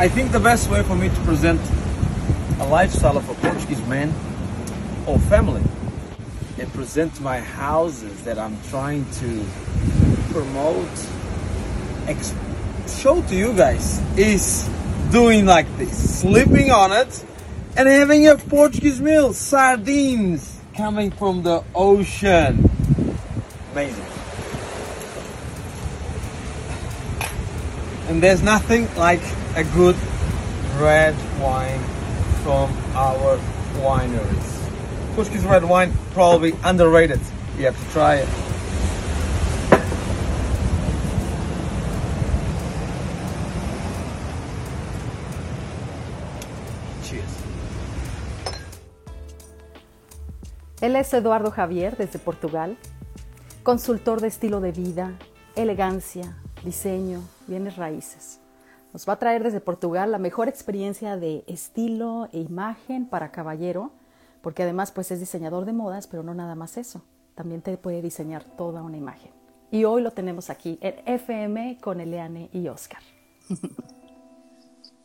I 0.00 0.08
think 0.08 0.32
the 0.32 0.40
best 0.40 0.70
way 0.70 0.82
for 0.82 0.96
me 0.96 1.10
to 1.10 1.20
present 1.26 1.60
a 2.58 2.66
lifestyle 2.66 3.18
of 3.18 3.28
a 3.28 3.34
Portuguese 3.34 3.86
man 3.86 4.08
or 5.06 5.18
family 5.18 5.60
and 6.58 6.72
present 6.72 7.20
my 7.20 7.38
houses 7.38 8.24
that 8.24 8.38
I'm 8.38 8.58
trying 8.70 9.04
to 9.04 9.44
promote, 10.32 10.88
show 12.88 13.20
to 13.20 13.36
you 13.36 13.52
guys 13.52 14.00
is 14.16 14.66
doing 15.12 15.44
like 15.44 15.66
this, 15.76 16.20
sleeping 16.20 16.70
on 16.70 16.92
it 16.92 17.22
and 17.76 17.86
having 17.86 18.26
a 18.26 18.36
Portuguese 18.36 19.02
meal, 19.02 19.34
sardines 19.34 20.60
coming 20.74 21.10
from 21.10 21.42
the 21.42 21.62
ocean. 21.74 22.70
Amazing. 23.72 24.19
And 28.10 28.20
there's 28.20 28.42
nothing 28.42 28.88
like 28.96 29.22
a 29.54 29.62
good 29.62 29.94
red 30.80 31.14
wine 31.40 31.78
from 32.42 32.68
our 32.96 33.38
wineries. 33.76 35.14
Portuguese 35.14 35.44
red 35.44 35.62
wine 35.62 35.92
probably 36.12 36.52
underrated. 36.64 37.20
You 37.56 37.66
have 37.66 37.78
to 37.78 37.92
try 37.92 38.16
it. 38.16 38.28
Cheers. 47.04 47.30
Él 50.80 50.96
es 50.96 51.14
Eduardo 51.14 51.52
Javier 51.52 51.96
desde 51.96 52.18
Portugal, 52.18 52.76
consultor 53.62 54.20
de 54.20 54.26
estilo 54.26 54.60
de 54.60 54.72
vida, 54.72 55.12
elegancia, 55.54 56.36
diseño, 56.64 57.22
bienes 57.50 57.76
raíces. 57.76 58.40
Nos 58.94 59.06
va 59.06 59.14
a 59.14 59.18
traer 59.18 59.42
desde 59.42 59.60
Portugal 59.60 60.10
la 60.10 60.18
mejor 60.18 60.48
experiencia 60.48 61.16
de 61.16 61.44
estilo 61.46 62.28
e 62.32 62.38
imagen 62.38 63.06
para 63.06 63.30
caballero, 63.30 63.92
porque 64.40 64.62
además 64.62 64.90
pues 64.90 65.10
es 65.10 65.20
diseñador 65.20 65.66
de 65.66 65.72
modas, 65.72 66.06
pero 66.06 66.22
no 66.22 66.32
nada 66.32 66.54
más 66.54 66.78
eso, 66.78 67.02
también 67.34 67.60
te 67.60 67.76
puede 67.76 68.00
diseñar 68.00 68.44
toda 68.56 68.82
una 68.82 68.96
imagen. 68.96 69.32
Y 69.70 69.84
hoy 69.84 70.02
lo 70.02 70.12
tenemos 70.12 70.48
aquí 70.48 70.78
en 70.80 70.94
FM 71.06 71.78
con 71.80 72.00
Eliane 72.00 72.48
y 72.52 72.66
Oscar. 72.68 73.00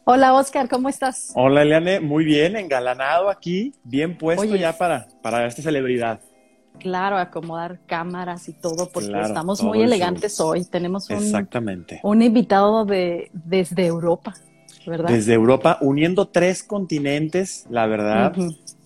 Hola 0.08 0.34
Oscar, 0.36 0.70
¿cómo 0.70 0.88
estás? 0.88 1.32
Hola 1.36 1.64
Eliane, 1.64 2.00
muy 2.00 2.26
bien, 2.26 2.56
engalanado 2.56 3.30
aquí, 3.30 3.74
bien 3.84 4.18
puesto 4.18 4.44
Oye, 4.44 4.60
ya 4.60 4.78
para, 4.78 5.08
para 5.24 5.48
esta 5.48 5.64
celebridad. 5.64 6.20
Claro, 6.80 7.18
acomodar 7.18 7.80
cámaras 7.86 8.48
y 8.50 8.54
todo, 8.54 8.90
porque 8.90 9.10
Claro, 9.10 9.28
estamos 9.28 9.60
todo 9.60 9.70
muy 9.70 9.80
el 9.80 9.86
elegantes 9.86 10.40
hoy. 10.40 10.66
Tenemos 10.66 11.10
un, 11.10 11.18
Exactamente. 11.18 12.00
un 12.04 12.22
invitado 12.22 12.86
de, 12.86 13.30
desde 13.34 13.86
Europa, 13.86 14.36
¿verdad? 14.86 15.10
Desde 15.10 15.34
Europa, 15.34 15.78
uniendo 15.82 16.28
tres 16.28 16.64
continentes, 16.64 17.66
la 17.70 17.88
verdad. 17.88 18.34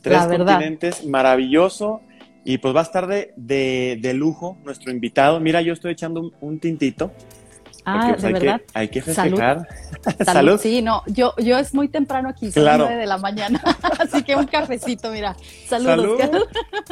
Tres 0.02 0.18
la 0.18 0.28
verdad. 0.28 0.54
continentes, 0.56 1.06
maravilloso. 1.06 2.02
Y 2.46 2.58
pues 2.58 2.74
va 2.74 2.80
a 2.80 2.84
estar 2.84 3.06
de, 3.06 3.34
de, 3.36 4.00
de 4.02 4.14
lujo 4.14 4.58
nuestro 4.64 4.92
invitado. 4.92 5.40
Mira, 5.40 5.62
yo 5.62 5.74
estoy 5.74 5.92
echando 5.92 6.22
un, 6.22 6.34
un 6.40 6.60
tintito. 6.60 7.12
Ah, 7.94 8.08
pues, 8.10 8.22
de 8.22 8.28
hay 8.28 8.34
verdad. 8.34 8.62
Que, 8.62 8.66
hay 8.74 8.88
que 8.90 9.02
Salud. 9.02 9.38
festejar. 9.38 9.68
Salud. 10.26 10.60
Sí, 10.60 10.82
no, 10.82 11.04
yo, 11.08 11.34
yo 11.38 11.58
es 11.58 11.74
muy 11.74 11.88
temprano 11.88 12.30
aquí, 12.30 12.52
son 12.52 12.64
Claro. 12.64 12.86
nueve 12.86 13.00
de 13.02 13.08
la 13.08 13.18
mañana, 13.18 13.62
así 14.00 14.24
que 14.24 14.36
un 14.36 14.46
cafecito, 14.48 15.12
mira. 15.12 15.36
Saludos. 15.68 16.20
Salud. 16.20 16.46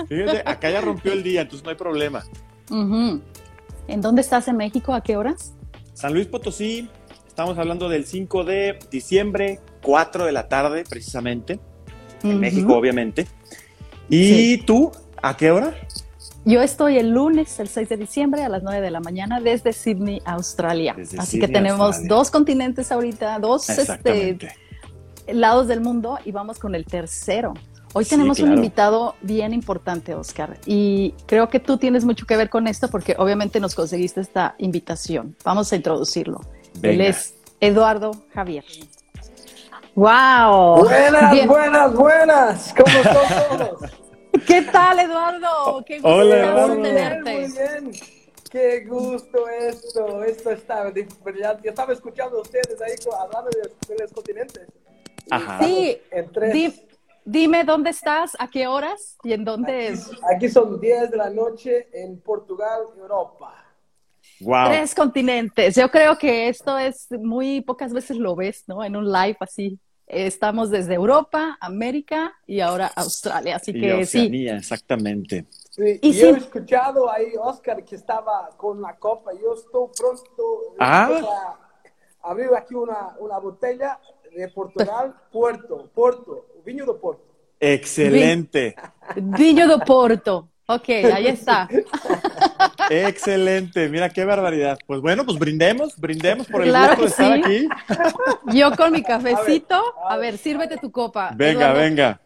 Fíjate, 0.07 0.43
acá 0.45 0.69
ya 0.69 0.81
rompió 0.81 1.13
el 1.13 1.23
día, 1.23 1.41
entonces 1.41 1.63
no 1.63 1.69
hay 1.71 1.75
problema. 1.77 2.23
¿En 2.69 4.01
dónde 4.01 4.21
estás 4.21 4.47
en 4.47 4.57
México? 4.57 4.93
¿A 4.93 5.01
qué 5.01 5.15
horas? 5.17 5.53
San 5.93 6.13
Luis 6.13 6.27
Potosí, 6.27 6.89
estamos 7.27 7.57
hablando 7.57 7.89
del 7.89 8.05
5 8.05 8.43
de 8.43 8.77
diciembre, 8.91 9.59
4 9.81 10.25
de 10.25 10.31
la 10.31 10.47
tarde 10.47 10.83
precisamente. 10.87 11.59
en. 12.23 12.39
México, 12.39 12.75
obviamente. 12.75 13.27
¿Y 14.09 14.57
tú, 14.59 14.91
a 15.21 15.35
qué 15.37 15.51
hora? 15.51 15.73
Yo 16.47 16.61
estoy 16.61 16.97
el 16.97 17.09
lunes, 17.09 17.59
el 17.59 17.67
6 17.67 17.89
de 17.89 17.97
diciembre, 17.97 18.41
a 18.41 18.47
las 18.47 18.63
9 18.63 18.79
de 18.79 18.89
la 18.89 19.01
mañana, 19.01 19.41
desde 19.41 19.73
Sydney, 19.73 20.21
Australia. 20.23 20.93
Desde 20.95 21.19
Así 21.19 21.31
Sydney, 21.31 21.47
que 21.47 21.53
tenemos 21.53 21.87
Australia. 21.87 22.15
dos 22.15 22.31
continentes 22.31 22.89
ahorita, 22.89 23.37
dos 23.39 23.67
este, 23.67 24.37
lados 25.27 25.67
del 25.67 25.81
mundo 25.81 26.17
y 26.23 26.31
vamos 26.31 26.57
con 26.57 26.73
el 26.73 26.85
tercero. 26.85 27.53
Hoy 27.91 28.05
Sí, 28.05 28.11
tenemos 28.11 28.39
un 28.39 28.53
invitado 28.53 29.15
bien 29.21 29.53
importante, 29.53 30.15
Oscar, 30.15 30.57
y 30.65 31.13
creo 31.25 31.49
que 31.49 31.59
tú 31.59 31.77
tienes 31.77 32.05
mucho 32.05 32.25
que 32.25 32.37
ver 32.37 32.49
con 32.49 32.67
esto 32.67 32.87
porque 32.87 33.15
obviamente 33.17 33.59
nos 33.59 33.75
conseguiste 33.75 34.21
esta 34.21 34.55
invitación. 34.57 35.35
Vamos 35.43 35.73
a 35.73 35.75
introducirlo. 35.75 36.39
Él 36.81 37.01
es 37.01 37.33
Eduardo 37.59 38.11
Javier. 38.33 38.63
¡Wow! 39.95 40.85
Buenas, 40.85 41.31
Bien. 41.33 41.47
buenas, 41.49 41.93
buenas. 41.93 42.73
¿Cómo 42.73 42.97
están 42.97 43.57
todos? 43.57 43.91
¿Qué 44.45 44.61
tal, 44.63 44.99
Eduardo? 44.99 45.83
¡Qué 45.85 45.95
gusto 45.99 46.09
Hola, 46.09 46.67
tenerte! 46.81 47.33
muy 47.33 47.51
bien. 47.51 47.91
Qué 48.51 48.85
gusto 48.85 49.47
esto. 49.49 50.23
Esto 50.23 50.51
está 50.51 50.93
ya, 50.93 51.59
ya 51.61 51.69
estaba 51.69 51.93
escuchando 51.93 52.37
a 52.37 52.41
ustedes 52.41 52.81
ahí 52.81 52.93
hablando 53.19 53.49
de, 53.51 53.93
de 53.95 54.01
los 54.01 54.11
continentes. 54.11 54.67
Ajá. 55.29 55.63
Sí, 55.63 55.97
En 56.11 56.31
tres. 56.31 56.53
Di- 56.53 56.87
dime 57.25 57.63
dónde 57.65 57.89
estás, 57.89 58.35
a 58.39 58.49
qué 58.49 58.67
horas 58.67 59.17
y 59.23 59.33
en 59.33 59.43
dónde 59.43 59.87
es. 59.87 60.07
Aquí, 60.07 60.19
aquí 60.35 60.49
son 60.49 60.79
10 60.79 61.11
de 61.11 61.17
la 61.17 61.29
noche 61.29 61.89
en 61.91 62.19
Portugal, 62.21 62.81
Europa. 62.97 63.53
Wow. 64.39 64.67
Tres 64.69 64.93
continentes. 64.95 65.75
Yo 65.75 65.89
creo 65.89 66.17
que 66.17 66.47
esto 66.47 66.77
es 66.77 67.07
muy 67.11 67.61
pocas 67.61 67.91
veces 67.91 68.17
lo 68.17 68.35
ves, 68.35 68.63
¿no? 68.67 68.83
En 68.83 68.95
un 68.95 69.11
live 69.11 69.37
así. 69.39 69.77
Estamos 70.07 70.69
desde 70.69 70.93
Europa, 70.93 71.57
América 71.59 72.33
y 72.47 72.61
ahora 72.61 72.87
Australia. 72.95 73.57
Así 73.57 73.71
Y 73.71 73.81
que 73.81 74.05
sí. 74.05 74.19
Oceanía, 74.19 74.55
exactamente. 74.57 75.45
Sí, 75.69 75.99
Y 76.01 76.09
y 76.09 76.13
yo 76.13 76.19
sí. 76.19 76.33
he 76.33 76.37
escuchado 76.37 77.11
ahí, 77.11 77.33
Oscar, 77.39 77.83
que 77.83 77.95
estaba 77.95 78.49
con 78.57 78.81
la 78.81 78.95
copa. 78.97 79.31
Yo 79.33 79.53
estoy 79.53 79.87
pronto 79.97 80.75
Ah. 80.79 81.57
a 82.23 82.29
abrir 82.29 82.49
aquí 82.55 82.73
una, 82.73 83.15
una 83.19 83.37
botella 83.39 83.99
de 84.33 84.47
Portugal, 84.49 85.13
Puerto, 85.31 85.89
Porto, 85.93 86.45
Vinho 86.65 86.85
do 86.85 86.97
Porto. 86.99 87.23
Excelente, 87.59 88.75
Viño 89.15 89.67
do 89.67 89.79
Porto. 89.83 90.47
Ok, 90.69 90.89
ahí 90.89 91.27
está. 91.27 91.67
excelente. 92.89 93.87
Mira 93.87 94.09
qué 94.09 94.25
barbaridad. 94.25 94.77
Pues 94.85 94.99
bueno, 95.01 95.25
pues 95.25 95.39
brindemos, 95.39 95.95
brindemos 95.97 96.45
por 96.47 96.61
el 96.61 96.69
Claro 96.69 97.01
gusto 97.01 97.03
de 97.03 97.09
estar 97.09 97.31
aquí. 97.33 97.67
Yo 98.57 98.75
con 98.75 98.91
mi 98.91 99.01
cafecito. 99.01 99.81
a 100.03 100.13
A 100.13 100.17
ver. 100.17 100.33
ver, 100.33 100.37
sírvete 100.37 100.77
tu 100.77 100.91
copa. 100.91 101.31
Venga, 101.35 101.61
Eduardo, 101.71 101.79
venga. 101.79 102.21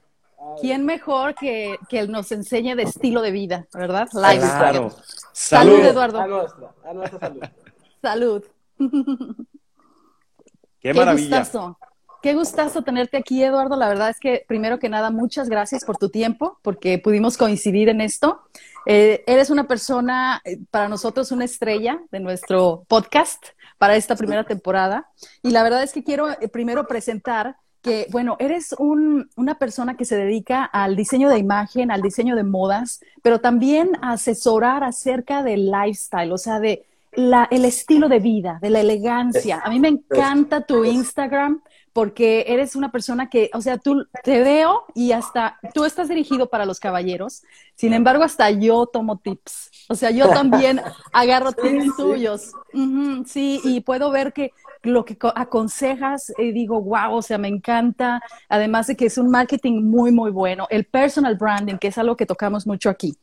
¿Quién 0.59 0.85
mejor 0.85 1.35
que, 1.35 1.77
que 1.87 2.07
nos 2.07 2.31
enseñe 2.31 2.75
de 2.75 2.83
estilo 2.83 3.21
de 3.21 3.31
vida, 3.31 3.67
verdad? 3.73 4.07
Claro. 4.09 4.33
Lifestyle. 4.33 4.73
Salud. 4.73 4.93
Salud, 5.33 5.79
Eduardo. 5.85 6.19
A 6.19 6.27
nuestra, 6.27 6.71
a 6.83 6.93
nuestra 6.93 7.19
salud. 7.19 7.43
Salud. 8.01 8.43
Qué 10.79 10.93
maravilla. 10.95 11.39
gustazo. 11.39 11.77
Qué 12.21 12.35
gustazo 12.35 12.83
tenerte 12.83 13.17
aquí, 13.17 13.43
Eduardo. 13.43 13.75
La 13.75 13.89
verdad 13.89 14.09
es 14.09 14.19
que, 14.19 14.45
primero 14.47 14.77
que 14.77 14.89
nada, 14.89 15.09
muchas 15.09 15.49
gracias 15.49 15.83
por 15.83 15.97
tu 15.97 16.09
tiempo, 16.09 16.59
porque 16.61 16.99
pudimos 16.99 17.35
coincidir 17.35 17.89
en 17.89 17.99
esto. 17.99 18.41
Eh, 18.85 19.23
eres 19.25 19.49
una 19.49 19.67
persona, 19.67 20.39
eh, 20.45 20.59
para 20.69 20.87
nosotros, 20.87 21.31
una 21.31 21.45
estrella 21.45 21.99
de 22.11 22.19
nuestro 22.19 22.83
podcast 22.87 23.43
para 23.79 23.95
esta 23.95 24.15
primera 24.15 24.43
temporada. 24.43 25.07
Y 25.41 25.49
la 25.49 25.63
verdad 25.63 25.81
es 25.81 25.93
que 25.93 26.03
quiero 26.03 26.29
eh, 26.29 26.47
primero 26.47 26.85
presentar 26.85 27.55
que, 27.81 28.05
bueno, 28.11 28.35
eres 28.37 28.75
un- 28.77 29.27
una 29.35 29.55
persona 29.57 29.97
que 29.97 30.05
se 30.05 30.15
dedica 30.15 30.63
al 30.63 30.95
diseño 30.95 31.27
de 31.29 31.39
imagen, 31.39 31.89
al 31.89 32.03
diseño 32.03 32.35
de 32.35 32.43
modas, 32.43 33.01
pero 33.23 33.39
también 33.39 33.97
a 34.03 34.11
asesorar 34.11 34.83
acerca 34.83 35.41
del 35.41 35.71
lifestyle, 35.71 36.31
o 36.31 36.37
sea, 36.37 36.59
de 36.59 36.85
la, 37.13 37.47
el 37.49 37.65
estilo 37.65 38.07
de 38.07 38.19
vida, 38.19 38.59
de 38.61 38.69
la 38.69 38.81
elegancia. 38.81 39.59
A 39.65 39.69
mí 39.71 39.79
me 39.79 39.87
encanta 39.87 40.61
tu 40.61 40.85
Instagram 40.85 41.61
porque 41.93 42.45
eres 42.47 42.75
una 42.75 42.91
persona 42.91 43.29
que, 43.29 43.49
o 43.53 43.61
sea, 43.61 43.77
tú 43.77 44.05
te 44.23 44.41
veo 44.43 44.83
y 44.95 45.11
hasta 45.11 45.59
tú 45.73 45.85
estás 45.85 46.09
dirigido 46.09 46.49
para 46.49 46.65
los 46.65 46.79
caballeros, 46.79 47.43
sin 47.75 47.93
embargo, 47.93 48.23
hasta 48.23 48.49
yo 48.51 48.85
tomo 48.87 49.19
tips. 49.19 49.69
O 49.89 49.95
sea, 49.95 50.11
yo 50.11 50.29
también 50.29 50.81
agarro 51.11 51.53
tips 51.53 51.95
sí. 51.95 51.95
tuyos. 51.95 52.57
Sí, 53.25 53.59
y 53.63 53.81
puedo 53.81 54.11
ver 54.11 54.33
que 54.33 54.53
lo 54.83 55.05
que 55.05 55.17
co- 55.17 55.33
aconsejas, 55.35 56.31
eh, 56.37 56.51
digo, 56.53 56.81
wow, 56.81 57.13
o 57.15 57.21
sea, 57.21 57.37
me 57.37 57.47
encanta. 57.47 58.21
Además 58.49 58.87
de 58.87 58.95
que 58.95 59.05
es 59.05 59.17
un 59.17 59.29
marketing 59.29 59.83
muy, 59.83 60.11
muy 60.11 60.31
bueno. 60.31 60.67
El 60.69 60.85
personal 60.85 61.35
branding, 61.35 61.77
que 61.77 61.89
es 61.89 61.97
algo 61.97 62.15
que 62.15 62.25
tocamos 62.25 62.65
mucho 62.67 62.89
aquí. 62.89 63.15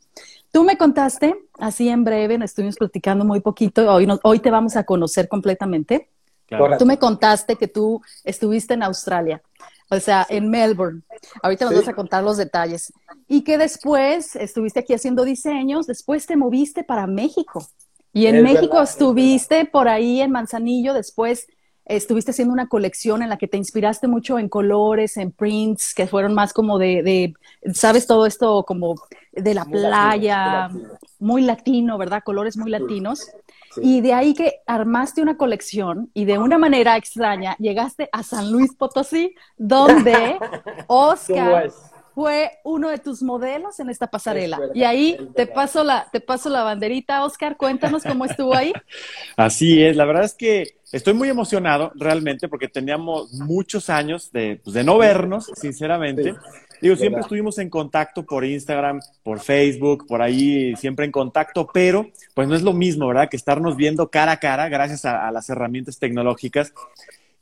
Tú 0.52 0.64
me 0.64 0.78
contaste, 0.78 1.36
así 1.58 1.88
en 1.88 2.04
breve, 2.04 2.38
nos 2.38 2.50
estuvimos 2.50 2.76
platicando 2.76 3.24
muy 3.24 3.40
poquito, 3.40 3.92
hoy, 3.92 4.06
no- 4.06 4.20
hoy 4.24 4.40
te 4.40 4.50
vamos 4.50 4.76
a 4.76 4.84
conocer 4.84 5.28
completamente. 5.28 6.10
Claro. 6.48 6.78
Tú 6.78 6.86
me 6.86 6.98
contaste 6.98 7.56
que 7.56 7.68
tú 7.68 8.00
estuviste 8.24 8.74
en 8.74 8.82
Australia, 8.82 9.42
o 9.90 10.00
sea, 10.00 10.26
en 10.30 10.48
Melbourne. 10.50 11.02
Ahorita 11.42 11.66
nos 11.66 11.74
Sí. 11.74 11.80
vas 11.80 11.88
a 11.88 11.94
contar 11.94 12.22
los 12.24 12.36
detalles. 12.36 12.92
Y 13.28 13.42
que 13.44 13.58
después 13.58 14.34
estuviste 14.36 14.80
aquí 14.80 14.94
haciendo 14.94 15.24
diseños, 15.24 15.86
después 15.86 16.26
te 16.26 16.36
moviste 16.36 16.84
para 16.84 17.06
México. 17.06 17.66
Y 18.12 18.26
en 18.26 18.36
Es 18.36 18.42
México 18.42 18.78
verdad, 18.78 18.82
es 18.84 18.90
estuviste 18.90 19.64
por 19.66 19.88
ahí 19.88 20.20
en 20.22 20.30
Manzanillo, 20.30 20.94
después 20.94 21.46
estuviste 21.84 22.32
haciendo 22.32 22.52
una 22.52 22.68
colección 22.68 23.22
en 23.22 23.28
la 23.30 23.38
que 23.38 23.48
te 23.48 23.56
inspiraste 23.56 24.08
mucho 24.08 24.38
en 24.38 24.48
colores, 24.48 25.16
en 25.16 25.32
prints, 25.32 25.94
que 25.94 26.06
fueron 26.06 26.34
más 26.34 26.52
como 26.52 26.78
de, 26.78 27.02
de 27.02 27.72
¿sabes? 27.74 28.06
Todo 28.06 28.26
esto 28.26 28.64
como 28.64 28.94
de 29.32 29.54
la 29.54 29.64
Muy 29.64 29.72
playa, 29.80 30.36
latino, 30.38 30.68
muy 30.70 30.82
latino. 30.82 30.98
muy 31.18 31.42
latino, 31.42 31.98
¿verdad? 31.98 32.22
Colores 32.24 32.56
muy 32.56 32.70
latinos. 32.70 33.20
Sí. 33.20 33.32
Y 33.76 34.00
de 34.00 34.12
ahí 34.12 34.34
que 34.34 34.60
armaste 34.66 35.22
una 35.22 35.36
colección 35.36 36.10
y 36.14 36.24
de 36.24 36.38
una 36.38 36.58
manera 36.58 36.96
extraña 36.96 37.56
llegaste 37.58 38.08
a 38.12 38.22
San 38.22 38.50
Luis 38.50 38.74
Potosí, 38.74 39.34
donde 39.56 40.38
¿Cómo 40.86 41.10
Oscar 41.10 41.70
fue 42.18 42.50
uno 42.64 42.88
de 42.88 42.98
tus 42.98 43.22
modelos 43.22 43.78
en 43.78 43.90
esta 43.90 44.08
pasarela. 44.08 44.58
Verdad, 44.58 44.74
y 44.74 44.82
ahí 44.82 45.16
te 45.36 45.46
paso 45.46 45.84
la, 45.84 46.08
te 46.10 46.18
paso 46.18 46.48
la 46.48 46.64
banderita, 46.64 47.24
Oscar, 47.24 47.56
cuéntanos 47.56 48.02
cómo 48.02 48.24
estuvo 48.24 48.56
ahí. 48.56 48.72
Así 49.36 49.84
es, 49.84 49.94
la 49.94 50.04
verdad 50.04 50.24
es 50.24 50.34
que 50.34 50.78
estoy 50.90 51.14
muy 51.14 51.28
emocionado 51.28 51.92
realmente 51.94 52.48
porque 52.48 52.66
teníamos 52.66 53.32
muchos 53.34 53.88
años 53.88 54.32
de, 54.32 54.60
pues, 54.64 54.74
de 54.74 54.82
no 54.82 54.98
vernos, 54.98 55.48
sinceramente. 55.54 56.32
Sí. 56.32 56.38
Digo, 56.80 56.96
siempre 56.96 57.16
¿Verdad? 57.16 57.26
estuvimos 57.26 57.58
en 57.58 57.70
contacto 57.70 58.24
por 58.24 58.44
Instagram, 58.44 59.00
por 59.22 59.40
Facebook, 59.40 60.06
por 60.06 60.22
ahí 60.22 60.74
siempre 60.76 61.04
en 61.04 61.12
contacto, 61.12 61.68
pero 61.72 62.08
pues 62.34 62.46
no 62.48 62.54
es 62.54 62.62
lo 62.62 62.72
mismo, 62.72 63.06
¿verdad? 63.08 63.28
Que 63.28 63.36
estarnos 63.36 63.76
viendo 63.76 64.08
cara 64.10 64.32
a 64.32 64.40
cara 64.40 64.68
gracias 64.68 65.04
a, 65.04 65.26
a 65.26 65.32
las 65.32 65.48
herramientas 65.50 65.98
tecnológicas. 65.98 66.72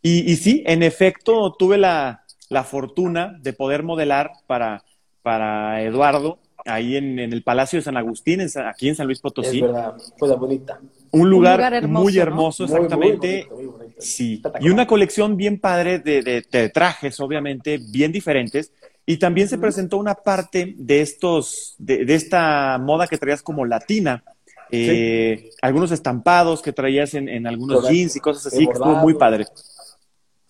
Y, 0.03 0.31
y 0.31 0.37
sí, 0.37 0.63
en 0.67 0.83
efecto, 0.83 1.53
tuve 1.59 1.79
la, 1.79 2.25
la 2.49 2.65
fortuna 2.65 3.37
de 3.41 3.53
poder 3.53 3.83
modelar 3.83 4.31
para, 4.47 4.85
para 5.23 5.83
Eduardo 5.83 6.39
ahí 6.65 6.97
en, 6.97 7.19
en 7.21 7.33
el 7.33 7.43
Palacio 7.45 7.79
de 7.79 7.83
San 7.85 7.97
Agustín, 7.97 8.41
en 8.41 8.49
aquí 8.67 8.89
en 8.89 8.97
San 8.97 9.07
Luis 9.07 9.21
Potosí. 9.21 9.59
Es 9.59 9.63
verdad, 9.63 9.95
fue 10.19 10.35
bonita. 10.37 10.81
Un 11.13 11.31
lugar, 11.31 11.59
lugar 11.59 11.75
hermoso, 11.75 12.03
muy 12.05 12.13
¿no? 12.15 12.23
hermoso, 12.23 12.65
Muy, 12.65 12.73
muy 12.73 12.85
exactamente. 12.85 13.29
bonito, 13.49 13.55
muy 13.57 13.67
bonito. 13.67 13.95
Sí, 14.01 14.43
y 14.61 14.69
una 14.69 14.87
colección 14.87 15.37
bien 15.37 15.61
padre 15.61 16.01
de, 16.01 16.23
de- 16.23 16.45
de 16.51 16.69
trajes, 16.71 17.21
obviamente, 17.21 17.79
bien 17.79 18.11
diferentes. 18.11 18.73
Y 19.07 19.19
también 19.19 19.49
se 19.49 19.57
presentó 19.59 19.99
una 19.99 20.15
parte 20.17 20.75
de 20.77 21.01
estos, 21.01 21.77
de, 21.79 22.05
de 22.05 22.15
esta 22.17 22.77
moda 22.79 23.07
que 23.07 23.19
traías 23.19 23.41
como 23.43 23.65
latina. 23.65 24.25
Eh, 24.71 25.51
Algunos 25.63 25.93
estampados 25.93 26.61
que 26.61 26.73
traías 26.73 27.15
en, 27.15 27.29
en 27.29 27.47
algunos 27.47 27.77
Correcto. 27.83 27.95
jeans 27.95 28.17
y 28.17 28.21
cosas 28.21 28.47
así, 28.53 28.67
que 28.67 28.73
estuvo 28.73 28.97
muy 28.97 29.15
padre. 29.15 29.47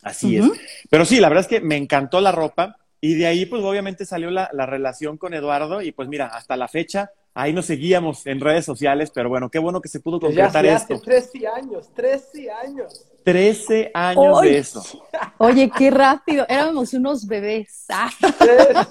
Así 0.02 0.38
es. 0.38 0.46
Pero 0.88 1.04
sí, 1.04 1.20
la 1.20 1.28
verdad 1.28 1.42
es 1.42 1.48
que 1.48 1.60
me 1.60 1.76
encantó 1.76 2.20
la 2.20 2.32
ropa. 2.32 2.78
Y 2.98 3.14
de 3.14 3.26
ahí, 3.26 3.44
pues 3.44 3.62
obviamente 3.62 4.06
salió 4.06 4.30
la, 4.30 4.48
la 4.52 4.64
relación 4.64 5.18
con 5.18 5.34
Eduardo. 5.34 5.82
Y 5.82 5.92
pues 5.92 6.08
mira, 6.08 6.28
hasta 6.28 6.56
la 6.56 6.66
fecha, 6.66 7.10
ahí 7.34 7.52
nos 7.52 7.66
seguíamos 7.66 8.26
en 8.26 8.40
redes 8.40 8.64
sociales. 8.64 9.10
Pero 9.14 9.28
bueno, 9.28 9.50
qué 9.50 9.58
bueno 9.58 9.82
que 9.82 9.88
se 9.90 10.00
pudo 10.00 10.18
ya 10.18 10.26
concretar 10.46 10.64
se 10.64 10.70
hace 10.70 10.94
esto. 10.94 11.04
13 11.04 11.46
años, 11.48 11.90
13 11.94 12.50
años. 12.50 13.04
13 13.26 13.90
años 13.92 14.38
¡Ay! 14.40 14.50
de 14.50 14.58
eso. 14.58 14.84
Oye, 15.38 15.68
qué 15.76 15.90
rápido, 15.90 16.46
éramos 16.48 16.94
unos 16.94 17.26
bebés. 17.26 17.86
Ah, 17.92 18.08
13, 18.38 18.86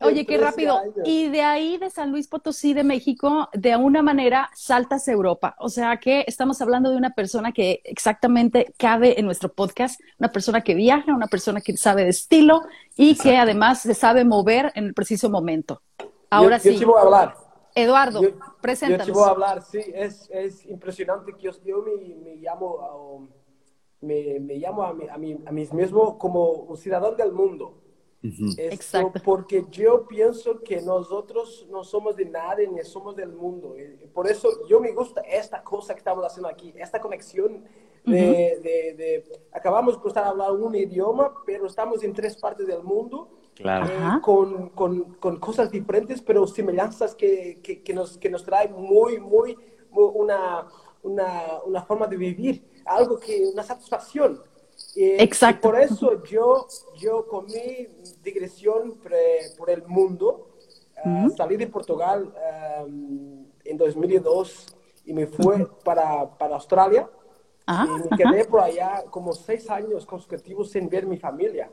Oye, 0.00 0.24
qué 0.26 0.38
13 0.38 0.44
rápido. 0.44 0.78
años. 0.78 0.94
Y 1.04 1.28
de 1.28 1.42
ahí, 1.42 1.76
de 1.76 1.90
San 1.90 2.10
Luis 2.10 2.28
Potosí, 2.28 2.72
de 2.72 2.82
México, 2.82 3.50
de 3.52 3.76
una 3.76 4.02
manera 4.02 4.50
saltas 4.54 5.06
a 5.06 5.12
Europa. 5.12 5.54
O 5.58 5.68
sea 5.68 5.98
que 5.98 6.24
estamos 6.26 6.62
hablando 6.62 6.90
de 6.90 6.96
una 6.96 7.10
persona 7.10 7.52
que 7.52 7.82
exactamente 7.84 8.72
cabe 8.78 9.18
en 9.20 9.26
nuestro 9.26 9.52
podcast, 9.52 10.00
una 10.18 10.32
persona 10.32 10.62
que 10.62 10.74
viaja, 10.74 11.14
una 11.14 11.26
persona 11.26 11.60
que 11.60 11.76
sabe 11.76 12.04
de 12.04 12.10
estilo 12.10 12.62
y 12.96 13.16
que 13.16 13.36
además 13.36 13.80
se 13.82 13.94
sabe 13.94 14.24
mover 14.24 14.72
en 14.74 14.86
el 14.86 14.94
preciso 14.94 15.28
momento. 15.28 15.82
Ahora 16.30 16.56
yo, 16.56 16.72
sí, 16.72 16.78
Yo 16.78 16.88
voy 16.88 16.98
a 16.98 17.02
hablar. 17.02 17.45
Eduardo, 17.76 18.22
Yo- 18.22 18.30
Yo 18.30 18.36
te 18.36 18.44
preséntanos. 18.60 19.10
voy 19.12 19.24
a 19.28 19.30
hablar, 19.30 19.62
sí, 19.62 19.80
es, 19.94 20.28
es 20.32 20.64
impresionante 20.66 21.32
que 21.34 21.42
yo, 21.42 21.50
yo 21.64 21.82
me, 21.82 21.92
me 22.16 22.36
llamo, 22.36 23.16
um, 23.16 23.28
me, 24.00 24.40
me 24.40 24.54
llamo 24.56 24.82
a 24.82 24.92
mí, 24.94 25.06
a, 25.08 25.16
mí, 25.18 25.38
a 25.46 25.52
mí 25.52 25.68
mismo 25.72 26.18
como 26.18 26.50
un 26.50 26.76
ciudadano 26.76 27.14
del 27.16 27.32
mundo. 27.32 27.82
Esto 28.22 28.60
Exacto. 28.60 29.20
Porque 29.24 29.64
yo 29.70 30.08
pienso 30.08 30.60
que 30.60 30.80
nosotros 30.82 31.66
no 31.70 31.84
somos 31.84 32.16
de 32.16 32.24
nadie 32.24 32.66
ni 32.66 32.82
somos 32.82 33.14
del 33.14 33.32
mundo. 33.32 33.76
Eh, 33.76 34.08
Por 34.12 34.26
eso 34.28 34.66
yo 34.66 34.80
me 34.80 34.90
gusta 34.92 35.20
esta 35.20 35.62
cosa 35.62 35.94
que 35.94 35.98
estamos 35.98 36.24
haciendo 36.24 36.48
aquí, 36.48 36.72
esta 36.76 37.00
conexión 37.00 37.62
de, 38.04 38.58
de- 38.62 38.94
de- 38.96 39.40
acabamos 39.52 40.02
de 40.02 40.08
estar 40.08 40.24
hablando 40.24 40.66
un 40.66 40.74
idioma, 40.74 41.34
pero 41.44 41.66
estamos 41.66 42.02
en 42.02 42.12
tres 42.14 42.36
partes 42.36 42.66
del 42.66 42.82
mundo. 42.82 43.28
Claro. 43.56 43.86
eh, 43.86 44.20
con, 44.22 44.68
con, 44.70 45.14
con 45.14 45.38
cosas 45.40 45.70
diferentes, 45.70 46.20
pero 46.22 46.46
semejanzas 46.46 47.14
que, 47.14 47.60
que, 47.62 47.82
que 47.82 47.94
nos, 47.94 48.18
que 48.18 48.28
nos 48.28 48.44
trae 48.44 48.68
muy, 48.68 49.18
muy, 49.18 49.56
muy 49.90 50.10
una, 50.14 50.66
una, 51.02 51.62
una 51.64 51.82
forma 51.82 52.06
de 52.06 52.16
vivir, 52.16 52.82
algo 52.84 53.18
que, 53.18 53.46
una 53.52 53.62
satisfacción. 53.62 54.42
Eh, 54.94 55.16
Exacto. 55.20 55.68
y 55.68 55.70
por 55.72 55.80
eso 55.80 56.22
yo, 56.24 56.66
yo 56.98 57.26
con 57.26 57.46
mi 57.46 57.88
digresión 58.22 58.98
pre- 59.02 59.50
por 59.56 59.70
el 59.70 59.82
mundo, 59.86 60.50
ah, 61.04 61.28
salí 61.34 61.56
de 61.56 61.66
Portugal 61.66 62.32
ah, 62.36 62.84
en 62.86 63.76
2002 63.76 64.66
y 65.06 65.14
me 65.14 65.26
fui 65.26 65.66
para, 65.82 66.28
para 66.36 66.56
Australia. 66.56 67.08
Ah, 67.66 67.86
y 67.88 68.08
me 68.10 68.16
quedé 68.16 68.44
por 68.44 68.60
allá 68.60 69.04
como 69.10 69.32
seis 69.32 69.68
años 69.70 70.04
consecutivos 70.06 70.70
sin 70.70 70.88
ver 70.88 71.06
mi 71.06 71.16
familia. 71.16 71.70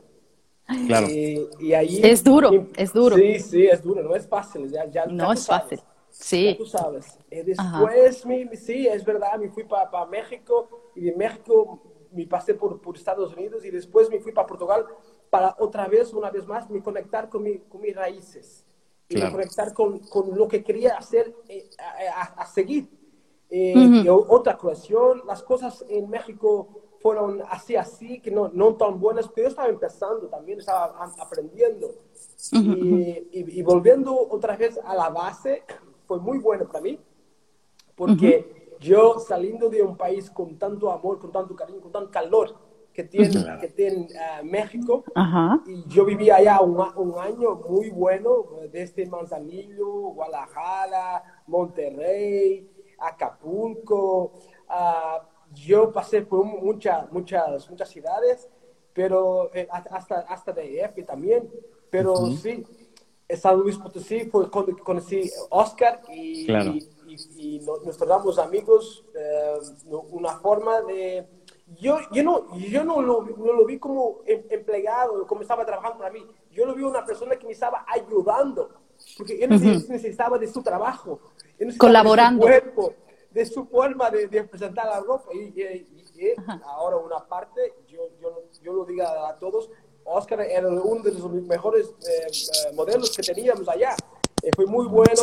Claro. 0.87 1.07
Y, 1.09 1.47
y 1.59 1.73
ahí, 1.73 1.99
Es 2.03 2.23
duro, 2.23 2.53
y- 2.53 2.69
es 2.77 2.93
duro. 2.93 3.15
Sí, 3.15 3.39
sí, 3.39 3.65
es 3.67 3.83
duro, 3.83 4.01
no 4.03 4.15
es 4.15 4.27
fácil. 4.27 4.69
Ya, 4.71 4.85
ya, 4.85 5.05
ya 5.05 5.11
no 5.11 5.25
tú 5.27 5.31
es 5.33 5.39
sabes, 5.41 5.63
fácil. 5.63 5.77
ya 5.79 5.85
Sí. 6.09 6.55
tú 6.57 6.65
sabes. 6.65 7.17
Y 7.29 7.41
después, 7.41 8.25
mi, 8.25 8.45
mi- 8.45 8.55
sí, 8.57 8.87
es 8.87 9.03
verdad, 9.03 9.37
me 9.39 9.49
fui 9.49 9.63
para 9.65 10.05
México 10.05 10.69
y 10.95 11.01
de 11.05 11.15
México 11.15 11.81
me 12.11 12.27
pasé 12.27 12.53
por, 12.53 12.79
por 12.79 12.95
Estados 12.95 13.33
Unidos 13.35 13.65
y 13.65 13.71
después 13.71 14.09
me 14.09 14.19
fui 14.19 14.31
para 14.31 14.45
Portugal 14.47 14.85
para 15.29 15.55
otra 15.59 15.87
vez, 15.87 16.13
una 16.13 16.29
vez 16.29 16.45
más, 16.45 16.69
me 16.69 16.81
conectar 16.81 17.27
con, 17.27 17.41
mi, 17.43 17.57
con 17.59 17.81
mis 17.81 17.95
raíces 17.95 18.65
y 19.09 19.15
me 19.15 19.21
Claro. 19.21 19.35
conectar 19.35 19.73
con, 19.73 19.99
con 19.99 20.37
lo 20.37 20.47
que 20.47 20.63
quería 20.63 20.95
hacer, 20.95 21.35
eh, 21.49 21.69
a, 21.79 22.21
a- 22.21 22.41
a 22.43 22.45
seguir. 22.45 22.87
Eh, 23.49 23.73
Ujú. 23.75 23.95
y 24.05 24.07
o- 24.09 24.25
otra 24.29 24.57
cuestión, 24.57 25.23
las 25.27 25.41
cosas 25.43 25.83
en 25.89 26.09
México 26.09 26.82
fueron 27.03 27.43
así, 27.49 27.75
así, 27.77 28.21
que 28.21 28.31
no, 28.31 28.49
no 28.49 28.75
tan 28.75 28.99
buenas, 28.99 29.29
pero 29.29 29.47
yo 29.47 29.49
estaba 29.51 29.69
empezando 29.69 30.29
también, 30.29 30.59
estaba 30.59 30.85
aprendiendo. 31.19 31.91
y, 32.61 32.69
y- 33.31 33.59
y 33.59 33.63
volviendo 33.63 34.15
otra 34.29 34.57
vez 34.57 34.79
a 34.85 34.95
la 34.95 35.09
base, 35.09 35.63
fue 36.07 36.19
muy 36.19 36.39
bueno 36.39 36.67
para 36.67 36.81
mí, 36.83 36.99
porque 37.95 38.75
yo 38.79 39.19
saliendo 39.19 39.69
de 39.69 39.81
un 39.81 39.97
país 39.97 40.29
con 40.31 40.57
tanto 40.57 40.91
amor, 40.91 41.19
con 41.19 41.31
tanto 41.31 41.55
cariño, 41.55 41.81
con 41.81 41.91
tanto 41.91 42.11
calor 42.11 42.55
que 42.93 43.03
tiene, 43.03 43.57
que 43.59 43.67
tiene 43.69 44.07
ah, 44.19 44.41
México, 44.43 45.03
y 45.65 45.85
yo 45.87 46.05
viví 46.05 46.29
allá 46.29 46.61
un, 46.61 46.77
un 46.97 47.19
año 47.19 47.55
muy 47.69 47.89
bueno, 47.89 48.45
desde 48.71 49.05
Manzanillo, 49.05 49.87
Guadalajara, 49.87 51.23
Monterrey, 51.47 52.69
Acapulco. 52.99 54.33
Yo 55.53 55.91
pasé 55.91 56.21
por 56.21 56.43
muchas, 56.45 57.11
muchas, 57.11 57.69
muchas 57.69 57.89
ciudades, 57.89 58.49
pero 58.93 59.49
eh, 59.53 59.67
hasta, 59.71 60.19
hasta 60.19 60.51
DF 60.53 61.03
también. 61.05 61.49
Pero 61.89 62.15
sí, 62.27 62.65
en 63.27 63.37
San 63.37 63.57
Luis 63.59 63.77
Potosí 63.77 64.25
fue 64.25 64.49
cuando 64.49 64.75
conocí 64.79 65.29
a 65.51 65.55
Oscar 65.55 66.01
y, 66.11 66.45
Claro. 66.45 66.71
y, 66.71 66.89
y- 67.07 67.55
y 67.55 67.59
no- 67.59 67.77
nos 67.77 67.97
tornamos 67.97 68.37
amigos, 68.39 69.05
eh, 69.15 69.53
una 70.11 70.37
forma 70.39 70.81
de... 70.81 71.27
Yo, 71.79 71.97
yo, 72.11 72.23
no, 72.23 72.55
yo 72.57 72.83
no, 72.83 73.01
lo, 73.01 73.21
no 73.23 73.53
lo 73.53 73.65
vi 73.65 73.79
como 73.79 74.19
em- 74.25 74.43
empleado, 74.49 75.25
como 75.25 75.41
estaba 75.41 75.65
trabajando 75.65 75.97
para 75.99 76.11
mí. 76.11 76.23
Yo 76.51 76.65
lo 76.65 76.75
vi 76.75 76.83
una 76.83 77.05
persona 77.05 77.35
que 77.35 77.45
me 77.47 77.53
estaba 77.53 77.85
ayudando, 77.87 78.69
porque 79.17 79.43
él 79.43 79.49
neces- 79.51 79.87
necesitaba 79.87 80.37
de 80.37 80.47
su 80.47 80.61
trabajo, 80.61 81.19
él 81.57 81.67
necesitaba 81.67 81.89
Colaborando. 81.89 82.45
de 82.45 82.55
su 82.59 82.61
cuerpo, 82.73 82.93
de 83.33 83.45
su 83.45 83.65
forma 83.65 84.09
de, 84.11 84.27
de 84.27 84.43
presentar 84.43 84.85
la 84.85 84.99
ropa. 84.99 85.29
Y, 85.33 85.39
y- 85.39 85.87
y- 86.15 86.25
y 86.25 86.33
ahora 86.65 86.97
una 86.97 87.25
parte, 87.27 87.73
yo, 87.87 88.01
yo, 88.21 88.43
yo 88.61 88.73
lo 88.73 88.85
digo 88.85 89.03
a 89.03 89.37
todos, 89.39 89.69
Oscar 90.05 90.41
era 90.41 90.67
uno 90.67 91.01
de 91.01 91.11
los 91.13 91.31
mejores 91.31 91.87
eh, 91.87 92.27
eh, 92.27 92.73
modelos 92.75 93.15
que 93.15 93.23
teníamos 93.23 93.67
allá. 93.67 93.95
Eh, 94.41 94.49
fue 94.55 94.65
muy 94.65 94.85
bueno, 94.87 95.13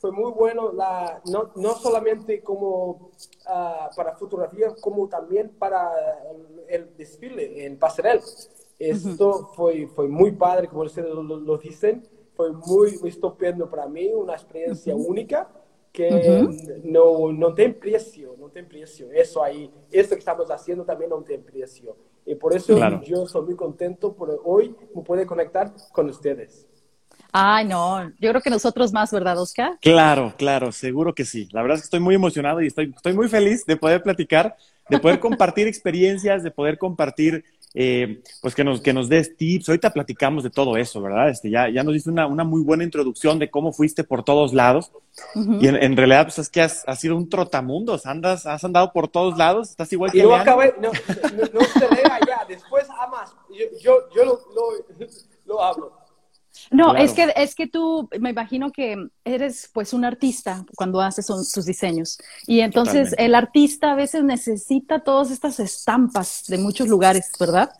fue 0.00 0.10
muy 0.10 0.32
bueno, 0.32 0.72
la, 0.72 1.20
no, 1.26 1.52
no 1.54 1.74
solamente 1.76 2.42
como 2.42 3.10
ah, 3.46 3.88
para 3.96 4.16
fotografía, 4.16 4.74
como 4.80 5.08
también 5.08 5.50
para 5.56 5.92
el, 6.32 6.64
el 6.68 6.96
desfile 6.96 7.64
en 7.64 7.78
pasarel. 7.78 8.20
Esto 8.78 9.50
fue, 9.54 9.86
fue 9.86 10.08
muy 10.08 10.32
padre, 10.32 10.68
como 10.68 10.82
ustedes 10.82 11.08
lo, 11.08 11.22
lo- 11.22 11.56
dicen, 11.58 12.06
fue 12.34 12.52
muy, 12.52 12.98
muy 12.98 13.08
estupendo 13.10 13.70
para 13.70 13.86
mí, 13.86 14.12
una 14.12 14.34
experiencia 14.34 14.94
única 14.94 15.48
que 15.96 16.46
no, 16.84 17.32
no 17.32 17.54
tiene 17.54 17.72
precio, 17.72 18.36
no 18.38 18.50
tiene 18.50 18.68
precio. 18.68 19.10
Eso 19.10 19.42
ahí, 19.42 19.70
esto 19.90 20.14
que 20.14 20.18
estamos 20.18 20.50
haciendo 20.50 20.84
también 20.84 21.08
no 21.08 21.22
tiene 21.22 21.42
precio. 21.42 21.96
Y 22.26 22.34
por 22.34 22.54
eso 22.54 22.74
Claro. 22.74 23.00
yo 23.02 23.26
soy 23.26 23.46
muy 23.46 23.56
contento 23.56 24.12
por 24.12 24.38
hoy 24.44 24.76
me 24.94 25.02
puede 25.02 25.24
conectar 25.24 25.72
con 25.92 26.10
ustedes. 26.10 26.66
Ay, 27.32 27.64
no, 27.64 28.10
yo 28.20 28.30
creo 28.30 28.40
que 28.42 28.50
nosotros 28.50 28.92
más, 28.92 29.10
¿verdad, 29.10 29.40
Oscar? 29.40 29.78
Claro, 29.80 30.34
claro, 30.36 30.70
seguro 30.70 31.14
que 31.14 31.24
sí. 31.24 31.48
La 31.52 31.62
verdad 31.62 31.76
es 31.76 31.82
que 31.82 31.86
estoy 31.86 32.00
muy 32.00 32.14
emocionado 32.14 32.60
y 32.60 32.66
estoy, 32.66 32.92
estoy 32.94 33.14
muy 33.14 33.28
feliz 33.28 33.64
de 33.64 33.76
poder 33.76 34.02
platicar, 34.02 34.54
de 34.90 34.98
poder 34.98 35.18
compartir 35.20 35.66
experiencias, 35.66 36.42
de 36.42 36.50
poder 36.50 36.76
compartir, 36.78 37.42
eh, 37.78 38.22
pues 38.40 38.54
que 38.54 38.64
nos, 38.64 38.80
que 38.80 38.92
nos 38.94 39.08
des 39.08 39.36
tips. 39.36 39.68
Ahorita 39.68 39.92
platicamos 39.92 40.42
de 40.42 40.50
todo 40.50 40.78
eso, 40.78 41.02
¿verdad? 41.02 41.28
Este, 41.28 41.50
ya, 41.50 41.68
ya 41.68 41.84
nos 41.84 41.92
diste 41.92 42.10
una, 42.10 42.26
una 42.26 42.42
muy 42.42 42.62
buena 42.62 42.84
introducción 42.84 43.38
de 43.38 43.50
cómo 43.50 43.70
fuiste 43.72 44.02
por 44.02 44.24
todos 44.24 44.54
lados. 44.54 44.90
Y 45.60 45.68
en, 45.68 45.76
en 45.76 45.96
realidad, 45.96 46.24
pues 46.24 46.38
es 46.38 46.48
que 46.48 46.62
has, 46.62 46.82
has 46.88 46.98
sido 47.00 47.16
un 47.16 47.28
trotamundos, 47.28 48.06
andas, 48.06 48.46
has 48.46 48.64
andado 48.64 48.92
por 48.92 49.08
todos 49.08 49.36
lados, 49.36 49.70
estás 49.70 49.92
igual 49.92 50.10
que 50.10 50.18
Y 50.18 50.22
Leandro. 50.22 50.36
acabé, 50.40 50.74
no, 50.80 50.90
no, 50.90 51.60
no 51.60 51.60
se 51.66 51.88
ya, 52.26 52.44
después 52.48 52.86
amas. 52.98 53.34
Yo, 53.50 53.66
yo, 53.80 53.92
yo 54.14 54.24
lo, 54.24 54.40
lo, 54.54 55.06
lo 55.44 55.62
hablo. 55.62 56.05
No, 56.70 56.90
Claro. 56.90 57.04
es 57.04 57.12
que 57.12 57.32
es 57.36 57.54
que 57.54 57.66
tú, 57.66 58.08
me 58.20 58.30
imagino 58.30 58.72
que 58.72 58.96
eres 59.24 59.70
pues 59.72 59.92
un 59.92 60.04
artista 60.04 60.64
cuando 60.76 61.00
haces 61.00 61.26
son- 61.26 61.44
tus 61.52 61.64
diseños. 61.66 62.18
Y 62.46 62.60
entonces 62.60 63.10
Totalmente. 63.10 63.24
el 63.24 63.34
artista 63.34 63.92
a 63.92 63.94
veces 63.94 64.24
necesita 64.24 65.00
todas 65.00 65.30
estas 65.30 65.60
estampas 65.60 66.44
de 66.48 66.58
muchos 66.58 66.88
lugares, 66.88 67.30
¿verdad? 67.38 67.70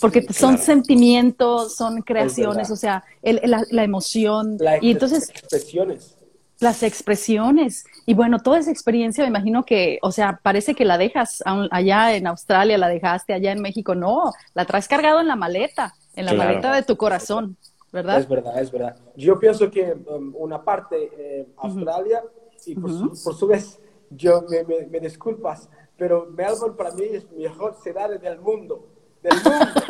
Porque 0.00 0.22
Sí, 0.22 0.32
son 0.34 0.54
claro. 0.56 0.64
sentimientos, 0.64 1.76
son 1.76 2.02
creaciones, 2.02 2.70
o 2.70 2.76
sea, 2.76 3.04
el- 3.22 3.40
la, 3.44 3.64
la 3.70 3.84
emoción. 3.84 4.56
La 4.58 4.82
y 4.82 4.90
entonces 4.90 5.30
expresiones. 5.30 6.16
las 6.60 6.82
expresiones. 6.82 7.84
Y 8.06 8.14
bueno, 8.14 8.38
toda 8.40 8.58
esa 8.58 8.70
experiencia 8.70 9.22
me 9.24 9.28
imagino 9.28 9.64
que, 9.64 9.98
o 10.02 10.10
sea, 10.12 10.40
parece 10.42 10.74
que 10.74 10.84
la 10.84 10.98
dejas 10.98 11.42
allá 11.70 12.14
en 12.16 12.26
Australia, 12.26 12.78
la 12.78 12.88
dejaste 12.88 13.32
allá 13.34 13.52
en 13.52 13.60
México. 13.60 13.94
No, 13.94 14.32
la 14.54 14.64
traes 14.64 14.88
cargado 14.88 15.20
en 15.20 15.28
la 15.28 15.36
maleta, 15.36 15.94
en 16.16 16.26
la 16.26 16.32
Claro. 16.32 16.48
maleta 16.50 16.72
de 16.74 16.82
tu 16.82 16.96
corazón, 16.96 17.56
¿verdad? 17.94 18.18
Es 18.18 18.28
verdad, 18.28 18.60
es 18.60 18.70
verdad. 18.70 18.96
Yo 19.16 19.38
pienso 19.38 19.70
que 19.70 19.92
um, 20.06 20.34
una 20.36 20.62
parte, 20.62 21.10
eh, 21.16 21.46
Australia, 21.56 22.22
y 22.66 22.74
por, 22.74 22.90
su, 22.90 23.08
por 23.24 23.34
su 23.34 23.46
vez, 23.46 23.80
yo 24.10 24.42
me, 24.48 24.64
me, 24.64 24.86
me 24.86 25.00
disculpas, 25.00 25.70
pero 25.96 26.26
Melbourne 26.26 26.76
para 26.76 26.90
mí 26.92 27.04
es 27.04 27.30
mejor 27.32 27.74
ciudad 27.82 28.10
del 28.20 28.38
mundo. 28.40 28.88
Del 29.22 29.34
mundo. 29.42 29.66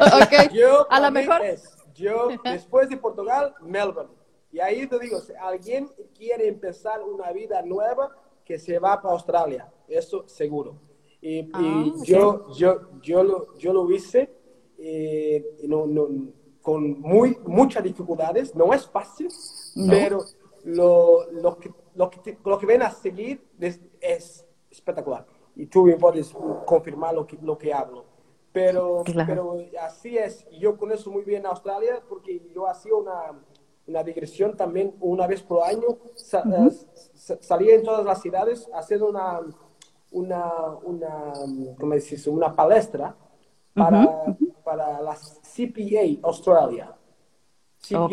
Ok. 0.00 0.52
Yo, 0.52 0.86
A 0.90 1.00
lo 1.00 1.10
mejor. 1.12 1.40
es, 1.44 1.76
yo, 1.94 2.28
después 2.42 2.88
de 2.88 2.96
Portugal, 2.96 3.54
Melbourne. 3.62 4.10
Y 4.52 4.58
ahí 4.60 4.86
te 4.86 4.98
digo, 4.98 5.20
si 5.20 5.32
alguien 5.34 5.88
quiere 6.16 6.48
empezar 6.48 7.00
una 7.02 7.30
vida 7.32 7.62
nueva, 7.62 8.10
que 8.44 8.58
se 8.58 8.78
va 8.78 9.00
para 9.00 9.14
Australia. 9.14 9.72
Eso 9.88 10.24
seguro. 10.28 10.76
Y, 11.20 11.38
y 11.38 11.50
Ah, 11.54 11.84
ok. 11.96 12.04
yo, 12.04 12.52
yo, 12.54 12.80
yo, 13.00 13.22
lo, 13.22 13.56
yo 13.56 13.72
lo 13.72 13.90
hice 13.90 14.30
eh, 14.78 15.56
y 15.62 15.68
no, 15.68 15.86
no, 15.86 16.08
con 16.64 16.98
muy, 17.02 17.36
muchas 17.46 17.82
dificultades. 17.84 18.54
No 18.54 18.72
es 18.72 18.88
fácil, 18.88 19.28
No. 19.76 19.92
pero 19.92 20.18
lo, 20.64 21.30
lo, 21.30 21.58
que, 21.58 21.70
lo, 21.94 22.08
que 22.08 22.18
te- 22.20 22.38
lo 22.42 22.58
que 22.58 22.64
ven 22.64 22.80
a 22.80 22.90
seguir 22.90 23.46
es, 23.60 23.78
es 24.00 24.46
espectacular. 24.70 25.26
Y 25.54 25.66
tú 25.66 25.84
me 25.84 25.96
puedes 25.98 26.34
confirmar 26.64 27.14
lo 27.14 27.26
que, 27.26 27.36
lo 27.42 27.58
que 27.58 27.70
hablo. 27.72 28.06
Pero, 28.50 29.02
Claro. 29.04 29.26
pero 29.28 29.56
así 29.82 30.16
es. 30.16 30.46
Yo 30.58 30.78
conozco 30.78 31.10
muy 31.10 31.22
bien 31.22 31.44
Australia 31.44 32.02
porque 32.08 32.50
yo 32.54 32.66
hacía 32.66 32.94
una, 32.94 33.38
una 33.86 34.02
digresión 34.02 34.56
también 34.56 34.94
una 35.00 35.26
vez 35.26 35.42
por 35.42 35.62
año. 35.64 35.98
Sa- 36.14 36.40
eh, 36.50 36.70
sa- 37.12 37.36
salía 37.42 37.74
en 37.74 37.82
todas 37.82 38.06
las 38.06 38.22
ciudades 38.22 38.70
haciendo 38.72 39.08
una, 39.10 39.38
una, 40.12 40.50
una, 40.82 41.32
¿cómo 41.78 41.92
dices? 41.94 42.26
una 42.26 42.56
palestra 42.56 43.14
para, 43.74 44.34
para 44.64 45.02
la 45.02 45.14
CPA 45.54 46.18
Australia. 46.26 46.92
CPA, 47.80 48.00
Ok. 48.04 48.12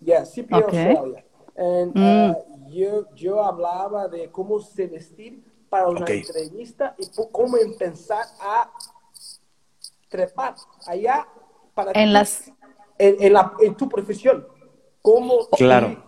Yeah, 0.00 0.24
CPA 0.24 0.58
Ok. 0.58 0.64
Australia. 0.64 1.24
And, 1.56 1.92
Mm. 1.94 2.30
uh, 2.30 2.68
yo, 2.70 3.12
yo 3.14 3.42
hablaba 3.42 4.06
de 4.06 4.30
cómo 4.30 4.60
se 4.60 4.86
vestir 4.86 5.42
para 5.68 5.88
una 5.88 6.02
Ok. 6.02 6.10
entrevista 6.10 6.94
y 6.98 7.08
cómo 7.32 7.56
empezar 7.56 8.24
a 8.40 8.70
trepar 10.08 10.54
allá 10.86 11.26
para 11.74 11.90
En 11.92 12.08
ti, 12.08 12.12
las- 12.12 12.52
en, 12.98 13.16
en 13.22 13.32
la, 13.32 13.52
en 13.60 13.74
tu 13.74 13.88
profesión. 13.88 14.46
¿Cómo 15.02 15.48
Claro. 15.56 16.04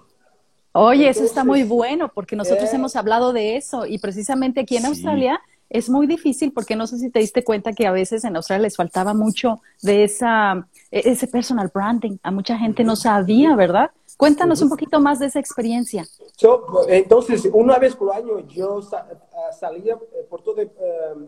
Oye, 0.73 1.09
eso 1.09 1.25
está 1.25 1.43
muy 1.43 1.65
bueno 1.65 2.13
porque 2.15 2.37
nosotros 2.37 2.73
eh, 2.73 2.77
hemos 2.77 2.95
hablado 2.95 3.33
de 3.33 3.57
eso 3.57 3.87
y 3.87 3.99
precisamente 3.99 4.61
aquí 4.61 4.77
en 4.77 4.83
Sí. 4.83 4.89
Australia 4.89 5.41
es 5.71 5.89
muy 5.89 6.07
difícil 6.07 6.53
porque 6.53 6.75
no 6.77 6.87
sé 6.87 6.99
si 6.99 7.11
te 7.11 7.21
diste 7.21 7.45
cuenta 7.45 7.73
que 7.73 7.87
a 7.87 7.93
veces 7.93 8.25
en 8.25 8.37
Australia 8.37 8.65
les 8.65 8.77
faltaba 8.77 9.15
mucho 9.15 9.63
de 9.83 10.05
esa 10.05 10.67
e- 10.91 11.09
ese 11.13 11.27
personal 11.29 11.71
branding. 11.73 12.19
A 12.23 12.31
mucha 12.31 12.59
gente 12.59 12.83
no 12.85 12.97
sabía, 12.97 13.55
¿verdad? 13.57 13.91
Cuéntanos 14.17 14.61
un 14.61 14.69
poquito 14.69 15.01
más 15.01 15.19
de 15.21 15.27
esa 15.27 15.39
experiencia. 15.39 16.05
So, 16.37 16.87
entonces, 16.89 17.49
una 17.53 17.79
vez 17.79 17.95
por 17.97 18.13
año 18.13 18.41
yo 18.49 18.81
ah, 18.93 19.53
salía 19.59 19.95
eh, 19.95 20.27
por 20.29 20.43
toda 20.43 20.63
eh, 20.63 20.69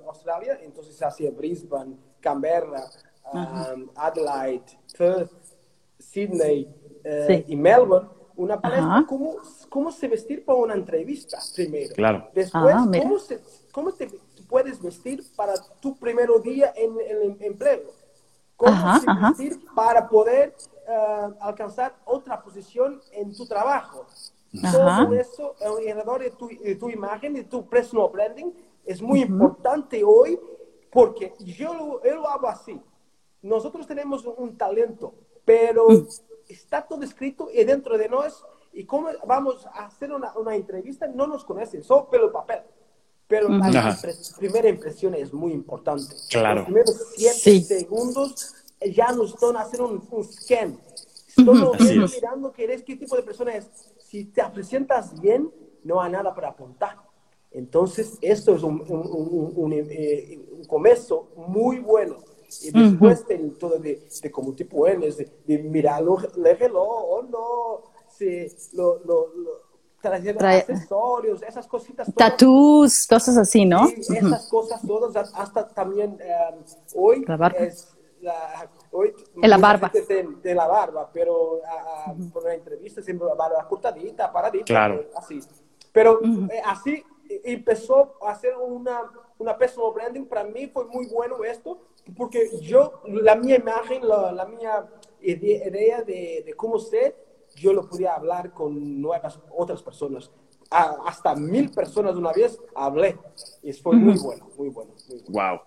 Australia, 0.06 0.58
entonces 0.62 1.00
hacía 1.02 1.30
Brisbane, 1.30 1.96
Canberra, 2.20 2.82
um, 3.32 3.88
Adelaide, 3.94 4.64
Perth, 4.98 5.30
Sydney 5.98 6.68
eh, 7.04 7.24
Sí. 7.46 7.52
y 7.52 7.56
Melbourne, 7.56 8.08
una 8.36 8.60
palestra 8.60 9.04
cómo, 9.08 9.36
cómo 9.68 9.90
se 9.92 10.08
vestir 10.08 10.44
para 10.44 10.58
una 10.58 10.74
entrevista 10.74 11.38
primero. 11.54 11.94
Claro. 11.94 12.28
Después, 12.34 12.74
Ah, 12.76 12.86
cómo, 13.00 13.18
se- 13.18 13.40
cómo 13.72 13.92
te 13.92 14.08
puedes 14.52 14.82
vestir 14.82 15.24
para 15.34 15.54
tu 15.80 15.96
primer 15.96 16.28
día 16.42 16.74
en 16.76 16.94
el 17.00 17.36
empleo. 17.40 17.84
Cómo 18.54 18.70
Ajá, 18.70 19.00
se 19.00 19.10
ajá. 19.10 19.28
vestir 19.30 19.64
para 19.74 20.06
poder 20.06 20.54
eh, 20.86 21.28
alcanzar 21.40 21.96
otra 22.04 22.42
posición 22.42 23.00
en 23.12 23.34
tu 23.34 23.46
trabajo. 23.46 24.04
Ajá. 24.62 25.04
Todo 25.06 25.14
eso 25.14 25.54
alrededor 25.58 26.20
de 26.20 26.30
tu, 26.32 26.48
de 26.48 26.74
tu 26.74 26.90
imagen, 26.90 27.32
de 27.32 27.44
tu 27.44 27.66
personal 27.66 28.10
branding, 28.12 28.52
es 28.84 29.00
muy 29.00 29.22
importante 29.22 30.04
hoy 30.04 30.38
porque 30.90 31.32
yo 31.38 31.72
lo, 31.72 32.02
yo 32.04 32.16
lo 32.16 32.28
hago 32.28 32.46
así. 32.46 32.78
Nosotros 33.40 33.86
tenemos 33.86 34.26
un 34.26 34.58
talento, 34.58 35.14
pero 35.46 35.86
está 36.46 36.82
todo 36.82 37.02
escrito 37.04 37.48
y 37.50 37.64
dentro 37.64 37.96
de 37.96 38.06
nosotros. 38.06 38.44
Y 38.74 38.84
cómo 38.84 39.08
vamos 39.26 39.66
a 39.66 39.86
hacer 39.86 40.12
una, 40.12 40.36
una 40.36 40.54
entrevista, 40.54 41.06
no 41.06 41.26
nos 41.26 41.42
conocen, 41.42 41.82
solo 41.82 42.10
pelo 42.10 42.30
papel. 42.30 42.60
Pero 43.32 43.48
la 43.48 43.98
primera 44.38 44.68
impresión 44.68 45.14
es 45.14 45.32
muy 45.32 45.52
importante. 45.52 46.14
Claro. 46.28 46.56
Los 46.60 46.64
primeros 46.66 47.02
siete 47.16 47.34
Sí. 47.38 47.62
segundos 47.62 48.54
eh, 48.78 48.92
ya 48.92 49.10
nos 49.12 49.32
están 49.32 49.56
haciendo 49.56 49.88
un, 49.88 50.06
un 50.10 50.24
scan. 50.24 50.78
Solo 51.34 51.72
es. 51.74 52.14
mirando 52.14 52.52
que 52.52 52.64
eres 52.64 52.82
qué 52.82 52.94
tipo 52.96 53.16
de 53.16 53.22
persona 53.22 53.56
es. 53.56 53.66
Si 54.06 54.26
te 54.26 54.42
presentas 54.52 55.18
bien, 55.18 55.50
no 55.82 56.02
hay 56.02 56.12
nada 56.12 56.34
para 56.34 56.48
apuntar. 56.48 56.96
Entonces, 57.50 58.18
esto 58.20 58.54
es 58.54 58.62
un, 58.62 58.82
un, 58.86 59.00
un, 59.00 59.52
un, 59.56 59.72
eh, 59.72 60.38
un 60.58 60.64
comienzo 60.66 61.28
muy 61.36 61.78
bueno. 61.78 62.16
Y 62.60 62.70
después 62.70 63.26
de 63.28 63.38
todo 63.58 63.78
de, 63.78 64.06
de 64.22 64.30
cómo 64.30 64.54
te 64.54 64.66
pones, 64.66 65.16
de, 65.16 65.30
de 65.46 65.58
mirarlo, 65.58 66.18
el 66.36 66.58
reloj 66.58 66.86
o 66.86 67.22
no, 67.22 67.82
si 68.14 68.46
lo, 68.76 68.98
lo, 69.06 69.34
lo, 69.34 69.50
traer 70.02 70.36
Trae- 70.36 70.58
accesorios, 70.60 71.42
esas 71.42 71.66
cositas. 71.66 72.06
todas. 72.12 72.30
Tattoos, 72.30 73.06
cosas 73.06 73.38
así, 73.38 73.64
¿no? 73.64 73.86
Sí, 73.86 74.16
esas 74.18 74.46
cosas 74.48 74.82
todas, 74.86 75.32
hasta 75.34 75.68
también 75.68 76.18
eh, 76.20 76.34
hoy 76.94 77.24
La 77.26 77.36
barba. 77.38 77.58
es 77.60 77.96
la, 78.20 78.70
hoy 78.90 79.14
En 79.42 79.48
la 79.48 79.56
barba. 79.56 79.90
De, 79.92 80.28
de 80.42 80.54
la 80.54 80.66
barba, 80.66 81.08
pero 81.12 81.60
ah, 81.66 82.04
ah, 82.08 82.14
por 82.32 82.42
una 82.44 82.54
entrevista 82.54 83.00
siempre 83.00 83.26
la 83.28 83.34
barba 83.34 83.66
cortadita, 83.68 84.30
paradita, 84.30 84.64
Claro. 84.66 85.00
eh, 85.00 85.10
así. 85.16 85.40
Pero 85.92 86.20
eh, 86.22 86.60
así 86.64 87.02
empezó 87.44 88.14
a 88.26 88.32
hacer 88.32 88.54
una, 88.56 89.00
una 89.38 89.56
personal 89.56 89.92
branding. 89.94 90.24
Para 90.26 90.44
mí 90.44 90.66
fue 90.68 90.84
muy 90.84 91.06
bueno 91.06 91.42
esto, 91.44 91.78
porque 92.16 92.48
yo, 92.60 93.00
la 93.06 93.34
mía 93.36 93.56
imagen, 93.56 94.06
la, 94.06 94.32
la 94.32 94.44
ide- 95.20 95.66
idea 95.68 96.02
de, 96.02 96.42
de 96.44 96.54
cómo 96.54 96.78
ser, 96.78 97.16
yo 97.56 97.72
lo 97.72 97.88
podía 97.88 98.14
hablar 98.14 98.52
con 98.52 99.00
nuevas 99.00 99.38
otras 99.56 99.82
personas. 99.82 100.30
A- 100.70 100.96
hasta 101.06 101.34
mil 101.34 101.70
personas 101.70 102.14
de 102.14 102.20
una 102.20 102.32
vez 102.32 102.58
hablé. 102.74 103.18
Y 103.62 103.72
fue 103.72 103.96
muy 103.96 104.18
bueno, 104.18 104.48
muy 104.56 104.68
bueno. 104.70 104.92
Muy 105.08 105.20
bueno. 105.28 105.58
Wow. 105.58 105.60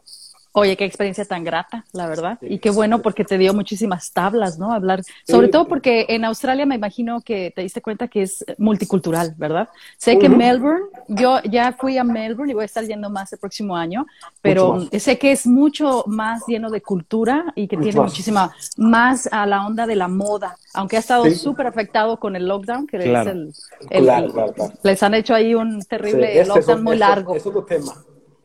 Oye, 0.58 0.78
qué 0.78 0.86
experiencia 0.86 1.26
tan 1.26 1.44
grata, 1.44 1.84
la 1.92 2.08
verdad. 2.08 2.38
Sí. 2.40 2.48
Y 2.50 2.60
qué 2.60 2.70
bueno 2.70 3.02
porque 3.02 3.26
te 3.26 3.38
dio 3.38 3.54
muchísimas 3.54 4.14
tablas, 4.14 4.58
¿no? 4.58 4.72
Hablar, 4.72 5.02
sobre 5.28 5.48
Sí. 5.48 5.52
todo 5.52 5.68
porque 5.68 6.06
en 6.08 6.24
Australia 6.24 6.66
me 6.66 6.76
imagino 6.76 7.20
que 7.20 7.52
te 7.54 7.62
diste 7.62 7.82
cuenta 7.82 8.08
que 8.08 8.22
es 8.22 8.46
multicultural, 8.58 9.34
¿verdad? 9.38 9.68
Sé 9.98 10.18
que. 10.18 10.30
Melbourne, 10.30 10.86
yo 11.10 11.40
ya 11.44 11.74
fui 11.74 11.98
a 11.98 12.04
Melbourne 12.06 12.52
y 12.52 12.56
voy 12.56 12.64
a 12.64 12.66
estar 12.66 12.86
yendo 12.86 13.10
más 13.10 13.34
el 13.34 13.40
próximo 13.40 13.76
año, 13.76 14.06
pero 14.42 14.88
sé 14.98 15.18
que 15.18 15.32
es 15.34 15.46
mucho 15.46 16.04
más 16.08 16.44
lleno 16.48 16.70
de 16.70 16.82
cultura 16.82 17.52
y 17.56 17.68
que 17.68 17.76
Mucho 17.76 17.84
tiene 17.90 18.00
más. 18.02 18.12
muchísima 18.12 18.52
más 18.78 19.28
a 19.32 19.46
la 19.46 19.66
onda 19.66 19.86
de 19.86 19.96
la 19.98 20.08
moda, 20.08 20.56
aunque 20.74 20.96
ha 20.96 21.00
estado 21.00 21.26
Sí. 21.26 21.36
súper 21.36 21.68
afectado 21.68 22.18
con 22.18 22.36
el 22.38 22.48
lockdown, 22.48 22.88
que 22.88 22.98
Claro. 23.00 23.30
es 23.30 23.36
el, 23.36 23.54
el- 23.90 24.04
Claro, 24.04 24.54
les 24.84 25.04
han 25.04 25.14
hecho 25.16 25.34
ahí 25.36 25.54
un 25.54 25.82
terrible 25.82 26.28
Sí, 26.28 26.32
ese 26.32 26.42
es 26.44 26.48
lockdown 26.48 26.84
muy 26.84 26.96
eso- 26.96 27.00
largo. 27.06 27.36
Es 27.36 27.46
otro 27.46 27.64
tema. 27.66 27.94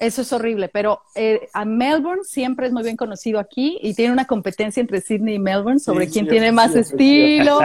Eso 0.01 0.23
es 0.23 0.33
horrible, 0.33 0.69
pero 0.71 1.03
eh, 1.15 1.49
a 1.53 1.67
Melbourne 1.67 2.25
siempre 2.25 2.67
es 2.67 2.73
muy 2.73 2.83
bien 2.83 2.97
conocido 2.97 3.39
aquí 3.39 3.79
y 3.83 3.93
tiene 3.93 4.13
una 4.15 4.27
competencia 4.27 4.81
entre 4.81 5.03
Sydney 5.03 5.35
y 5.35 5.39
Melbourne 5.39 5.79
sobre 5.79 6.07
Sí, 6.07 6.13
quién 6.15 6.27
tiene 6.29 6.53
más 6.53 6.75
estilo, 6.75 7.59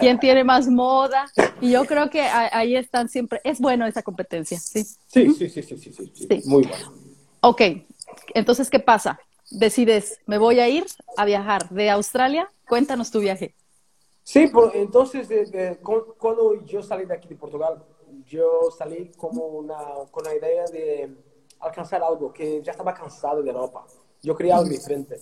quién 0.00 0.18
tiene 0.18 0.42
más 0.42 0.66
moda. 0.68 1.26
Y 1.60 1.70
yo 1.70 1.84
creo 1.86 2.10
que 2.10 2.22
a- 2.22 2.50
ahí 2.58 2.74
están 2.74 3.08
siempre. 3.08 3.40
Es 3.44 3.60
bueno 3.60 3.86
esa 3.86 4.02
competencia, 4.02 4.58
sí. 4.58 4.82
Sí, 4.82 5.30
sí, 5.32 5.48
sí, 5.48 5.62
sí, 5.62 5.62
sí, 5.62 5.78
sí, 5.78 6.12
sí. 6.12 6.26
Sí. 6.28 6.42
Muy 6.44 6.64
bueno. 6.64 6.92
Ok, 7.40 7.62
entonces, 8.34 8.68
¿qué 8.68 8.80
pasa? 8.80 9.20
Decides, 9.50 10.18
me 10.26 10.38
voy 10.38 10.58
a 10.58 10.68
ir 10.68 10.84
a 11.16 11.24
viajar 11.24 11.68
de 11.70 11.88
Australia. 11.90 12.50
Cuéntanos 12.68 13.10
tu 13.12 13.20
viaje. 13.20 13.54
Sí, 14.24 14.48
por- 14.48 14.72
entonces, 14.74 15.28
de- 15.28 15.46
de- 15.46 15.76
cu- 15.76 16.14
cuando 16.18 16.64
yo 16.66 16.82
salí 16.82 17.04
de 17.04 17.14
aquí 17.14 17.28
de 17.28 17.36
Portugal, 17.36 17.82
yo 18.26 18.70
salí 18.76 19.12
como 19.16 19.44
una, 19.46 19.76
con 20.10 20.24
la 20.24 20.34
idea 20.34 20.64
de 20.66 21.10
alcanzar 21.60 22.02
algo 22.02 22.32
que 22.32 22.62
ya 22.62 22.72
estaba 22.72 22.94
cansado 22.94 23.42
de 23.42 23.50
Europa. 23.50 23.86
Yo 24.22 24.36
quería 24.36 24.56
algo 24.56 24.68
diferente. 24.68 25.18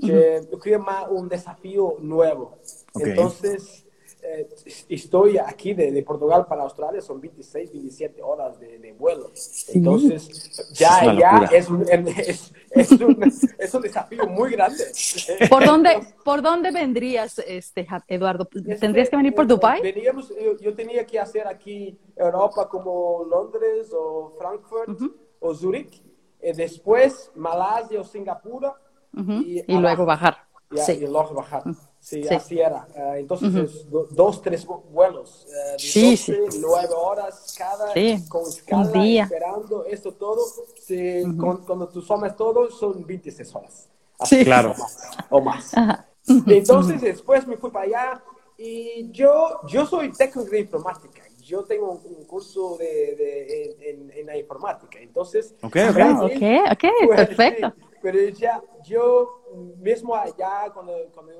Que- 0.00 0.40
Yo 0.50 0.58
quería 0.58 0.78
más 0.78 1.06
un 1.08 1.28
desafío 1.28 1.96
nuevo. 2.00 2.58
Ok. 2.92 3.02
Entonces, 3.06 3.84
eh, 4.22 4.48
estoy 4.88 5.38
aquí 5.38 5.72
de, 5.72 5.92
de 5.92 6.02
Portugal 6.02 6.44
para 6.46 6.62
Australia, 6.64 7.00
son 7.00 7.20
26, 7.20 7.72
27 7.72 8.20
horas 8.22 8.58
de, 8.60 8.78
de 8.78 8.92
vuelo. 8.92 9.30
Entonces, 9.68 10.72
ya, 10.74 10.98
Es 11.12 11.18
ya 11.18 11.48
es 11.56 11.68
un, 11.70 11.82
es, 11.88 12.52
es 12.70 12.90
un, 12.92 13.22
es 13.58 13.74
un 13.74 13.82
desafío 13.82 14.26
muy 14.26 14.50
grande. 14.50 14.84
¿Por 15.48 15.64
dónde, 15.64 15.90
¿por 16.24 16.42
dónde 16.42 16.70
vendrías, 16.70 17.38
este, 17.46 17.86
Eduardo? 18.08 18.46
¿Tendrías 18.80 19.08
que 19.08 19.16
venir 19.16 19.34
por 19.34 19.44
Este, 19.44 19.54
Dubái? 19.54 19.80
Veníamos, 19.80 20.28
yo, 20.30 20.56
yo 20.58 20.74
tenía 20.74 21.06
que 21.06 21.18
hacer 21.18 21.46
aquí 21.46 21.98
Europa 22.16 22.68
como 22.68 23.24
Londres 23.30 23.90
o 23.94 24.34
Frankfurt 24.38 25.00
o 25.40 25.54
Zurich. 25.54 26.02
Eh, 26.40 26.52
después 26.54 27.30
Malasia 27.34 28.00
o 28.00 28.04
Singapur. 28.04 28.72
Ujú, 29.16 29.32
y, 29.44 29.64
Y 29.66 29.78
luego 29.78 30.04
bajar. 30.06 30.36
Y, 30.70 30.78
Sí. 30.78 30.92
y 30.92 31.06
luego 31.06 31.34
bajar. 31.34 31.64
Sí, 31.98 32.22
Sí. 32.22 32.34
así 32.34 32.60
era. 32.60 32.86
Eh, 32.94 33.16
entonces, 33.18 33.54
es 33.54 33.90
do- 33.90 34.06
dos, 34.12 34.40
tres 34.40 34.64
vu- 34.66 34.82
vuelos. 34.90 35.46
de 35.48 35.78
Sí, 35.78 36.12
12, 36.12 36.38
nueve 36.60 36.94
horas 36.94 37.54
cada, 37.58 37.92
Sí, 37.92 38.24
con 38.28 38.42
un 38.44 38.48
escala, 38.48 38.90
día. 39.02 39.24
esperando 39.24 39.84
esto 39.84 40.12
todo. 40.14 40.40
Sí, 40.80 41.22
con- 41.38 41.64
cuando 41.66 41.88
tú 41.88 42.00
sumas 42.00 42.34
todo, 42.36 42.70
son 42.70 43.04
26 43.04 43.54
horas. 43.54 43.88
Así, 44.18 44.36
Sí. 44.38 44.44
Claro. 44.44 44.70
O 44.70 44.78
más. 44.78 44.98
O 45.30 45.40
más. 45.40 45.74
Ajá. 45.76 46.06
Entonces 46.46 47.00
después 47.00 47.46
me 47.46 47.56
fui 47.56 47.70
para 47.70 47.86
allá 47.86 48.24
y 48.56 49.10
yo, 49.10 49.60
yo 49.66 49.84
soy 49.86 50.12
técnico 50.12 50.48
de 50.50 50.60
informática. 50.60 51.22
Yo 51.50 51.64
tengo 51.64 51.90
un, 51.90 52.16
un 52.16 52.24
curso 52.26 52.76
de, 52.78 52.86
de- 53.16 53.64
en, 53.90 54.02
en- 54.02 54.18
en 54.18 54.26
la 54.26 54.36
informática. 54.36 55.00
Entonces, 55.00 55.52
Ok, 55.62 55.76
ok. 55.90 55.96
Ok, 56.22 56.42
ok, 56.72 56.84
pues, 57.06 57.26
perfecto. 57.26 57.72
sí, 57.76 57.84
pero 58.00 58.28
ya, 58.28 58.62
yo 58.84 59.42
mismo 59.78 60.14
allá, 60.14 60.70
cuando, 60.72 60.92
cuando 61.12 61.32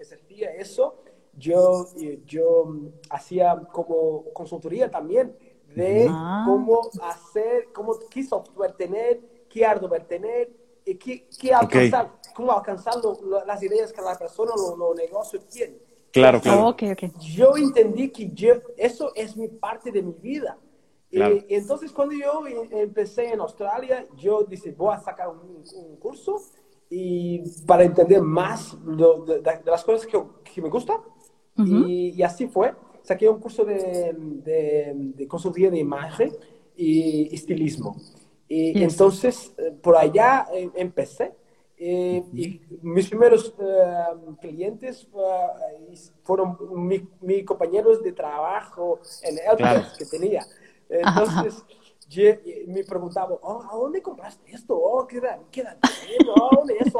ejercía 0.00 0.54
eso, 0.54 0.96
yo, 1.34 1.86
yo 2.24 2.64
hacía 3.10 3.60
como 3.70 4.24
consultoría 4.32 4.90
también 4.90 5.36
de 5.74 6.06
Ah. 6.08 6.44
cómo 6.46 6.80
hacer, 7.02 7.68
cómo, 7.74 7.98
qué 8.10 8.22
software 8.24 8.72
tener, 8.72 9.20
qué 9.50 9.64
hardware 9.66 10.06
tener, 10.06 10.50
y 10.86 10.94
qué, 10.94 11.28
qué 11.38 11.52
alcanzar, 11.52 12.18
cómo 12.34 12.52
alcanzar 12.52 12.94
lo- 13.04 13.20
lo- 13.20 13.44
las 13.44 13.62
ideas 13.62 13.92
que 13.92 14.00
la 14.00 14.16
persona 14.16 14.52
o 14.54 14.74
los 14.78 14.96
negocios 14.96 15.46
tienen. 15.46 15.78
Claro, 16.12 16.40
claro. 16.40 16.68
Ok, 16.68 16.82
ok. 16.92 17.04
Yo 17.20 17.56
entendí 17.56 18.10
que 18.10 18.30
yo, 18.32 18.54
eso 18.76 19.12
es 19.14 19.36
mi 19.36 19.48
parte 19.48 19.90
de 19.92 20.02
mi 20.02 20.12
vida. 20.12 20.56
Claro. 21.10 21.36
Y, 21.36 21.46
y 21.48 21.54
entonces 21.56 21.90
cuando 21.92 22.14
yo 22.14 22.46
em- 22.46 22.68
empecé 22.72 23.32
en 23.32 23.40
Australia, 23.40 24.06
yo 24.16 24.42
dije, 24.44 24.72
voy 24.72 24.94
a 24.94 24.98
sacar 25.00 25.28
un, 25.28 25.64
un 25.74 25.96
curso 25.96 26.40
y 26.90 27.42
para 27.66 27.84
entender 27.84 28.20
más 28.22 28.74
lo- 28.84 29.24
de, 29.24 29.40
de- 29.40 29.58
de 29.64 29.70
las 29.70 29.84
cosas 29.84 30.06
que, 30.06 30.22
que 30.44 30.62
me 30.62 30.68
gustan. 30.68 30.98
y, 31.56 32.10
y 32.10 32.22
así 32.22 32.46
fue. 32.46 32.72
Saqué 33.02 33.28
un 33.28 33.40
curso 33.40 33.64
de, 33.64 34.14
de, 34.44 34.92
de 34.94 35.26
consultoría 35.26 35.70
de 35.70 35.78
imagen 35.78 36.30
y 36.76 37.34
estilismo. 37.34 37.96
Y 38.48 38.72
Yes. 38.74 38.92
entonces, 38.92 39.52
eh, 39.58 39.72
por 39.82 39.96
allá 39.96 40.46
eh, 40.52 40.70
empecé. 40.74 41.32
Eh, 41.80 42.24
y 42.32 42.60
mis 42.82 43.08
primeros 43.08 43.54
eh, 43.60 44.04
clientes 44.40 45.06
eh, 45.14 45.94
fueron 46.24 46.56
mi- 46.72 47.08
mis 47.20 47.44
compañeros 47.44 48.02
de 48.02 48.12
trabajo 48.12 48.98
en 49.22 49.38
el 49.38 49.56
Claro. 49.56 49.82
que 49.96 50.04
tenía. 50.06 50.44
Entonces, 50.88 51.64
ye- 52.08 52.64
me 52.66 52.82
preguntaba, 52.82 53.36
oh, 53.42 53.62
¿a 53.62 53.76
dónde 53.76 54.02
compraste 54.02 54.50
esto? 54.50 54.74
Oh, 54.76 55.06
¿qué 55.06 55.20
da? 55.20 55.38
¿Qué 55.52 55.62
da? 55.62 55.78
Oh, 56.34 56.56
¿dónde 56.56 56.78
eso? 56.80 56.98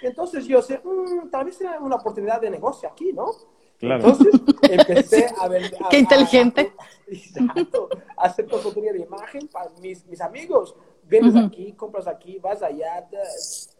Entonces 0.00 0.46
yo 0.46 0.62
sé, 0.62 0.80
"Mm, 0.82 1.28
tal 1.30 1.44
vez 1.44 1.56
sea 1.56 1.78
una 1.80 1.96
oportunidad 1.96 2.40
de 2.40 2.48
negocio 2.50 2.88
aquí, 2.88 3.12
¿no? 3.12 3.30
Claro. 3.78 4.04
Entonces 4.08 4.40
empecé 4.70 5.26
a 5.40 5.48
ver... 5.48 5.64
a- 5.84 5.88
Qué 5.90 5.96
a- 5.96 6.00
inteligente. 6.00 6.72
a- 6.78 6.84
exacto. 7.08 7.88
A 8.16 8.24
hacer 8.24 8.48
consultoría 8.48 8.92
de 8.92 9.00
imagen 9.00 9.48
para 9.48 9.68
mis, 9.82 10.06
mis 10.06 10.20
amigos. 10.22 10.74
Vienes 11.06 11.36
aquí, 11.36 11.72
compras 11.72 12.06
aquí, 12.06 12.38
vas 12.38 12.62
allá, 12.62 13.06
te- 13.08 13.18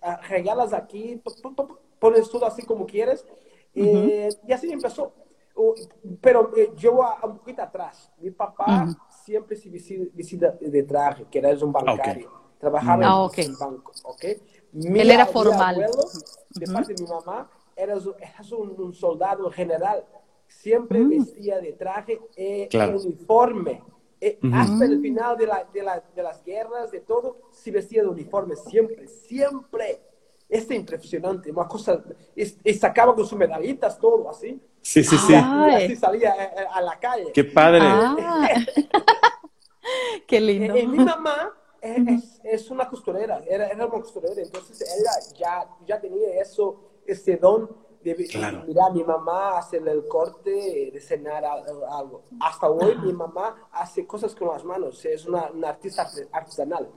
a- 0.02 0.16
regalas 0.28 0.72
aquí, 0.72 1.20
pones 1.98 2.28
todo 2.30 2.46
así 2.46 2.62
como 2.62 2.86
quieres. 2.86 3.24
Eh, 3.74 4.28
y 4.46 4.52
así 4.52 4.70
empezó. 4.70 5.12
Uh, 5.56 5.72
pero 6.20 6.50
eh, 6.56 6.72
yo 6.76 6.94
voy 6.94 7.06
a, 7.06 7.24
un 7.26 7.38
poquito 7.38 7.62
atrás. 7.62 8.10
Mi 8.18 8.30
papá 8.30 8.86
siempre 9.24 9.56
se 9.56 9.70
visi- 9.70 10.10
visita 10.12 10.50
de 10.60 10.82
traje, 10.82 11.26
que 11.30 11.38
era 11.38 11.50
un 11.64 11.72
bancario. 11.72 12.30
Trabajaba 12.58 13.02
en 13.04 13.08
Ah, 13.08 13.22
ok. 13.22 13.38
un 13.48 13.58
banco, 13.58 13.92
¿ok? 14.04 14.24
Mi 14.72 15.00
Él 15.00 15.10
era 15.12 15.26
mi 15.26 15.32
formal. 15.32 15.74
abuelo, 15.76 16.02
de 16.50 16.66
parte 16.66 16.94
de 16.94 17.02
mi 17.02 17.08
mamá, 17.08 17.48
era, 17.76 17.94
eras 18.18 18.52
un, 18.52 18.74
un 18.80 18.92
soldado 18.94 19.48
general. 19.50 20.04
Siempre 20.48 21.04
vestía 21.04 21.60
de 21.60 21.72
traje 21.72 22.20
e 22.36 22.66
Claro. 22.68 22.98
uniforme. 22.98 23.82
Eh, 24.26 24.38
Hasta 24.54 24.84
el 24.86 25.00
final 25.02 25.36
de, 25.36 25.46
la, 25.46 25.68
de, 25.72 25.82
la- 25.82 26.02
de 26.16 26.22
las 26.22 26.42
guerras, 26.44 26.90
de 26.90 27.00
todo, 27.00 27.42
se 27.52 27.70
vestía 27.70 28.02
de 28.02 28.08
uniforme. 28.08 28.56
Siempre, 28.56 29.06
siempre. 29.06 30.00
Es 30.48 30.70
impresionante. 30.70 31.50
Una 31.50 31.66
cosa. 31.68 32.02
Es, 32.34 32.56
es 32.64 32.80
sacaba 32.80 33.14
con 33.14 33.26
sus 33.26 33.36
medallitas, 33.38 33.98
todo 33.98 34.28
así. 34.30 34.60
Sí, 34.80 35.02
sí, 35.04 35.16
sí. 35.18 35.34
Ay. 35.34 35.84
así 35.84 35.96
salía 35.96 36.34
eh, 36.42 36.66
a 36.70 36.80
la 36.80 36.98
calle. 36.98 37.32
Qué 37.32 37.44
padre. 37.44 37.80
Ah, 37.82 38.48
qué 40.26 40.36
Eh, 40.36 40.40
lindo. 40.40 40.74
eh, 40.74 40.86
mi 40.86 40.98
mamá 40.98 41.52
eh, 41.82 42.04
es, 42.08 42.40
es 42.44 42.70
una 42.70 42.88
costurera, 42.88 43.42
era, 43.46 43.66
era 43.66 43.86
una 43.86 44.00
costurera, 44.00 44.40
entonces 44.40 44.80
ella 44.80 45.10
ya, 45.38 45.68
ya 45.86 46.00
tenía 46.00 46.40
eso, 46.40 46.80
ese 47.06 47.36
don 47.36 47.68
de, 48.04 48.14
de 48.14 48.26
Claro. 48.28 48.62
mirar 48.66 48.90
a 48.90 48.92
mi 48.92 49.02
mamá 49.02 49.58
hacerle 49.58 49.92
el 49.92 50.06
corte, 50.06 50.90
de 50.92 51.00
cenar 51.00 51.44
al- 51.44 51.64
algo. 51.90 52.22
Hasta 52.40 52.68
hoy 52.68 52.96
mi 52.98 53.12
mamá 53.12 53.68
hace 53.72 54.06
cosas 54.06 54.34
con 54.34 54.48
las 54.48 54.62
manos, 54.64 55.04
es 55.04 55.26
una, 55.26 55.50
una 55.50 55.70
artista 55.70 56.06
arti- 56.06 56.28
artesanal. 56.30 56.88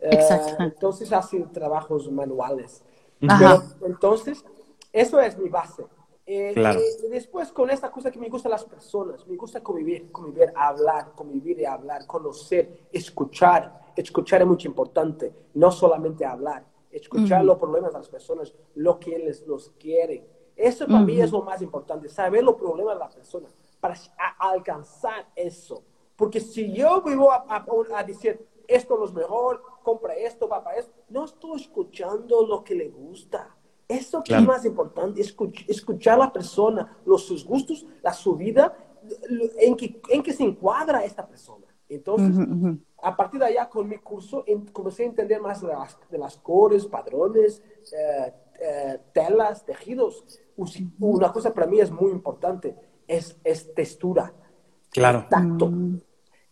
Eh, 0.00 0.08
Exacto. 0.14 0.62
entonces 0.64 1.12
hace 1.12 1.38
trabajos 1.52 2.10
manuales. 2.10 2.82
Pero, 3.20 3.62
entonces, 3.86 4.44
eso 4.92 5.20
es 5.20 5.38
mi 5.38 5.48
base. 5.48 5.84
Eh, 6.26 6.52
Claro. 6.54 6.80
eh, 6.80 7.08
después, 7.10 7.52
con 7.52 7.68
esta 7.70 7.90
cosa 7.90 8.10
que 8.10 8.18
me 8.18 8.28
gustan 8.30 8.50
las 8.52 8.64
personas, 8.64 9.26
me 9.26 9.36
gusta 9.36 9.62
convivir, 9.62 10.10
convivir, 10.10 10.52
hablar, 10.56 11.12
convivir 11.14 11.60
y 11.60 11.64
hablar, 11.66 12.06
conocer, 12.06 12.86
escuchar. 12.90 13.92
Escuchar 13.96 14.40
es 14.40 14.46
muy 14.46 14.56
importante, 14.64 15.32
no 15.54 15.70
solamente 15.70 16.24
hablar, 16.24 16.64
escuchar 16.90 17.44
los 17.44 17.58
problemas 17.58 17.92
de 17.92 17.98
las 17.98 18.08
personas, 18.08 18.52
lo 18.74 18.98
que 18.98 19.18
les 19.18 19.46
los 19.46 19.70
quieren. 19.78 20.26
Eso 20.56 20.86
para 20.86 21.00
mí 21.00 21.20
es 21.20 21.32
lo 21.32 21.42
más 21.42 21.60
importante, 21.62 22.08
saber 22.08 22.44
los 22.44 22.54
problemas 22.54 22.94
de 22.94 23.00
la 23.00 23.08
persona 23.08 23.48
para 23.80 23.96
alcanzar 24.38 25.26
eso. 25.34 25.82
Porque 26.16 26.40
si 26.40 26.72
yo 26.72 27.02
vivo 27.02 27.32
a, 27.32 27.44
a- 27.48 27.66
a 27.98 28.04
decir, 28.04 28.46
esto 28.68 28.96
no 28.96 29.04
es 29.04 29.12
mejor, 29.12 29.62
compra 29.82 30.14
esto, 30.14 30.48
va 30.48 30.62
para 30.62 30.78
esto, 30.78 30.92
no 31.08 31.24
estoy 31.24 31.60
escuchando 31.60 32.46
lo 32.46 32.62
que 32.64 32.74
le 32.74 32.88
gusta. 32.88 33.54
Eso 33.88 34.22
que 34.22 34.28
Claro. 34.28 34.42
es 34.42 34.48
más 34.48 34.64
importante, 34.64 35.20
escuch- 35.20 35.64
escuchar 35.68 36.14
a 36.14 36.18
la 36.26 36.32
persona, 36.32 36.96
los 37.04 37.24
sus 37.24 37.44
gustos, 37.44 37.84
la 38.02 38.12
su 38.14 38.34
vida, 38.36 38.74
en 39.58 39.76
que, 39.76 40.00
en 40.08 40.22
que 40.22 40.32
se 40.32 40.44
encuadra 40.44 41.04
esta 41.04 41.26
persona. 41.26 41.66
Entonces, 41.88 42.34
a 43.02 43.14
partir 43.14 43.38
de 43.40 43.46
allá 43.46 43.68
con 43.68 43.86
mi 43.86 43.98
curso 43.98 44.42
en- 44.46 44.64
comencé 44.68 45.02
a 45.02 45.06
entender 45.06 45.40
más 45.42 45.60
de 45.60 45.68
las, 45.68 45.98
de 46.10 46.16
las 46.16 46.38
cores, 46.38 46.86
padrones, 46.86 47.62
eh, 47.92 48.32
eh, 48.66 48.98
telas, 49.12 49.64
tejidos. 49.64 50.24
Una 51.00 51.32
cosa 51.32 51.52
para 51.52 51.66
mí 51.66 51.80
es 51.80 51.90
muy 51.90 52.10
importante, 52.10 52.74
es, 53.06 53.38
es 53.44 53.74
textura, 53.74 54.32
Claro. 54.90 55.26
tacto. 55.28 55.70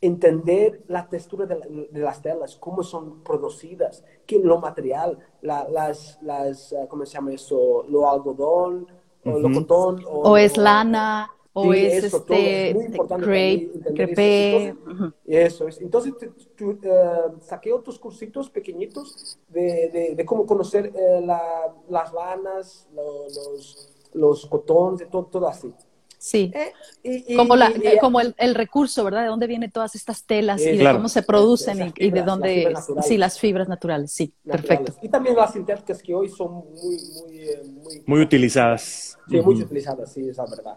Entender 0.00 0.82
la 0.88 1.08
textura 1.08 1.46
de, 1.46 1.58
la- 1.60 1.66
de 1.66 2.00
las 2.00 2.20
telas, 2.20 2.56
cómo 2.56 2.82
son 2.82 3.22
producidas, 3.22 4.04
que 4.26 4.38
lo 4.40 4.58
material, 4.58 5.16
la- 5.42 5.68
las, 5.68 6.18
las, 6.22 6.72
eh, 6.72 6.86
¿cómo 6.90 7.06
se 7.06 7.12
llama 7.14 7.32
eso? 7.32 7.84
Lo 7.88 8.10
algodón, 8.10 8.88
o 9.24 9.38
lo 9.38 9.52
cotón. 9.52 10.04
O 10.12 10.36
es 10.36 10.56
lana, 10.56 11.30
o 11.54 11.72
Sí, 11.72 11.80
es 11.80 12.04
eso, 12.04 12.22
todo. 12.22 12.36
Es 12.38 12.46
este 12.46 12.74
muy 12.74 12.84
importante 12.86 13.26
para 13.26 13.36
mí 13.36 13.70
crepe, 13.94 14.68
eso. 14.68 14.78
Entonces. 14.86 15.14
Eso 15.26 15.68
es. 15.68 15.80
Entonces, 15.80 16.14
te- 16.18 16.26
eh, 16.64 17.10
saqué 17.40 17.72
otros 17.72 17.98
cursitos 17.98 18.48
pequeñitos 18.50 19.38
de, 19.48 19.90
de- 19.92 20.14
de 20.16 20.24
cómo 20.24 20.46
conocer 20.46 20.92
eh, 20.94 21.20
la- 21.24 21.72
las 21.88 22.12
lanas, 22.12 22.88
lo- 22.94 23.24
los, 23.24 23.88
los 24.14 24.46
cotones, 24.46 25.08
todo, 25.10 25.24
todo 25.26 25.48
así. 25.48 25.72
Sí. 26.16 26.52
Eh, 26.54 26.72
y- 27.02 27.34
y- 27.34 27.36
Como, 27.36 27.56
la, 27.56 27.70
y- 27.70 27.98
como 27.98 28.20
el, 28.20 28.32
el 28.38 28.54
recurso, 28.54 29.02
¿verdad? 29.02 29.22
De 29.22 29.26
dónde 29.28 29.48
vienen 29.48 29.72
todas 29.72 29.94
estas 29.96 30.22
telas 30.24 30.60
y 30.60 30.66
de 30.66 30.78
claro. 30.78 30.98
cómo 30.98 31.08
se 31.08 31.22
producen 31.24 31.80
Esas 31.80 31.92
y, 31.98 32.04
y 32.04 32.10
de 32.10 32.20
fibras, 32.20 32.26
las 32.26 32.26
dónde, 32.26 32.54
fibras 32.54 32.74
naturales. 32.80 33.06
sí, 33.08 33.18
las 33.18 33.38
fibras 33.40 33.68
naturales, 33.68 34.12
sí, 34.12 34.32
naturales. 34.44 34.68
perfecto. 34.78 35.06
Y 35.06 35.08
también 35.10 35.34
las 35.36 35.52
sintéticas 35.52 36.00
que 36.00 36.14
hoy 36.14 36.28
son 36.28 36.52
muy, 36.52 36.96
muy, 37.20 37.38
eh, 37.40 37.62
muy, 37.66 38.02
Muy 38.06 38.20
utilizadas. 38.20 39.18
Sí, 39.28 39.40
muy 39.40 39.54
Ujú. 39.56 39.64
utilizadas, 39.64 40.12
sí, 40.12 40.28
esa 40.28 40.44
es 40.44 40.50
verdad. 40.50 40.76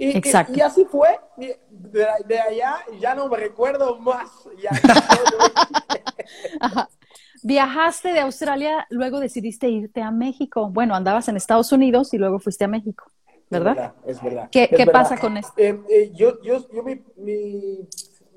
Y, 0.00 0.16
Exacto. 0.16 0.52
y, 0.54 0.58
y 0.58 0.60
así 0.60 0.84
fue. 0.84 1.18
De, 1.36 1.58
de 2.26 2.38
allá 2.40 2.76
ya 3.00 3.14
no 3.16 3.28
me 3.28 3.36
recuerdo 3.36 3.98
más. 3.98 4.30
Ya, 4.62 4.70
Ajá. 6.60 6.88
Viajaste 7.42 8.12
de 8.12 8.20
Australia, 8.20 8.86
luego 8.90 9.20
decidiste 9.20 9.68
irte 9.68 10.02
a 10.02 10.10
México. 10.10 10.70
Bueno, 10.70 10.94
andabas 10.94 11.28
en 11.28 11.36
Estados 11.36 11.70
Unidos 11.72 12.12
y 12.14 12.18
luego 12.18 12.38
fuiste 12.38 12.64
a 12.64 12.68
México, 12.68 13.10
¿verdad? 13.50 13.94
Es 14.06 14.22
verdad. 14.22 14.48
¿Qué- 14.50 14.64
es 14.64 14.70
qué 14.70 14.76
verdad. 14.78 14.92
pasa 14.92 15.18
con 15.18 15.36
esto? 15.36 15.52
Eh, 15.56 15.80
eh, 15.88 16.12
yo 16.14 16.40
yo, 16.42 16.68
yo 16.72 16.82
me, 16.82 17.02
me, 17.16 17.86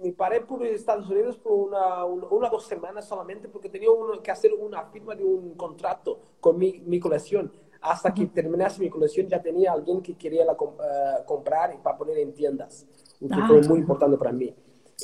me 0.03 0.11
paré 0.13 0.41
por 0.41 0.65
Estados 0.65 1.09
Unidos 1.09 1.37
por 1.37 1.53
una, 1.53 2.05
una, 2.05 2.49
dos 2.49 2.65
semanas 2.65 3.07
solamente 3.07 3.47
porque 3.49 3.69
tenía 3.69 3.89
uno, 3.91 4.21
que 4.21 4.31
hacer 4.31 4.51
una 4.53 4.83
firma 4.85 5.15
de 5.15 5.23
un 5.23 5.55
contrato 5.55 6.19
con 6.39 6.57
mi, 6.57 6.79
mi 6.85 6.99
colección. 6.99 7.51
Hasta 7.81 8.13
que 8.13 8.27
terminase 8.27 8.79
mi 8.79 8.89
colección 8.89 9.27
ya 9.27 9.41
tenía 9.41 9.71
alguien 9.73 10.01
que 10.01 10.15
quería 10.15 10.45
la, 10.45 10.55
com- 10.55 10.75
eh, 10.79 11.23
comprar 11.25 11.73
y 11.73 11.77
para 11.77 11.97
poner 11.97 12.17
en 12.19 12.33
tiendas. 12.33 12.85
Que 13.19 13.27
Ah. 13.31 13.45
fue 13.47 13.61
muy 13.63 13.79
importante 13.79 14.17
para 14.17 14.31
mí. 14.31 14.55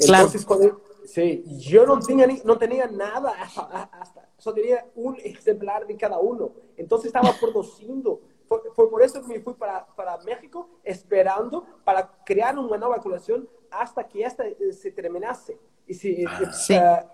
Claro. 0.06 0.26
Entonces, 0.26 0.46
cuando, 0.46 0.82
sí, 1.06 1.44
yo 1.60 1.86
no 1.88 2.00
tenía, 2.00 2.28
ni- 2.28 2.42
no 2.46 2.58
tenía 2.58 2.86
nada 2.88 3.32
hasta, 3.42 3.84
hasta, 3.94 4.30
solo 4.38 4.56
tenía 4.56 4.86
un 4.96 5.16
ejemplar 5.18 5.88
de 5.88 5.98
cada 5.98 6.20
uno. 6.20 6.52
Entonces 6.76 7.08
estaba 7.08 7.32
produciendo. 7.40 8.22
Fue, 8.48 8.62
fue 8.76 8.90
por 8.90 9.02
eso 9.02 9.22
que 9.22 9.28
me 9.28 9.40
fui 9.40 9.56
para, 9.56 9.86
para 9.96 10.18
México, 10.20 10.70
esperando 10.84 11.66
para 11.84 12.08
crear 12.24 12.58
una 12.58 12.78
nueva 12.78 13.00
colección 13.00 13.50
hasta 13.72 14.08
que 14.08 14.24
esta 14.24 14.46
eh, 14.48 14.72
se 14.72 14.92
terminase. 14.92 15.58
Y 15.88 15.94
si, 15.96 16.24
eh, 16.24 16.28
Sí. 16.54 16.76
eh, 16.76 17.06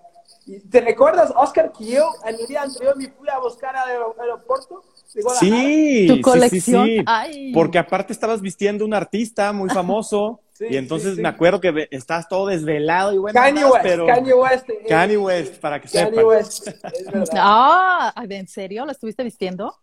y 0.45 0.59
¿Te 0.59 0.79
recuerdas, 0.81 1.33
Oscar, 1.35 1.71
que 1.71 1.85
yo 1.85 2.09
en 2.25 2.35
el 2.39 2.47
día 2.47 2.61
anterior 2.63 2.95
me 2.97 3.09
fui 3.11 3.27
a 3.29 3.39
buscar 3.39 3.75
al 3.75 3.89
aer- 3.89 4.15
aeropuerto? 4.19 4.81
Sí, 5.05 6.05
Tu 6.07 6.21
colección. 6.21 6.85
sí, 6.87 6.97
sí. 6.97 7.03
Ay. 7.05 7.51
Porque 7.53 7.77
aparte 7.77 8.13
estabas 8.13 8.41
vistiendo 8.41 8.83
un 8.85 8.93
artista 8.93 9.53
muy 9.53 9.69
famoso 9.69 10.39
Sí, 10.53 10.65
y 10.69 10.77
entonces 10.77 11.11
sí, 11.11 11.15
sí. 11.15 11.21
me 11.23 11.29
acuerdo 11.29 11.59
que 11.59 11.87
estás 11.89 12.27
todo 12.29 12.45
desvelado 12.47 13.11
y 13.11 13.17
bueno, 13.17 13.33
Kanye 13.39 13.65
West, 13.65 13.79
pero 13.81 14.05
Kanye 14.05 14.33
West. 14.33 14.69
eh, 14.69 14.85
Kanye 14.87 15.17
West, 15.17 15.55
para 15.59 15.81
que 15.81 15.87
Kanye 15.89 16.09
sepan. 16.11 16.25
West, 16.25 16.67
es 16.67 16.81
verdad. 17.11 17.27
Ah, 17.37 18.13
¿en 18.29 18.47
serio? 18.47 18.85
¿Lo 18.85 18.91
estuviste 18.91 19.23
vistiendo? 19.23 19.73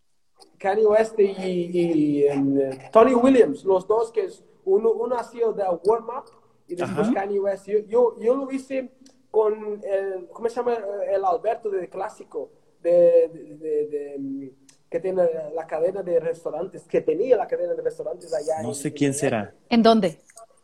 Kanye 0.58 0.86
West 0.86 1.18
y, 1.18 1.24
y, 1.24 2.22
eh, 2.24 2.88
Tony 2.92 3.14
Williams, 3.14 3.64
los 3.64 3.86
dos 3.88 4.12
que 4.12 4.26
es, 4.26 4.44
uno, 4.64 4.92
uno 4.92 5.16
ha 5.16 5.24
sido 5.24 5.52
de 5.52 5.64
Warm 5.84 6.04
Up 6.08 6.30
y 6.68 6.76
después 6.76 7.08
Ajá. 7.08 7.14
Kanye 7.14 7.40
West. 7.40 7.66
Yo, 7.66 7.78
yo, 7.88 8.16
yo 8.20 8.36
lo 8.36 8.50
hice 8.52 8.92
con 9.30 9.80
el, 9.82 10.28
¿cómo 10.32 10.48
se 10.48 10.54
llama? 10.54 10.78
El 11.12 11.24
Alberto 11.24 11.68
de 11.70 11.88
Clásico, 11.88 12.52
de, 12.80 13.28
de- 13.32 13.56
de- 13.56 13.86
de, 13.86 14.16
mm, 14.18 14.48
que 14.90 14.98
tiene 15.00 15.22
la 15.54 15.66
cadena 15.66 16.02
de 16.02 16.18
restaurantes, 16.18 16.82
que 16.82 17.00
tenía 17.00 17.36
la 17.36 17.46
cadena 17.46 17.74
de 17.74 17.82
restaurantes 17.82 18.34
allá. 18.34 18.60
No 18.62 18.74
sé 18.74 18.88
en 18.88 19.06
en 19.06 19.12
DF. 19.12 19.18
será. 19.20 19.54
¿En 19.68 19.82
dónde? 19.82 20.18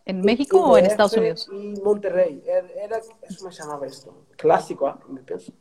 ¿En 0.05 0.21
México 0.21 0.61
o 0.61 0.77
en 0.79 0.87
Estados 0.87 1.17
Unidos? 1.17 1.49
Y 1.53 1.81
Monterrey. 1.81 2.43
Era, 2.47 2.67
era- 2.85 3.01
¿cómo 3.39 3.51
se 3.53 3.63
llamaba 3.63 3.87
esto? 3.87 4.25
Clásico, 4.37 4.87
¿ah? 4.89 4.99
Me 5.09 5.21
pienso. 5.21 5.53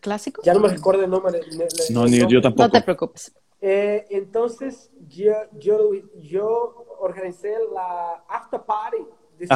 ¿Clásico? 0.00 0.42
Ya 0.44 0.52
no 0.54 0.60
me 0.60 0.68
recuerdo 0.68 1.04
el 1.04 1.10
nombre. 1.10 1.40
de- 1.40 1.56
de- 1.56 1.68
No, 1.90 2.04
ni 2.06 2.18
yo 2.26 2.40
tampoco. 2.42 2.64
No 2.64 2.70
te 2.70 2.82
preocupes. 2.82 3.32
Eh, 3.60 4.06
entonces, 4.10 4.90
yo, 5.08 5.32
yo, 5.58 5.90
yo 6.20 6.96
organicé 6.98 7.54
la 7.72 8.24
after 8.28 8.60
party 8.62 8.98
del, 9.38 9.48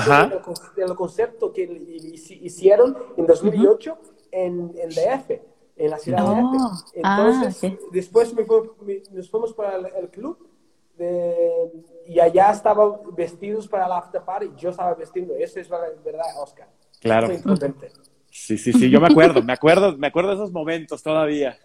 del 0.76 0.94
concepto 0.94 1.52
que 1.52 1.68
hici- 1.68 2.38
hicieron 2.40 2.96
en 3.16 3.26
2008 3.26 3.98
en, 4.30 4.72
en 4.78 4.88
DF, 4.90 5.40
en 5.76 5.90
la 5.90 5.98
ciudad 5.98 6.24
Oh, 6.26 6.52
de 6.94 7.00
ah, 7.04 7.26
Entonces, 7.28 7.78
después 7.92 8.32
me 8.34 8.44
fue- 8.44 8.70
me- 8.82 9.02
nos 9.12 9.30
fuimos 9.30 9.52
para 9.52 9.76
el, 9.76 9.86
el 9.86 10.08
club 10.10 10.38
de- 10.96 11.70
y 12.06 12.18
allá 12.20 12.50
estaban 12.50 12.92
vestidos 13.14 13.68
para 13.68 13.86
la 13.88 13.98
after 13.98 14.22
party. 14.22 14.50
Yo 14.56 14.70
estaba 14.70 14.94
vestido, 14.94 15.34
eso 15.36 15.60
es 15.60 15.68
verdad, 15.68 16.24
Oscar. 16.42 16.68
Claro. 17.00 17.26
Muy 17.28 17.36
importante. 17.36 17.90
Sí, 18.30 18.58
sí, 18.58 18.72
sí, 18.72 18.90
yo 18.90 19.00
me 19.00 19.06
acuerdo, 19.06 19.42
me 19.42 19.52
acuerdo, 19.52 19.96
me 19.96 20.06
acuerdo 20.08 20.30
de 20.30 20.34
esos 20.36 20.52
momentos 20.52 21.02
todavía. 21.02 21.58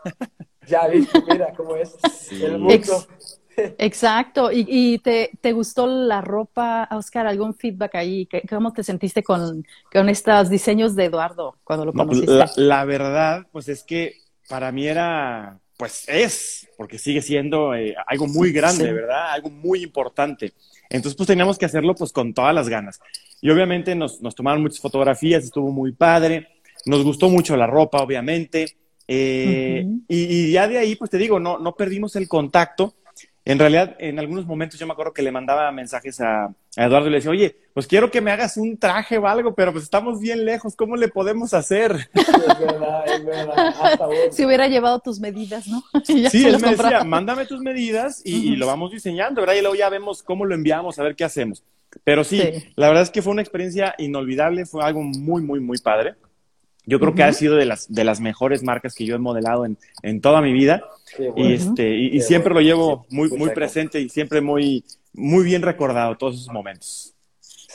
Ya 0.68 0.88
viste, 0.88 1.22
mira 1.28 1.54
cómo 1.56 1.76
es 1.76 1.98
el 2.32 2.58
mundo. 2.60 2.74
Ex- 2.74 3.41
Exacto. 3.78 4.52
¿Y, 4.52 4.66
y 4.68 5.00
te, 5.00 5.32
te 5.42 5.52
gustó 5.54 5.88
la 5.88 6.22
ropa, 6.22 6.88
Oscar? 6.92 7.28
¿Algún 7.28 7.54
feedback 7.56 7.96
ahí? 7.96 8.26
¿Qué- 8.26 8.44
¿Cómo 8.50 8.74
te 8.74 8.84
sentiste 8.84 9.24
con, 9.24 9.66
con 9.92 10.10
estos 10.10 10.50
diseños 10.50 10.96
de 10.96 11.06
Eduardo 11.06 11.58
cuando 11.64 11.86
lo 11.86 11.94
No, 11.94 12.06
conociste? 12.06 12.32
la, 12.34 12.52
la 12.56 12.86
verdad, 12.86 13.48
pues 13.52 13.68
es 13.70 13.84
que 13.84 14.16
para 14.48 14.72
mí 14.72 14.88
era, 14.88 15.60
pues 15.78 16.06
es, 16.08 16.68
porque 16.78 16.98
sigue 16.98 17.22
siendo 17.22 17.74
eh, 17.76 17.96
algo 18.08 18.28
muy 18.28 18.52
grande, 18.52 18.86
Sí. 18.88 18.94
¿verdad? 18.94 19.32
Algo 19.32 19.50
muy 19.50 19.84
importante. 19.84 20.54
Entonces, 20.90 21.16
pues 21.16 21.28
teníamos 21.28 21.58
que 21.58 21.66
hacerlo 21.66 21.96
pues 21.96 22.12
con 22.12 22.34
todas 22.34 22.54
las 22.54 22.68
ganas. 22.68 23.00
Y 23.42 23.50
obviamente 23.50 23.96
nos, 23.96 24.22
nos 24.22 24.36
tomaron 24.36 24.62
muchas 24.62 24.80
fotografías, 24.80 25.44
estuvo 25.44 25.72
muy 25.72 25.94
padre, 25.94 26.48
nos 26.86 27.04
gustó 27.04 27.30
mucho 27.30 27.56
la 27.58 27.68
ropa, 27.68 28.02
obviamente. 28.02 28.76
Eh, 29.08 29.86
y, 30.08 30.48
y 30.48 30.52
ya 30.52 30.68
de 30.68 30.78
ahí, 30.78 30.96
pues 30.96 31.10
te 31.10 31.18
digo, 31.18 31.40
no, 31.40 31.58
no 31.60 31.74
perdimos 31.76 32.16
el 32.16 32.28
contacto. 32.28 32.94
En 33.44 33.58
realidad, 33.58 33.96
en 33.98 34.20
algunos 34.20 34.46
momentos 34.46 34.80
yo 34.80 34.86
me 34.86 34.94
acuerdo 34.94 35.14
que 35.14 35.24
le 35.24 35.32
mandaba 35.32 35.72
mensajes 35.72 36.22
a, 36.22 36.46
a 36.46 36.86
Eduardo 36.86 37.08
y 37.08 37.10
le 37.10 37.18
decía, 37.18 37.32
oye, 37.32 37.56
pues 37.74 37.88
quiero 37.88 38.12
que 38.12 38.22
me 38.22 38.30
hagas 38.32 38.56
un 38.58 38.78
traje 38.78 39.18
o 39.18 39.28
algo, 39.28 39.56
pero 39.56 39.72
pues 39.72 39.84
estamos 39.84 40.20
bien 40.20 40.46
lejos, 40.46 40.76
¿cómo 40.76 40.96
le 40.96 41.08
podemos 41.08 41.54
hacer? 41.56 42.10
Es 42.14 42.60
verdad, 42.60 43.04
es 43.08 43.26
verdad. 43.26 43.74
Hasta. 43.82 44.08
Si 44.32 44.46
hubiera 44.46 44.68
llevado 44.68 45.00
tus 45.00 45.20
medidas, 45.20 45.68
¿no? 45.68 45.82
Y 46.08 46.22
ya 46.22 46.30
Sí, 46.30 46.44
se 46.44 46.50
él 46.50 46.60
me 46.62 46.76
decía, 46.76 47.04
mándame 47.04 47.46
tus 47.46 47.62
medidas 47.62 48.22
y, 48.24 48.56
lo 48.56 48.68
vamos 48.68 48.92
diseñando, 48.92 49.42
¿verdad? 49.42 49.56
Y 49.56 49.62
luego 49.62 49.76
ya 49.76 49.90
vemos 49.90 50.22
cómo 50.22 50.46
lo 50.46 50.54
enviamos, 50.54 51.00
a 51.00 51.04
ver 51.04 51.16
qué 51.16 51.24
hacemos. 51.24 51.64
Pero 52.04 52.24
sí, 52.24 52.40
Sí. 52.40 52.72
la 52.76 52.88
verdad 52.88 53.04
es 53.04 53.10
que 53.10 53.22
fue 53.22 53.34
una 53.34 53.42
experiencia 53.42 53.96
inolvidable, 53.98 54.66
fue 54.66 54.84
algo 54.84 55.02
muy, 55.02 55.42
muy, 55.42 55.60
muy 55.60 55.78
padre. 55.80 56.14
Yo 56.86 57.00
creo 57.00 57.14
que 57.14 57.24
ha 57.24 57.32
sido 57.32 57.56
de 57.56 57.66
las, 57.66 57.94
de 57.94 58.04
las 58.04 58.20
mejores 58.20 58.64
marcas 58.64 58.96
que 58.96 59.06
yo 59.06 59.16
he 59.16 59.20
modelado 59.20 59.66
en, 59.66 59.78
en 60.02 60.20
toda 60.20 60.42
mi 60.42 60.52
vida. 60.52 60.82
Y, 61.36 61.54
este, 61.54 61.90
y, 61.96 62.20
siempre 62.22 62.54
bueno. 62.54 62.70
lo 62.72 62.76
llevo 62.76 63.06
Sí, 63.10 63.16
muy, 63.16 63.30
muy 63.30 63.50
presente 63.52 64.00
y 64.00 64.10
siempre 64.10 64.42
muy, 64.42 64.84
muy 65.14 65.44
bien 65.44 65.62
recordado 65.62 66.16
todos 66.18 66.36
esos 66.36 66.52
momentos. 66.52 67.14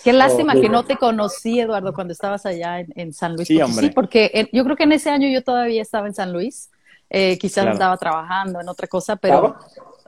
Qué 0.03 0.13
lástima 0.13 0.55
Oh, 0.57 0.61
que 0.61 0.69
no 0.69 0.85
te 0.85 0.97
conocí, 0.97 1.59
Eduardo, 1.61 1.93
cuando 1.95 2.13
estabas 2.13 2.47
allá 2.47 2.81
en, 2.81 2.93
en 2.97 3.13
San 3.13 3.35
Luis 3.37 3.49
Sí, 3.49 3.59
Potosí, 3.59 3.73
hombre. 3.79 3.93
porque 3.95 4.31
en- 4.35 4.49
yo 4.53 4.65
creo 4.65 4.77
que 4.77 4.85
en 4.85 4.93
ese 4.93 5.11
año 5.11 5.29
yo 5.29 5.43
todavía 5.43 5.83
estaba 5.83 6.07
en 6.07 6.15
San 6.15 6.33
Luis. 6.33 6.71
Eh, 7.09 7.39
quizás 7.39 7.63
Claro. 7.63 7.73
andaba 7.73 7.97
trabajando 7.97 8.61
en 8.61 8.69
otra 8.69 8.89
cosa, 8.89 9.15
pero 9.17 9.57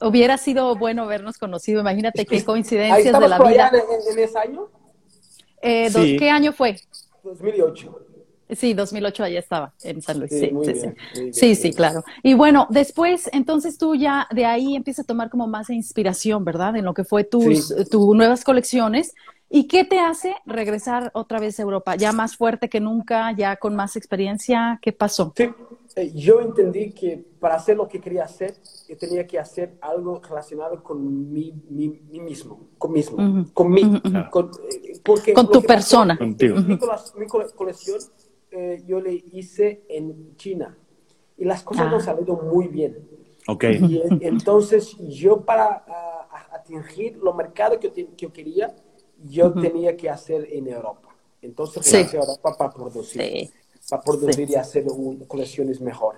hubiera 0.01 0.37
sido 0.39 0.75
bueno 0.77 1.07
vernos 1.07 1.39
conocido. 1.39 1.81
Imagínate 1.81 2.27
qué 2.27 2.37
Ahí 2.37 2.43
coincidencias 2.43 3.19
de 3.21 3.29
la 3.29 3.39
por 3.39 3.49
vida. 3.49 3.71
en, 3.73 3.77
en- 3.77 4.19
en 4.19 4.25
ese 4.25 4.39
año, 4.39 4.67
Eh, 5.63 5.91
Sí. 5.91 6.17
¿Qué 6.17 6.31
año 6.31 6.53
fue? 6.53 6.81
2008. 7.25 8.01
Sí, 8.51 8.75
2008 8.75 9.25
allá 9.25 9.39
estaba 9.39 9.75
en 9.83 10.01
San 10.01 10.19
Luis. 10.21 10.31
Sí, 10.31 10.41
Sí, 10.47 10.51
muy 10.53 10.65
sí, 10.67 10.73
bien, 10.73 10.85
sí. 10.85 10.89
muy 11.15 11.23
bien, 11.23 11.35
Sí, 11.35 11.55
sí, 11.55 11.73
claro. 11.73 12.03
Y 12.23 12.35
bueno, 12.35 12.67
después, 12.71 13.29
entonces 13.33 13.77
tú 13.79 13.95
ya 13.95 14.27
de 14.31 14.45
ahí 14.47 14.75
empiezas 14.75 15.05
a 15.05 15.07
tomar 15.07 15.29
como 15.31 15.47
más 15.47 15.69
inspiración, 15.71 16.45
¿verdad? 16.45 16.77
En 16.77 16.85
lo 16.85 16.95
que 16.95 17.05
fue 17.05 17.25
tus, 17.25 17.69
Sí. 17.69 17.75
tus 17.91 18.17
nuevas 18.17 18.45
colecciones. 18.45 19.15
¿Y 19.51 19.67
qué 19.67 19.85
te 19.85 19.99
hace 19.99 20.35
regresar 20.45 21.11
otra 21.15 21.39
vez 21.41 21.59
a 21.59 21.63
Europa? 21.63 21.97
Ya 21.97 22.13
más 22.13 22.37
fuerte 22.37 22.69
que 22.69 22.81
nunca, 22.81 23.33
ya 23.33 23.57
con 23.57 23.75
más 23.75 23.97
experiencia. 23.97 24.79
¿Qué 24.83 24.93
pasó? 24.93 25.33
Sí, 25.37 25.49
eh, 25.97 26.13
yo 26.15 26.41
entendí 26.41 26.93
que 26.93 27.25
para 27.41 27.55
hacer 27.55 27.77
lo 27.79 27.89
que 27.89 27.99
quería 27.99 28.25
hacer, 28.25 28.55
yo 28.89 28.97
tenía 28.99 29.27
que 29.27 29.39
hacer 29.39 29.79
algo 29.81 30.21
relacionado 30.21 30.83
con 30.83 31.33
mí, 31.33 31.55
mí- 31.71 32.01
mí 32.11 32.21
mismo, 32.21 32.69
con 32.77 32.93
mismo, 32.93 33.17
Ujú. 33.17 33.53
con 33.55 33.71
mí, 33.71 33.85
Ujú, 33.85 33.97
ujú. 33.97 34.31
con, 34.31 34.51
eh, 34.71 35.01
porque 35.03 35.33
Con 35.33 35.47
tu 35.47 35.53
que 35.63 35.67
pasó- 35.67 35.67
persona. 35.67 36.19
Contigo. 36.19 36.57
Mi, 36.57 36.77
cole- 36.77 36.93
mi 37.19 37.27
cole- 37.27 37.47
colección 37.57 37.99
eh, 38.51 38.83
yo 38.87 39.01
le 39.01 39.13
hice 39.33 39.83
en 39.89 40.37
China 40.37 40.77
y 41.37 41.45
las 41.45 41.63
cosas 41.63 41.87
Ah. 41.89 41.91
no 41.91 42.01
salieron 42.01 42.49
muy 42.49 42.69
bien. 42.69 43.09
Ok. 43.47 43.65
Y 43.81 44.01
en- 44.03 44.19
entonces 44.23 44.97
yo 44.99 45.41
para 45.43 45.85
atingir 46.53 47.17
los 47.19 47.35
mercados 47.35 47.79
que, 47.79 47.93
que 47.93 48.09
yo 48.17 48.33
quería, 48.33 48.75
yo 49.25 49.53
tenía 49.53 49.97
que 49.97 50.09
hacer 50.11 50.47
en 50.51 50.69
Europa. 50.69 51.09
Entonces 51.43 51.85
Sí. 51.87 51.93
regresé 51.97 52.19
a 52.19 52.21
Europa 52.21 52.57
para 52.59 52.71
producir, 52.73 53.23
Sí. 53.23 53.51
para 53.89 54.03
producir 54.03 54.51
y 54.51 54.55
hacer 54.55 54.87
un- 54.91 55.19
colecciones 55.27 55.81
mejor, 55.81 56.17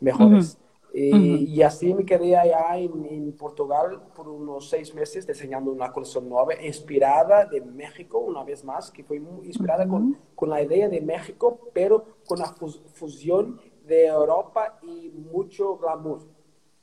mejores. 0.00 0.56
Y, 0.92 1.44
y 1.44 1.62
así 1.62 1.94
me 1.94 2.04
quedé 2.04 2.36
allá 2.36 2.76
en, 2.76 3.06
en, 3.06 3.32
Portugal 3.32 4.02
por 4.14 4.28
unos 4.28 4.68
seis 4.68 4.92
meses 4.92 5.24
diseñando 5.24 5.70
una 5.70 5.92
colección 5.92 6.28
nueva, 6.28 6.54
inspirada 6.62 7.46
de 7.46 7.60
México, 7.60 8.18
una 8.18 8.42
vez 8.42 8.64
más, 8.64 8.90
que 8.90 9.04
fue 9.04 9.20
muy 9.20 9.46
inspirada 9.46 9.86
con, 9.86 10.18
con, 10.34 10.50
la 10.50 10.60
idea 10.60 10.88
de 10.88 11.00
México, 11.00 11.70
pero 11.72 12.04
con 12.26 12.40
la 12.40 12.46
fusión 12.94 13.60
de 13.86 14.06
Europa 14.06 14.78
y 14.82 15.10
mucho 15.10 15.76
glamour, 15.76 16.22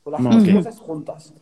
con 0.04 0.14
las 0.14 0.24
dos 0.24 0.56
cosas 0.56 0.80
juntas. 0.80 1.34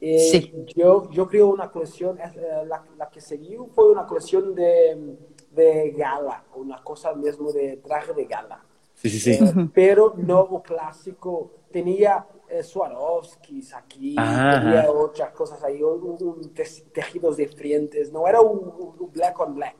Eh, 0.00 0.18
sí. 0.18 0.52
yo, 0.76 1.08
yo 1.10 1.28
creo 1.28 1.48
una 1.48 1.70
colección, 1.70 2.18
eh, 2.18 2.32
la, 2.66 2.84
la, 2.96 3.08
que 3.08 3.20
seguí 3.20 3.56
fue 3.72 3.90
una 3.90 4.06
colección 4.06 4.54
de, 4.54 5.16
de 5.52 5.90
gala, 5.92 6.44
una 6.56 6.82
cosa 6.82 7.14
mismo 7.14 7.52
de 7.52 7.76
traje 7.76 8.12
de 8.12 8.24
gala. 8.24 8.64
Sí, 9.02 9.10
sí, 9.10 9.18
sí. 9.18 9.44
Eh, 9.44 9.68
pero 9.74 10.14
no 10.16 10.62
clásico. 10.62 11.50
Tenía 11.72 12.24
eh, 12.48 12.62
Swarovskis 12.62 13.74
aquí, 13.74 14.14
tenía 14.14 14.86
otras 14.88 15.32
cosas 15.32 15.62
ahí, 15.64 15.82
un, 15.82 16.16
un 16.20 16.54
tejidos 16.92 17.36
diferentes. 17.36 18.12
No 18.12 18.28
era 18.28 18.40
un, 18.40 18.94
un, 19.00 19.10
black 19.12 19.40
on 19.40 19.54
black. 19.56 19.76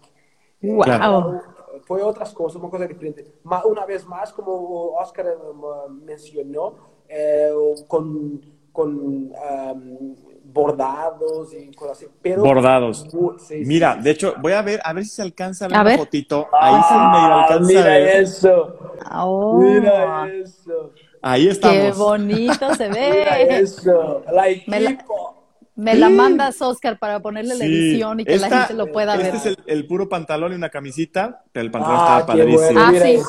Wow. 0.60 1.36
Eh, 1.36 1.80
fue 1.84 2.02
otras 2.02 2.32
cosas, 2.34 2.60
una 2.60 2.68
cosa 2.68 2.86
diferente. 2.88 3.32
una 3.64 3.86
vez 3.86 4.04
más, 4.06 4.32
como 4.32 4.94
Oscar 4.94 5.26
eh, 5.26 5.90
mencionó, 5.90 6.74
eh, 7.08 7.52
con, 7.86 8.40
con 8.72 9.32
um, 9.32 10.16
bordados 10.52 11.54
y 11.54 11.72
cosas 11.74 11.98
así. 11.98 12.06
Pero, 12.22 12.42
bordados. 12.42 13.06
Sí, 13.46 13.62
mira, 13.64 13.94
sí, 13.96 14.02
de 14.02 14.10
hecho, 14.10 14.34
voy 14.40 14.52
a 14.52 14.62
ver, 14.62 14.80
a 14.84 14.92
ver 14.92 15.04
si 15.04 15.10
se 15.10 15.22
alcanza 15.22 15.64
a 15.64 15.68
ver 15.68 15.76
A 15.78 15.80
una 15.80 15.90
ver. 15.90 15.98
fotito. 15.98 16.48
Ahí 16.60 16.82
se 16.88 16.94
medio 16.94 17.34
Ah, 17.34 17.42
alcanza 17.42 17.64
a 17.64 17.66
mira 17.66 17.84
ver. 17.84 18.22
eso. 18.22 18.76
Oh, 19.12 19.58
Mira 19.60 20.32
eso. 20.32 20.92
Ahí 21.20 21.44
qué 21.44 21.50
estamos. 21.50 21.98
bonito 21.98 22.74
se 22.74 22.88
Mira 22.90 23.00
ve. 23.00 23.58
eso. 23.60 24.22
La 24.30 24.46
Me 24.66 24.80
la-. 24.80 25.04
Me 25.74 25.96
mandas, 26.10 26.60
Oscar, 26.60 26.98
para 26.98 27.20
ponerle 27.20 27.54
la 27.54 27.64
Sí. 27.64 27.72
edición 27.72 28.20
y 28.20 28.24
que 28.26 28.36
la 28.36 28.50
gente 28.50 28.74
lo 28.74 28.92
pueda 28.92 29.14
Este 29.14 29.26
ver. 29.26 29.34
es 29.36 29.46
el, 29.46 29.56
el 29.66 29.86
puro 29.86 30.06
pantalón 30.08 30.52
y 30.52 30.54
una 30.54 30.68
camisita, 30.68 31.44
pero 31.50 31.64
el 31.64 31.70
pantalón 31.70 31.98
Ah, 32.00 32.18
qué 32.20 32.26
padrísimo. 32.26 32.58
bueno. 32.58 32.80
Ah, 32.84 32.90
Mira 32.92 33.04
sí. 33.06 33.12
eso. 33.14 33.26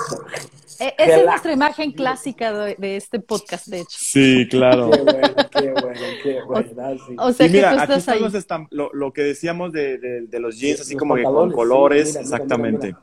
Eh, 0.83 0.93
esa 0.97 1.17
es 1.17 1.25
nuestra 1.25 1.53
imagen 1.53 1.91
clásica 1.91 2.51
de, 2.53 2.75
de 2.77 2.97
este 2.97 3.19
podcast, 3.19 3.67
de 3.67 3.79
hecho. 3.81 3.97
Sí, 3.97 4.47
claro. 4.49 4.91
Qué 4.91 5.01
bueno, 5.01 5.35
qué 5.51 5.71
bueno, 5.71 5.99
qué 6.23 6.41
bueno. 6.41 6.69
ah, 6.81 6.93
sí. 7.07 7.15
O 7.17 7.31
sea 7.31 7.47
y 7.47 7.49
mira, 7.51 7.69
que 7.69 7.75
tú 7.75 7.81
aquí 7.81 7.93
estás 7.93 8.35
están 8.35 8.61
ahí. 8.61 8.67
lo, 8.71 8.89
lo 8.93 9.13
que 9.13 9.21
decíamos 9.23 9.71
de, 9.71 9.97
de- 9.97 10.21
de 10.27 10.39
los 10.39 10.59
jeans, 10.59 10.81
así 10.81 10.93
Los 10.93 10.99
como 10.99 11.15
que 11.15 11.23
con 11.23 11.49
sí, 11.49 11.55
colores, 11.55 12.07
mira, 12.09 12.21
exactamente. 12.21 12.87
mira, 12.87 12.99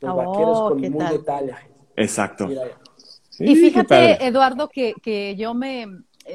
Los 0.00 0.10
Oh, 0.12 0.14
vaqueros 0.16 0.60
con 0.60 0.80
¿qué 0.80 0.90
muy 0.90 0.98
tal? 1.04 1.18
detalle. 1.18 1.54
Exacto. 1.96 2.48
Sí, 3.30 3.44
Y 3.44 3.54
qué 3.54 3.54
fíjate, 3.70 4.26
Eduardo, 4.26 4.68
que, 4.68 4.94
que 5.02 5.36
yo 5.36 5.54
me, 5.54 5.86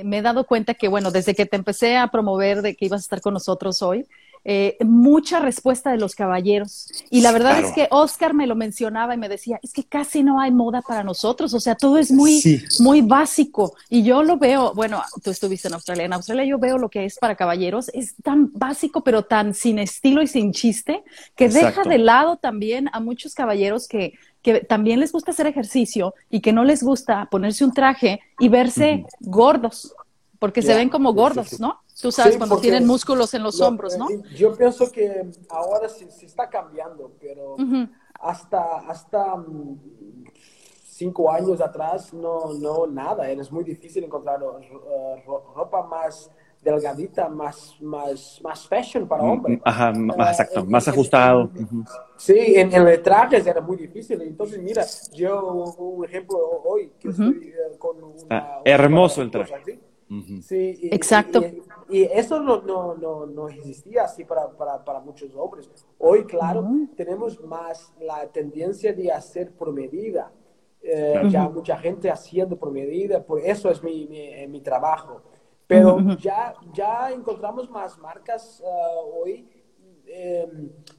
me 0.04 0.18
he 0.18 0.22
dado 0.22 0.46
cuenta 0.46 0.74
que, 0.74 0.88
bueno, 0.88 1.12
desde 1.12 1.34
que 1.34 1.46
te 1.46 1.56
empecé 1.56 1.98
a 1.98 2.08
promover 2.08 2.62
de 2.62 2.76
que 2.76 2.86
ibas 2.86 3.02
a 3.02 3.04
estar 3.04 3.22
con 3.22 3.34
nosotros 3.34 3.82
hoy, 3.82 4.06
eh, 4.46 4.78
mucha 4.82 5.40
respuesta 5.40 5.92
de 5.92 5.98
los 5.98 6.16
caballeros. 6.16 6.88
Y 7.10 7.22
la 7.22 7.32
verdad 7.32 7.52
Claro. 7.52 7.68
es 7.68 7.74
que 7.74 7.88
Oscar 7.92 8.34
me 8.34 8.46
lo 8.48 8.56
mencionaba 8.56 9.14
y 9.14 9.18
me 9.18 9.30
decía, 9.30 9.60
es 9.64 9.72
que 9.72 9.84
casi 9.86 10.22
no 10.24 10.40
hay 10.42 10.52
moda 10.52 10.82
para 10.82 11.04
nosotros, 11.04 11.54
o 11.54 11.60
sea, 11.60 11.76
todo 11.76 11.98
es 11.98 12.12
muy, 12.12 12.42
Sí. 12.42 12.62
muy 12.80 13.02
básico. 13.02 13.74
Y 13.90 14.04
yo 14.04 14.22
lo 14.24 14.38
veo, 14.38 14.74
bueno, 14.74 15.02
tú 15.24 15.32
estuviste 15.32 15.68
en 15.70 15.76
Australia, 15.76 16.06
en 16.06 16.14
Australia 16.14 16.44
yo 16.46 16.60
veo 16.60 16.78
lo 16.78 16.90
que 16.90 17.06
es 17.06 17.18
para 17.20 17.36
caballeros, 17.36 17.90
es 17.94 18.16
tan 18.22 18.52
básico, 18.54 19.02
pero 19.04 19.24
tan 19.24 19.54
sin 19.54 19.80
estilo 19.80 20.22
y 20.22 20.28
sin 20.28 20.52
chiste, 20.52 21.04
que 21.36 21.48
deja 21.50 21.84
de 21.84 21.98
lado 21.98 22.38
también 22.38 22.90
a 22.92 23.00
muchos 23.00 23.34
caballeros 23.36 23.88
que, 23.88 24.14
que 24.42 24.60
también 24.60 25.00
les 25.00 25.14
gusta 25.14 25.32
hacer 25.32 25.48
ejercicio 25.48 26.14
y 26.30 26.42
que 26.42 26.52
no 26.52 26.66
les 26.66 26.84
gusta 26.84 27.30
ponerse 27.32 27.64
un 27.64 27.72
traje 27.74 28.20
y 28.40 28.50
verse 28.50 29.06
gordos, 29.22 29.96
porque 30.38 30.62
se 30.62 30.74
ven 30.76 30.90
como 30.90 31.14
gordos, 31.14 31.48
sí, 31.48 31.56
sí. 31.56 31.62
¿no? 31.62 31.80
Tú 32.04 32.12
sabes, 32.12 32.34
Sí, 32.34 32.38
cuando 32.38 32.58
tienen 32.60 32.86
músculos 32.86 33.34
en 33.34 33.44
los 33.44 33.58
lo- 33.58 33.66
hombros, 33.66 33.98
¿no? 33.98 34.10
eh, 34.10 34.22
Yo 34.36 34.54
pienso 34.58 34.92
que 34.92 35.26
ahora 35.48 35.88
sí, 35.88 36.06
sí 36.12 36.26
está 36.26 36.50
cambiando, 36.50 37.14
pero 37.18 37.54
Ujú. 37.56 37.88
hasta, 38.20 38.80
hasta 38.90 39.38
mm, 39.38 40.26
cinco 40.84 41.32
años 41.32 41.62
atrás 41.62 42.14
no, 42.14 42.54
no 42.56 42.86
nada. 42.88 43.30
Era 43.30 43.42
muy 43.52 43.64
difícil 43.64 44.04
encontrar 44.04 44.42
eh, 44.44 45.24
ro- 45.26 45.54
ropa 45.56 45.88
más 45.88 46.30
delgadita, 46.62 47.30
más, 47.30 47.78
más, 47.80 48.42
más 48.44 48.68
fashion 48.68 49.08
para 49.08 49.24
hombre. 49.24 49.62
Ajá, 49.64 49.94
más 49.94 50.18
Eh, 50.18 50.32
exacto, 50.32 50.60
en- 50.60 50.70
más 50.70 50.86
en- 50.86 50.94
ajustado. 50.94 51.52
en- 51.56 51.64
Ujú. 51.64 51.84
Sí, 52.18 52.38
en, 52.38 52.74
en 52.74 53.02
trajes 53.02 53.48
era 53.48 53.62
muy 53.62 53.78
difícil. 53.78 54.22
Entonces, 54.24 54.62
mira, 54.62 54.84
yo 55.14 55.74
un 55.78 56.04
ejemplo 56.04 56.38
hoy 56.66 56.92
que 57.00 57.08
estoy 57.08 57.48
eh, 57.48 57.78
con 57.80 58.04
una, 58.04 58.26
Ah, 58.30 58.62
una- 58.62 58.74
hermoso 58.74 59.22
el 59.22 59.32
traje. 59.32 59.80
¿Sí? 60.42 60.78
Y, 60.82 60.96
Exacto. 60.96 61.42
Y, 61.90 62.00
y 62.00 62.04
eso 62.04 62.40
no, 62.40 62.62
no, 62.62 62.96
no, 62.96 63.26
no 63.26 63.50
existía 63.50 64.04
así 64.04 64.24
para, 64.26 64.50
para, 64.52 64.84
para 64.84 65.00
muchos 65.00 65.36
hombres. 65.36 65.70
Hoy, 65.98 66.26
claro, 66.26 66.68
tenemos 66.96 67.42
más 67.44 67.94
la 68.00 68.28
tendencia 68.28 68.94
de 68.94 69.12
hacer 69.12 69.52
por 69.54 69.72
medida. 69.72 70.32
Eh, 70.82 71.22
Ya 71.30 71.48
mucha 71.48 71.78
gente 71.78 72.10
haciendo 72.10 72.58
por 72.58 72.72
medida, 72.72 73.24
por 73.24 73.40
eso 73.40 73.70
es 73.70 73.82
mi, 73.82 74.06
mi, 74.08 74.20
eh, 74.20 74.48
mi 74.48 74.62
trabajo. 74.62 75.22
Pero 75.66 75.98
ya, 76.18 76.54
ya 76.74 77.10
encontramos 77.12 77.70
más 77.70 77.98
marcas 77.98 78.62
eh, 78.62 78.66
hoy. 79.14 79.50
Eh, 80.06 80.48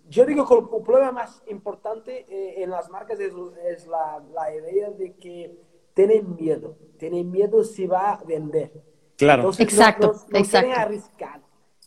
yo 0.08 0.24
digo 0.24 0.46
que 0.48 0.54
el 0.54 0.82
problema 0.82 1.12
más 1.12 1.42
importante 1.48 2.24
eh, 2.28 2.62
en 2.62 2.70
las 2.70 2.88
marcas 2.88 3.20
es, 3.20 3.32
es 3.66 3.86
la, 3.86 4.24
la 4.32 4.54
idea 4.54 4.90
de 4.90 5.14
que 5.16 5.54
tienen 5.92 6.34
miedo, 6.34 6.76
tienen 6.96 7.30
miedo 7.30 7.62
si 7.62 7.86
va 7.86 8.14
a 8.14 8.24
vender. 8.24 8.72
Claro. 9.16 9.42
Entonces, 9.42 9.66
Exacto, 9.66 10.06
no, 10.08 10.12
no 10.12 10.38
exacto. 10.38 10.66
quieren 10.66 10.82
arriscar. 10.82 11.40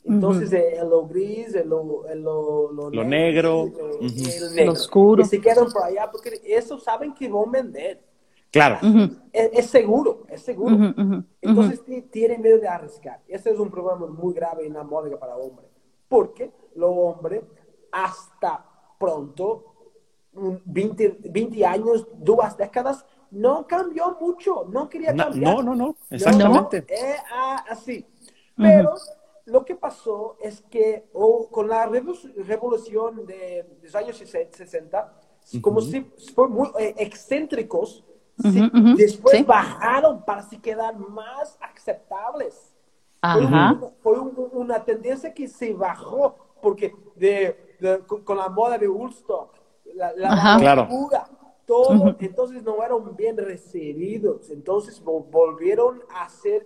Entonces, 0.03 0.53
eh, 0.53 0.77
lo 0.87 1.05
gris, 1.05 1.53
eh, 1.53 1.65
lo, 1.65 2.07
eh, 2.07 2.15
lo, 2.15 2.71
Lo 2.71 3.03
negro. 3.03 3.67
eh, 3.67 3.71
Ujú. 3.71 4.05
el 4.05 4.55
negro. 4.55 4.65
Lo 4.67 4.71
oscuro. 4.71 5.21
Y 5.21 5.25
se 5.25 5.41
quedan 5.41 5.69
por 5.69 5.83
allá 5.83 6.09
porque 6.09 6.41
eso 6.45 6.79
saben 6.79 7.13
que 7.13 7.27
van 7.27 7.49
a 7.49 7.51
vender. 7.51 8.01
Claro. 8.49 8.77
Es, 9.33 9.49
es 9.51 9.65
seguro, 9.65 10.23
es 10.29 10.41
seguro. 10.41 10.93
Entonces 11.41 11.83
ti- 11.83 12.03
tienen 12.03 12.41
miedo 12.41 12.57
de 12.59 12.67
arriesgar. 12.69 13.21
Ese 13.27 13.51
es 13.51 13.59
un 13.59 13.69
problema 13.69 14.07
muy 14.07 14.33
grave 14.33 14.65
en 14.65 14.73
la 14.73 14.83
moda 14.83 15.17
para 15.19 15.35
hombres. 15.35 15.67
Porque 16.07 16.51
los 16.75 16.91
hombres 16.95 17.43
hasta 17.91 18.65
pronto, 18.97 19.73
un 20.33 20.61
20, 20.63 21.17
20 21.29 21.65
años, 21.65 22.07
dos 22.17 22.55
décadas, 22.55 23.05
no 23.31 23.65
cambió 23.67 24.17
mucho. 24.19 24.65
No 24.69 24.87
quería 24.89 25.15
cambiar. 25.15 25.55
no, 25.55 25.61
no, 25.63 25.75
no, 25.75 25.95
exactamente. 26.09 26.81
No, 26.81 26.95
eh, 26.95 27.15
ah, 27.31 27.65
así. 27.69 28.05
Pero 28.55 28.95
lo 29.45 29.63
que 29.63 29.75
pasó 29.75 30.37
es 30.41 30.61
que 30.61 31.07
oh, 31.13 31.47
con 31.49 31.67
la 31.69 31.87
revo- 31.87 32.33
revolución 32.45 33.25
de, 33.25 33.35
de 33.63 33.79
los 33.83 33.95
años 33.95 34.17
60, 34.17 35.13
como 35.61 35.79
si 35.81 36.01
fueron 36.35 36.53
muy 36.55 36.69
eh, 36.79 36.95
excéntricos, 36.97 38.03
después 38.97 39.37
sí. 39.37 39.43
bajaron 39.43 40.23
para 40.25 40.41
se 40.43 40.59
quedar 40.59 40.97
más 40.97 41.57
aceptables. 41.61 42.73
Fue, 43.21 43.43
Ajá. 43.45 43.73
un- 43.73 43.91
fue 44.01 44.19
un- 44.19 44.49
una 44.53 44.83
tendencia 44.83 45.33
que 45.33 45.47
se 45.47 45.73
bajó 45.73 46.35
porque 46.61 46.93
de, 47.15 47.75
de- 47.79 47.99
con, 48.05 48.23
con 48.23 48.37
la 48.37 48.49
moda 48.49 48.77
de 48.77 48.87
Woodstock, 48.87 49.53
la, 49.95 50.13
la. 50.15 50.57
Claro. 50.59 50.87
Todo, 51.67 52.15
entonces 52.19 52.63
no 52.63 52.81
eran 52.83 53.15
bien 53.15 53.37
recibidos, 53.37 54.49
entonces 54.49 55.03
vol- 55.03 55.29
volvieron 55.29 56.01
a 56.09 56.27
ser, 56.29 56.65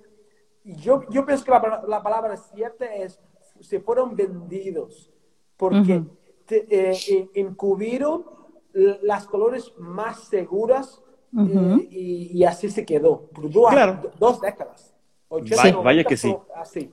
y 0.63 0.75
yo, 0.75 1.01
yo 1.09 1.25
pienso 1.25 1.43
que 1.43 1.51
la, 1.51 1.83
la 1.87 2.01
palabra 2.03 2.37
cierta 2.37 2.85
es, 2.95 3.19
se 3.59 3.79
fueron 3.81 4.15
vendidos, 4.15 5.11
porque 5.57 6.03
te- 6.45 6.65
eh, 6.69 6.95
eh, 7.09 7.29
encubrieron 7.33 8.25
las 8.73 9.25
colores 9.27 9.73
más 9.77 10.19
seguras 10.29 11.03
eh, 11.37 11.87
y, 11.89 12.37
y 12.39 12.43
así 12.45 12.69
se 12.69 12.85
quedó, 12.85 13.23
por 13.33 13.49
dos, 13.51 13.71
Claro. 13.71 14.11
dos 14.19 14.39
décadas. 14.39 14.93
80, 15.29 15.55
Vaya- 15.55 15.71
90, 15.73 15.85
vaya 15.85 16.03
que 16.03 16.17
sí. 16.17 16.35
Así. 16.55 16.91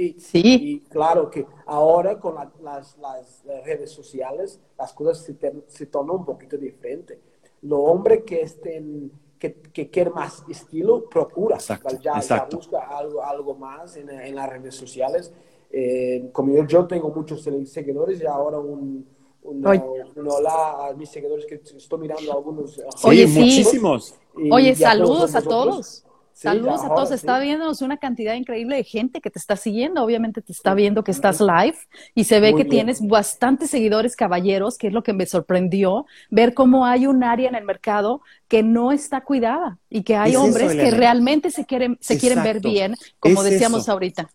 Y, 0.00 0.12
Sí. 0.20 0.40
y 0.44 0.80
claro 0.88 1.28
que 1.28 1.44
ahora 1.66 2.20
con 2.20 2.36
la- 2.36 2.52
las, 2.62 2.96
las 2.98 3.42
redes 3.64 3.90
sociales 3.90 4.60
las 4.78 4.92
cosas 4.92 5.18
se, 5.18 5.34
te- 5.34 5.64
se 5.66 5.86
tornan 5.86 6.16
un 6.18 6.24
poquito 6.24 6.56
diferente. 6.56 7.18
Los 7.62 7.80
hombres 7.82 8.22
que 8.24 8.42
estén 8.42 9.10
que, 9.40 9.54
que 9.54 9.88
quieren 9.90 10.14
más 10.14 10.44
estilo 10.48 11.08
procura, 11.08 11.56
Exacto, 11.56 11.96
ya, 12.00 12.12
ya 12.14 12.18
exacto. 12.18 12.56
busca 12.58 12.78
algo, 12.96 13.22
algo 13.22 13.54
más 13.56 13.96
en, 13.96 14.08
en 14.10 14.34
las 14.36 14.48
redes 14.50 14.74
sociales. 14.76 15.32
Eh, 15.70 16.28
como 16.32 16.52
yo, 16.54 16.64
yo 16.66 16.86
tengo 16.86 17.08
muchos 17.10 17.42
seguidores 17.66 18.20
y 18.20 18.26
ahora 18.26 18.58
un, 18.58 19.06
un, 19.42 19.66
Oye. 19.66 19.82
un 20.16 20.28
hola 20.28 20.88
a 20.88 20.94
mis 20.94 21.08
seguidores 21.08 21.44
que 21.46 21.54
estoy 21.56 21.98
mirando 22.00 22.32
algunos. 22.32 22.74
Sí, 22.74 22.82
Oye, 23.04 23.26
sí. 23.28 23.38
muchísimos. 23.38 24.14
Oye, 24.50 24.74
ya 24.74 24.96
todos 24.96 25.30
saludos 25.30 25.34
a 25.34 25.40
nosotros. 25.40 26.04
Saludos 26.38 26.84
a 26.84 26.88
todos. 26.88 27.10
Está 27.10 27.40
viéndonos 27.40 27.82
una 27.82 27.96
cantidad 27.96 28.34
increíble 28.34 28.76
de 28.76 28.84
gente 28.84 29.20
que 29.20 29.28
te 29.28 29.40
está 29.40 29.56
siguiendo. 29.56 30.04
Obviamente 30.04 30.40
te 30.40 30.52
está 30.52 30.72
viendo 30.72 31.02
que 31.02 31.10
estás 31.10 31.40
live 31.40 31.76
y 32.14 32.24
se 32.24 32.38
ve 32.38 32.54
que 32.54 32.64
tienes 32.64 33.04
bastantes 33.04 33.70
seguidores 33.70 34.14
caballeros, 34.14 34.78
que 34.78 34.86
es 34.86 34.92
lo 34.92 35.02
que 35.02 35.12
me 35.12 35.26
sorprendió, 35.26 36.06
ver 36.30 36.54
cómo 36.54 36.86
hay 36.86 37.08
un 37.08 37.24
área 37.24 37.48
en 37.48 37.56
el 37.56 37.64
mercado 37.64 38.20
que 38.46 38.62
no 38.62 38.92
está 38.92 39.22
cuidada 39.22 39.78
y 39.90 40.04
que 40.04 40.14
hay 40.14 40.36
hombres 40.36 40.76
que 40.76 40.92
realmente 40.92 41.50
se 41.50 41.66
quieren, 41.66 41.98
se 42.00 42.18
quieren 42.18 42.44
ver 42.44 42.60
bien, 42.60 42.94
como 43.18 43.42
decíamos 43.42 43.88
ahorita. 43.88 44.30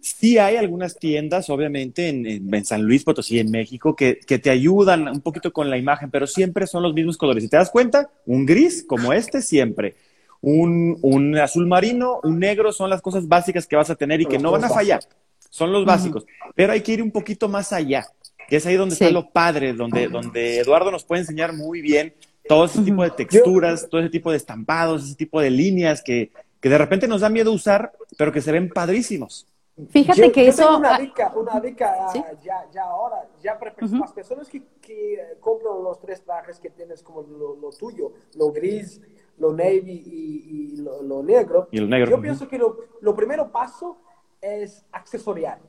Sí 0.00 0.38
hay 0.38 0.56
algunas 0.56 0.96
tiendas, 0.96 1.50
obviamente, 1.50 2.08
en, 2.08 2.26
en, 2.26 2.64
San 2.64 2.82
Luis 2.82 3.04
Potosí, 3.04 3.38
en 3.38 3.50
México, 3.50 3.94
que, 3.94 4.18
que, 4.26 4.38
te 4.38 4.50
ayudan 4.50 5.06
un 5.06 5.20
poquito 5.20 5.52
con 5.52 5.68
la 5.68 5.76
imagen, 5.76 6.10
pero 6.10 6.26
siempre 6.26 6.66
son 6.66 6.82
los 6.82 6.94
mismos 6.94 7.18
colores. 7.18 7.44
Si 7.44 7.50
te 7.50 7.58
das 7.58 7.70
cuenta, 7.70 8.10
un 8.24 8.46
gris 8.46 8.84
como 8.88 9.12
este 9.12 9.42
siempre 9.42 9.94
un, 10.42 11.38
azul 11.38 11.66
marino, 11.66 12.20
un 12.24 12.38
negro, 12.38 12.72
son 12.72 12.90
las 12.90 13.00
cosas 13.00 13.26
básicas 13.26 13.66
que 13.66 13.76
vas 13.76 13.90
a 13.90 13.94
tener 13.94 14.20
y 14.20 14.26
que 14.26 14.38
no 14.38 14.50
van 14.50 14.64
a 14.64 14.68
fallar. 14.68 15.00
Son 15.48 15.72
los 15.72 15.84
básicos. 15.84 16.26
Pero 16.54 16.72
hay 16.72 16.80
que 16.80 16.92
ir 16.92 17.02
un 17.02 17.10
poquito 17.10 17.48
más 17.48 17.72
allá, 17.72 18.06
que 18.48 18.56
es 18.56 18.66
ahí 18.66 18.76
donde 18.76 18.94
está 18.94 19.10
lo 19.10 19.30
padre, 19.30 19.72
donde, 19.72 20.08
donde 20.08 20.58
Eduardo 20.58 20.90
nos 20.90 21.04
puede 21.04 21.22
enseñar 21.22 21.52
muy 21.52 21.80
bien 21.80 22.14
todo 22.48 22.64
ese 22.64 22.82
tipo 22.82 23.02
de 23.02 23.10
texturas, 23.10 23.88
todo 23.88 24.00
ese 24.00 24.10
tipo 24.10 24.30
de 24.30 24.36
estampados, 24.36 25.04
ese 25.04 25.14
tipo 25.14 25.40
de 25.40 25.50
líneas 25.50 26.02
que, 26.02 26.32
que 26.60 26.68
de 26.68 26.78
repente 26.78 27.06
nos 27.06 27.20
da 27.20 27.28
miedo 27.28 27.52
usar, 27.52 27.92
pero 28.18 28.32
que 28.32 28.40
se 28.40 28.50
ven 28.50 28.68
padrísimos. 28.68 29.46
Fíjate 29.90 30.30
que 30.32 30.48
eso. 30.48 30.64
Tengo 30.64 30.78
una 30.78 30.98
dica, 30.98 31.32
una 31.34 31.60
dica 31.60 32.12
ya, 32.42 32.66
ya 32.72 32.82
ahora, 32.82 33.26
ya 33.42 33.58
para 33.58 33.74
las 33.78 34.12
personas 34.12 34.48
que, 34.48 34.62
que, 34.82 35.18
compran 35.40 35.82
los 35.82 35.98
tres 36.00 36.22
trajes 36.22 36.58
que 36.58 36.70
tienes 36.70 37.02
como 37.02 37.22
lo, 37.22 37.56
lo 37.56 37.70
tuyo, 37.70 38.12
lo 38.34 38.52
gris, 38.52 39.00
lo 39.42 39.52
navy 39.52 40.02
y, 40.06 40.76
lo, 40.76 41.22
negro. 41.22 41.68
Y 41.72 41.78
el 41.78 41.90
negro. 41.90 42.12
Yo 42.12 42.20
pienso 42.20 42.46
que 42.46 42.56
lo, 42.56 42.78
lo, 43.00 43.14
primero 43.14 43.50
paso 43.50 43.98
es 44.40 44.86
accesoriar. 44.92 45.60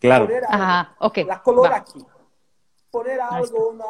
Claro. 0.00 0.26
Poner 0.26 0.44
Ajá, 0.48 0.96
okay. 0.98 1.24
La 1.24 1.40
color 1.40 1.72
aquí. 1.72 2.04
Poner 2.90 3.20
algo, 3.20 3.68
una, 3.68 3.84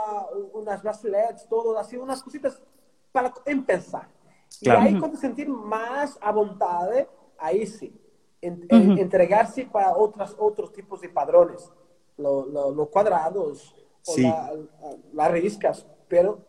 unas 0.52 0.82
bracelets, 0.82 1.48
todo 1.48 1.78
así, 1.78 1.96
unas 1.96 2.22
cositas 2.22 2.62
para 3.12 3.32
empezar. 3.46 4.08
Claro. 4.60 4.82
Y 4.82 4.88
ahí 4.88 4.98
cuando 4.98 5.16
sentir 5.16 5.48
más 5.48 6.18
a 6.20 6.32
voluntad, 6.32 6.90
ahí 7.38 7.66
sí, 7.66 7.98
entregarse 8.42 9.64
para 9.64 9.96
otras, 9.96 10.36
otros 10.38 10.70
tipos 10.70 11.00
de 11.00 11.08
padrones, 11.08 11.72
los 12.18 12.88
cuadrados, 12.90 13.74
o 14.06 14.16
las 15.14 15.30
riscas, 15.30 15.86
pero 16.08 16.44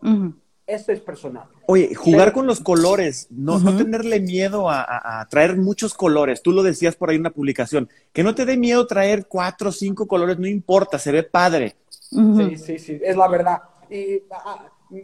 eso 0.74 0.92
es 0.92 1.02
personal. 1.02 1.48
Oye, 1.68 1.94
jugar 1.96 2.32
con 2.32 2.48
los 2.48 2.62
colores, 2.62 3.28
no, 3.30 3.60
no 3.60 3.76
tenerle 3.76 4.20
miedo 4.20 4.70
a, 4.70 5.26
traer 5.30 5.58
muchos 5.58 5.94
colores. 5.94 6.42
Tú 6.42 6.52
lo 6.52 6.64
decías 6.64 6.96
por 6.96 7.10
ahí 7.10 7.16
en 7.16 7.22
una 7.22 7.32
publicación, 7.32 7.90
que 8.14 8.24
no 8.24 8.34
te 8.34 8.46
dé 8.46 8.58
miedo 8.58 8.88
traer 8.88 9.28
cuatro 9.28 9.70
o 9.70 9.72
cinco 9.72 10.08
colores, 10.08 10.40
no 10.40 10.48
importa, 10.48 10.98
se 10.98 11.12
ve 11.12 11.24
padre. 11.24 11.76
Sí, 11.90 12.58
sí, 12.58 12.80
sí, 12.80 13.00
es 13.02 13.16
la 13.16 13.28
verdad. 13.28 13.62
Y 13.90 14.24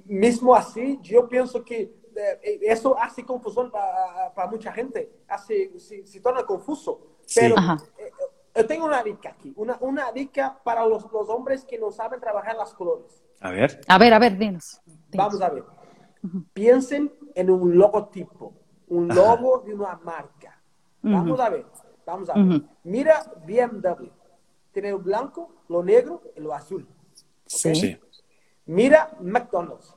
mismo 0.06 0.56
así, 0.56 1.00
yo 1.02 1.28
pienso 1.28 1.64
que 1.64 1.94
eh, 2.16 2.60
eso 2.64 2.98
hace 3.00 3.24
confusión 3.24 3.72
para 3.72 4.48
mucha 4.50 4.72
gente, 4.72 5.12
hace, 5.28 5.72
se, 5.80 6.20
torna 6.22 6.44
confuso. 6.44 7.02
Pero 7.36 7.56
eh, 7.98 8.12
yo 8.56 8.66
tengo 8.66 8.86
una 8.86 9.04
dica 9.04 9.30
aquí, 9.30 9.54
una, 9.56 9.78
una 9.82 10.12
dica 10.12 10.58
para 10.64 10.86
los, 10.86 11.04
los 11.12 11.30
hombres 11.30 11.66
que 11.66 11.78
no 11.78 11.92
saben 11.92 12.20
trabajar 12.20 12.56
las 12.56 12.74
colores. 12.74 13.24
A 13.40 13.52
ver. 13.52 13.80
A 13.88 13.98
ver, 13.98 14.14
a 14.14 14.20
ver, 14.20 14.38
dinos. 14.38 14.82
Vamos 15.16 15.42
a 15.42 15.50
ver. 15.50 15.64
Piensen 16.54 17.12
en 17.36 17.50
un 17.50 17.78
logotipo, 17.78 18.54
un 18.88 19.08
logo 19.08 19.60
de 19.60 19.74
una 19.74 19.96
marca. 20.04 20.62
Vamos 21.02 21.40
a 21.40 21.50
ver, 21.50 21.66
vamos 22.06 22.30
a 22.30 22.34
ver. 22.34 22.62
Mira 22.84 23.32
BMW. 23.46 24.08
Tiene 24.72 24.92
lo 24.92 25.00
blanco, 25.00 25.50
lo 25.70 25.84
negro 25.84 26.22
y 26.36 26.40
lo 26.40 26.54
azul. 26.54 26.88
Sí. 27.46 27.98
Mira 28.66 29.16
McDonald's. 29.22 29.96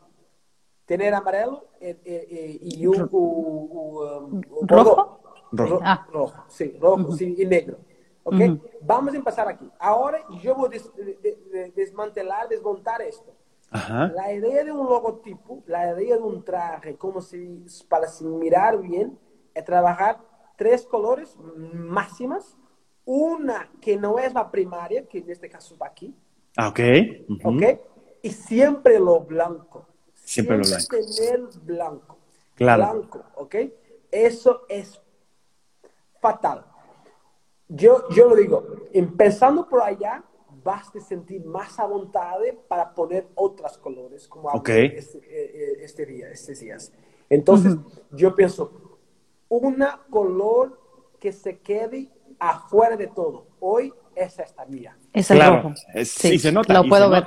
Tiene 0.87 1.09
el 1.09 1.15
amarelo 1.15 1.69
eh, 1.81 2.01
eh, 2.05 2.27
eh, 2.31 2.59
y 2.63 2.87
un, 2.87 3.09
um, 3.13 4.41
rojo. 4.63 5.21
Rojo. 5.53 5.81
Ah. 5.83 6.07
rojo, 6.13 6.45
sí, 6.49 6.77
rojo 6.81 7.13
sí, 7.13 7.35
y 7.39 7.47
negro. 7.47 7.79
¿Ok? 8.25 8.37
Vamos 8.83 9.15
a 9.15 9.17
empezar 9.17 9.49
aquí. 9.49 9.71
Ahora 9.79 10.25
yo 10.43 10.55
voy 10.55 10.77
a 10.77 11.71
desmantelar, 11.75 12.49
desmontar 12.49 13.03
esto. 13.03 13.33
La 13.71 14.33
idea 14.33 14.65
de 14.65 14.73
un 14.73 14.87
logotipo, 14.87 15.63
la 15.67 15.93
idea 15.93 16.17
de 16.17 16.23
un 16.23 16.43
traje, 16.43 16.97
como 16.97 17.21
si, 17.21 17.65
para 17.89 18.09
mirar 18.23 18.81
bien, 18.81 19.17
es 19.55 19.65
trabajar 19.65 20.19
tres 20.57 20.85
colores 20.85 21.37
máximas. 21.73 22.57
Una 23.05 23.71
que 23.81 23.97
no 23.97 24.19
es 24.19 24.35
la 24.35 24.51
primaria, 24.51 25.07
que 25.07 25.19
en 25.19 25.31
este 25.31 25.49
caso 25.49 25.77
va 25.79 25.87
aquí. 25.87 26.15
Ah, 26.57 26.69
ok. 26.69 26.81
Ok. 27.45 27.63
Y 28.23 28.31
siempre 28.31 28.99
lo 28.99 29.21
blanco. 29.21 29.87
Siempre, 30.15 30.59
lo 30.59 30.65
blanco. 30.65 30.87
tener 30.89 31.41
blanco. 31.63 32.19
Claro. 32.55 32.83
Blanco, 32.83 33.25
ok. 33.37 33.55
Eso 34.11 34.63
es 34.69 35.01
fatal. 36.21 36.65
Yo, 37.69 38.09
yo 38.11 38.29
lo 38.29 38.35
digo, 38.35 38.67
empezando 38.93 39.69
por 39.69 39.83
allá, 39.83 40.25
vas 40.63 40.95
a 40.95 41.01
sentir 41.01 41.45
más 41.45 41.79
a 41.79 41.89
para 42.69 42.95
poner 42.95 43.29
otros 43.35 43.79
colores, 43.79 44.29
como 44.29 44.51
este, 44.55 44.85
eh, 44.87 45.01
eh, 45.29 45.73
este, 45.81 46.07
día, 46.07 46.31
estos 46.31 46.61
días. 46.61 46.93
Entonces, 47.29 47.77
yo 48.11 48.35
pienso, 48.35 49.01
una 49.49 50.01
color 50.11 50.81
que 51.19 51.33
se 51.33 51.59
quede 51.59 52.11
afuera 52.39 52.97
de 52.97 53.07
todo. 53.07 53.47
Hoy 53.61 53.93
es 54.15 54.39
esta 54.39 54.65
mía. 54.67 54.97
Es 55.13 55.31
el 55.31 55.41
rojo. 55.41 55.75
sí, 56.05 56.39
se 56.39 56.53
nota. 56.53 56.73
Lo 56.75 56.89
puedo 56.89 57.11
ver. 57.11 57.27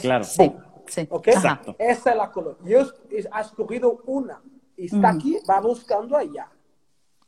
claro. 0.00 0.24
Sí, 0.24 0.52
sí. 0.86 1.06
¿Ok? 1.10 1.28
Exacto. 1.28 1.76
Esa 1.78 2.10
es 2.10 2.16
la 2.16 2.30
color. 2.30 2.58
Yo 2.64 2.80
he 3.10 3.18
escogido 3.40 4.02
una 4.06 4.42
y 4.76 4.86
está 4.86 5.10
aquí, 5.10 5.38
va 5.48 5.60
buscando 5.60 6.16
allá. 6.16 6.48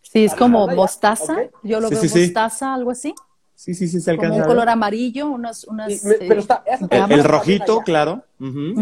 Sí, 0.03 0.25
es 0.25 0.35
como 0.35 0.67
mostaza. 0.69 1.37
Yo 1.63 1.81
lo 1.81 1.91
veo 1.91 2.01
mostaza, 2.03 2.75
algo 2.75 2.91
así. 2.91 3.15
Sí, 3.61 3.75
sí, 3.75 3.89
sí, 3.89 4.01
se 4.01 4.11
alcanza. 4.11 4.31
Como 4.31 4.43
un 4.43 4.49
color 4.49 4.71
amarillo, 4.71 5.29
unas... 5.29 5.65
unas 5.65 6.03
pero 6.19 6.41
está, 6.41 6.65
el, 7.11 7.23
rojito, 7.23 7.81
claro, 7.81 8.25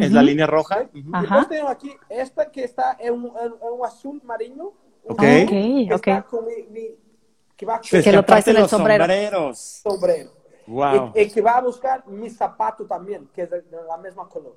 es 0.00 0.12
la 0.12 0.22
línea 0.22 0.46
roja. 0.46 0.88
Ajá. 1.12 1.40
Y 1.42 1.46
tengo 1.48 1.68
aquí 1.68 1.92
esta 2.08 2.48
que 2.48 2.62
está 2.62 2.96
en 3.00 3.14
un, 3.14 3.32
azul 3.84 4.22
marino. 4.22 4.74
Ok, 5.02 5.20
ok. 5.92 6.04
que, 7.56 7.66
va 7.66 7.80
que 7.80 8.12
lo 8.12 8.24
traes 8.24 8.46
en 8.46 8.58
el 8.58 8.68
sombrero. 8.68 9.04
Sombreros. 9.04 9.58
Sombrero. 9.58 10.30
Wow. 10.68 11.12
Y, 11.16 11.28
que 11.28 11.42
va 11.42 11.56
a 11.56 11.60
buscar 11.60 12.06
mi 12.06 12.30
zapato 12.30 12.86
también, 12.86 13.28
que 13.34 13.42
es 13.42 13.50
de, 13.50 13.64
la 13.84 13.96
misma 13.96 14.28
color. 14.28 14.54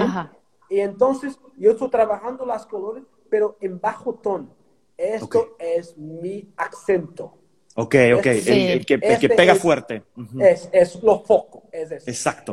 Ajá. 0.00 0.30
Y 0.70 0.78
entonces 0.78 1.36
yo 1.56 1.72
estoy 1.72 1.90
trabajando 1.90 2.46
las 2.46 2.64
colores, 2.64 3.02
pero 3.28 3.56
en 3.60 3.80
bajo 3.80 4.14
tono. 4.14 4.54
Esto 4.96 5.56
es 5.58 5.98
mi 5.98 6.48
acento. 6.56 7.34
Ok, 7.80 7.94
ok, 8.16 8.26
el, 8.26 8.84
que, 8.84 8.98
que, 8.98 9.28
pega 9.28 9.54
fuerte. 9.54 10.02
es, 10.40 10.68
es, 10.72 11.00
lo 11.00 11.20
foco, 11.20 11.62
es 11.70 11.92
eso. 11.92 12.10
Exacto. 12.10 12.52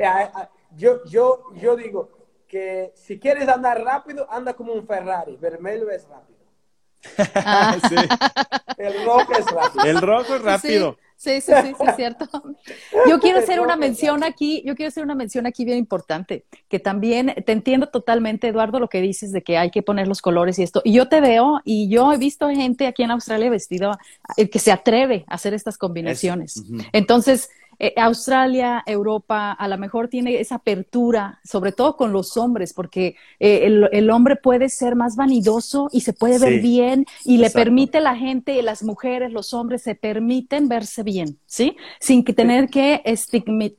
Yo, 0.76 1.04
yo, 1.06 1.46
yo 1.56 1.76
digo 1.76 2.12
que 2.48 2.92
si 2.94 3.18
quieres 3.18 3.48
andar 3.48 3.84
rápido, 3.84 4.28
anda 4.30 4.54
como 4.54 4.74
un 4.74 4.86
Ferrari, 4.86 5.36
vermelho 5.38 5.90
es 5.90 6.08
rápido. 6.08 6.38
Ah. 7.34 7.76
sí. 7.90 7.96
El 8.78 9.04
rojo 9.04 9.34
es 9.34 9.46
rápido. 9.48 9.86
El 9.86 10.02
rojo 10.02 10.36
es 10.36 10.42
rápido. 10.44 10.94
Sí, 10.94 11.05
sí, 11.16 11.42
sí, 11.42 11.52
sí, 11.62 11.74
es 11.88 11.96
cierto. 11.96 12.28
Yo 13.10 13.20
quiero 13.20 13.40
hacer 13.40 13.60
una 13.60 13.76
mención 13.76 14.24
aquí, 14.24 14.64
yo 14.66 14.76
quiero 14.76 14.90
hacer 14.90 15.04
una 15.04 15.16
mención 15.16 15.46
aquí 15.46 15.66
bien 15.66 15.78
importante, 15.78 16.46
que 16.68 16.80
también 16.80 17.34
te 17.46 17.52
entiendo 17.52 17.88
totalmente, 17.88 18.48
Eduardo, 18.48 18.80
lo 18.80 18.90
que 18.90 19.02
dices 19.02 19.32
de 19.32 19.44
que 19.44 19.58
hay 19.58 19.72
que 19.72 19.84
poner 19.84 20.08
los 20.08 20.22
colores 20.22 20.60
y 20.60 20.64
esto. 20.64 20.82
Y 20.84 20.94
yo 20.94 21.08
te 21.08 21.22
veo 21.22 21.62
y 21.64 21.90
yo 21.90 22.12
he 22.12 22.18
visto 22.18 22.50
gente 22.50 22.88
aquí 22.88 23.04
en 23.04 23.12
Australia 23.12 23.50
vestido 23.50 23.92
eh, 24.38 24.50
que 24.50 24.60
se 24.60 24.72
atreve 24.72 25.26
a 25.28 25.36
hacer 25.36 25.54
estas 25.54 25.78
combinaciones. 25.78 26.64
Entonces, 26.92 27.50
eh, 27.80 27.94
Australia, 27.98 28.84
Europa, 28.86 29.52
a 29.52 29.68
lo 29.68 29.78
mejor 29.78 30.08
tiene 30.08 30.40
esa 30.40 30.56
apertura, 30.56 31.40
sobre 31.44 31.72
todo 31.72 31.96
con 31.98 32.14
los 32.14 32.38
hombres, 32.38 32.74
porque 32.74 33.16
eh, 33.40 33.88
el, 33.92 34.10
hombre 34.10 34.36
puede 34.36 34.70
ser 34.70 34.96
más 34.96 35.16
vanidoso 35.16 35.90
y 35.92 36.02
se 36.02 36.14
puede 36.14 36.40
ver 36.40 36.62
bien 36.62 37.06
y 37.24 37.38
le 37.38 37.50
permite 37.50 38.00
la 38.00 38.16
gente, 38.16 38.62
las 38.62 38.84
mujeres, 38.84 39.32
los 39.32 39.54
hombres 39.54 39.82
se 39.82 39.96
permiten 39.96 40.70
verse 40.70 41.04
bien, 41.04 41.40
¿sí? 41.46 41.76
Sin 42.00 42.24
que 42.24 42.34
tener 42.34 42.70
que 42.70 43.02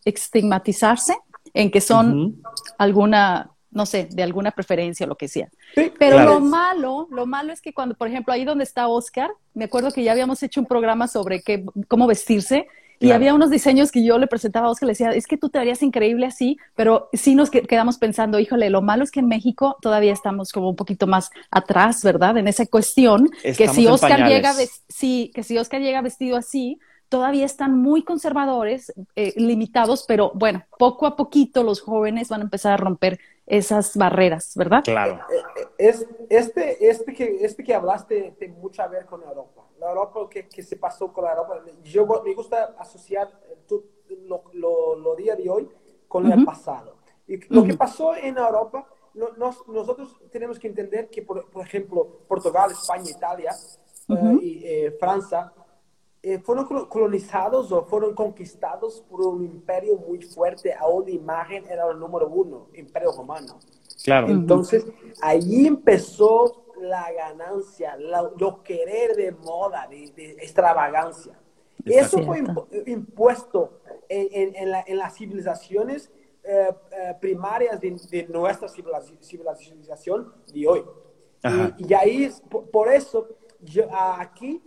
estigmatizarse 0.04 1.16
en 1.54 1.70
que 1.70 1.80
son 1.80 2.42
alguna 2.78 3.50
no 3.76 3.84
sé, 3.84 4.08
de 4.10 4.22
alguna 4.22 4.52
preferencia 4.52 5.04
o 5.04 5.08
lo 5.08 5.16
que 5.16 5.28
sea. 5.28 5.50
Pero 5.98 6.24
lo 6.24 6.40
malo, 6.40 7.08
lo 7.10 7.26
malo 7.26 7.52
es 7.52 7.60
que 7.60 7.74
cuando, 7.74 7.94
por 7.94 8.08
ejemplo, 8.08 8.32
ahí 8.32 8.42
donde 8.42 8.64
está 8.64 8.88
Oscar, 8.88 9.30
me 9.52 9.66
acuerdo 9.66 9.92
que 9.92 10.02
ya 10.02 10.12
habíamos 10.12 10.42
hecho 10.42 10.60
un 10.60 10.66
programa 10.66 11.06
sobre 11.08 11.42
qué, 11.42 11.62
cómo 11.86 12.06
vestirse 12.06 12.68
Y 12.98 13.10
había 13.10 13.34
unos 13.34 13.50
diseños 13.50 13.92
que 13.92 14.04
yo 14.04 14.18
le 14.18 14.26
presentaba 14.26 14.68
a 14.68 14.70
Oscar, 14.70 14.86
le 14.86 14.92
decía, 14.92 15.10
es 15.10 15.26
que 15.26 15.36
tú 15.36 15.48
te 15.48 15.58
verías 15.58 15.82
increíble 15.82 16.26
así, 16.26 16.58
pero 16.74 17.08
sí 17.12 17.34
nos 17.34 17.50
quedamos 17.50 17.98
pensando, 17.98 18.38
híjole, 18.38 18.70
lo 18.70 18.82
malo 18.82 19.04
es 19.04 19.10
que 19.10 19.20
en 19.20 19.28
México 19.28 19.76
todavía 19.80 20.12
estamos 20.12 20.52
como 20.52 20.70
un 20.70 20.76
poquito 20.76 21.06
más 21.06 21.30
atrás, 21.50 22.02
¿verdad? 22.02 22.36
En 22.38 22.48
esa 22.48 22.66
cuestión, 22.66 23.30
que 23.42 23.68
si 23.68 23.86
Oscar 23.86 24.28
llega, 24.28 24.54
sí, 24.88 25.30
que 25.34 25.42
si 25.42 25.58
Oscar 25.58 25.80
llega 25.80 26.00
vestido 26.00 26.36
así, 26.36 26.78
todavía 27.08 27.44
están 27.44 27.78
muy 27.78 28.02
conservadores, 28.02 28.92
eh, 29.14 29.32
limitados, 29.36 30.04
pero 30.06 30.32
bueno, 30.34 30.64
poco 30.78 31.06
a 31.06 31.16
poquito 31.16 31.62
los 31.62 31.80
jóvenes 31.80 32.28
van 32.28 32.40
a 32.40 32.44
empezar 32.44 32.72
a 32.72 32.76
romper 32.76 33.20
esas 33.46 33.96
barreras, 33.96 34.52
¿verdad? 34.56 34.82
Claro. 34.84 35.20
Eh, 35.30 35.42
eh, 35.56 35.66
es, 35.78 36.06
este, 36.28 36.88
este, 36.88 37.14
que, 37.14 37.44
este 37.44 37.62
que 37.62 37.74
hablaste 37.74 38.34
tiene 38.38 38.54
mucho 38.54 38.82
a 38.82 38.88
ver 38.88 39.06
con 39.06 39.22
Europa. 39.22 39.62
La 39.78 39.88
Europa 39.90 40.28
que, 40.28 40.48
que 40.48 40.62
se 40.62 40.76
pasó 40.76 41.12
con 41.12 41.24
la 41.24 41.30
Europa. 41.30 41.62
Yo 41.84 42.06
me 42.24 42.34
gusta 42.34 42.74
asociar 42.78 43.30
lo, 44.26 44.44
lo, 44.52 44.96
lo, 44.96 45.14
día 45.14 45.36
de 45.36 45.48
hoy 45.48 45.68
con 46.08 46.30
el 46.30 46.44
pasado. 46.44 46.96
Y 47.28 47.38
lo 47.52 47.64
que 47.64 47.74
pasó 47.74 48.14
en 48.16 48.36
Europa, 48.38 48.88
nosotros 49.68 50.20
tenemos 50.30 50.58
que 50.58 50.68
entender 50.68 51.08
que, 51.08 51.22
por, 51.22 51.48
por 51.50 51.64
ejemplo, 51.64 52.20
Portugal, 52.26 52.70
España, 52.70 53.10
Italia 53.10 53.52
y 54.40 54.90
Francia 54.98 55.52
eh, 56.28 56.40
fueron 56.40 56.64
colonizados 56.88 57.70
o 57.70 57.84
fueron 57.84 58.12
conquistados 58.12 59.00
por 59.08 59.20
un 59.20 59.44
imperio 59.44 59.96
muy 59.96 60.20
fuerte, 60.22 60.74
a 60.74 60.88
una 60.88 61.08
imagen 61.08 61.64
era 61.70 61.88
el 61.88 62.00
número 62.00 62.28
uno, 62.28 62.66
imperio 62.74 63.12
romano. 63.12 63.60
Claro. 64.02 64.26
Entonces, 64.26 64.84
ahí 65.22 65.68
empezó 65.68 66.64
la 66.80 67.12
ganancia, 67.12 67.96
lo, 67.96 68.60
querer 68.64 69.14
de 69.14 69.30
moda, 69.30 69.86
de, 69.86 70.32
extravagancia. 70.40 71.38
Eso 71.84 72.20
fue 72.24 72.42
impuesto 72.86 73.78
en, 74.08 74.98
las 74.98 75.14
civilizaciones 75.14 76.10
eh, 76.42 76.74
eh, 76.90 77.14
primarias 77.20 77.80
de, 77.80 78.26
nuestra 78.28 78.68
civilización 78.68 80.32
de 80.52 80.66
hoy. 80.66 80.84
Y, 81.78 81.94
ahí, 81.94 82.28
por, 82.50 82.68
por 82.68 82.92
eso, 82.92 83.28
yo, 83.60 83.84
aquí 83.94 84.60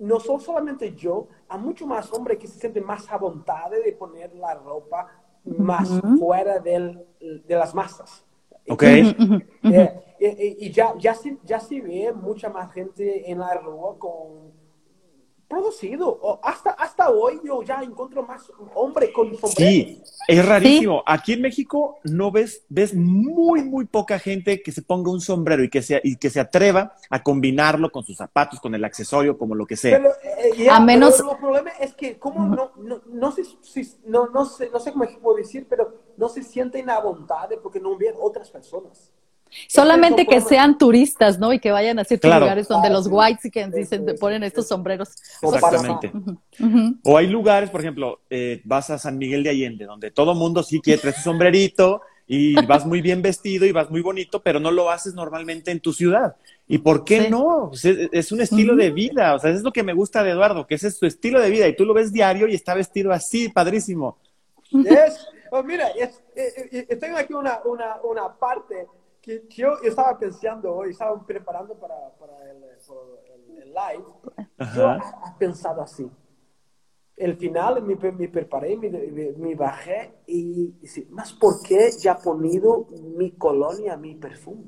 no 0.00 0.18
son 0.18 0.40
solamente 0.40 0.94
yo, 0.94 1.28
a 1.48 1.56
mucho 1.56 1.86
más 1.86 2.12
hombres 2.12 2.38
que 2.38 2.46
se 2.46 2.58
sienten 2.58 2.84
más 2.84 3.10
a 3.10 3.18
de 3.78 3.92
poner 3.92 4.34
la 4.34 4.54
ropa 4.54 5.06
más 5.44 5.88
fuera 6.18 6.58
del, 6.58 7.06
de 7.20 7.54
las 7.54 7.74
masas. 7.74 8.24
Ok. 8.68 8.82
Eh, 8.82 10.02
eh, 10.22 10.56
y, 10.58 10.70
ya, 10.70 10.94
ya, 10.98 11.14
ya 11.44 11.58
se 11.58 11.80
ve 11.80 12.12
mucha 12.12 12.50
más 12.50 12.70
gente 12.74 13.30
en 13.30 13.38
la 13.38 13.54
rua 13.54 13.98
con 13.98 14.52
producido. 15.50 16.38
hasta, 16.44 16.70
hasta 16.70 17.10
hoy 17.10 17.40
yo 17.44 17.62
ya 17.62 17.82
encuentro 17.82 18.22
más 18.22 18.50
hombres 18.74 19.10
con 19.12 19.36
sombrero. 19.36 19.70
Sí, 19.70 20.00
es 20.28 20.46
rarísimo. 20.46 21.02
Aquí 21.04 21.32
en 21.32 21.42
México 21.42 21.98
no 22.04 22.30
ves, 22.30 22.64
ves 22.68 22.94
muy, 22.94 23.64
muy 23.64 23.84
poca 23.84 24.18
gente 24.20 24.62
que 24.62 24.70
se 24.70 24.80
ponga 24.80 25.10
un 25.10 25.20
sombrero 25.20 25.64
y 25.64 25.68
que, 25.68 25.82
se, 25.82 26.00
y 26.04 26.16
que 26.16 26.30
se 26.30 26.38
atreva 26.38 26.94
a 27.10 27.22
combinarlo 27.22 27.90
con 27.90 28.04
sus 28.04 28.16
zapatos, 28.16 28.60
con 28.60 28.74
el 28.76 28.84
accesorio, 28.84 29.36
como 29.36 29.56
lo 29.56 29.66
que 29.66 29.76
sea. 29.76 29.98
Pero, 29.98 30.12
eh, 30.56 30.70
a 30.70 30.78
menos... 30.78 31.18
el 31.18 31.36
problema 31.36 31.70
es 31.80 31.94
que, 31.94 32.16
como 32.16 32.46
no, 32.46 32.70
no, 32.76 33.02
no, 33.06 33.32
sé, 33.32 33.42
no, 34.06 34.28
no, 34.28 34.44
sé, 34.44 34.70
no 34.70 34.78
sé 34.78 34.92
cómo 34.92 35.04
puedo 35.20 35.36
decir, 35.36 35.66
pero 35.68 36.00
no 36.16 36.28
se 36.28 36.44
sienten 36.44 36.88
a 36.90 37.00
voluntad 37.00 37.50
porque 37.60 37.80
no 37.80 37.96
ven 37.96 38.14
otras 38.20 38.50
personas. 38.50 39.10
Solamente 39.68 40.26
que 40.26 40.40
sean 40.40 40.78
turistas, 40.78 41.38
¿no? 41.38 41.52
Y 41.52 41.58
que 41.58 41.70
vayan 41.70 41.98
a 41.98 42.04
ciertos 42.04 42.32
lugares 42.32 42.68
donde 42.68 42.90
los 42.90 43.06
whites 43.08 43.50
que 43.50 43.66
dicen, 43.68 44.06
te 44.06 44.14
ponen 44.14 44.42
estos 44.42 44.68
sombreros. 44.68 45.10
Exactamente. 45.42 46.12
O 47.04 47.16
hay 47.16 47.26
lugares, 47.26 47.70
por 47.70 47.80
ejemplo, 47.80 48.20
eh, 48.30 48.60
vas 48.64 48.90
a 48.90 48.98
San 48.98 49.18
Miguel 49.18 49.42
de 49.42 49.50
Allende, 49.50 49.84
donde 49.84 50.10
todo 50.10 50.34
mundo 50.34 50.62
sí 50.62 50.80
quiere 50.80 51.00
traer 51.00 51.16
su 51.16 51.22
sombrerito 51.22 52.02
y 52.32 52.54
vas 52.66 52.86
muy 52.86 53.00
bien 53.00 53.22
vestido 53.22 53.66
y 53.66 53.72
vas 53.72 53.90
muy 53.90 54.02
bonito, 54.02 54.40
pero 54.40 54.60
no 54.60 54.70
lo 54.70 54.88
haces 54.88 55.14
normalmente 55.14 55.72
en 55.72 55.80
tu 55.80 55.92
ciudad. 55.92 56.36
¿Y 56.68 56.78
por 56.78 57.02
qué 57.02 57.28
no? 57.28 57.70
Pues, 57.70 57.84
es, 57.84 58.30
un 58.30 58.40
estilo 58.40 58.76
de 58.76 58.92
vida. 58.92 59.34
O 59.34 59.40
sea, 59.40 59.50
es 59.50 59.62
lo 59.62 59.72
que 59.72 59.82
me 59.82 59.94
gusta 59.94 60.22
de 60.22 60.30
Eduardo, 60.30 60.64
que 60.64 60.76
ese 60.76 60.86
es 60.88 60.96
su 60.96 61.06
estilo 61.06 61.40
de 61.40 61.50
vida 61.50 61.66
y 61.66 61.74
tú 61.74 61.84
lo 61.84 61.92
ves 61.92 62.12
diario 62.12 62.46
y 62.46 62.54
está 62.54 62.74
vestido 62.74 63.10
así, 63.10 63.48
padrísimo. 63.48 64.16
Es, 64.72 65.26
oh, 65.50 65.64
mira, 65.64 65.88
eh, 65.88 66.08
eh, 66.36 66.96
tengo 66.96 67.16
aquí 67.16 67.34
una, 67.34 67.58
una, 67.64 67.96
una 68.04 68.32
parte 68.32 68.86
que, 69.48 69.62
yo 69.62 69.78
estaba 69.82 70.18
pensando 70.18 70.74
hoy, 70.74 70.90
estaba 70.90 71.24
preparando 71.24 71.74
para, 71.78 72.10
para 72.18 72.50
el, 72.50 72.64
el, 72.64 73.68
live, 73.68 74.04
yo 74.74 74.92
he 74.92 75.38
pensado 75.38 75.82
así. 75.82 76.10
El 77.16 77.36
final 77.36 77.82
me, 77.82 77.96
me 77.96 78.28
preparé, 78.28 78.76
me, 78.76 78.88
me, 78.88 79.54
bajé 79.54 80.22
y 80.26 80.72
dije, 80.80 81.06
¿más 81.10 81.32
por 81.34 81.60
qué 81.62 81.90
ya 81.98 82.12
he 82.12 82.24
ponido 82.24 82.86
mi 83.16 83.32
colonia, 83.32 83.96
mi 83.96 84.14
perfume? 84.14 84.64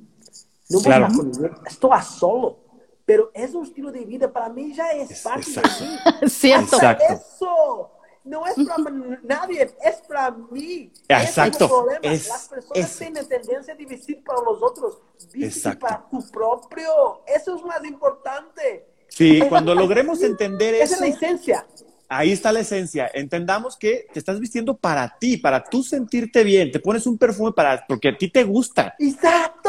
No 0.69 0.81
claro. 0.81 1.09
voy 1.09 1.15
a 1.15 1.33
poner, 1.33 1.55
estoy 1.67 1.91
a 1.93 2.03
solo. 2.03 2.59
Pero 3.05 3.31
es 3.35 3.55
un 3.55 3.65
estilo 3.65 3.91
de 3.91 4.05
vida, 4.05 4.33
para 4.33 4.49
mí 4.49 4.75
ya 4.75 4.91
es, 4.91 5.23
parte 5.23 5.51
de 5.51 5.63
mí. 5.63 6.29
Cierto. 6.29 6.77
Eso 7.11 7.91
no 8.25 8.47
es 8.47 8.55
para 8.67 8.91
nadie, 9.23 9.71
es 9.83 9.97
para 10.09 10.31
mí. 10.31 10.93
Exacto. 11.09 11.87
Es, 12.03 12.29
Las 12.29 12.49
personas 12.49 12.99
tienen 12.99 13.29
tendencia 13.29 13.75
a 13.75 13.77
vestir 13.77 14.23
para 14.25 14.41
los 14.43 14.63
otros, 14.63 14.99
vestir 15.35 15.79
para 15.79 16.07
tu 16.11 16.27
propio. 16.31 17.23
Eso 17.27 17.57
es 17.57 17.63
más 17.65 17.85
importante. 17.85 18.87
Sí, 19.09 19.41
cuando 19.49 19.75
logremos 19.75 20.23
entender 20.23 20.75
eso. 20.75 20.85
Esa 20.85 20.95
es 20.95 21.01
la 21.01 21.07
esencia. 21.09 21.67
Ahí 22.09 22.31
está 22.31 22.53
la 22.53 22.61
esencia. 22.61 23.11
Entendamos 23.15 23.77
que 23.77 24.07
te 24.13 24.19
estás 24.19 24.39
vistiendo 24.39 24.77
para 24.77 25.17
ti, 25.19 25.39
para 25.39 25.65
tú 25.65 25.83
sentirte 25.83 26.45
bien. 26.45 26.71
Te 26.71 26.79
pones 26.79 27.07
un 27.07 27.17
perfume 27.17 27.53
para 27.53 27.87
porque 27.87 28.09
a 28.09 28.19
ti 28.19 28.29
te 28.29 28.45
gusta. 28.45 28.95
Exacto. 28.99 29.62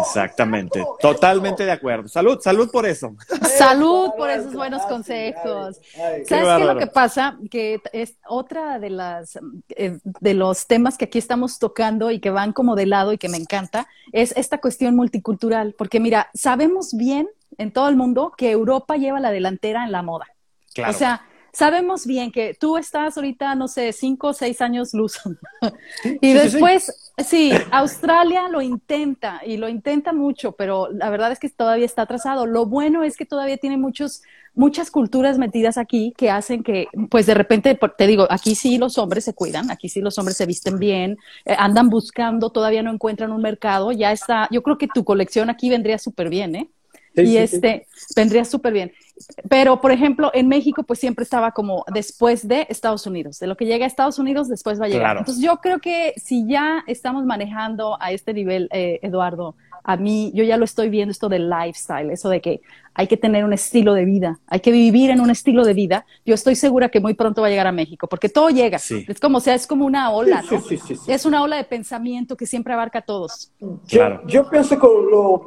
Exactamente. 0.00 0.84
Totalmente 1.00 1.64
de 1.64 1.72
acuerdo. 1.72 2.08
Salud, 2.08 2.38
salud 2.40 2.70
por 2.70 2.86
eso. 2.86 3.14
Salud 3.56 4.10
por 4.16 4.30
esos 4.30 4.54
buenos 4.54 4.82
consejos. 4.82 5.80
¿Sabes 5.94 6.28
qué 6.28 6.40
es 6.40 6.60
lo 6.60 6.76
que 6.76 6.86
pasa? 6.86 7.38
Que 7.50 7.80
es 7.92 8.16
otra 8.26 8.78
de 8.78 8.90
las 8.90 9.38
eh, 9.76 9.98
de 10.02 10.34
los 10.34 10.66
temas 10.66 10.98
que 10.98 11.06
aquí 11.06 11.18
estamos 11.18 11.58
tocando 11.58 12.10
y 12.10 12.20
que 12.20 12.30
van 12.30 12.52
como 12.52 12.76
de 12.76 12.86
lado 12.86 13.12
y 13.12 13.18
que 13.18 13.28
me 13.28 13.36
encanta 13.36 13.86
es 14.12 14.32
esta 14.36 14.58
cuestión 14.58 14.96
multicultural, 14.96 15.74
porque 15.76 16.00
mira, 16.00 16.30
sabemos 16.34 16.94
bien 16.94 17.28
en 17.56 17.72
todo 17.72 17.88
el 17.88 17.96
mundo 17.96 18.32
que 18.36 18.50
Europa 18.50 18.96
lleva 18.96 19.20
la 19.20 19.30
delantera 19.30 19.84
en 19.84 19.92
la 19.92 20.02
moda. 20.02 20.26
Claro. 20.74 20.92
O 20.92 20.94
sea, 20.94 21.26
sabemos 21.58 22.06
bien 22.06 22.30
que 22.30 22.54
tú 22.54 22.76
estás 22.76 23.16
ahorita, 23.16 23.56
no 23.56 23.66
sé, 23.66 23.92
cinco 23.92 24.28
o 24.28 24.32
seis 24.32 24.60
años 24.60 24.94
luz. 24.94 25.18
y 26.20 26.32
después, 26.32 27.12
sí, 27.18 27.50
Australia 27.72 28.48
lo 28.48 28.62
intenta 28.62 29.40
y 29.44 29.56
lo 29.56 29.68
intenta 29.68 30.12
mucho, 30.12 30.52
pero 30.52 30.88
la 30.92 31.10
verdad 31.10 31.32
es 31.32 31.40
que 31.40 31.48
todavía 31.48 31.84
está 31.84 32.02
atrasado. 32.02 32.46
Lo 32.46 32.66
bueno 32.66 33.02
es 33.02 33.16
que 33.16 33.26
todavía 33.26 33.56
tiene 33.56 33.76
muchos, 33.76 34.22
muchas 34.54 34.92
culturas 34.92 35.36
metidas 35.36 35.78
aquí 35.78 36.14
que 36.16 36.30
hacen 36.30 36.62
que, 36.62 36.86
pues 37.10 37.26
de 37.26 37.34
repente, 37.34 37.76
te 37.96 38.06
digo, 38.06 38.28
aquí 38.30 38.54
sí 38.54 38.78
los 38.78 38.96
hombres 38.96 39.24
se 39.24 39.34
cuidan, 39.34 39.68
aquí 39.72 39.88
sí 39.88 40.00
los 40.00 40.16
hombres 40.16 40.36
se 40.36 40.46
visten 40.46 40.78
bien, 40.78 41.16
eh, 41.44 41.56
andan 41.58 41.88
buscando, 41.88 42.50
todavía 42.50 42.84
no 42.84 42.92
encuentran 42.92 43.32
un 43.32 43.42
mercado, 43.42 43.90
ya 43.90 44.12
está, 44.12 44.46
yo 44.52 44.62
creo 44.62 44.78
que 44.78 44.86
tu 44.86 45.02
colección 45.02 45.50
aquí 45.50 45.68
vendría 45.70 45.98
súper 45.98 46.28
bien, 46.28 46.54
¿eh? 46.54 46.70
y 47.14 47.36
este 47.36 47.86
vendría 48.14 48.44
súper 48.44 48.72
bien. 48.72 48.92
Pero, 49.48 49.80
por 49.80 49.90
ejemplo, 49.90 50.30
en 50.34 50.48
México, 50.48 50.82
pues 50.82 50.98
siempre 50.98 51.22
estaba 51.22 51.52
como 51.52 51.84
después 51.92 52.46
de 52.46 52.66
Estados 52.68 53.06
Unidos. 53.06 53.38
De 53.38 53.46
lo 53.46 53.56
que 53.56 53.66
llega 53.66 53.84
a 53.84 53.88
Estados 53.88 54.18
Unidos, 54.18 54.48
después 54.48 54.80
va 54.80 54.86
a 54.86 54.88
llegar. 54.88 55.16
Entonces, 55.16 55.42
yo 55.42 55.56
creo 55.58 55.78
que 55.80 56.14
si 56.16 56.46
ya 56.46 56.84
estamos 56.86 57.24
manejando 57.24 57.96
a 58.00 58.12
este 58.12 58.32
nivel, 58.34 58.68
eh, 58.72 58.98
Eduardo, 59.02 59.54
a 59.84 59.96
mí, 59.96 60.30
yo 60.34 60.44
ya 60.44 60.56
lo 60.56 60.64
estoy 60.64 60.90
viendo 60.90 61.12
esto 61.12 61.28
del 61.28 61.48
lifestyle, 61.48 62.10
eso 62.10 62.28
de 62.28 62.40
que 62.40 62.60
hay 62.98 63.06
que 63.06 63.16
tener 63.16 63.44
un 63.44 63.52
estilo 63.52 63.94
de 63.94 64.04
vida, 64.04 64.40
hay 64.48 64.58
que 64.58 64.72
vivir 64.72 65.10
en 65.10 65.20
un 65.20 65.30
estilo 65.30 65.64
de 65.64 65.72
vida. 65.72 66.04
Yo 66.26 66.34
estoy 66.34 66.56
segura 66.56 66.88
que 66.88 66.98
muy 66.98 67.14
pronto 67.14 67.40
va 67.40 67.46
a 67.46 67.50
llegar 67.50 67.68
a 67.68 67.72
México, 67.72 68.08
porque 68.08 68.28
todo 68.28 68.50
llega. 68.50 68.78
Es 68.78 69.20
como, 69.20 69.38
o 69.38 69.40
sea, 69.40 69.54
es 69.54 69.68
como 69.68 69.86
una 69.86 70.10
ola, 70.10 70.42
¿no? 70.42 70.60
es 71.06 71.24
una 71.24 71.44
ola 71.44 71.58
de 71.58 71.62
pensamiento 71.62 72.36
que 72.36 72.44
siempre 72.44 72.72
abarca 72.74 72.98
a 72.98 73.02
todos. 73.02 73.52
Yo, 73.86 74.26
yo 74.26 74.50
pienso 74.50 74.80
que 74.80 74.86
lo, 74.88 75.46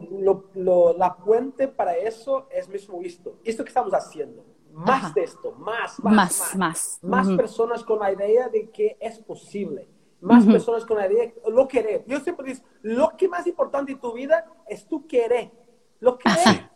lo, 0.55 0.97
la 0.97 1.13
puente 1.17 1.67
para 1.67 1.93
eso 1.93 2.47
es 2.55 2.69
mismo 2.69 3.01
esto, 3.03 3.37
esto 3.43 3.65
que 3.65 3.67
estamos 3.67 3.93
haciendo. 3.93 4.45
Más 4.71 5.13
de 5.13 5.23
esto, 5.23 5.51
más, 5.59 6.01
más, 6.01 6.55
más. 6.55 6.99
Más, 7.01 7.27
personas 7.31 7.83
con 7.83 7.99
la 7.99 8.13
idea 8.13 8.47
de 8.47 8.69
que 8.69 8.95
es 9.01 9.19
posible 9.19 9.89
más 10.21 10.45
personas 10.45 10.85
con 10.85 10.97
la 10.97 11.11
idea, 11.11 11.33
lo 11.51 11.67
querer. 11.67 12.05
Yo 12.05 12.19
siempre 12.19 12.53
digo, 12.53 12.63
lo 12.83 13.17
que 13.17 13.27
más 13.27 13.47
importante 13.47 13.91
en 13.91 13.99
tu 13.99 14.13
vida 14.13 14.45
es 14.69 14.87
tu 14.87 15.07
querer. 15.07 15.51
Lo 15.99 16.17
querer. 16.17 16.70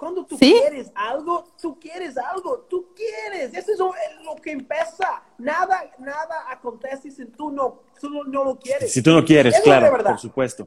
Cuando 0.00 0.24
tú 0.24 0.38
quieres 0.38 0.90
algo, 0.94 1.44
tú 1.60 1.78
quieres 1.78 2.16
algo, 2.16 2.60
tú 2.70 2.88
quieres. 2.96 3.52
Eso 3.52 3.72
es 3.72 3.78
lo, 4.24 4.34
que 4.36 4.52
empieza. 4.52 5.22
Nada, 5.36 5.92
nada 5.98 6.50
acontece 6.50 7.10
si 7.10 7.26
tú 7.26 7.50
no, 7.50 7.82
tú 8.00 8.08
no, 8.08 8.42
lo 8.44 8.58
quieres. 8.58 8.90
Si 8.90 9.02
tú 9.02 9.10
no 9.10 9.22
quieres, 9.22 9.60
claro, 9.60 9.94
por 10.02 10.18
supuesto. 10.18 10.66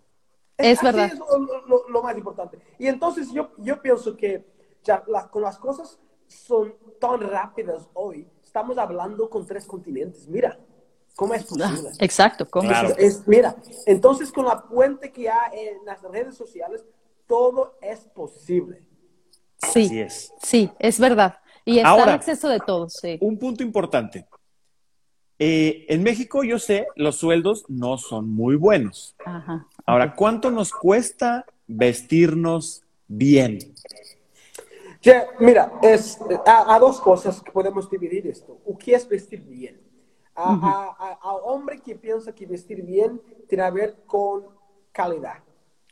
Es, 0.56 0.80
verdad. 0.84 1.06
Es 1.12 1.18
lo, 1.18 2.04
más 2.04 2.16
importante. 2.16 2.60
Y 2.78 2.86
entonces 2.86 3.32
yo, 3.32 3.50
yo 3.58 3.82
pienso 3.82 4.16
que 4.16 4.46
ya 4.84 5.04
con 5.32 5.42
las 5.42 5.58
cosas 5.58 6.00
son 6.28 6.76
tan 7.00 7.20
rápidas 7.20 7.90
hoy, 7.96 8.28
estamos 8.44 8.78
hablando 8.78 9.32
con 9.32 9.48
tres 9.48 9.66
continentes. 9.66 10.28
Mira, 10.28 10.60
¿cómo 11.16 11.34
es 11.34 11.42
Ah, 11.42 11.48
posible? 11.50 11.90
exacto, 11.98 12.48
¿cómo 12.48 12.70
Claro. 12.70 12.90
es? 12.90 12.98
Es- 13.00 13.28
mira, 13.28 13.56
entonces 13.88 14.32
con 14.32 14.46
la 14.46 14.62
puente 14.62 15.12
que 15.12 15.28
hay 15.28 15.70
en 15.70 15.86
las 15.86 16.04
redes 16.04 16.36
sociales, 16.36 16.86
todo 17.26 17.80
es 17.82 18.02
posible. 18.02 18.93
Sí, 19.72 19.86
Así 19.86 20.00
es. 20.00 20.34
sí, 20.42 20.70
es 20.80 21.00
verdad. 21.00 21.38
Y 21.66 21.78
está 21.78 21.90
Ahora- 21.90 22.04
al 22.06 22.10
acceso 22.12 22.50
de 22.50 22.60
todos, 22.60 22.94
sí. 22.94 23.18
Un 23.22 23.38
punto 23.40 23.64
importante. 23.64 24.28
Eh, 25.40 25.86
en 25.90 26.04
México, 26.04 26.44
yo 26.44 26.60
sé, 26.60 26.88
los 26.96 27.16
sueldos 27.18 27.66
no 27.68 27.98
son 27.98 28.30
muy 28.30 28.56
buenos. 28.56 29.16
Ajá. 29.26 29.68
Ahora, 29.86 30.14
¿cuánto 30.16 30.52
nos 30.52 30.72
cuesta 30.72 31.46
vestirnos 31.68 32.84
bien? 33.08 33.60
Ya, 35.02 35.26
mira, 35.40 35.74
es 35.82 36.18
a, 36.46 36.74
a 36.76 36.80
dos 36.80 37.02
cosas 37.02 37.42
que 37.42 37.52
podemos 37.52 37.90
dividir 37.90 38.28
esto. 38.28 38.60
O 38.66 38.78
que 38.78 38.94
es 38.96 39.08
vestir 39.08 39.42
bien. 39.42 39.82
A, 40.36 40.54
a- 40.54 41.06
a- 41.10 41.18
a 41.22 41.34
hombre 41.36 41.80
que 41.80 41.96
piensa 41.96 42.34
que 42.34 42.46
vestir 42.46 42.82
bien 42.84 43.22
tiene 43.48 43.64
a 43.64 43.70
ver 43.70 43.98
con 44.06 44.46
calidad. 44.92 45.40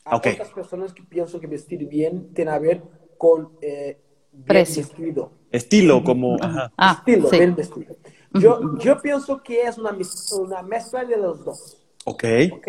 A 0.04 0.16
Ok. 0.16 0.28
otras 0.32 0.48
personas 0.50 0.92
que 0.94 1.02
piensan 1.02 1.40
que 1.40 1.46
vestir 1.46 1.86
bien 1.86 2.32
tiene 2.34 2.50
a 2.52 2.58
ver 2.58 2.82
con 3.22 3.52
eh, 3.60 4.00
bien 4.32 4.44
Precio. 4.46 4.82
vestido. 4.82 5.30
Estilo 5.52 6.02
como... 6.02 6.36
ajá. 6.40 6.72
Ah, 6.76 6.96
estilo, 6.98 7.28
sí. 7.30 7.38
bien 7.38 7.54
vestido. 7.54 7.94
Yo, 8.34 8.76
yo 8.78 9.00
pienso 9.00 9.40
que 9.44 9.62
es 9.62 9.78
una, 9.78 9.96
una 10.40 10.62
mezcla 10.62 11.04
de 11.04 11.16
los 11.16 11.44
dos. 11.44 11.78
Ok. 12.04 12.24
¿ok? 12.56 12.68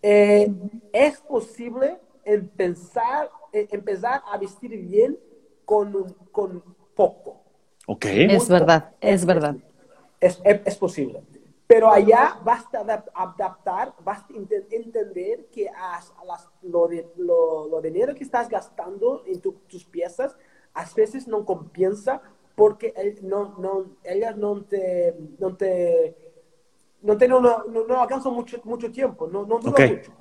Eh, 0.00 0.50
es 0.94 1.20
posible 1.20 1.98
empezar, 2.24 3.28
eh, 3.52 3.68
empezar 3.70 4.22
a 4.32 4.38
vestir 4.38 4.70
bien 4.78 5.18
con, 5.66 5.94
un- 5.94 6.14
con 6.32 6.62
poco. 6.94 7.42
Ok. 7.86 8.06
Es 8.06 8.48
verdad, 8.48 8.92
es 9.02 9.26
verdad. 9.26 9.56
Es, 10.20 10.40
es, 10.42 10.60
es 10.64 10.76
posible. 10.76 11.22
Pero 11.66 11.90
allá 11.90 12.38
basta 12.44 12.82
adap- 12.82 13.10
adaptar, 13.12 13.92
basta 14.02 14.32
ente- 14.32 14.66
entender 14.70 15.46
que 15.52 15.68
as- 15.68 16.14
a 16.18 16.24
las- 16.24 16.48
lo, 16.70 16.88
de, 16.88 17.08
lo, 17.16 17.68
lo 17.68 17.80
dinero 17.80 18.14
que 18.14 18.24
estás 18.24 18.48
gastando 18.48 19.22
en 19.26 19.40
tu- 19.40 19.54
tus 19.68 19.84
piezas 19.84 20.36
a 20.74 20.84
veces 20.94 21.26
no 21.26 21.44
compensa 21.44 22.20
porque 22.54 22.92
el- 22.96 23.26
no, 23.26 23.56
no, 23.58 23.96
ellas 24.04 24.36
no 24.36 24.62
te, 24.64 25.14
no 25.38 25.56
te, 25.56 26.16
no, 27.02 27.16
te, 27.16 27.28
no, 27.28 27.40
no, 27.40 27.64
no 27.86 28.00
alcanzan 28.00 28.32
mucho, 28.34 28.60
mucho 28.64 28.90
tiempo, 28.90 29.26
no, 29.26 29.44
no 29.46 29.58
dura 29.58 29.84
Ok. 29.84 29.90
mucho. 29.96 30.12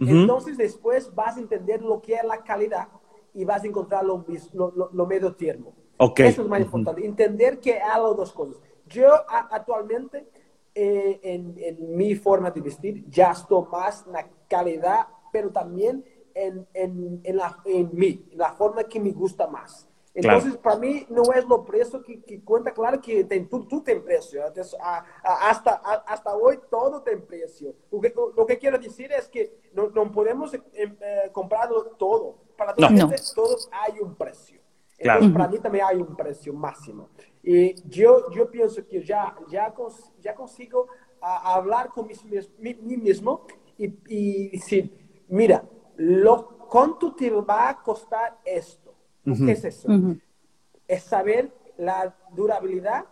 Ujú. 0.00 0.10
Entonces 0.10 0.56
después 0.56 1.14
vas 1.14 1.36
a 1.36 1.40
entender 1.40 1.82
lo 1.82 2.00
que 2.00 2.14
es 2.14 2.24
la 2.24 2.42
calidad 2.42 2.88
y 3.34 3.44
vas 3.44 3.62
a 3.62 3.66
encontrar 3.66 4.04
lo, 4.04 4.24
lo, 4.54 4.90
lo- 4.92 5.06
medio 5.06 5.34
tierno. 5.34 5.72
Ok. 5.98 6.20
Eso 6.20 6.42
es 6.42 6.48
más 6.48 6.60
Ujú. 6.60 6.66
importante, 6.78 7.06
entender 7.06 7.60
que 7.60 7.78
hago 7.80 8.14
dos 8.14 8.32
cosas. 8.32 8.60
Yo 8.86 9.12
a- 9.12 9.48
actualmente, 9.50 10.28
eh, 10.74 11.20
en, 11.22 11.54
en 11.58 11.96
mi 11.96 12.14
forma 12.14 12.50
de 12.50 12.60
vestir, 12.60 13.04
ya 13.08 13.32
estoy 13.32 13.64
más 13.70 14.06
en 14.06 14.12
la 14.12 14.28
calidad, 14.48 15.08
pero 15.32 15.50
también 15.50 16.04
en, 16.34 16.66
en, 16.74 17.20
en, 17.24 17.36
la, 17.36 17.58
en 17.64 17.90
mí, 17.92 18.28
en 18.30 18.38
la 18.38 18.52
forma 18.52 18.84
que 18.84 19.00
me 19.00 19.10
gusta 19.12 19.46
más. 19.46 19.86
Claro. 20.12 20.38
Entonces, 20.38 20.58
para 20.60 20.76
mí 20.76 21.06
no 21.08 21.22
es 21.32 21.46
lo 21.46 21.64
precio 21.64 22.02
que, 22.02 22.20
que 22.22 22.42
cuenta, 22.42 22.72
claro 22.72 23.00
que 23.00 23.22
ten- 23.24 23.48
tú, 23.48 23.64
tú 23.66 23.80
ten 23.80 24.02
precio. 24.04 24.44
Entonces, 24.44 24.76
a- 24.80 25.04
a- 25.22 25.50
hasta, 25.50 25.70
a- 25.84 26.04
hasta 26.06 26.34
hoy 26.36 26.58
todo 26.68 27.00
ten 27.02 27.24
precio. 27.24 27.74
Lo 27.92 28.00
que, 28.00 28.12
lo 28.36 28.44
que 28.44 28.58
quiero 28.58 28.76
decir 28.78 29.12
es 29.12 29.28
que 29.28 29.56
no, 29.72 29.88
no 29.90 30.10
podemos 30.10 30.52
eh, 30.52 30.60
eh, 30.74 31.30
comprarlo 31.32 31.84
todo. 31.96 32.38
Para 32.56 32.74
toda 32.74 32.90
No. 32.90 32.96
la 32.96 33.08
gente, 33.08 33.22
todo 33.36 33.56
hay 33.70 34.00
un 34.00 34.16
precio. 34.16 34.60
Claro. 34.98 35.20
Entonces, 35.20 35.32
para 35.38 35.48
mí 35.48 35.58
también 35.60 35.84
hay 35.88 35.96
un 35.96 36.16
precio 36.16 36.52
máximo. 36.52 37.08
Y 37.42 37.74
yo, 37.88 38.30
yo 38.32 38.50
pienso 38.50 38.84
que 38.86 39.02
ya, 39.04 39.34
ya, 39.48 39.72
cons- 39.72 40.10
ya 40.20 40.34
consigo 40.34 40.88
a- 41.20 41.54
hablar 41.54 41.88
con 41.90 42.08
mis- 42.08 42.24
mí, 42.58 42.74
mí 42.82 42.96
mismo 42.96 43.46
y, 43.78 43.94
y 44.08 44.48
decir, 44.50 44.92
mira, 45.30 45.64
lo, 45.96 46.58
¿cuánto 46.68 47.14
te 47.14 47.30
va 47.30 47.68
a 47.70 47.82
costar 47.82 48.38
esto? 48.44 48.94
¿Qué 49.24 49.52
es 49.52 49.64
eso? 49.64 49.88
Es 50.86 51.02
saber 51.04 51.52
la 51.78 52.14
durabilidad 52.32 53.04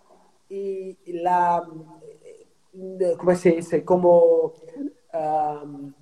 y 0.49 0.97
la, 1.07 1.63
eh, 2.03 3.17
¿cómo 3.19 3.35
se 3.35 3.53
dice? 3.53 3.85
Como, 3.85 4.53
um, 5.13 5.93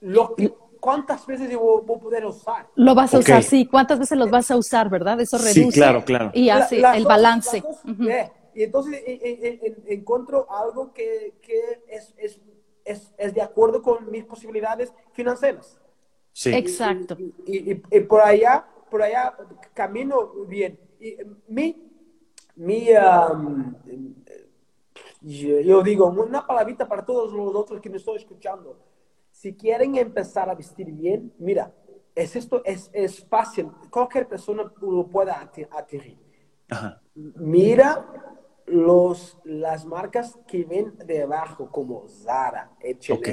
lo 0.00 0.34
que, 0.34 0.54
¿cuántas 0.80 1.26
veces 1.26 1.50
yo 1.50 1.60
voy 1.60 1.96
a 1.96 2.00
poder 2.00 2.26
usar? 2.26 2.68
Lo 2.76 2.94
vas 2.94 3.14
a 3.14 3.18
Ok. 3.18 3.24
usar, 3.24 3.42
sí. 3.42 3.66
¿Cuántas 3.66 3.98
veces 3.98 4.18
los 4.18 4.30
vas 4.30 4.50
a 4.50 4.56
usar, 4.56 4.88
verdad? 4.90 5.20
Eso 5.20 5.38
Sí, 5.38 5.60
reduce. 5.60 5.78
claro, 5.78 6.04
claro. 6.04 6.30
Y 6.34 6.46
La- 6.46 6.56
hace 6.56 6.78
las 6.80 6.96
el 6.96 7.04
dos- 7.04 7.08
balance. 7.08 7.60
dos, 7.60 7.84
Ujú. 7.84 8.08
eh, 8.08 8.30
Y 8.56 8.62
entonces 8.62 8.94
eh, 9.04 9.18
eh, 9.20 9.38
eh, 9.42 9.60
en- 9.84 9.98
encuentro 9.98 10.46
algo 10.48 10.92
que, 10.92 11.34
que 11.42 11.82
es, 11.88 12.14
es, 12.16 12.40
es, 12.84 13.14
es 13.18 13.34
de 13.34 13.42
acuerdo 13.42 13.82
con 13.82 14.10
mis 14.10 14.24
posibilidades 14.24 14.92
financieras. 15.12 15.80
Sí. 16.32 16.52
Exacto. 16.54 17.16
Y, 17.18 17.32
y- 17.46 17.72
y- 17.72 17.82
y 17.90 18.00
por 18.00 18.20
allá, 18.20 18.66
por 18.90 19.02
allá 19.02 19.36
camino 19.72 20.26
bien. 20.48 20.78
Y 21.00 21.08
eh, 21.08 21.26
mi, 21.48 21.90
mi, 22.56 22.88
um, 22.92 23.74
yo, 25.20 25.60
yo 25.60 25.82
digo, 25.82 26.06
una 26.06 26.46
palabrita 26.46 26.86
para 26.86 27.04
todos 27.04 27.32
los 27.32 27.54
otros 27.54 27.80
que 27.80 27.90
me 27.90 27.96
estoy 27.96 28.16
escuchando. 28.18 28.78
Si 29.30 29.54
quieren 29.54 29.96
empezar 29.96 30.48
a 30.48 30.54
vestir 30.54 30.90
bien, 30.92 31.32
mira, 31.38 31.72
es 32.14 32.36
esto, 32.36 32.62
es, 32.64 32.90
es 32.92 33.24
fácil. 33.26 33.70
Cualquier 33.90 34.28
persona 34.28 34.72
lo 34.80 35.06
pueda 35.08 35.34
ati- 35.40 35.68
adquirir. 35.70 36.18
Ajá. 36.70 37.00
Mira 37.14 38.06
los, 38.66 39.38
las 39.44 39.84
marcas 39.84 40.38
que 40.46 40.64
ven 40.64 40.96
debajo, 41.04 41.68
como 41.70 42.08
Zara, 42.08 42.70
H&M. 42.80 43.18
Ok. 43.18 43.28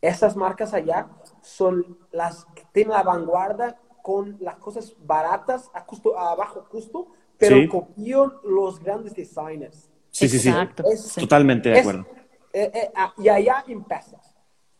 Esas 0.00 0.34
marcas 0.36 0.72
allá 0.72 1.08
son 1.42 1.98
las 2.10 2.46
que 2.54 2.64
tienen 2.72 2.92
la 2.94 3.02
vanguardia 3.02 3.78
con 4.02 4.38
las 4.40 4.56
cosas 4.56 4.94
baratas 4.98 5.70
a, 5.74 5.84
costo, 5.84 6.18
a 6.18 6.34
bajo 6.34 6.64
costo, 6.68 7.08
pero 7.36 7.56
Sí. 7.56 7.68
copian 7.68 8.32
los 8.44 8.80
grandes 8.82 9.14
designers. 9.14 9.90
Sí, 10.10 10.28
sí, 10.28 10.38
sí. 10.38 10.48
Exacto. 10.48 10.84
Es- 10.90 11.02
sí. 11.02 11.20
Totalmente 11.20 11.68
de 11.68 11.74
Es- 11.76 11.80
acuerdo. 11.82 12.06
eh, 12.52 12.70
eh, 12.74 12.92
ah, 12.96 13.12
y 13.18 13.28
allá 13.28 13.64
empiezas. 13.68 14.36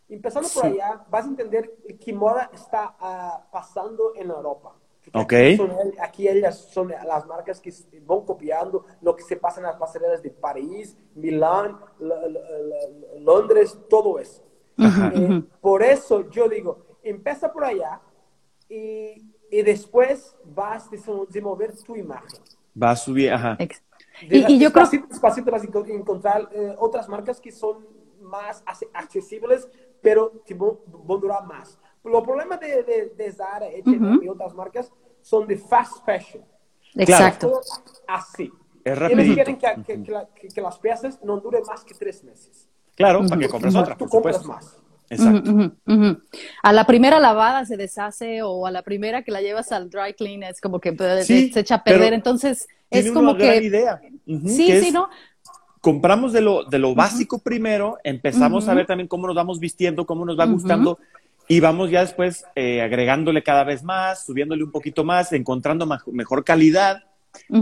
Empezando 0.08 0.48
por 0.48 0.62
Sí. 0.62 0.68
allá, 0.80 1.04
vas 1.08 1.24
a 1.24 1.28
entender 1.28 1.76
qué 2.02 2.12
moda 2.12 2.50
está 2.52 2.96
ah, 2.98 3.46
pasando 3.52 4.14
en 4.16 4.30
Europa. 4.30 4.74
Porque 5.02 5.18
Ok. 5.18 5.32
Aquí, 5.32 5.56
son 5.56 5.70
aquí 6.00 6.28
ellas 6.28 6.58
son 6.58 6.88
las 6.88 7.26
marcas 7.26 7.60
que 7.60 7.72
van 8.04 8.20
copiando 8.22 8.84
lo 9.00 9.16
que 9.16 9.22
se 9.22 9.36
pasa 9.36 9.60
en 9.60 9.66
las 9.66 9.76
pasarelas 9.76 10.22
de 10.22 10.30
París, 10.30 10.96
Milán, 11.14 11.78
Londres, 13.20 13.78
todo 13.88 14.18
eso. 14.18 14.42
Eh, 14.78 15.42
Por 15.60 15.82
eso 15.82 16.28
yo 16.30 16.48
digo, 16.48 16.78
empieza 17.02 17.52
por 17.52 17.64
allá 17.64 18.00
y, 18.68 19.24
y 19.50 19.62
después 19.62 20.36
vas 20.44 20.86
a 20.86 20.90
desenvolver 20.90 21.74
tu 21.82 21.96
imagen. 21.96 22.40
Va 22.80 22.92
a 22.92 22.96
subir, 22.96 23.32
ajá. 23.32 23.58
Y, 24.22 24.54
y 24.54 24.58
yo 24.58 24.72
creo 24.72 24.86
Despacito, 24.86 25.50
vas 25.50 25.62
a 25.64 25.66
enco- 25.66 25.88
encontrar 25.88 26.48
eh, 26.52 26.74
otras 26.78 27.08
marcas 27.08 27.40
que 27.40 27.50
son 27.50 27.86
más 28.20 28.62
accesibles, 28.92 29.68
pero 30.00 30.42
que 30.44 30.54
van 30.54 30.78
van 30.86 31.18
a 31.18 31.20
durar 31.20 31.46
más. 31.46 31.78
Los 32.04 32.24
problemas 32.24 32.58
de, 32.60 32.82
de, 32.82 33.12
de 33.16 33.32
Zara, 33.32 33.66
H&M 33.66 34.20
y 34.22 34.28
otras 34.28 34.54
marcas 34.54 34.90
son 35.22 35.46
de 35.46 35.56
fast 35.58 36.04
fashion. 36.04 36.42
Exacto. 36.94 37.60
Así. 38.08 38.50
Es 38.84 38.98
Ellos 38.98 39.34
quieren 39.34 39.58
que, 39.58 39.66
que- 39.86 40.02
que 40.02 40.10
la- 40.10 40.26
que- 40.34 40.60
las 40.62 40.78
piezas 40.78 41.18
no 41.22 41.38
duren 41.40 41.62
más 41.66 41.84
que 41.84 41.94
tres 41.94 42.24
meses. 42.24 42.66
Claro, 42.96 43.20
para 43.26 43.40
que 43.40 43.48
compres 43.48 43.74
otra, 43.74 43.94
Tú 43.94 44.04
por 44.06 44.10
compras 44.10 44.36
supuesto. 44.42 44.66
más. 44.66 44.76
Exacto. 45.10 45.50
Ujú, 45.50 45.72
ujú. 45.86 46.18
A 46.62 46.72
la 46.72 46.84
primera 46.86 47.18
lavada 47.20 47.64
se 47.66 47.76
deshace 47.76 48.42
o 48.42 48.66
a 48.66 48.70
la 48.70 48.82
primera 48.82 49.22
que 49.22 49.32
la 49.32 49.40
llevas 49.42 49.70
al 49.72 49.90
dry 49.90 50.14
clean 50.14 50.42
es 50.44 50.60
como 50.60 50.80
que 50.80 50.96
Sí, 51.24 51.52
se 51.52 51.60
echa 51.60 51.76
a 51.76 51.84
perder. 51.84 52.12
Entonces 52.14 52.66
es 52.90 53.10
como 53.12 53.30
una 53.32 53.38
gran 53.38 53.58
que 53.58 53.64
idea. 53.66 54.00
Ujú, 54.26 54.48
sí, 54.48 54.66
que 54.66 54.80
sí, 54.80 54.86
es- 54.88 54.94
¿no? 54.94 55.08
compramos 55.80 56.32
de 56.32 56.42
lo, 56.42 56.64
de 56.64 56.78
lo 56.78 56.94
básico 56.94 57.38
primero, 57.38 57.96
empezamos 58.04 58.68
a 58.68 58.74
ver 58.74 58.86
también 58.86 59.08
cómo 59.08 59.26
nos 59.26 59.34
vamos 59.36 59.58
vistiendo, 59.58 60.04
cómo 60.06 60.24
nos 60.26 60.38
va 60.38 60.44
gustando, 60.46 60.98
y 61.50 61.58
vamos 61.58 61.90
ya 61.90 62.00
después 62.02 62.44
eh, 62.54 62.80
agregándole 62.80 63.42
cada 63.42 63.64
vez 63.64 63.82
más, 63.82 64.24
subiéndole 64.24 64.62
un 64.62 64.70
poquito 64.70 65.02
más, 65.02 65.32
encontrando 65.32 65.84
mejor 66.12 66.44
calidad 66.44 67.02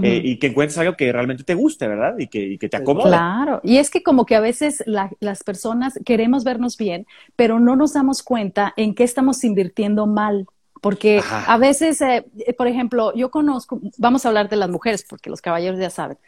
eh, 0.02 0.20
y 0.22 0.38
que 0.38 0.48
encuentres 0.48 0.76
algo 0.76 0.94
que 0.94 1.10
realmente 1.10 1.42
te 1.42 1.54
guste, 1.54 1.88
¿verdad? 1.88 2.18
Y 2.18 2.26
que, 2.26 2.38
y 2.38 2.58
que 2.58 2.68
te 2.68 2.76
acomode. 2.76 3.08
Claro, 3.08 3.60
y 3.64 3.78
es 3.78 3.88
que 3.90 4.02
como 4.02 4.26
que 4.26 4.36
a 4.36 4.40
veces 4.40 4.82
la- 4.84 5.10
las 5.20 5.42
personas 5.42 5.98
queremos 6.04 6.44
vernos 6.44 6.76
bien, 6.76 7.06
pero 7.34 7.60
no 7.60 7.76
nos 7.76 7.94
damos 7.94 8.22
cuenta 8.22 8.74
en 8.76 8.94
qué 8.94 9.04
estamos 9.04 9.42
invirtiendo 9.42 10.06
mal. 10.06 10.46
Porque 10.80 11.18
Ajá. 11.18 11.52
a 11.52 11.58
veces, 11.58 12.00
eh, 12.02 12.24
eh, 12.46 12.52
por 12.52 12.68
ejemplo, 12.68 13.12
yo 13.14 13.30
conozco, 13.30 13.80
vamos 13.96 14.24
a 14.24 14.28
hablar 14.28 14.48
de 14.48 14.56
las 14.56 14.68
mujeres, 14.68 15.04
porque 15.08 15.28
los 15.28 15.40
caballeros 15.40 15.80
ya 15.80 15.90
saben. 15.90 16.18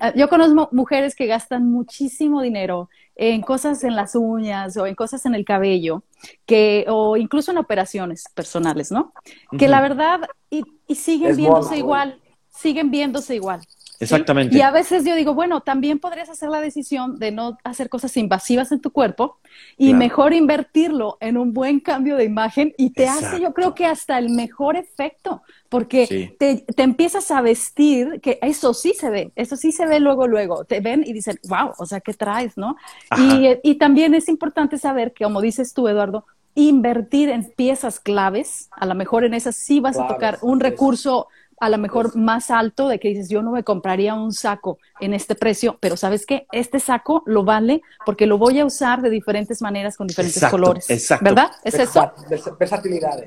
Ah, 0.00 0.12
Yo 0.16 0.28
conozco 0.28 0.68
mujeres 0.72 1.14
que 1.14 1.26
gastan 1.26 1.70
muchísimo 1.70 2.42
dinero 2.42 2.88
en 3.22 3.42
cosas 3.42 3.84
en 3.84 3.94
las 3.94 4.14
uñas 4.14 4.78
o 4.78 4.86
en 4.86 4.94
cosas 4.94 5.26
en 5.26 5.34
el 5.34 5.44
cabello, 5.44 6.04
que, 6.46 6.86
o 6.88 7.18
incluso 7.18 7.50
en 7.50 7.58
operaciones 7.58 8.24
personales, 8.34 8.90
¿no? 8.90 9.12
Que 9.58 9.68
la 9.68 9.82
verdad, 9.82 10.20
y, 10.48 10.64
y 10.86 10.94
siguen 10.94 11.32
Es 11.32 11.36
viéndose 11.36 11.76
igual, 11.76 12.18
siguen 12.48 12.90
viéndose 12.90 13.34
igual. 13.34 13.60
Exactamente. 14.00 14.56
Y 14.56 14.62
a 14.62 14.70
veces 14.70 15.04
yo 15.04 15.14
digo, 15.14 15.34
bueno, 15.34 15.60
también 15.60 15.98
podrías 15.98 16.28
hacer 16.30 16.48
la 16.48 16.60
decisión 16.60 17.18
de 17.18 17.30
no 17.32 17.58
hacer 17.64 17.88
cosas 17.90 18.16
invasivas 18.16 18.72
en 18.72 18.80
tu 18.80 18.90
cuerpo 18.90 19.38
y 19.76 19.88
Claro. 19.88 19.98
mejor 19.98 20.32
invertirlo 20.32 21.18
en 21.20 21.36
un 21.36 21.52
buen 21.52 21.80
cambio 21.80 22.16
de 22.16 22.24
imagen 22.24 22.72
y 22.78 22.90
te 22.90 23.06
hace, 23.08 23.40
yo 23.40 23.52
creo 23.52 23.74
que 23.74 23.84
hasta 23.84 24.18
el 24.18 24.30
mejor 24.30 24.76
efecto, 24.76 25.42
porque 25.68 26.06
Sí. 26.06 26.34
te, 26.38 26.64
te 26.74 26.82
empiezas 26.82 27.30
a 27.30 27.42
vestir, 27.42 28.20
que 28.22 28.38
eso 28.42 28.72
sí 28.72 28.94
se 28.94 29.10
ve, 29.10 29.32
eso 29.36 29.56
sí 29.56 29.70
se 29.70 29.86
ve 29.86 30.00
luego, 30.00 30.26
luego, 30.26 30.64
te 30.64 30.80
ven 30.80 31.04
y 31.06 31.12
dicen, 31.12 31.38
wow, 31.48 31.72
o 31.78 31.84
sea, 31.86 32.00
¿qué 32.00 32.14
traes, 32.14 32.56
no? 32.56 32.76
Ajá. 33.10 33.22
Y, 33.22 33.58
y 33.62 33.74
también 33.76 34.14
es 34.14 34.28
importante 34.28 34.78
saber 34.78 35.12
que, 35.12 35.24
como 35.24 35.40
dices 35.42 35.74
tú, 35.74 35.86
Eduardo, 35.88 36.24
invertir 36.54 37.28
en 37.28 37.44
piezas 37.44 38.00
claves, 38.00 38.68
a 38.72 38.86
lo 38.86 38.94
mejor 38.94 39.24
en 39.24 39.34
esas 39.34 39.56
sí 39.56 39.80
vas 39.80 39.98
a 39.98 40.08
tocar 40.08 40.38
un 40.42 40.58
eso. 40.64 41.28
A 41.60 41.68
lo 41.68 41.78
mejor 41.78 42.06
Eso. 42.06 42.18
más 42.18 42.50
alto 42.50 42.88
de 42.88 42.98
que 42.98 43.08
dices, 43.08 43.28
yo 43.28 43.42
no 43.42 43.52
me 43.52 43.62
compraría 43.62 44.14
un 44.14 44.32
saco 44.32 44.78
en 44.98 45.14
este 45.14 45.34
precio, 45.34 45.76
pero 45.80 45.96
¿sabes 45.96 46.26
qué? 46.26 46.46
Este 46.52 46.80
saco 46.80 47.22
lo 47.26 47.44
vale 47.44 47.82
porque 48.06 48.26
lo 48.26 48.38
voy 48.38 48.58
a 48.58 48.64
usar 48.64 49.02
de 49.02 49.10
diferentes 49.10 49.60
maneras 49.62 49.96
con 49.96 50.06
diferentes 50.06 50.38
Exacto, 50.38 50.56
colores. 50.56 50.88
exacto. 50.90 51.24
¿Verdad? 51.24 51.50
¿Es 51.62 51.74
eso? 51.74 52.00
Versa- 52.00 52.28
versa- 52.28 52.56
Versatilidad. 52.58 53.24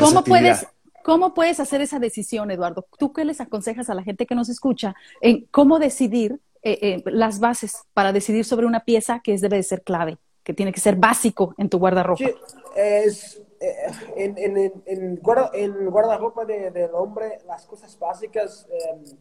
¿Cómo 0.00 0.22
puedes, 0.22 0.66
¿Cómo 1.02 1.32
puedes 1.34 1.58
hacer 1.60 1.80
esa 1.80 1.98
decisión, 1.98 2.50
Eduardo? 2.50 2.86
¿Tú 2.98 3.12
qué 3.14 3.24
les 3.24 3.40
aconsejas 3.40 3.88
a 3.88 3.94
la 3.94 4.02
gente 4.02 4.26
que 4.26 4.34
nos 4.34 4.48
escucha 4.50 4.94
en 5.22 5.46
cómo 5.50 5.78
decidir 5.78 6.38
eh, 6.62 6.78
eh, 6.82 7.02
las 7.06 7.40
bases 7.40 7.84
para 7.94 8.12
decidir 8.12 8.44
sobre 8.44 8.66
una 8.66 8.80
pieza 8.80 9.20
que 9.24 9.32
es, 9.32 9.40
debe 9.40 9.56
de 9.56 9.62
ser 9.62 9.82
clave, 9.82 10.18
que 10.44 10.52
tiene 10.52 10.72
que 10.72 10.80
ser 10.80 10.96
básico 10.96 11.54
en 11.56 11.70
tu 11.70 11.78
guardarropa? 11.78 12.22
Sí, 12.22 12.30
es, 12.76 13.40
eh, 13.60 13.74
en, 14.16 14.38
en, 14.38 14.56
en, 14.56 14.82
en 14.86 15.16
guarda- 15.20 15.50
en 15.52 15.90
guardarropa 15.90 16.44
de- 16.44 16.70
del 16.70 16.94
hombre, 16.94 17.40
las 17.46 17.66
cosas 17.66 17.98
básicas, 17.98 18.66
eh, 18.70 19.16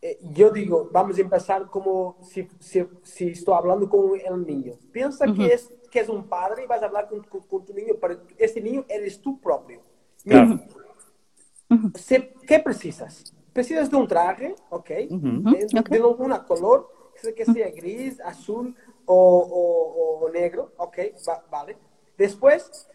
eh, 0.00 0.18
yo 0.32 0.50
digo, 0.50 0.88
vamos 0.92 1.18
a 1.18 1.20
empezar 1.20 1.68
como 1.70 2.16
si, 2.22 2.48
si, 2.60 2.86
si 3.02 3.28
estoy 3.30 3.54
hablando 3.54 3.88
con 3.88 4.12
el 4.18 4.46
niño. 4.46 4.74
Piensa 4.92 5.26
que, 5.32 5.52
es, 5.52 5.72
que 5.90 6.00
es 6.00 6.08
un 6.08 6.28
padre 6.28 6.64
y 6.64 6.66
vas 6.66 6.82
a 6.82 6.86
hablar 6.86 7.08
con, 7.08 7.22
con- 7.24 7.42
con 7.42 7.64
tu 7.64 7.74
niño, 7.74 7.94
pero 8.00 8.20
este 8.38 8.60
niño 8.60 8.84
eres 8.88 9.20
tú 9.20 9.40
propio. 9.40 9.82
Mira, 10.24 10.46
Claro. 10.46 11.92
se- 11.96 12.32
¿Qué 12.46 12.58
precisas? 12.60 13.34
Precisas 13.52 13.90
de 13.90 13.96
un 13.96 14.06
traje, 14.08 14.54
¿ok? 14.70 14.88
de, 14.88 15.66
de- 15.70 15.80
ok. 15.80 15.88
de 15.88 16.00
una 16.02 16.44
color, 16.44 16.88
que 17.36 17.44
sea 17.44 17.68
gris, 17.70 18.20
azul 18.20 18.76
o, 19.04 19.14
o- 19.16 20.24
o 20.24 20.30
negro, 20.30 20.72
¿ok? 20.76 20.96
Va- 21.28 21.44
vale. 21.50 21.76
Después, 22.16 22.88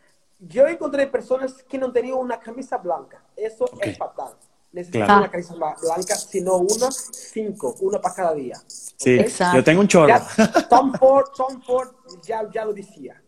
yo 0.47 0.67
encontré 0.67 1.07
personas 1.07 1.53
que 1.63 1.77
no 1.77 1.91
tenían 1.91 2.15
una 2.17 2.39
camisa 2.39 2.77
blanca. 2.77 3.23
Eso 3.35 3.65
es 3.81 3.97
fatal. 3.97 4.33
Necesitas 4.71 5.05
Claro. 5.05 5.21
una 5.21 5.31
camisa 5.31 5.53
blanca, 5.53 6.15
sino 6.15 6.57
una, 6.57 6.91
cinco, 6.91 7.75
una 7.81 8.01
para 8.01 8.15
cada 8.15 8.33
día. 8.33 8.55
Sí, 8.67 9.15
¿ok? 9.15 9.21
Exacto. 9.21 9.57
yo 9.57 9.63
tengo 9.63 9.81
un 9.81 9.87
chorro. 9.87 10.07
Ya, 10.09 10.67
Tom 10.69 10.93
Ford, 10.93 11.27
Tom 11.35 11.61
Ford 11.61 11.89
ya, 12.23 12.49
ya 12.51 12.65
lo 12.65 12.73
decía. 12.73 13.21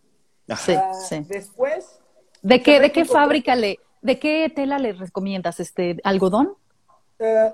Sí, 0.58 0.74
Ah, 0.74 0.94
sí. 0.94 1.22
Después, 1.28 2.00
¿De 2.42 2.62
qué, 2.62 2.80
de 2.80 2.92
qué 2.92 3.06
fábrica 3.06 3.56
le, 3.56 3.80
de 4.02 4.20
qué 4.20 4.52
tela 4.56 4.78
le 4.80 4.94
recomiendas? 4.94 5.60
Este, 5.60 5.98
¿Algodón? 6.04 6.56
Eh, 7.18 7.54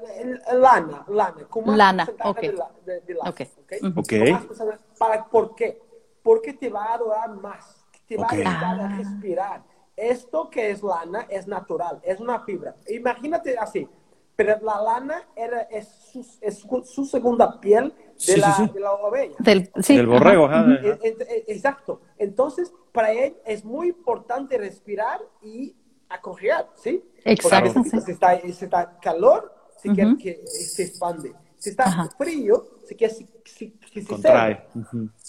lana, 0.53 1.05
lana, 1.07 1.47
con 1.49 1.66
más 1.66 1.78
Lana, 1.78 2.05
porcentaje 2.05 2.30
ok. 2.30 2.41
de, 2.41 2.53
la- 2.53 2.72
de- 2.86 3.01
de 3.01 3.14
lana, 3.14 3.30
Ok. 3.30 3.41
¿ok? 3.41 3.74
Ujú. 3.84 3.99
Ok. 3.99 4.09
Con 4.09 4.32
más 4.32 4.45
porcentaje. 4.45 4.80
¿Para, 4.97 5.26
¿Por 5.26 5.55
qué? 5.55 5.82
Porque 6.24 6.53
te 6.53 6.70
va 6.70 6.93
a 6.93 6.97
durar 6.97 7.30
más, 7.30 7.81
te 8.12 8.18
va 8.18 8.28
a 8.28 8.32
ayudar 8.34 8.80
a 8.82 8.86
Ah. 8.86 8.97
respirar. 8.97 9.64
Esto 9.95 10.49
que 10.49 10.72
es 10.72 10.82
lana 10.84 11.28
es 11.30 11.47
natural, 11.47 11.99
es 12.03 12.20
una 12.20 12.39
fibra. 12.41 12.76
Imagínate 12.89 13.57
así, 13.57 13.88
pero 14.36 14.57
la 14.62 14.82
lana 14.82 15.24
era, 15.36 15.62
es, 15.64 15.88
su, 16.12 16.26
es 16.41 16.57
su, 16.59 16.84
su 16.84 17.05
segunda 17.05 17.59
piel 17.59 17.93
de, 17.95 18.12
Sí, 18.18 18.34
sí, 18.34 18.39
la, 18.39 18.53
sí. 18.53 18.68
de 18.74 18.80
la 18.80 18.93
oveja. 18.93 19.36
Del, 19.39 19.72
sí, 19.82 19.95
Del 19.97 20.07
borrego, 20.07 20.45
ajá. 20.45 20.62
ajá. 20.62 20.74
Eh, 20.84 20.99
eh, 21.03 21.43
Exacto. 21.47 22.01
Entonces, 22.18 22.74
para 22.91 23.12
él 23.12 23.38
es 23.45 23.64
muy 23.64 23.89
importante 23.89 24.57
respirar 24.57 25.22
y 25.41 25.76
acoger, 26.09 26.66
¿sí? 26.76 27.03
Exacto, 27.24 27.74
Porque 27.74 27.89
sí. 27.91 28.01
si 28.01 28.12
está, 28.12 28.39
si 28.41 28.49
está 28.66 28.97
calor, 28.99 29.53
se 29.78 29.89
Ujú. 29.89 29.95
quiere 29.95 30.18
que 30.18 30.47
se 30.47 30.84
expande. 30.84 31.34
Si 31.57 31.70
está 31.70 31.84
Ajá. 31.84 32.09
frío, 32.18 32.64
se 32.86 32.95
quiere 32.95 33.14
que, 33.43 33.49
se- 33.51 33.74
se 33.93 34.05
Contrae. 34.07 34.68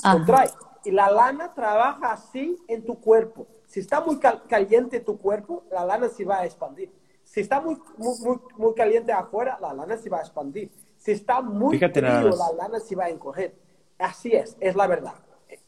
Ajá. 0.02 0.16
contrae. 0.16 0.48
Y 0.84 0.90
la 0.90 1.10
lana 1.10 1.54
trabaja 1.54 2.12
así 2.12 2.56
en 2.68 2.84
tu 2.84 3.00
cuerpo. 3.00 3.46
Si 3.66 3.80
está 3.80 4.00
muy 4.00 4.18
cal- 4.18 4.42
caliente 4.48 5.00
tu 5.00 5.18
cuerpo, 5.18 5.64
la 5.70 5.84
lana 5.84 6.08
se 6.08 6.24
va 6.24 6.40
a 6.40 6.44
expandir. 6.44 6.92
Si 7.22 7.40
está 7.40 7.60
muy, 7.60 7.80
muy, 7.96 8.18
muy, 8.20 8.40
muy 8.56 8.74
caliente 8.74 9.12
afuera, 9.12 9.58
la 9.60 9.72
lana 9.72 9.96
se 9.96 10.10
va 10.10 10.18
a 10.18 10.20
expandir. 10.20 10.70
Si 10.96 11.12
está 11.12 11.40
muy 11.40 11.76
Fíjate 11.78 12.00
frío, 12.00 12.30
la 12.30 12.52
lana 12.56 12.80
se 12.80 12.94
va 12.96 13.04
a 13.04 13.08
encoger. 13.10 13.54
Así 13.98 14.32
es, 14.32 14.56
es 14.60 14.74
la 14.74 14.86
verdad. 14.86 15.14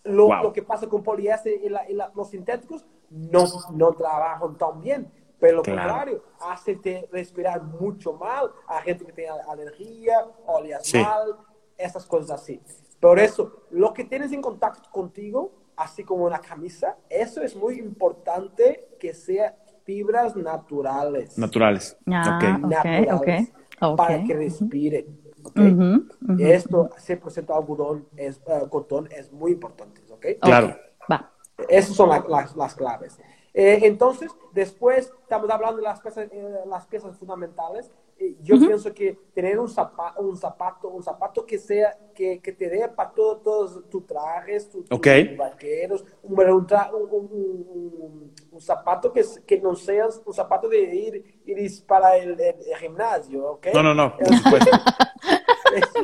Lo, 0.02 0.26
Wow. 0.26 0.42
lo 0.44 0.52
que 0.52 0.62
pasa 0.62 0.88
con 0.88 1.02
poliéster 1.02 1.52
y, 1.62 1.68
la- 1.68 1.88
y 1.88 1.94
la- 1.94 2.10
los 2.14 2.30
sintéticos 2.30 2.84
no, 3.10 3.44
no 3.72 3.92
trabajan 3.92 4.56
tan 4.58 4.80
bien. 4.80 5.10
Pero 5.38 5.56
lo 5.58 5.62
Claro. 5.62 5.80
contrario, 5.88 6.22
hace 6.40 7.08
respirar 7.12 7.62
mucho 7.62 8.14
mal 8.14 8.50
a 8.66 8.80
gente 8.80 9.04
que 9.04 9.12
tiene 9.12 9.30
alergia, 9.48 10.24
oleas 10.46 10.86
Sí. 10.86 10.98
mal, 11.00 11.36
esas 11.76 12.06
cosas 12.06 12.40
así. 12.42 12.60
Por 13.04 13.18
eso, 13.18 13.52
lo 13.70 13.92
que 13.92 14.04
tienes 14.04 14.32
en 14.32 14.40
contacto 14.40 14.88
contigo, 14.90 15.52
así 15.76 16.04
como 16.04 16.24
una 16.24 16.38
camisa, 16.38 16.96
eso 17.10 17.42
es 17.42 17.54
muy 17.54 17.78
importante 17.78 18.96
que 18.98 19.12
sea 19.12 19.54
fibras 19.84 20.34
naturales. 20.36 21.36
Naturales. 21.36 21.98
Ah, 22.06 22.58
Ok. 22.62 22.64
ok, 22.64 22.70
naturales, 22.70 23.12
ok, 23.12 23.52
ok. 23.82 23.96
Para 23.98 24.24
que 24.24 24.32
respire. 24.34 25.06
¿ok? 25.42 25.58
Ujú, 25.58 26.06
ujú, 26.32 26.42
Esto, 26.42 26.88
100% 26.96 27.54
algodón, 27.54 28.08
es, 28.16 28.40
eh, 28.46 28.62
cotón, 28.70 29.06
es 29.12 29.30
muy 29.30 29.52
importante. 29.52 30.00
Claro. 30.40 30.74
Va. 31.12 31.30
Esas 31.68 31.94
son 31.94 32.08
la- 32.08 32.24
las, 32.26 32.56
las 32.56 32.74
claves. 32.74 33.18
Eh, 33.52 33.80
entonces, 33.82 34.32
después 34.52 35.12
estamos 35.20 35.50
hablando 35.50 35.76
de 35.76 35.82
las 35.82 36.00
piezas, 36.00 36.28
eh, 36.32 36.54
las 36.66 36.86
piezas 36.86 37.14
fundamentales. 37.18 37.92
Eh, 38.16 38.36
yo 38.42 38.56
pienso 38.58 38.94
que 38.94 39.18
tener 39.34 39.58
un 39.58 39.68
zapato, 39.68 40.20
un 40.22 40.36
zapato, 40.36 40.88
un 40.88 41.02
zapato 41.02 41.44
que 41.44 41.58
sea, 41.58 41.98
que, 42.14 42.40
que 42.40 42.52
te 42.52 42.68
dé 42.70 42.88
para 42.88 43.10
todo- 43.12 43.38
todos 43.38 43.88
tus 43.90 44.06
trajes, 44.06 44.70
tus 44.70 44.84
tus 44.84 44.96
Ok. 44.98 45.06
vaqueros, 45.36 46.04
un, 46.22 46.38
un, 46.38 46.66
tra- 46.66 46.92
un- 46.92 47.08
un- 47.10 47.28
un- 47.32 48.34
un 48.52 48.60
zapato 48.60 49.12
que, 49.12 49.20
s- 49.20 49.42
que 49.44 49.60
no 49.60 49.74
sea 49.74 50.06
un 50.24 50.32
zapato 50.32 50.68
de 50.68 50.78
ir, 50.94 51.42
ir 51.44 51.86
para 51.86 52.16
el, 52.16 52.38
el- 52.40 52.54
el 52.70 52.76
gimnasio, 52.78 53.52
¿ok? 53.54 53.66
No, 53.74 53.82
no, 53.82 53.94
no, 53.94 54.16
por 54.16 54.34
supuesto. 54.36 54.70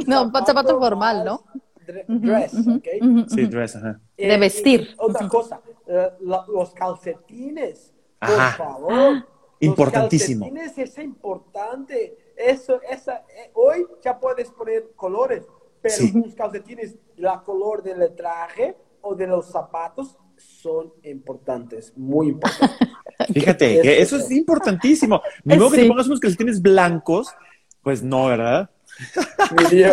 No, 0.06 0.24
un 0.24 0.32
zapato 0.32 0.78
formal, 0.80 1.24
¿no? 1.24 1.44
dre- 1.86 2.04
Dress, 2.08 2.54
¿ok? 2.66 3.28
Sí, 3.28 3.46
dress, 3.46 3.76
ajá. 3.76 4.00
De 4.16 4.34
Eh, 4.34 4.38
vestir. 4.38 4.80
y 4.80 4.94
otra 4.98 5.28
cosa, 5.28 5.61
eh, 5.86 6.11
la- 6.20 6.44
los 6.48 6.72
calcetines, 6.74 7.94
por 8.18 8.40
favor. 8.56 9.26
Importantísimo. 9.61 10.46
Los 10.46 10.54
calcetines 10.54 10.88
es 10.98 11.04
importante. 11.04 12.16
Eso, 12.36 12.80
esa, 12.90 13.18
eh, 13.28 13.50
hoy 13.54 13.86
ya 14.02 14.18
puedes 14.18 14.50
poner 14.50 14.90
colores, 14.96 15.44
pero 15.82 15.94
Sí. 15.94 16.12
los 16.14 16.34
calcetines, 16.34 16.96
la 17.16 17.42
color 17.42 17.82
del 17.82 18.14
traje 18.14 18.76
o 19.02 19.14
de 19.14 19.26
los 19.26 19.46
zapatos 19.50 20.16
son 20.36 20.92
importantes, 21.02 21.92
muy 21.96 22.28
importantes. 22.28 22.88
Fíjate, 23.34 23.80
que 23.82 24.00
Eso 24.00 24.16
es 24.16 24.30
importantísimo. 24.30 25.20
Ni 25.44 25.56
modo 25.58 25.70
que 25.70 25.76
Sí. 25.76 25.82
te 25.82 25.88
pongas 25.88 26.06
unos 26.06 26.20
calcetines 26.20 26.62
blancos, 26.62 27.28
pues 27.82 28.02
no, 28.02 28.26
¿verdad? 28.26 28.70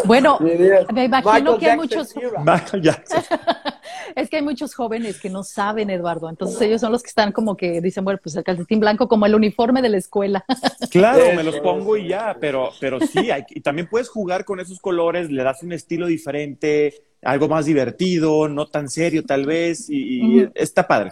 Bueno, 0.05 0.37
me 0.39 1.05
imagino 1.05 1.33
Michael 1.33 1.57
que 1.59 1.69
hay 1.71 1.77
muchos- 1.77 2.15
era. 2.15 2.39
Michael 2.43 2.83
Jackson. 2.83 3.23
Es 4.15 4.29
que 4.29 4.37
hay 4.37 4.41
muchos 4.41 4.73
jóvenes 4.73 5.19
que 5.19 5.29
no 5.29 5.43
saben, 5.43 5.89
Eduardo. 5.89 6.29
Entonces 6.29 6.59
ellos 6.61 6.81
son 6.81 6.91
los 6.91 7.03
que 7.03 7.09
están 7.09 7.31
como 7.31 7.55
que 7.55 7.81
dicen, 7.81 8.03
bueno, 8.03 8.19
pues 8.21 8.35
el 8.35 8.43
calcetín 8.43 8.79
blanco 8.79 9.07
como 9.07 9.25
el 9.25 9.35
uniforme 9.35 9.81
de 9.81 9.89
la 9.89 9.97
escuela. 9.97 10.45
Claro, 10.89 11.33
me 11.35 11.43
los 11.43 11.59
pongo 11.59 11.97
y 11.97 12.07
ya, 12.07 12.35
pero, 12.39 12.69
pero 12.79 12.99
sí, 12.99 13.29
hay- 13.29 13.43
y 13.49 13.61
también 13.61 13.87
puedes 13.87 14.09
jugar 14.09 14.45
con 14.45 14.59
esos 14.59 14.79
colores, 14.79 15.29
le 15.29 15.43
das 15.43 15.61
un 15.61 15.73
estilo 15.73 16.07
diferente, 16.07 16.93
algo 17.21 17.47
más 17.47 17.65
divertido, 17.65 18.47
no 18.47 18.67
tan 18.67 18.89
serio 18.89 19.23
tal 19.25 19.45
vez, 19.45 19.89
y, 19.89 20.47
está 20.55 20.87
padre. 20.87 21.11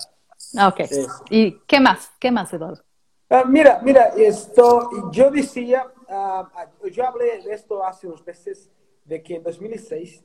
Ah, 0.58 0.70
ok. 0.70 0.80
Eso. 0.80 1.08
¿Y 1.30 1.58
qué 1.68 1.80
más? 1.80 2.10
¿Qué 2.20 2.32
más, 2.32 2.52
Eduardo? 2.54 2.84
Ah, 3.30 3.44
mira, 3.48 3.80
mira, 3.84 4.12
esto, 4.18 5.12
yo 5.12 5.30
decía, 5.30 5.86
ah, 6.10 6.72
yo 6.92 7.06
hablé 7.06 7.42
de 7.42 7.54
esto 7.54 7.84
hace 7.84 8.08
unos 8.08 8.26
meses, 8.26 8.72
de 9.04 9.22
que 9.22 9.36
en 9.36 9.44
2006 9.44 10.24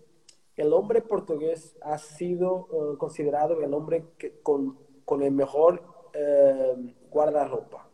el 0.56 0.72
hombre 0.72 1.00
portugués 1.02 1.76
ha 1.82 1.98
sido 1.98 2.68
eh, 2.72 2.98
considerado 2.98 3.60
el 3.62 3.72
hombre 3.74 4.04
que, 4.18 4.40
con, 4.42 4.78
con 5.04 5.22
el 5.22 5.32
mejor 5.32 5.82
eh, 6.12 6.94
guardarropa. 7.10 7.88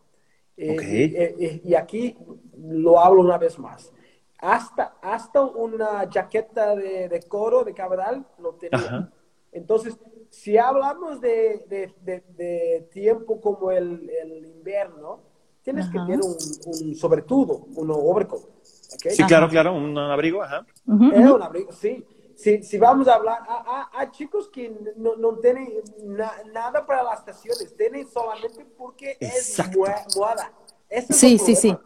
Eh, 0.56 0.72
Ok. 0.74 0.82
y, 0.82 1.16
eh, 1.16 1.60
y 1.64 1.74
aquí 1.74 2.16
lo 2.56 2.98
hablo 2.98 3.20
una 3.20 3.38
vez 3.38 3.58
más. 3.58 3.92
Hasta, 4.38 4.96
hasta 5.02 5.42
una 5.42 6.08
jaqueta 6.12 6.74
de, 6.76 7.08
de 7.08 7.22
coro 7.22 7.64
de 7.64 7.72
cabral 7.74 8.26
lo 8.38 8.54
tenía. 8.54 8.78
Ajá. 8.78 9.12
Entonces, 9.52 9.98
si 10.30 10.58
hablamos 10.58 11.20
de, 11.20 11.64
de- 11.68 11.94
de- 12.02 12.24
de 12.36 12.88
tiempo 12.90 13.40
como 13.40 13.70
el, 13.70 14.10
el 14.10 14.44
invierno, 14.46 15.20
tienes 15.66 15.88
que 15.90 15.98
Ajá. 15.98 16.06
tener 16.06 16.20
un, 16.24 16.36
un 16.66 16.94
sobretudo, 16.94 17.66
un 17.74 17.90
overcoat. 17.90 18.40
¿ok? 18.44 19.10
Sí, 19.10 19.24
claro, 19.24 19.48
claro, 19.48 19.74
un 19.74 19.98
abrigo, 19.98 20.40
ajá. 20.40 20.64
Ujú, 20.86 21.10
Es 21.12 21.18
ujú. 21.24 21.34
un 21.34 21.42
abrigo, 21.42 21.72
sí. 21.72 22.06
Si, 22.36 22.62
si 22.62 22.78
vamos 22.78 23.08
a 23.08 23.14
hablar, 23.14 23.40
a, 23.48 23.88
a- 23.92 24.00
a 24.00 24.10
chicos 24.12 24.48
que 24.48 24.72
no, 24.96 25.16
no 25.16 25.38
tienen 25.38 25.72
na- 26.04 26.34
nada 26.52 26.86
para 26.86 27.02
las 27.02 27.18
estaciones, 27.18 27.76
tienen 27.76 28.06
solamente 28.08 28.64
porque 28.78 29.16
Exacto. 29.18 29.86
es 29.86 30.16
moda. 30.16 30.52
Ese 30.88 31.12
es 31.12 31.18
Sí, 31.18 31.32
el 31.32 31.40
sí, 31.40 31.56
sí. 31.56 31.76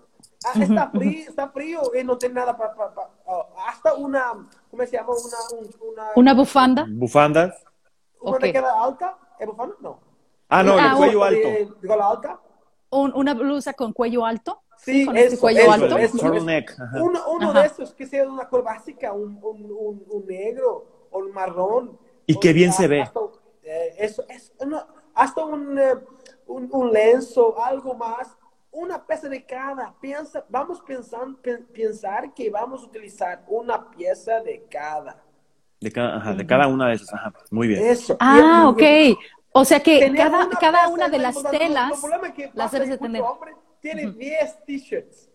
Ah, 0.45 0.53
está, 0.62 0.91
frío, 0.91 1.28
está 1.31 1.49
frío 1.49 1.81
y 1.99 2.05
no 2.05 2.18
tiene 2.18 2.35
nada 2.35 2.55
para... 2.57 2.74
para- 2.74 2.95
para- 2.95 3.11
oh, 3.26 3.47
hasta 3.66 3.95
una, 3.95 4.47
¿cómo 4.70 4.85
se 4.85 4.93
llama? 4.93 5.12
Una, 5.14 5.59
un- 5.59 5.91
una, 5.93 6.05
Una 6.16 6.35
bufanda. 6.35 6.87
Bufandas. 6.87 7.55
una 8.20 8.37
Ok. 8.37 8.41
que 8.43 8.53
queda 8.53 8.83
alta. 8.85 9.16
¿Es 9.39 9.47
bufanda? 9.47 9.74
No. 9.81 10.01
Ah, 10.51 10.62
no, 10.62 10.76
Ah, 10.78 10.91
el 10.91 10.97
cuello 10.99 11.24
alto. 11.24 11.49
de 11.49 11.89
cola 11.89 12.11
alta. 12.11 12.41
Un- 12.91 13.12
una 13.14 13.34
blusa 13.34 13.72
con 13.74 13.93
cuello 13.93 14.24
alto. 14.26 14.62
Sí, 14.76 15.05
con 15.07 15.16
este 15.16 15.34
eso, 15.34 15.41
cuello 15.41 15.61
eso, 15.61 15.72
alto. 15.72 15.99
eso. 15.99 16.32
Uno, 17.03 17.20
uno 17.30 17.51
Ajá. 17.51 17.61
de 17.61 17.66
esos 17.66 17.93
que 17.95 18.07
sea 18.07 18.28
una 18.28 18.49
color 18.49 18.64
básica, 18.64 19.12
un, 19.12 19.38
un, 19.43 19.64
un, 19.70 20.05
un 20.09 20.26
negro 20.26 20.86
o 21.11 21.18
un 21.18 21.32
marrón. 21.32 21.99
Y 22.26 22.38
que 22.38 22.53
bien 22.53 22.70
hasta- 22.70 22.82
se 22.82 22.88
ve. 22.88 23.03
Hasta, 23.03 23.20
eh, 23.62 23.95
eso, 23.99 24.24
es, 24.28 24.53
no, 24.66 24.84
hasta 25.14 25.45
un, 25.45 25.78
eh, 25.78 25.95
un, 26.47 26.68
un 26.72 26.93
lenzo, 26.93 27.62
algo 27.62 27.95
más. 27.95 28.36
Una 28.72 29.05
pieza 29.05 29.28
de 29.28 29.45
cada. 29.45 29.95
Piensa, 30.01 30.45
vamos 30.49 30.80
pensando, 30.80 31.38
pensar 31.72 32.32
que 32.32 32.49
vamos 32.51 32.82
a 32.82 32.86
utilizar 32.86 33.45
una 33.49 33.91
pieza 33.91 34.41
de 34.41 34.64
cada. 34.70 35.20
De 35.80 35.91
cada, 35.91 36.16
ajá, 36.16 36.34
de 36.34 36.47
cada 36.47 36.68
una 36.68 36.88
de 36.88 36.95
esas, 36.95 37.12
ajá. 37.14 37.32
Muy 37.51 37.66
bien. 37.68 37.84
Eso. 37.84 38.16
Ah, 38.20 38.72
Y- 38.78 39.14
ok. 39.14 39.18
O 39.53 39.64
sea 39.64 39.80
que 39.80 39.98
tener 39.98 40.16
cada, 40.16 40.46
una 40.46 40.59
cada 40.59 40.88
una 40.88 41.09
de 41.09 41.18
las 41.18 41.42
telas 41.51 41.98
problema 42.01 42.28
es 42.28 42.34
que 42.34 42.51
las 42.55 42.70
debes 42.70 42.88
de 42.90 42.98
tener. 42.98 43.22
hombre 43.22 43.55
tiene 43.80 44.11
10 44.12 44.64
t-shirts. 44.64 45.28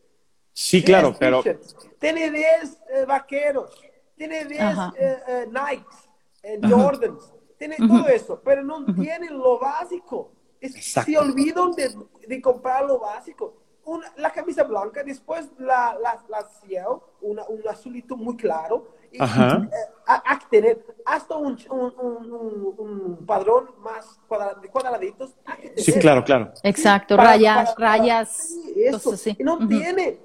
Sí, 0.54 0.84
claro, 0.84 1.10
10 1.10 1.20
pero 1.20 1.44
t-shirts. 1.44 1.76
Tiene 2.00 2.32
10 2.32 2.82
eh, 2.94 3.06
vaqueros, 3.06 3.72
tiene 4.16 4.46
10 4.46 4.62
Ajá. 4.62 4.94
eh, 4.98 5.18
eh, 5.28 5.48
Nikes, 5.52 6.10
eh, 6.44 6.60
Jordans, 6.70 7.34
tiene 7.58 7.76
todo 7.78 8.08
eso, 8.08 8.42
pero 8.44 8.64
no 8.64 8.86
tiene 8.96 9.30
lo 9.32 9.60
básico. 9.60 10.32
Es- 10.62 10.76
Exacto. 10.76 11.12
se 11.12 11.18
olvidan 11.18 11.72
de, 11.74 11.94
de 12.28 12.42
comprar 12.42 12.86
lo 12.86 13.00
básico. 13.00 13.58
Una- 13.84 14.12
la 14.18 14.32
camisa 14.32 14.64
blanca, 14.64 15.04
después 15.04 15.50
la, 15.58 15.98
la, 16.02 16.24
la 16.30 16.44
ciel, 16.44 16.86
una, 17.22 17.44
un 17.48 17.68
azulito 17.68 18.16
muy 18.16 18.36
claro. 18.38 18.88
Ajá. 19.20 19.68
ha- 20.08 20.24
hay 20.26 20.38
que 20.40 20.46
tener 20.50 20.86
hasta 21.06 21.36
un, 21.36 21.58
un, 21.70 21.94
un, 22.00 22.32
un- 22.34 22.76
un 22.78 23.26
padrón 23.26 23.72
más 23.80 24.20
cuadra- 24.28 24.54
de 24.62 24.70
cuadraditos. 24.70 25.36
sí, 25.78 25.94
claro, 26.00 26.24
claro. 26.24 26.52
Exacto, 26.64 27.16
Para- 27.18 27.30
rayas, 27.32 27.56
para- 27.56 27.76
para- 27.76 27.92
rayas, 27.98 28.30
sí, 28.38 28.74
eso. 28.86 29.14
así. 29.14 29.36
Y 29.40 29.44
no 29.44 29.56
Ujú. 29.56 29.68
tiene. 29.68 30.20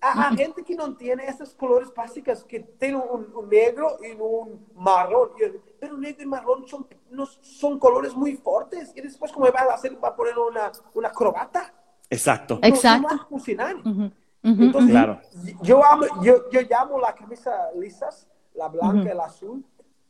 A, 0.00 0.28
a 0.28 0.36
gente 0.36 0.62
que 0.62 0.74
no 0.74 0.94
tiene 0.96 1.24
esos 1.26 1.54
colores 1.54 1.88
básicos, 1.96 2.44
que 2.44 2.60
tiene 2.60 2.96
un, 2.98 3.32
un 3.34 3.48
negro 3.48 3.96
y 4.02 4.10
un 4.20 4.66
marrón. 4.74 5.30
Y- 5.38 5.58
Pero 5.80 5.96
negro 5.96 6.22
y 6.22 6.26
marrón 6.26 6.68
son, 6.68 6.86
no, 7.10 7.24
son 7.24 7.78
colores 7.78 8.14
muy 8.14 8.36
fuertes. 8.36 8.92
Y 8.94 9.00
después, 9.00 9.32
¿cómo 9.32 9.46
va 9.46 9.60
a 9.60 9.74
hacer? 9.74 9.96
¿Va 10.04 10.08
a 10.08 10.14
poner 10.16 10.38
una, 10.38 10.70
una 10.92 11.10
corbata? 11.10 11.72
Exacto. 12.10 12.58
No- 12.60 12.68
Exacto. 12.68 13.08
No, 13.08 13.16
va 13.16 13.22
a 13.22 13.26
funcionar. 13.26 13.76
Ujú, 13.76 13.90
ujú, 14.44 14.62
Entonces, 14.62 14.90
Claro. 14.90 15.20
yo, 15.62 15.82
amo, 15.82 16.04
yo, 16.22 16.50
yo 16.50 16.60
llamo 16.68 17.00
la 17.00 17.14
camisa 17.14 17.70
lisas, 17.74 18.28
la 18.54 18.68
blanca, 18.68 19.10
el 19.12 19.20
azul, 19.20 19.64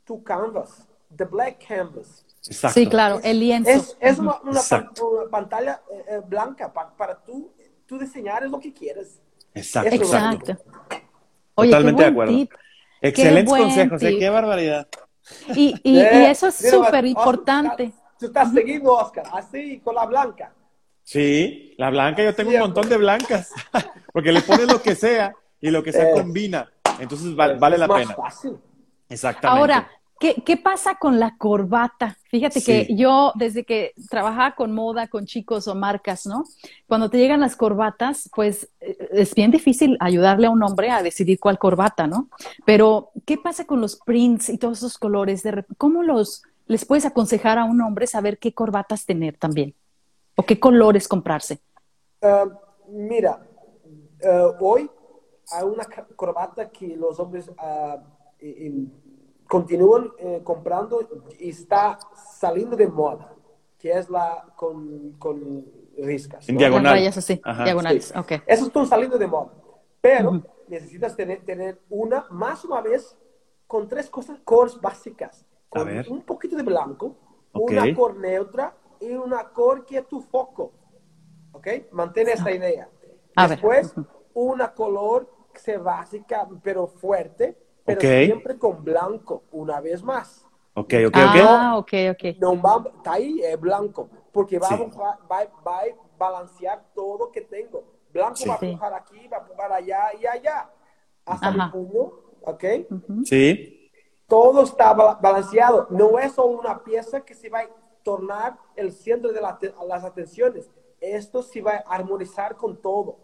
to 0.04 0.22
canvas, 0.22 0.86
the 1.16 1.24
black 1.24 1.66
canvas. 1.66 2.24
Exacto. 2.46 2.74
Sí, 2.78 2.86
claro, 2.86 3.20
el 3.24 3.40
lienzo. 3.40 3.70
Es, 3.70 3.96
es 4.00 4.18
una, 4.18 4.38
una 4.42 4.60
pan- 4.68 4.90
una 5.00 5.30
pantalla 5.30 5.80
eh, 5.90 6.04
eh, 6.08 6.20
blanca 6.26 6.72
pa- 6.72 6.94
para 6.94 7.16
tú, 7.24 7.50
tú 7.86 7.98
diseñar 7.98 8.42
lo 8.48 8.60
que 8.60 8.72
quieres. 8.72 9.20
Exacto. 9.54 9.94
Exacto. 9.94 10.56
Oye, 11.54 11.70
Totalmente 11.70 11.98
qué 12.02 12.04
de 12.04 12.10
acuerdo. 12.12 12.32
tip. 12.34 12.52
Excelentes 13.00 13.54
consejos, 13.54 14.02
¿eh? 14.02 14.10
tip. 14.10 14.18
Qué 14.18 14.28
barbaridad. 14.30 14.88
Y, 15.54 15.74
y, 15.82 15.96
y 15.96 16.00
Eh, 16.00 16.30
eso 16.30 16.48
es 16.48 16.54
súper 16.56 16.80
Oscar, 16.80 17.06
importante. 17.06 17.92
Tú 18.18 18.26
estás 18.26 18.52
seguindo, 18.52 18.92
Oscar, 18.92 19.24
así, 19.32 19.80
con 19.80 19.94
la 19.94 20.04
blanca. 20.06 20.52
Sí, 21.02 21.74
la 21.78 21.90
blanca, 21.90 22.22
yo 22.22 22.34
tengo 22.34 22.48
un 22.50 22.54
Siempre. 22.56 22.72
montón 22.74 22.88
de 22.90 22.96
blancas. 22.98 23.52
Porque 24.12 24.32
le 24.32 24.40
pones 24.42 24.70
lo 24.70 24.80
que 24.82 24.94
sea 24.94 25.34
y 25.60 25.70
lo 25.70 25.82
que 25.82 25.92
sea 25.92 26.10
Eh. 26.10 26.12
combina. 26.12 26.70
Entonces 27.00 27.34
val- 27.34 27.58
vale 27.58 27.76
Es 27.76 27.80
la 27.80 27.86
más 27.86 28.02
pena. 28.02 28.14
fácil. 28.14 28.56
Exactamente. 29.08 29.60
Ahora, 29.60 29.88
¿qué, 30.18 30.42
qué 30.44 30.56
pasa 30.56 30.96
con 30.96 31.20
la 31.20 31.36
corbata? 31.36 32.16
Fíjate 32.30 32.60
Sí. 32.60 32.66
que 32.86 32.96
yo, 32.96 33.32
desde 33.36 33.64
que 33.64 33.92
trabajaba 34.08 34.54
con 34.54 34.72
moda, 34.72 35.08
con 35.08 35.26
chicos 35.26 35.68
o 35.68 35.74
marcas, 35.74 36.26
¿no? 36.26 36.44
Cuando 36.86 37.10
te 37.10 37.18
llegan 37.18 37.40
las 37.40 37.56
corbatas, 37.56 38.30
pues 38.34 38.70
eh, 38.80 38.96
es 39.12 39.34
bien 39.34 39.50
difícil 39.50 39.96
ayudarle 40.00 40.46
a 40.46 40.50
un 40.50 40.62
hombre 40.62 40.90
a 40.90 41.02
decidir 41.02 41.38
cuál 41.38 41.58
corbata, 41.58 42.06
¿no? 42.06 42.28
Pero, 42.64 43.10
¿qué 43.26 43.36
pasa 43.38 43.64
con 43.66 43.80
los 43.80 43.96
prints 43.96 44.48
y 44.48 44.58
todos 44.58 44.78
esos 44.78 44.98
colores? 44.98 45.42
De 45.42 45.64
¿Cómo 45.78 46.02
los 46.02 46.42
les 46.66 46.86
puedes 46.86 47.04
aconsejar 47.04 47.58
a 47.58 47.64
un 47.66 47.80
hombre 47.82 48.06
saber 48.06 48.38
qué 48.38 48.54
corbatas 48.54 49.04
tener 49.04 49.36
también? 49.36 49.74
¿O 50.36 50.42
qué 50.44 50.58
colores 50.58 51.06
comprarse? 51.06 51.60
Eh, 52.22 52.44
mira, 52.88 53.46
eh, 54.20 54.42
hoy 54.60 54.90
hay 55.52 55.64
una 55.64 55.84
corbata 56.16 56.70
que 56.70 56.96
los 56.96 57.18
hombres 57.20 57.50
ah, 57.58 57.98
y- 58.40 58.66
y 58.66 58.92
continúan 59.48 60.10
eh, 60.18 60.40
comprando 60.42 61.06
y 61.38 61.50
está 61.50 61.98
saliendo 62.14 62.76
de 62.76 62.88
moda, 62.88 63.34
que 63.78 63.92
es 63.92 64.08
la 64.08 64.46
con, 64.56 65.12
con 65.18 65.66
riscas. 65.98 66.48
En 66.48 66.54
¿no? 66.54 66.58
diagonal. 66.60 66.92
Rayas 66.94 67.16
así, 67.18 67.40
diagonales. 67.64 68.12
Sí. 68.26 68.34
Esos 68.46 68.68
están 68.68 68.86
saliendo 68.86 69.18
de 69.18 69.26
moda. 69.26 69.52
Pero 70.00 70.42
necesitas 70.68 71.16
tener, 71.16 71.44
tener 71.44 71.80
una, 71.88 72.26
más 72.30 72.64
una 72.64 72.80
vez, 72.80 73.16
con 73.66 73.88
tres 73.88 74.08
cosas, 74.10 74.38
cores 74.44 74.80
básicas. 74.80 75.46
A 75.72 75.80
Con 75.80 75.88
un 76.10 76.22
poquito 76.22 76.56
de 76.56 76.62
blanco, 76.62 77.16
una 77.52 77.92
cor 77.94 78.16
neutra 78.16 78.76
y 79.00 79.12
una 79.12 79.48
cor 79.50 79.84
que 79.84 79.98
es 79.98 80.08
tu 80.08 80.20
foco. 80.20 80.72
¿Ok? 81.52 81.66
Mantén 81.92 82.28
esta 82.28 82.50
idea. 82.50 82.88
A 83.36 83.46
ver. 83.46 83.58
Después, 83.58 83.94
una 84.34 84.72
color 84.74 85.28
básica, 85.82 86.48
pero 86.62 86.86
fuerte, 86.86 87.56
pero 87.84 87.98
Ok. 87.98 88.04
siempre 88.24 88.58
con 88.58 88.82
blanco, 88.84 89.42
una 89.52 89.80
vez 89.80 90.02
más. 90.02 90.46
Ok, 90.74 90.92
ok, 91.06 91.06
ok. 91.06 91.16
Ah, 91.16 91.76
ok, 91.78 91.92
ok. 92.12 92.36
No 92.38 92.60
va, 92.60 92.84
está 92.96 93.12
ahí, 93.12 93.40
es 93.42 93.58
blanco, 93.60 94.08
porque 94.32 94.58
va, 94.58 94.68
Sí. 94.68 94.74
va, 94.98 95.18
va, 95.30 95.44
va 95.66 95.78
a 95.80 95.84
balancear 96.18 96.84
todo 96.94 97.30
que 97.30 97.42
tengo. 97.42 97.84
Blanco 98.12 98.36
Sí. 98.36 98.48
va 98.48 98.54
a 98.60 98.64
empujar 98.66 98.94
aquí, 98.94 99.28
va 99.28 99.36
a 99.36 99.40
empujar 99.40 99.72
allá 99.72 100.00
y 100.20 100.26
allá. 100.26 100.70
Hasta 101.24 101.48
Ajá. 101.48 101.66
mi 101.66 101.72
puño, 101.72 102.12
¿ok? 102.42 102.64
Sí, 103.24 103.80
Todo 104.26 104.62
está 104.62 104.92
ba- 104.94 105.18
balanceado. 105.20 105.86
No 105.90 106.18
es 106.18 106.32
solo 106.32 106.58
una 106.58 106.82
pieza 106.82 107.20
que 107.20 107.34
se 107.34 107.50
va 107.50 107.60
a 107.60 107.68
tornar 108.02 108.58
el 108.74 108.90
centro 108.90 109.30
de 109.32 109.40
la 109.40 109.58
las 109.86 110.02
atenciones. 110.02 110.70
Esto 110.98 111.42
se 111.42 111.60
va 111.60 111.72
a 111.86 111.94
armonizar 111.94 112.56
con 112.56 112.80
todo. 112.80 113.18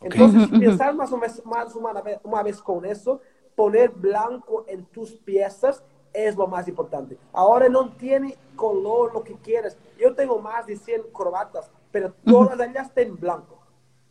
Entonces, 0.00 0.48
pensar 0.48 0.94
más 0.94 1.12
o 1.12 1.16
menos 1.16 1.44
más 1.44 1.74
una 1.74 2.00
vez, 2.02 2.18
una 2.22 2.42
vez 2.42 2.60
con 2.60 2.84
eso, 2.84 3.20
poner 3.54 3.90
blanco 3.90 4.64
en 4.68 4.84
tus 4.86 5.12
piezas 5.12 5.82
es 6.12 6.36
lo 6.36 6.46
más 6.46 6.68
importante. 6.68 7.18
Ahora 7.32 7.68
no 7.68 7.88
tiene 7.90 8.36
color 8.56 9.12
lo 9.14 9.24
que 9.24 9.34
quieres. 9.34 9.76
Yo 9.98 10.14
tengo 10.14 10.40
más 10.40 10.66
de 10.66 10.76
100 10.76 11.02
corbatas, 11.12 11.70
pero 11.90 12.12
todas 12.24 12.58
ellas 12.68 12.92
tienen 12.94 13.16
blanco. 13.16 13.60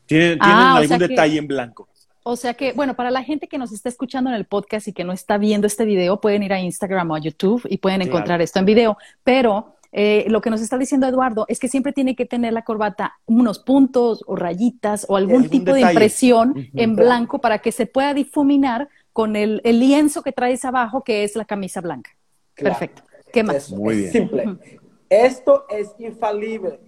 tienen, 0.05 0.38
Ah, 0.41 0.45
tienen 0.45 0.65
o 0.65 0.69
algún 0.75 0.88
sea 0.89 0.97
que- 0.99 1.07
detalle 1.07 1.38
en 1.39 1.47
blanco. 1.47 1.88
O 2.25 2.36
sea 2.36 2.53
que, 2.53 2.73
bueno, 2.73 2.93
para 2.95 3.09
la 3.11 3.23
gente 3.23 3.47
que 3.47 3.57
nos 3.57 3.71
está 3.71 3.88
escuchando 3.89 4.29
en 4.29 4.36
el 4.36 4.45
podcast 4.45 4.88
y 4.88 4.93
que 4.93 5.03
no 5.03 5.11
está 5.13 5.38
viendo 5.38 5.65
este 5.67 5.86
video, 5.86 6.19
pueden 6.21 6.43
ir 6.43 6.51
a 6.53 6.59
Instagram 6.59 7.11
o 7.11 7.15
a 7.15 7.19
YouTube 7.19 7.61
y 7.69 7.77
pueden 7.77 7.99
Claro. 8.01 8.11
encontrar 8.11 8.41
esto 8.41 8.59
en 8.59 8.65
video. 8.65 8.97
Pero 9.23 9.75
eh, 9.95 10.25
lo 10.27 10.41
que 10.41 10.49
nos 10.49 10.59
está 10.59 10.77
diciendo 10.79 11.07
Eduardo 11.07 11.45
es 11.47 11.59
que 11.59 11.67
siempre 11.67 11.93
tiene 11.93 12.15
que 12.15 12.25
tener 12.25 12.51
la 12.51 12.63
corbata 12.63 13.19
unos 13.27 13.59
puntos 13.59 14.23
o 14.25 14.35
rayitas 14.35 15.05
o 15.07 15.15
algún 15.15 15.43
Algún 15.43 15.49
tipo 15.49 15.73
de 15.73 15.81
impresión 15.81 16.67
en 16.73 16.95
blanco 16.95 17.39
para 17.39 17.59
que 17.59 17.71
se 17.71 17.85
pueda 17.85 18.15
difuminar 18.15 18.89
con 19.13 19.35
el, 19.35 19.61
el 19.63 19.79
lienzo 19.79 20.23
que 20.23 20.31
traes 20.31 20.65
abajo, 20.65 21.03
que 21.03 21.23
es 21.23 21.35
la 21.35 21.45
camisa 21.45 21.79
blanca. 21.79 22.09
Claro. 22.55 22.77
Perfecto. 22.79 23.03
¿Qué 23.31 23.43
más? 23.43 23.55
Eso, 23.55 23.75
Muy 23.75 23.93
es 23.93 23.99
bien. 23.99 24.11
simple. 24.11 24.57
Esto 25.09 25.65
es 25.69 25.93
infalible. 25.99 26.79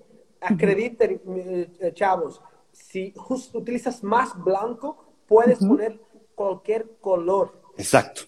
Acrediten, 0.41 1.21
eh, 1.27 1.91
chavos, 1.93 2.41
si 2.71 3.13
justo 3.15 3.59
utilizas 3.59 4.03
más 4.03 4.35
blanco, 4.43 5.13
puedes 5.27 5.59
poner 5.59 5.99
cualquier 6.33 6.87
color. 6.99 7.61
Exacto. 7.77 8.21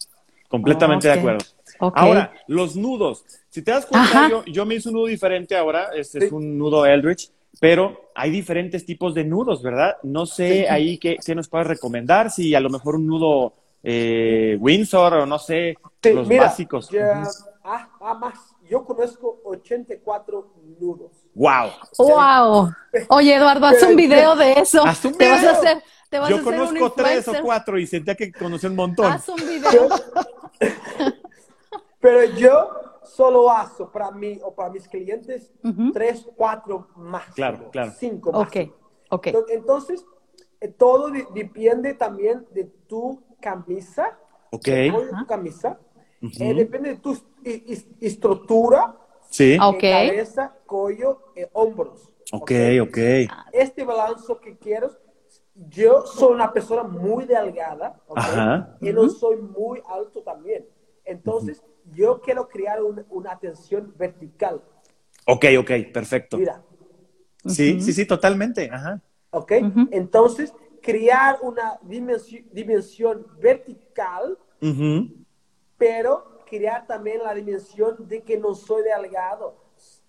Completamente 0.47 1.07
de 1.07 1.13
acuerdo. 1.15 1.45
Ahora, 1.80 2.34
los 2.47 2.75
nudos. 2.75 3.25
Si 3.49 3.61
te 3.61 3.71
das 3.71 3.86
cuenta, 3.86 4.30
yo, 4.30 4.43
yo 4.45 4.65
me 4.65 4.75
hice 4.75 4.89
un 4.89 4.95
nudo 4.95 5.05
diferente 5.07 5.55
ahora. 5.55 5.89
Este 5.95 6.25
es 6.25 6.32
un 6.32 6.57
nudo 6.57 6.86
Eldritch. 6.86 7.30
Pero 7.59 8.11
hay 8.13 8.30
diferentes 8.30 8.86
tipos 8.86 9.15
de 9.15 9.23
nudos, 9.23 9.63
¿verdad? 9.63 9.97
No 10.03 10.28
sé 10.28 10.59
Sí. 10.61 10.65
ahí 10.67 10.97
qué, 10.99 11.17
qué 11.25 11.34
nos 11.34 11.47
puedes 11.47 11.65
recomendar. 11.65 12.30
Si 12.30 12.53
a 12.53 12.59
lo 12.59 12.69
mejor 12.69 12.95
un 12.97 13.07
nudo 13.07 13.53
eh, 13.84 14.57
Windsor 14.59 15.13
o 15.13 15.25
no 15.25 15.39
sé, 15.39 15.75
Sí, 16.03 16.13
los 16.13 16.28
mira, 16.28 16.43
básicos. 16.45 16.89
ya- 16.89 17.23
ah, 17.63 17.89
ah, 18.01 18.13
más. 18.15 18.36
Yo 18.69 18.84
conozco 18.84 19.39
84 19.45 20.53
nudos. 20.80 21.11
¡Wow! 21.34 21.69
¡Wow! 21.97 22.71
Oye, 23.09 23.36
Eduardo, 23.36 23.65
haz 23.67 23.82
un 23.84 23.95
video 23.95 24.36
de 24.36 24.53
eso. 24.53 24.86
Haz 24.86 25.05
un 25.05 25.13
Te 25.13 25.30
vas 25.30 25.38
a 25.38 25.41
video. 25.41 25.51
hacer, 25.53 25.84
Te 26.09 26.19
vas 26.19 26.28
a 26.28 26.30
Yo 26.32 26.38
hacer 26.38 26.47
un 26.47 26.53
conozco 26.67 26.91
tres 26.91 27.28
o 27.28 27.34
cuatro 27.41 27.80
y 27.80 27.88
sentía 27.88 28.13
que 28.15 28.32
conocía 28.32 28.69
un 28.69 28.75
montón. 28.75 29.11
Haz 29.11 29.30
un 29.30 29.36
video. 29.38 29.88
Pero 32.00 32.24
yo 32.38 32.70
solo 33.04 33.50
hago 33.50 33.91
para 33.91 34.12
mí 34.12 34.39
o 34.43 34.54
para 34.54 34.70
mis 34.70 34.88
clientes 34.88 35.52
Ujú. 35.64 35.91
tres, 35.91 36.28
cuatro 36.36 36.88
máximo. 36.95 37.36
Claro, 37.36 37.70
claro. 37.72 37.91
Cinco 37.98 38.30
Ok, 38.30 38.38
máximo. 38.38 38.74
ok. 39.12 39.28
Entonces- 39.28 39.56
Entonces, 39.58 40.06
eh, 40.62 40.68
todo 40.70 41.10
de- 41.10 41.28
depende 41.34 41.93
también 41.93 42.45
de 42.52 42.66
tu 42.88 43.22
camisa. 43.41 44.18
Ok. 44.52 44.66
de 44.66 44.91
tu 45.20 45.26
camisa. 45.28 45.78
Eh, 46.39 46.54
depende 46.54 46.91
de 46.91 46.95
tu 46.98 47.16
estructura, 48.00 48.98
Sí. 49.30 49.54
Eh, 49.56 49.58
cabeza, 49.82 50.56
cuello, 50.66 51.22
eh, 51.36 51.50
hombros. 51.52 52.14
Ok, 52.32 52.52
ok. 52.82 52.98
Este 53.52 53.84
balance 53.84 54.34
que 54.41 54.58
quiero, 54.58 54.89
yo 55.54 56.06
soy 56.06 56.34
una 56.34 56.52
persona 56.54 56.84
muy 56.84 57.26
delgada. 57.26 58.00
Ajá. 58.16 58.78
y 58.80 58.91
no 58.93 59.10
soy 59.10 59.36
muy 59.38 59.82
alto 59.88 60.22
también. 60.24 60.66
Entonces, 61.04 61.62
yo 61.93 62.21
quiero 62.21 62.47
crear 62.47 62.81
un- 62.83 63.05
una 63.09 63.31
atención 63.31 63.93
vertical. 63.97 64.61
Ok, 65.25 65.45
ok, 65.59 65.71
perfecto. 65.93 66.38
Mira, 66.38 66.61
Sí, 67.45 67.79
sí, 67.81 67.93
sí, 67.93 68.05
totalmente. 68.05 68.69
Ajá. 68.71 68.99
¿ok? 69.29 69.51
Entonces, 69.91 70.53
crear 70.81 71.38
una 71.41 71.79
dimensi- 71.81 72.45
dimensión 72.51 73.25
vertical, 73.39 74.38
Ujú. 74.61 75.07
pero 75.77 76.39
crear 76.49 76.85
también 76.88 77.21
la 77.23 77.33
dimensión 77.33 77.95
de 78.07 78.21
que 78.23 78.38
no 78.38 78.53
soy 78.55 78.83
delgado. 78.83 79.55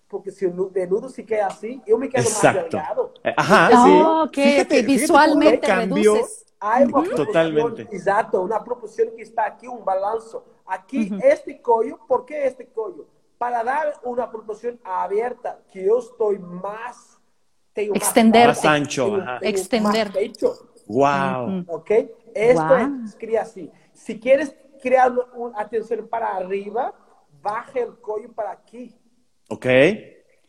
Porque 0.07 0.31
si 0.31 0.45
el 0.45 0.55
nu- 0.55 0.71
de 0.71 0.87
nudo 0.87 1.07
se 1.07 1.23
queda 1.25 1.47
así, 1.47 1.81
yo 1.85 1.97
me 1.97 2.09
quedo 2.09 2.23
más 2.23 2.31
Exacto. 2.33 2.77
delgado. 2.77 3.13
Eh, 3.23 3.33
Ajá, 3.37 3.67
Ah, 3.71 3.83
sí. 3.85 3.91
ok, 4.01 4.33
Fíjate- 4.33 4.61
ok, 4.61 4.65
fíjate 4.65 4.75
cómo 4.85 4.87
visualmente 4.99 5.67
cambió. 5.67 6.13
reduces. 6.15 6.45
Hay 6.61 6.83
una 6.85 7.15
Totalmente. 7.15 7.81
exacto, 7.83 8.41
una 8.41 8.61
proporción 8.63 9.09
que 9.15 9.21
está 9.21 9.45
aquí, 9.45 9.67
un 9.67 9.85
balance. 9.85 10.37
Aquí, 10.69 11.11
este 11.23 11.61
collo, 11.61 11.99
¿por 12.07 12.25
qué 12.25 12.45
este 12.45 12.67
collo? 12.67 13.07
Para 13.37 13.63
dar 13.63 13.93
una 14.03 14.29
proporción 14.29 14.79
abierta, 14.83 15.59
que 15.71 15.85
yo 15.85 15.97
estoy 15.99 16.37
más... 16.39 17.17
tengo 17.73 17.95
más 17.95 18.65
ancho, 18.65 19.05
tengo- 19.05 19.21
ajá. 19.21 19.39
tengo 19.39 19.49
Extender. 19.49 20.05
más 20.07 20.13
pecho, 20.17 20.53
Wow. 20.87 21.65
¿ok? 21.67 21.91
Esto 22.35 22.63
Guau. 22.67 23.03
es, 23.05 23.15
crea 23.15 23.41
así. 23.43 23.71
Si 23.93 24.19
quieres 24.19 24.55
crear 24.81 25.11
una 25.33 25.59
atención 25.59 26.07
para 26.07 26.35
arriba, 26.35 26.93
baja 27.41 27.79
el 27.79 27.99
collo 27.99 28.31
para 28.33 28.51
aquí. 28.51 28.95
Ok. 29.49 29.65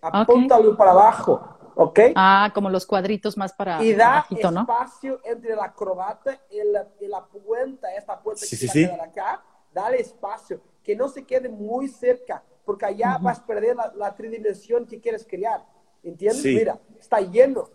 Apúntalo 0.02 0.76
para 0.76 0.90
abajo, 0.92 1.40
¿ok? 1.74 1.98
Ah, 2.14 2.50
como 2.54 2.70
los 2.70 2.86
cuadritos 2.86 3.36
más 3.36 3.52
para 3.52 3.82
y 3.82 3.94
da 3.94 4.18
abajito, 4.18 4.50
¿no? 4.50 4.60
espacio 4.62 5.20
entre 5.24 5.54
la 5.54 5.64
acrobata 5.66 6.38
y 6.50 6.62
la, 6.64 6.86
y 7.00 7.06
la 7.06 7.24
puerta, 7.26 7.94
esta 7.94 8.18
puerta 8.20 8.40
Sí, 8.44 8.50
que 8.50 8.56
sí, 8.56 8.68
sí. 8.68 8.84
acá, 8.84 9.42
dale 9.72 10.00
espacio, 10.00 10.60
que 10.82 10.96
no 10.96 11.08
se 11.08 11.24
quede 11.24 11.48
muy 11.48 11.88
cerca, 11.88 12.42
porque 12.64 12.86
allá 12.86 13.18
vas 13.20 13.38
a 13.40 13.46
perder 13.46 13.76
la, 13.76 13.92
la 13.94 14.14
tridimensión 14.14 14.86
que 14.86 15.00
quieres 15.00 15.26
crear, 15.26 15.64
¿entiendes? 16.02 16.42
Sí. 16.42 16.54
Mira, 16.54 16.78
está 16.98 17.20
lleno, 17.20 17.68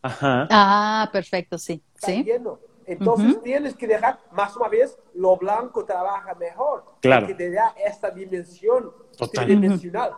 Ajá. 0.00 0.46
Ah, 0.50 1.08
perfecto, 1.12 1.58
sí. 1.58 1.82
está 1.94 2.06
Sí. 2.06 2.22
lleno. 2.22 2.60
Entonces 2.86 3.42
tienes 3.42 3.74
que 3.74 3.86
dejar, 3.86 4.18
más 4.30 4.56
una 4.56 4.68
vez, 4.68 4.96
lo 5.14 5.36
blanco 5.36 5.84
trabaja 5.84 6.34
mejor, 6.36 6.84
Claro. 7.00 7.26
porque 7.26 7.34
te 7.34 7.50
da 7.50 7.74
esta 7.84 8.10
dimensión 8.10 8.92
Total. 9.16 9.44
tridimensional. 9.44 10.12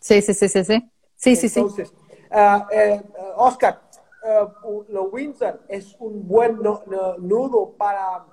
Sí, 0.00 0.20
sí, 0.20 0.34
sí, 0.34 0.48
sí, 0.48 0.64
sí. 0.64 0.90
Sí, 1.14 1.36
sí, 1.36 1.48
sí. 1.48 1.60
Entonces, 1.60 1.94
ah, 2.30 2.66
eh, 2.72 3.02
Oscar, 3.36 3.80
u- 4.64 4.84
lo 4.88 5.04
Windsor 5.04 5.62
es 5.68 5.96
un 6.00 6.26
buen 6.26 6.60
no- 6.60 6.82
no- 6.86 7.16
nudo 7.18 7.70
para, 7.78 8.26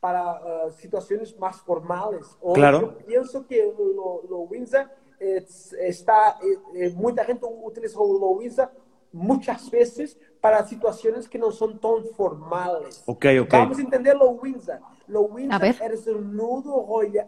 para 0.00 0.30
ah, 0.30 0.70
situaciones 0.76 1.38
más 1.38 1.60
formales. 1.60 2.26
O 2.40 2.52
Claro. 2.54 2.80
Yo 2.80 3.06
pienso 3.06 3.46
que 3.46 3.72
lo, 3.76 4.22
lo 4.28 4.38
Windsor 4.40 4.88
es- 5.18 5.72
está, 5.74 6.38
eh, 6.42 6.58
eh, 6.86 6.90
mucha 6.96 7.24
gente 7.24 7.46
utiliza 7.46 7.98
lo 7.98 8.30
Windsor 8.30 8.70
muchas 9.12 9.70
veces 9.70 10.16
para 10.40 10.64
situaciones 10.66 11.28
que 11.28 11.38
no 11.38 11.50
son 11.50 11.78
tan 11.80 12.04
formales. 12.16 13.02
Ok, 13.06 13.26
ok. 13.42 13.50
Vamos 13.52 13.78
a 13.78 13.82
entender 13.82 14.16
lo 14.16 14.30
Windsor. 14.30 14.78
Lo 15.06 15.22
Windsor 15.22 15.92
es 15.92 16.06
un 16.06 16.34
nudo 16.36 16.86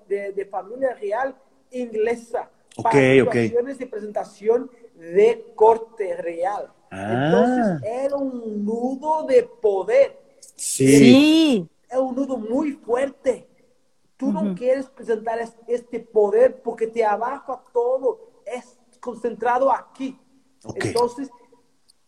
de, 0.09 0.33
de 0.33 0.47
familia 0.47 0.95
real 0.95 1.37
inglesa. 1.71 2.49
Ok, 2.77 2.85
para 2.85 2.99
ok. 3.25 3.33
situaciones 3.33 3.79
de 3.79 3.87
presentación 3.87 4.71
de 4.95 5.53
corte 5.55 6.17
real. 6.17 6.73
Ah. 6.91 7.27
Entonces, 7.27 7.91
era 7.91 8.17
un 8.17 8.65
nudo 8.65 9.25
de 9.25 9.43
poder. 9.43 10.19
Sí. 10.55 10.97
Sí. 10.99 11.69
Es 11.93 11.99
un 11.99 12.15
nudo 12.17 12.37
muy 12.39 12.73
fuerte. 12.73 13.49
Tú 14.17 14.33
no 14.33 14.55
quieres 14.55 14.87
presentar 14.89 15.39
es- 15.41 15.57
este 15.67 16.01
poder 16.01 16.63
porque 16.63 16.87
te 16.87 17.05
abajo 17.05 17.63
todo. 17.73 18.43
Es 18.47 18.79
concentrado 19.01 19.71
aquí. 19.71 20.19
Ok. 20.65 20.77
Entonces, 20.85 21.31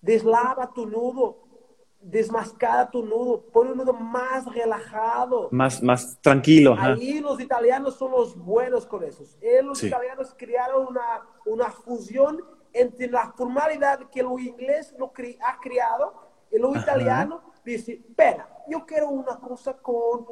deslava 0.01 0.71
tu 0.73 0.87
nudo. 0.87 1.39
Desmascara 2.01 2.91
tu 2.91 3.03
nudo. 3.05 3.43
Pon 3.51 3.69
un 3.69 3.79
nudo 3.79 3.93
más 3.95 4.45
relajado. 4.55 5.49
Más, 5.51 5.83
más 5.83 6.19
tranquilo. 6.21 6.77
Ahí 6.79 7.21
los 7.21 7.41
italianos 7.41 7.95
son 7.97 8.11
los 8.13 8.37
buenos 8.37 8.87
con 8.87 9.03
eso. 9.05 9.25
Eh, 9.41 9.63
los 9.63 9.79
Sí. 9.79 9.87
italianos 9.89 10.35
crearon 10.37 10.87
una, 10.89 11.27
una 11.47 11.71
fusión 11.71 12.43
entre 12.73 13.09
la 13.09 13.33
formalidad 13.37 14.11
que 14.11 14.23
lo 14.23 14.39
inglés 14.39 14.95
lo 14.99 15.13
cri- 15.13 15.39
ha 15.41 15.59
creado 15.61 16.13
y 16.51 16.59
lo 16.59 16.77
italiano 16.77 17.41
dice, 17.65 17.93
espera, 18.07 18.49
yo 18.69 18.85
quiero 18.87 19.09
una 19.09 19.39
cosa 19.39 19.75
con 19.77 20.27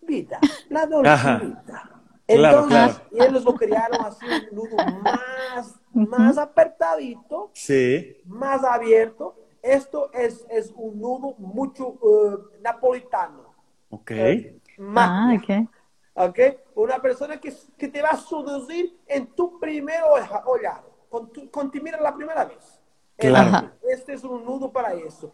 vida, 0.00 0.40
la 0.68 0.86
dolce 0.86 1.10
Ajá. 1.10 1.38
vita". 1.38 1.90
Claro, 2.26 2.58
Entonces, 2.58 2.96
claro. 2.96 3.08
ellos 3.12 3.44
lo 3.44 3.54
crearon 3.54 4.04
así, 4.04 4.26
un 4.26 4.48
nudo 4.56 4.82
más, 4.82 5.80
más 5.94 6.36
apertadito, 6.38 7.50
Sí. 7.54 8.20
más 8.24 8.64
abierto. 8.64 9.36
Esto 9.62 10.10
es, 10.12 10.44
es 10.50 10.72
un 10.76 11.00
nudo 11.00 11.34
mucho 11.38 11.94
eh, 12.02 12.58
napolitano. 12.62 13.54
Ok. 13.90 14.10
Eh, 14.10 14.60
Ah, 14.78 14.82
magia. 15.28 15.68
ok. 16.14 16.38
Una 16.74 17.00
persona 17.00 17.40
que, 17.40 17.54
que 17.78 17.88
te 17.88 18.02
va 18.02 18.10
a 18.10 18.16
seducir 18.16 18.98
en 19.06 19.26
tu 19.28 19.58
primer 19.60 20.00
olhar, 20.46 20.82
con, 21.08 21.30
tu, 21.32 21.48
con 21.50 21.70
ti 21.70 21.80
mira 21.80 22.00
la 22.00 22.14
primera 22.14 22.44
vez. 22.44 22.75
Claro. 23.16 23.48
Ajá. 23.48 23.72
Este 23.82 24.12
es 24.12 24.24
un 24.24 24.44
nudo 24.44 24.70
para 24.70 24.92
eso. 24.92 25.32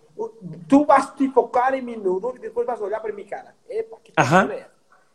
Tú 0.68 0.86
vas 0.86 1.08
a 1.18 1.24
enfocar 1.24 1.74
en 1.74 1.84
mi 1.84 1.96
nudo 1.96 2.32
y 2.36 2.38
después 2.38 2.66
vas 2.66 2.80
a 2.80 2.84
olhar 2.84 3.02
por 3.02 3.12
mi 3.12 3.24
cara. 3.24 3.54
Epa, 3.68 3.96
¿qué 4.02 4.12
Ajá. 4.16 4.48
es? 4.54 4.66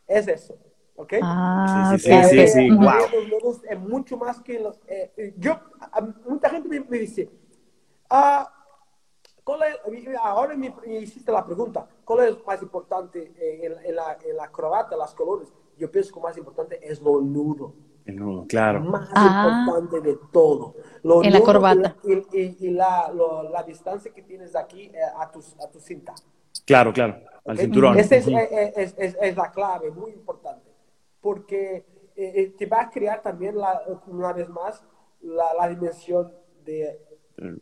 Es 0.08 0.28
eso. 0.28 0.58
¿Ok? 0.96 1.14
Ah, 1.22 1.96
Sí, 1.98 2.00
sí, 2.00 2.24
sí, 2.24 2.48
sí, 2.48 2.72
Ujú. 2.72 2.84
wow. 2.84 2.94
Los 3.14 3.28
nudos 3.30 3.62
es 3.70 3.80
mucho 3.80 4.18
más 4.18 4.42
que 4.42 4.60
los... 4.60 4.80
eh, 4.88 5.34
yo, 5.38 5.60
mucha 6.26 6.50
gente 6.50 6.68
me, 6.68 6.80
me 6.82 6.98
dice, 6.98 7.30
ah, 8.10 8.52
¿cuál 9.44 9.62
es- 9.64 10.18
ahora 10.22 10.56
me, 10.56 10.74
me 10.86 10.96
hiciste 11.02 11.32
la 11.32 11.46
pregunta, 11.46 11.88
¿cuál 12.04 12.28
es 12.28 12.46
más 12.46 12.62
importante 12.62 13.32
en, 13.38 13.74
en 13.86 13.96
la, 13.96 14.18
en 14.26 14.36
la 14.36 14.46
acrobata, 14.46 14.98
las 14.98 15.14
colores? 15.14 15.54
Yo 15.78 15.92
pienso 15.92 16.14
que 16.14 16.20
lo 16.20 16.26
más 16.26 16.38
importante 16.38 16.80
es 16.82 17.00
lo 17.02 17.22
nudo. 17.22 17.74
El 18.08 18.16
nudo, 18.16 18.46
claro. 18.48 18.80
Más 18.82 19.10
Ah. 19.14 19.64
importante 19.66 20.02
de 20.02 20.18
todo. 20.32 20.76
Lo 21.04 21.24
En 21.24 21.34
la 21.34 21.42
corbata. 21.42 21.96
Y, 22.04 22.16
la- 22.16 22.24
y- 22.34 22.58
y- 22.60 22.70
la, 22.72 23.12
lo- 23.14 23.44
la 23.50 23.64
distancia 23.64 24.14
que 24.14 24.22
tienes 24.22 24.54
de 24.54 24.60
aquí 24.60 24.84
eh, 24.86 24.98
a, 25.18 25.30
tu, 25.30 25.40
a 25.64 25.70
tu 25.70 25.80
cinta. 25.80 26.16
Claro, 26.66 26.94
claro. 26.94 27.18
Al 27.46 27.58
cinturón. 27.58 28.00
Esa 28.00 28.16
es, 28.16 28.28
Ujú. 28.28 28.38
eh, 28.38 28.74
es- 28.76 28.96
es- 28.98 29.18
es 29.22 29.36
la 29.38 29.52
clave, 29.52 29.92
muy 29.92 30.12
importante. 30.12 30.72
Porque 31.22 31.86
eh, 32.16 32.34
eh, 32.36 32.56
te 32.58 32.66
va 32.66 32.82
a 32.82 32.90
crear 32.90 33.22
también, 33.22 33.58
la, 33.58 33.80
una 34.08 34.34
vez 34.34 34.50
más, 34.50 34.84
la, 35.22 35.54
la 35.54 35.68
dimensión 35.70 36.32
de 36.64 37.00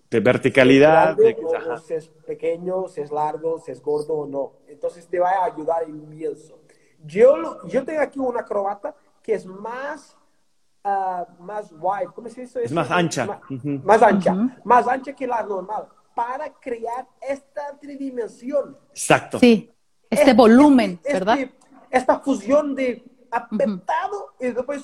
De 0.09 0.19
verticalidad. 0.21 1.15
grande 1.17 1.33
de- 1.33 1.45
o, 1.45 1.77
si 1.79 1.93
es 1.95 2.07
pequeño, 2.25 2.87
si 2.87 3.01
es 3.01 3.11
largo, 3.11 3.59
si 3.59 3.71
es 3.71 3.81
gordo 3.81 4.13
o 4.13 4.25
no. 4.27 4.53
Entonces 4.67 5.07
te 5.07 5.19
va 5.19 5.31
a 5.31 5.45
ayudar 5.45 5.89
inmenso. 5.89 6.59
Yo, 7.03 7.65
yo 7.67 7.83
tengo 7.83 8.01
aquí 8.01 8.19
una 8.19 8.41
acrobata 8.41 8.95
que 9.21 9.33
es 9.33 9.45
más, 9.45 10.15
ah, 10.85 11.25
más 11.39 11.71
wide, 11.77 12.07
¿cómo 12.15 12.29
se 12.29 12.41
dice? 12.41 12.59
Es 12.59 12.65
eso? 12.67 12.75
más 12.75 12.89
ancha. 12.91 13.25
Más, 13.25 13.39
Ujú. 13.49 13.81
más 13.83 14.01
ancha, 14.01 14.33
más 14.63 14.87
ancha 14.87 15.11
que 15.13 15.27
la 15.27 15.43
normal, 15.43 15.87
para 16.15 16.49
crear 16.53 17.05
esta 17.19 17.77
tridimensión. 17.81 18.77
Exacto. 18.91 19.39
Sí. 19.39 19.69
Este 20.09 20.21
Este- 20.23 20.33
volumen, 20.33 20.91
este- 21.03 21.13
¿verdad? 21.13 21.37
Esta 21.89 22.19
fusión 22.19 22.75
de 22.75 23.03
apretado 23.31 24.33
y 24.39 24.47
después. 24.51 24.83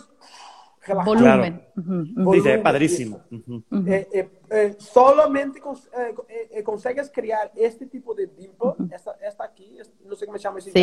Volumen. 1.05 1.65
Ujú, 1.77 1.93
ujú. 1.93 2.03
Sí, 2.05 2.15
se 2.15 2.23
ve 2.23 2.23
Volumen, 2.23 2.63
padrísimo. 2.63 3.21
eso. 3.31 3.35
Ujú. 3.35 3.87
Eh, 3.87 4.07
eh, 4.13 4.29
eh, 4.49 4.75
solamente 4.79 5.61
cons- 5.61 5.87
eh, 5.95 6.15
eh, 6.27 6.49
eh, 6.53 6.63
consigues 6.63 7.11
crear 7.13 7.51
este 7.55 7.85
tipo 7.85 8.13
de 8.15 8.27
dimple, 8.27 8.73
esta, 8.93 9.11
esta 9.21 9.43
aquí, 9.43 9.77
es- 9.79 9.91
no 10.03 10.15
sé 10.15 10.25
cómo 10.25 10.37
se 10.37 10.43
llama 10.43 10.59
ese 10.59 10.71
Sí. 10.71 10.79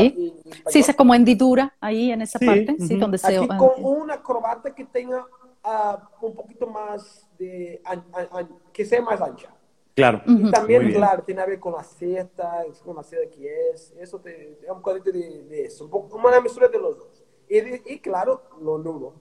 en- 0.46 0.52
en. 0.52 0.62
Sí, 0.68 0.78
esa 0.78 0.94
como 0.94 1.14
hendidura 1.14 1.74
ahí 1.80 2.12
en 2.12 2.22
esa 2.22 2.38
Sí, 2.38 2.46
parte, 2.46 2.76
sí, 2.78 2.96
donde 2.96 3.18
se... 3.18 3.36
aquí 3.38 3.48
con 3.48 3.70
una 3.84 4.14
acrobata 4.14 4.74
que 4.74 4.84
tenga 4.84 5.26
ah, 5.64 6.08
un 6.22 6.34
poquito 6.34 6.66
más 6.68 7.28
de, 7.38 7.80
an- 7.84 8.04
an- 8.12 8.28
an- 8.32 8.58
que 8.72 8.84
sea 8.84 9.02
más 9.02 9.20
ancha. 9.20 9.52
Claro. 9.94 10.22
Y 10.26 10.48
también, 10.52 10.92
claro, 10.92 11.24
tiene 11.24 11.42
que 11.42 11.50
ver 11.50 11.58
con 11.60 11.72
la 11.72 11.82
seta, 11.82 12.64
con 12.84 12.94
la 12.94 13.02
seda 13.02 13.28
que 13.28 13.70
es, 13.74 13.92
eso 13.98 14.20
te, 14.20 14.52
es 14.62 14.70
un 14.70 14.80
poquito 14.80 15.10
de, 15.10 15.42
de 15.42 15.64
eso, 15.64 15.84
un 15.86 15.90
poco, 15.90 16.16
una 16.16 16.40
mezcla 16.40 16.68
de 16.68 16.78
los 16.78 16.96
dos. 16.96 17.24
Y, 17.48 17.60
de- 17.60 17.82
y 17.84 17.98
claro, 17.98 18.44
lo 18.62 18.78
nudo. 18.78 19.14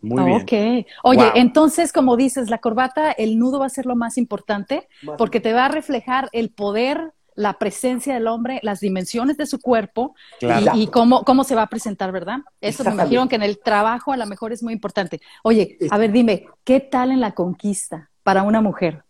Muy 0.00 0.24
bien. 0.24 0.42
Ok. 0.42 0.86
Oye, 1.02 1.22
Wow. 1.24 1.32
entonces, 1.34 1.92
como 1.92 2.16
dices, 2.16 2.50
la 2.50 2.58
corbata, 2.58 3.10
el 3.12 3.38
nudo 3.38 3.58
va 3.58 3.66
a 3.66 3.70
ser 3.70 3.86
lo 3.86 3.96
más 3.96 4.16
importante 4.18 4.88
Más 5.02 5.16
porque 5.16 5.40
te 5.40 5.52
va 5.52 5.66
a 5.66 5.68
reflejar 5.68 6.28
el 6.32 6.50
poder, 6.50 7.12
la 7.34 7.54
presencia 7.58 8.14
del 8.14 8.26
hombre, 8.26 8.60
las 8.62 8.80
dimensiones 8.80 9.36
de 9.36 9.46
su 9.46 9.60
cuerpo 9.60 10.14
Claro. 10.40 10.72
y, 10.74 10.82
y 10.82 10.86
cómo, 10.88 11.24
cómo 11.24 11.44
se 11.44 11.54
va 11.54 11.62
a 11.62 11.66
presentar, 11.68 12.10
¿verdad? 12.12 12.38
Eso 12.60 12.82
me 12.84 12.90
imagino 12.92 13.28
que 13.28 13.36
en 13.36 13.42
el 13.42 13.58
trabajo 13.60 14.12
a 14.12 14.16
lo 14.16 14.26
mejor 14.26 14.52
es 14.52 14.62
muy 14.62 14.72
importante. 14.72 15.20
Oye, 15.42 15.78
a 15.90 15.98
ver, 15.98 16.10
dime, 16.12 16.46
¿qué 16.64 16.80
tal 16.80 17.10
en 17.12 17.20
la 17.20 17.32
conquista 17.32 18.10
para 18.22 18.42
una 18.42 18.60
mujer? 18.60 19.04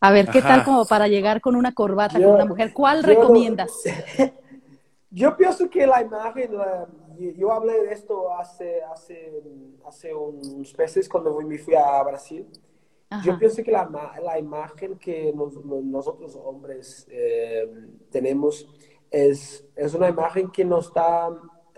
A 0.00 0.10
ver, 0.10 0.28
¿qué 0.28 0.38
Ajá. 0.40 0.48
tal 0.48 0.64
como 0.64 0.84
para 0.84 1.08
llegar 1.08 1.40
con 1.40 1.56
una 1.56 1.72
corbata 1.72 2.18
Yo- 2.18 2.26
con 2.26 2.34
una 2.36 2.44
mujer? 2.44 2.72
¿Cuál 2.74 3.00
yo- 3.02 3.06
recomiendas? 3.08 3.70
Yo 5.10 5.36
pienso 5.36 5.70
que 5.70 5.86
la 5.86 6.02
imagen, 6.02 6.56
la- 6.56 6.86
yo, 7.18 7.30
yo 7.32 7.52
hablé 7.52 7.82
de 7.84 7.92
esto 7.92 8.32
hace, 8.32 8.82
hace, 8.82 9.42
hace 9.86 10.14
unos 10.14 10.76
meses 10.76 11.08
cuando 11.08 11.38
me 11.40 11.58
fui 11.58 11.74
a 11.74 12.02
Brasil. 12.02 12.46
Yo 13.22 13.32
Ajá. 13.32 13.38
pienso 13.38 13.62
que 13.62 13.70
la, 13.70 13.88
la 14.22 14.38
imagen 14.38 14.98
que 14.98 15.32
nos- 15.32 15.64
nos- 15.64 15.84
nosotros 15.84 16.36
hombres 16.42 17.06
eh, 17.10 17.70
tenemos 18.10 18.66
es, 19.10 19.64
es 19.76 19.94
una 19.94 20.08
imagen 20.08 20.50
que 20.50 20.64
no 20.64 20.80
está 20.80 21.30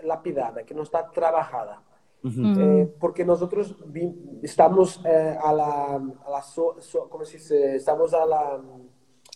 lapidada, 0.03 0.63
que 0.63 0.73
no 0.73 0.81
está 0.83 1.09
trabajada. 1.11 1.83
Mm. 2.23 2.59
Eh, 2.59 2.93
porque 2.99 3.23
nosotros 3.23 3.75
vi- 3.85 4.39
estamos 4.41 4.99
eh, 5.05 5.37
a 5.39 5.53
la, 5.53 5.95
a 6.25 6.29
la 6.31 6.41
so- 6.41 6.75
so- 6.79 7.07
¿cómo 7.07 7.23
se 7.23 7.37
dice? 7.37 7.75
Estamos 7.75 8.13
a 8.15 8.25
la, 8.25 8.59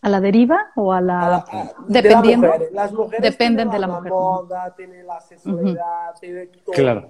¿A 0.02 0.10
la 0.10 0.20
deriva 0.20 0.72
o 0.76 0.92
a 0.94 1.00
la... 1.02 1.20
a 1.22 1.30
la- 1.30 1.38
a- 1.38 1.74
dependiendo? 1.88 2.48
de 2.48 2.54
la 2.54 2.58
mujer. 2.58 2.74
Las 2.74 2.94
mujeres 2.94 3.22
Dependen 3.32 3.70
de 3.70 3.80
la 3.80 3.88
la, 3.88 3.94
mujer. 3.96 4.12
moda, 4.12 4.76
tienen 4.76 5.06
la 5.06 5.20
sexualidad, 5.20 6.14
tienen 6.20 6.52
todo. 6.66 6.74
Claro. 6.74 7.08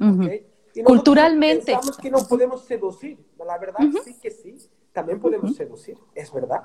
Ujú. 0.00 0.24
¿ok? 0.24 0.30
Y 0.74 0.82
Culturalmente. 0.82 1.66
Pensamos 1.72 1.96
que 1.96 2.10
no 2.10 2.18
podemos 2.28 2.62
seducir. 2.64 3.24
La 3.46 3.56
verdad 3.58 3.78
sí 4.04 4.18
que 4.20 4.30
sí. 4.30 4.56
También 4.92 5.20
podemos 5.20 5.54
seducir, 5.56 5.98
es 6.14 6.32
verdad. 6.32 6.62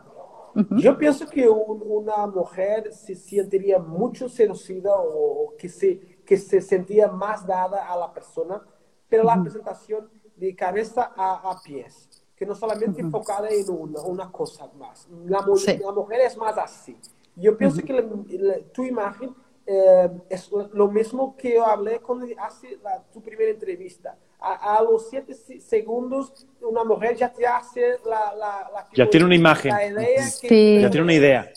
Yo 0.78 0.98
pienso 0.98 1.28
que 1.28 1.48
un- 1.48 1.82
una 1.86 2.26
mujer 2.28 2.92
se 2.92 3.16
sentiría 3.16 3.78
mucho 3.80 4.28
seducida 4.28 4.94
o, 4.96 5.44
o 5.52 5.56
que, 5.58 5.70
se, 5.70 6.00
que 6.26 6.38
se 6.38 6.60
sentía 6.60 7.08
más 7.08 7.46
dada 7.46 7.88
a 7.88 7.96
la 7.96 8.12
persona, 8.12 8.62
pero 9.08 9.24
la 9.24 9.40
presentación 9.42 10.10
de 10.36 10.56
cabeza 10.56 11.12
a, 11.16 11.52
a 11.52 11.62
pies, 11.64 12.09
que 12.40 12.46
no 12.46 12.56
solamente 12.56 13.02
enfocada 13.02 13.50
en 13.50 13.70
una, 13.70 14.02
una 14.02 14.32
cosa 14.32 14.68
más. 14.80 15.08
La, 15.26 15.42
mu- 15.42 15.58
Sí. 15.58 15.78
la 15.78 15.92
mujer 15.92 16.22
es 16.22 16.38
más 16.38 16.58
así. 16.58 16.98
Yo 17.36 17.58
pienso 17.58 17.82
que 17.84 17.92
la- 17.94 18.02
la- 18.40 18.60
tu 18.72 18.84
imagen 18.86 19.36
eh, 19.72 20.10
es 20.30 20.50
lo- 20.74 20.88
mismo 20.88 21.36
que 21.38 21.54
yo 21.54 21.64
hablé 21.66 22.00
cuando 22.00 22.26
hace 22.40 22.80
la- 22.82 23.04
tu 23.14 23.22
primera 23.22 23.52
entrevista. 23.52 24.18
A, 24.40 24.78
a 24.78 24.82
los 24.82 25.10
siete 25.10 25.36
se- 25.36 25.60
segundos, 25.60 26.48
una 26.62 26.84
mujer 26.84 27.16
ya 27.16 27.32
te 27.32 27.46
hace 27.46 27.98
la... 28.06 28.34
la- 28.34 28.70
la- 28.74 28.88
Ya 28.96 29.08
tiene 29.08 29.26
una 29.28 29.36
imagen. 29.36 29.72
La 29.72 29.86
idea 29.86 30.26
que- 30.42 30.48
Sí. 30.50 30.80
Ya 30.82 30.90
tiene 30.90 31.04
una 31.04 31.14
idea. 31.14 31.52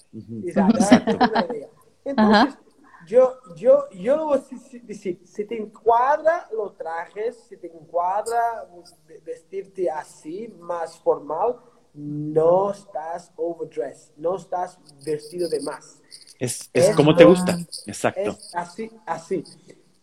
Exacto, 0.44 1.04
tiene 1.16 1.24
una 1.32 1.46
idea. 1.48 1.68
Entonces, 2.04 2.58
yo, 3.07 3.38
yo, 3.57 3.88
yo 3.90 4.16
lo 4.16 4.26
voy 4.26 4.38
a 4.38 4.42
decir, 4.86 5.20
si 5.24 5.44
te 5.44 5.57
encuadra 5.57 6.48
los 6.53 6.76
trajes, 6.76 7.36
si 7.48 7.57
te 7.57 7.66
encuadra 7.66 8.68
ve- 9.07 9.20
vestirte 9.24 9.90
así, 9.90 10.48
más 10.59 10.98
formal, 10.98 11.57
no 11.94 12.70
estás 12.70 13.32
overdressed, 13.36 14.12
no 14.16 14.36
estás 14.36 14.78
vestido 15.05 15.48
de 15.48 15.61
más. 15.61 16.00
Es, 16.38 16.70
es 16.72 16.88
Es 16.88 16.96
como 16.96 17.14
te 17.14 17.24
gusta. 17.24 17.59
Exacto. 17.86 18.20
Es 18.20 18.55
así, 18.55 18.90
así. 19.07 19.44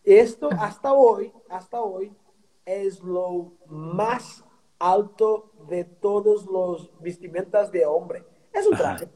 Esto 0.04 0.48
hasta 0.58 0.92
hoy, 0.92 1.32
hasta 1.48 1.80
hoy, 1.80 2.12
es 2.64 3.00
lo 3.00 3.52
más 3.66 4.44
alto 4.78 5.52
de 5.68 5.84
todos 5.84 6.46
los 6.46 6.90
vestimentas 7.00 7.70
de 7.72 7.84
hombre. 7.84 8.24
Es 8.52 8.66
un 8.66 8.76
traje. 8.76 9.08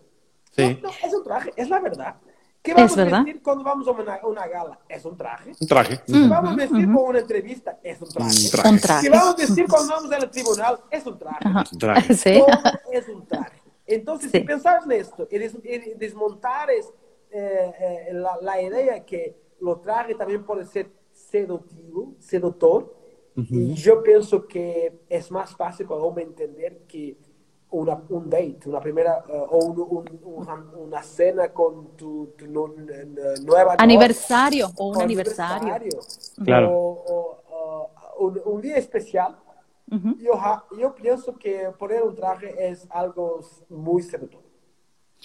Sí. 0.50 0.78
No, 0.82 0.88
no, 0.88 0.94
es 1.02 1.14
un 1.14 1.24
traje, 1.24 1.52
es 1.56 1.68
la 1.68 1.80
verdad. 1.80 2.16
¿Qué 2.64 2.70
Es 2.70 2.76
vamos 2.78 2.96
a 2.98 3.04
vestir 3.04 3.42
cuando 3.42 3.62
vamos 3.62 3.86
a 3.86 3.90
una, 3.90 4.20
una 4.26 4.46
gala? 4.46 4.78
Es 4.88 5.04
un 5.04 5.16
traje. 5.18 5.52
Un 5.60 5.66
traje. 5.68 6.00
¿Qué 6.06 6.26
vamos 6.28 6.52
a 6.52 6.56
vestir 6.56 6.86
con 6.86 6.96
una 7.04 7.18
entrevista? 7.18 7.78
Es 7.82 8.00
un 8.00 8.08
traje. 8.08 8.30
Un 8.42 8.50
traje. 8.50 8.68
Un 8.70 8.80
traje. 8.80 9.02
¿Qué 9.06 9.10
vamos 9.10 9.34
a 9.34 9.36
vestir 9.36 9.66
cuando 9.68 9.94
vamos 9.94 10.12
al 10.12 10.30
tribunal? 10.30 10.80
Es 10.90 11.06
un 11.06 11.18
traje. 11.18 11.38
Ajá. 11.46 11.64
Un 11.70 11.78
traje. 11.78 12.14
Sí. 12.24 12.38
Todo 12.38 12.72
es 12.90 13.08
un 13.08 13.26
traje. 13.26 13.60
Entonces, 13.86 14.30
Sí. 14.30 14.38
si 14.38 14.44
pensar 14.44 14.80
en 14.82 14.92
esto 14.92 15.28
y, 15.30 15.38
des- 15.38 15.58
y 15.62 15.78
desmontar 15.98 16.70
es, 16.70 16.86
eh, 17.30 17.72
eh, 17.78 18.08
la, 18.14 18.38
la 18.40 18.62
idea 18.62 19.04
que 19.04 19.36
los 19.60 19.82
trajes 19.82 20.16
también 20.16 20.42
pueden 20.46 20.66
ser 20.66 20.90
seductivo, 21.12 22.14
seductor, 22.18 22.94
y 23.36 23.74
yo 23.74 24.02
pienso 24.02 24.46
que 24.46 25.00
es 25.08 25.30
más 25.30 25.54
fácil 25.54 25.86
para 25.86 26.00
el 26.00 26.06
hombre 26.06 26.22
entender 26.24 26.82
que 26.86 27.18
una, 27.74 28.00
un 28.08 28.30
date, 28.30 28.60
una 28.66 28.80
primera, 28.80 29.24
eh, 29.28 29.32
o 29.50 29.58
un- 29.64 29.80
un- 29.80 30.20
una, 30.24 30.54
una 30.76 31.02
cena 31.02 31.48
con 31.48 31.96
tu, 31.96 32.28
tu 32.38 32.46
nueva 32.46 33.74
Aniversario 33.78 34.70
o 34.76 34.90
un 34.90 34.96
o 34.96 35.00
aniversario. 35.00 35.74
Claro. 36.44 36.70
o, 36.70 37.04
o- 37.14 37.40
o 37.50 38.26
un, 38.26 38.40
un 38.44 38.60
día 38.60 38.76
especial. 38.76 39.36
Ujú. 39.90 40.16
Yo, 40.18 40.36
ja- 40.36 40.64
yo 40.78 40.94
pienso 40.94 41.36
que 41.36 41.68
poner 41.78 42.02
un 42.02 42.14
traje 42.14 42.54
es 42.68 42.86
algo 42.90 43.40
muy 43.68 44.02
seductor. 44.02 44.40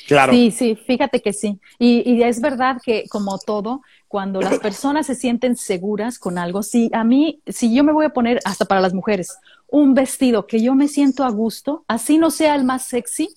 Claro. 0.08 0.32
Sí, 0.32 0.50
sí, 0.52 0.76
fíjate 0.76 1.22
que 1.22 1.34
sí. 1.34 1.60
Y, 1.78 2.10
y 2.10 2.24
es 2.24 2.40
verdad 2.40 2.78
que 2.84 3.04
como 3.10 3.38
todo, 3.38 3.82
cuando 4.08 4.42
las 4.42 4.58
personas 4.60 5.06
se 5.06 5.14
sienten 5.14 5.56
seguras 5.58 6.18
con 6.18 6.38
algo, 6.38 6.64
si 6.64 6.90
a 6.94 7.04
mí, 7.04 7.42
si 7.46 7.76
yo 7.76 7.84
me 7.84 7.92
voy 7.92 8.06
a 8.06 8.10
poner, 8.10 8.40
hasta 8.46 8.64
para 8.66 8.80
las 8.82 8.94
mujeres, 8.94 9.38
un 9.72 9.94
vestido 9.94 10.48
que 10.48 10.62
yo 10.62 10.76
me 10.76 10.88
siento 10.88 11.24
a 11.24 11.30
gusto, 11.30 11.84
así 11.88 12.18
no 12.18 12.32
sea 12.32 12.56
el 12.56 12.64
más 12.64 12.84
sexy, 12.86 13.30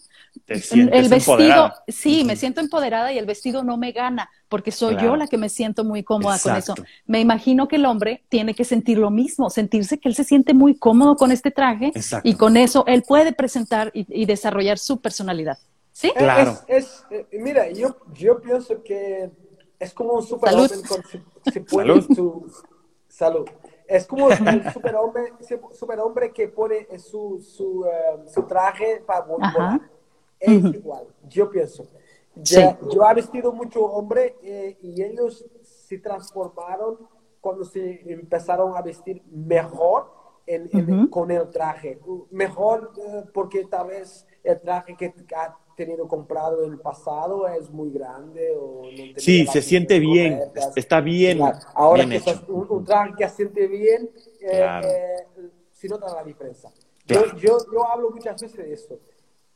Te 0.47 0.59
sientes 0.61 0.99
el 0.99 1.09
vestido, 1.11 1.35
empoderada. 1.37 1.85
sí, 1.89 2.25
me 2.25 2.37
siento 2.37 2.61
empoderada 2.61 3.13
y 3.13 3.19
el 3.19 3.27
vestido 3.27 3.63
no 3.63 3.77
me 3.77 3.93
gana, 3.93 4.31
porque 4.49 4.71
soy 4.73 4.95
Claro. 4.95 5.09
yo 5.11 5.17
la 5.17 5.27
que 5.27 5.37
me 5.37 5.49
siento 5.51 5.85
muy 5.85 6.03
cómoda 6.03 6.39
con 6.39 6.57
eso. 6.57 6.75
Me 7.07 7.21
imagino 7.21 7.69
que 7.69 7.77
el 7.77 7.85
hombre 7.85 8.25
tiene 8.31 8.55
que 8.55 8.65
sentir 8.65 8.97
lo 8.99 9.11
mismo, 9.11 9.51
sentirse 9.51 9.99
que 9.99 10.09
él 10.09 10.15
se 10.15 10.25
siente 10.25 10.55
muy 10.55 10.75
cómodo 10.75 11.17
con 11.17 11.33
este 11.33 11.51
traje 11.51 11.93
Exacto. 11.95 12.27
y 12.29 12.35
con 12.35 12.57
eso 12.57 12.85
él 12.87 13.03
puede 13.07 13.33
presentar 13.35 13.91
y, 13.95 14.07
y 14.09 14.25
desarrollar 14.25 14.79
su 14.79 15.01
personalidad. 15.01 15.59
¿Sí? 15.93 16.09
Eh, 16.09 16.15
Claro. 16.17 16.59
Es, 16.67 16.85
es- 16.87 17.05
eh, 17.11 17.27
mira, 17.39 17.71
yo, 17.71 17.97
yo 18.15 18.41
pienso 18.41 18.83
que 18.83 19.31
es 19.79 19.93
como 19.93 20.15
un 20.15 20.23
Salud. 20.23 20.39
superhombre 20.41 20.89
con 20.89 21.03
se 21.53 21.61
pone 21.61 22.01
Salud. 22.03 22.53
salud. 23.09 23.47
Es 23.97 24.07
como 24.07 24.31
el 24.31 24.37
superhombre, 24.73 25.33
superhombre 25.73 26.33
que 26.33 26.49
pone 26.49 26.87
su, 26.99 27.41
su, 27.43 27.85
eh, 27.85 28.25
su 28.29 28.43
traje 28.45 29.03
para 29.07 29.27
vol- 29.27 29.39
Ajá. 29.43 29.53
volar. 29.59 29.81
Es 30.41 30.65
igual, 30.75 31.07
yo 31.29 31.51
pienso. 31.51 31.85
Ya- 32.35 32.71
Sí. 32.81 32.87
Yo 32.95 33.03
he 33.09 33.15
vestido 33.15 33.53
mucho 33.53 33.85
hombre 33.85 34.37
eh, 34.43 34.79
y 34.81 35.03
ellos 35.03 35.45
se 35.63 35.99
transformaron 35.99 36.99
cuando 37.41 37.65
se 37.65 38.01
empezaron 38.11 38.75
a 38.77 38.81
vestir 38.83 39.23
mejor 39.31 40.11
en- 40.47 40.71
Ujú. 40.73 41.11
con 41.11 41.31
el 41.31 41.51
traje. 41.51 42.01
Mejor 42.31 42.93
eh, 42.97 43.25
porque 43.35 43.67
tal 43.67 43.89
vez 43.89 44.27
el 44.43 44.59
traje 44.61 44.97
que 44.97 45.15
ha 45.37 45.57
tenido 45.77 46.07
comprado 46.09 46.65
en 46.65 46.73
el 46.73 46.79
pasado 46.81 47.47
es 47.49 47.71
muy 47.71 47.91
grande 47.91 48.55
o 48.57 48.83
no 48.85 49.15
Sí, 49.17 49.47
se 49.47 49.63
siente 49.63 49.99
bien. 49.99 50.39
correctas. 50.39 50.77
Está 50.77 51.01
bien, 51.01 51.39
Claro, 51.39 51.59
Ahora 51.75 52.05
bien 52.05 52.23
que 52.23 52.31
hecho. 52.31 52.45
un, 52.49 52.67
un 52.71 52.85
traje 52.85 53.15
que 53.19 53.29
se 53.29 53.37
siente 53.37 53.67
bien, 53.67 54.11
eh, 54.41 54.49
Claro. 54.51 54.89
eh, 54.89 55.27
se 55.73 55.89
nota 55.89 56.15
la 56.15 56.25
diferencia. 56.25 56.71
Claro. 57.07 57.27
Yo, 57.37 57.39
yo, 57.39 57.73
yo 57.73 57.87
hablo 57.91 58.11
muchas 58.11 58.41
veces 58.41 58.57
de 58.59 58.73
esto. 58.73 58.99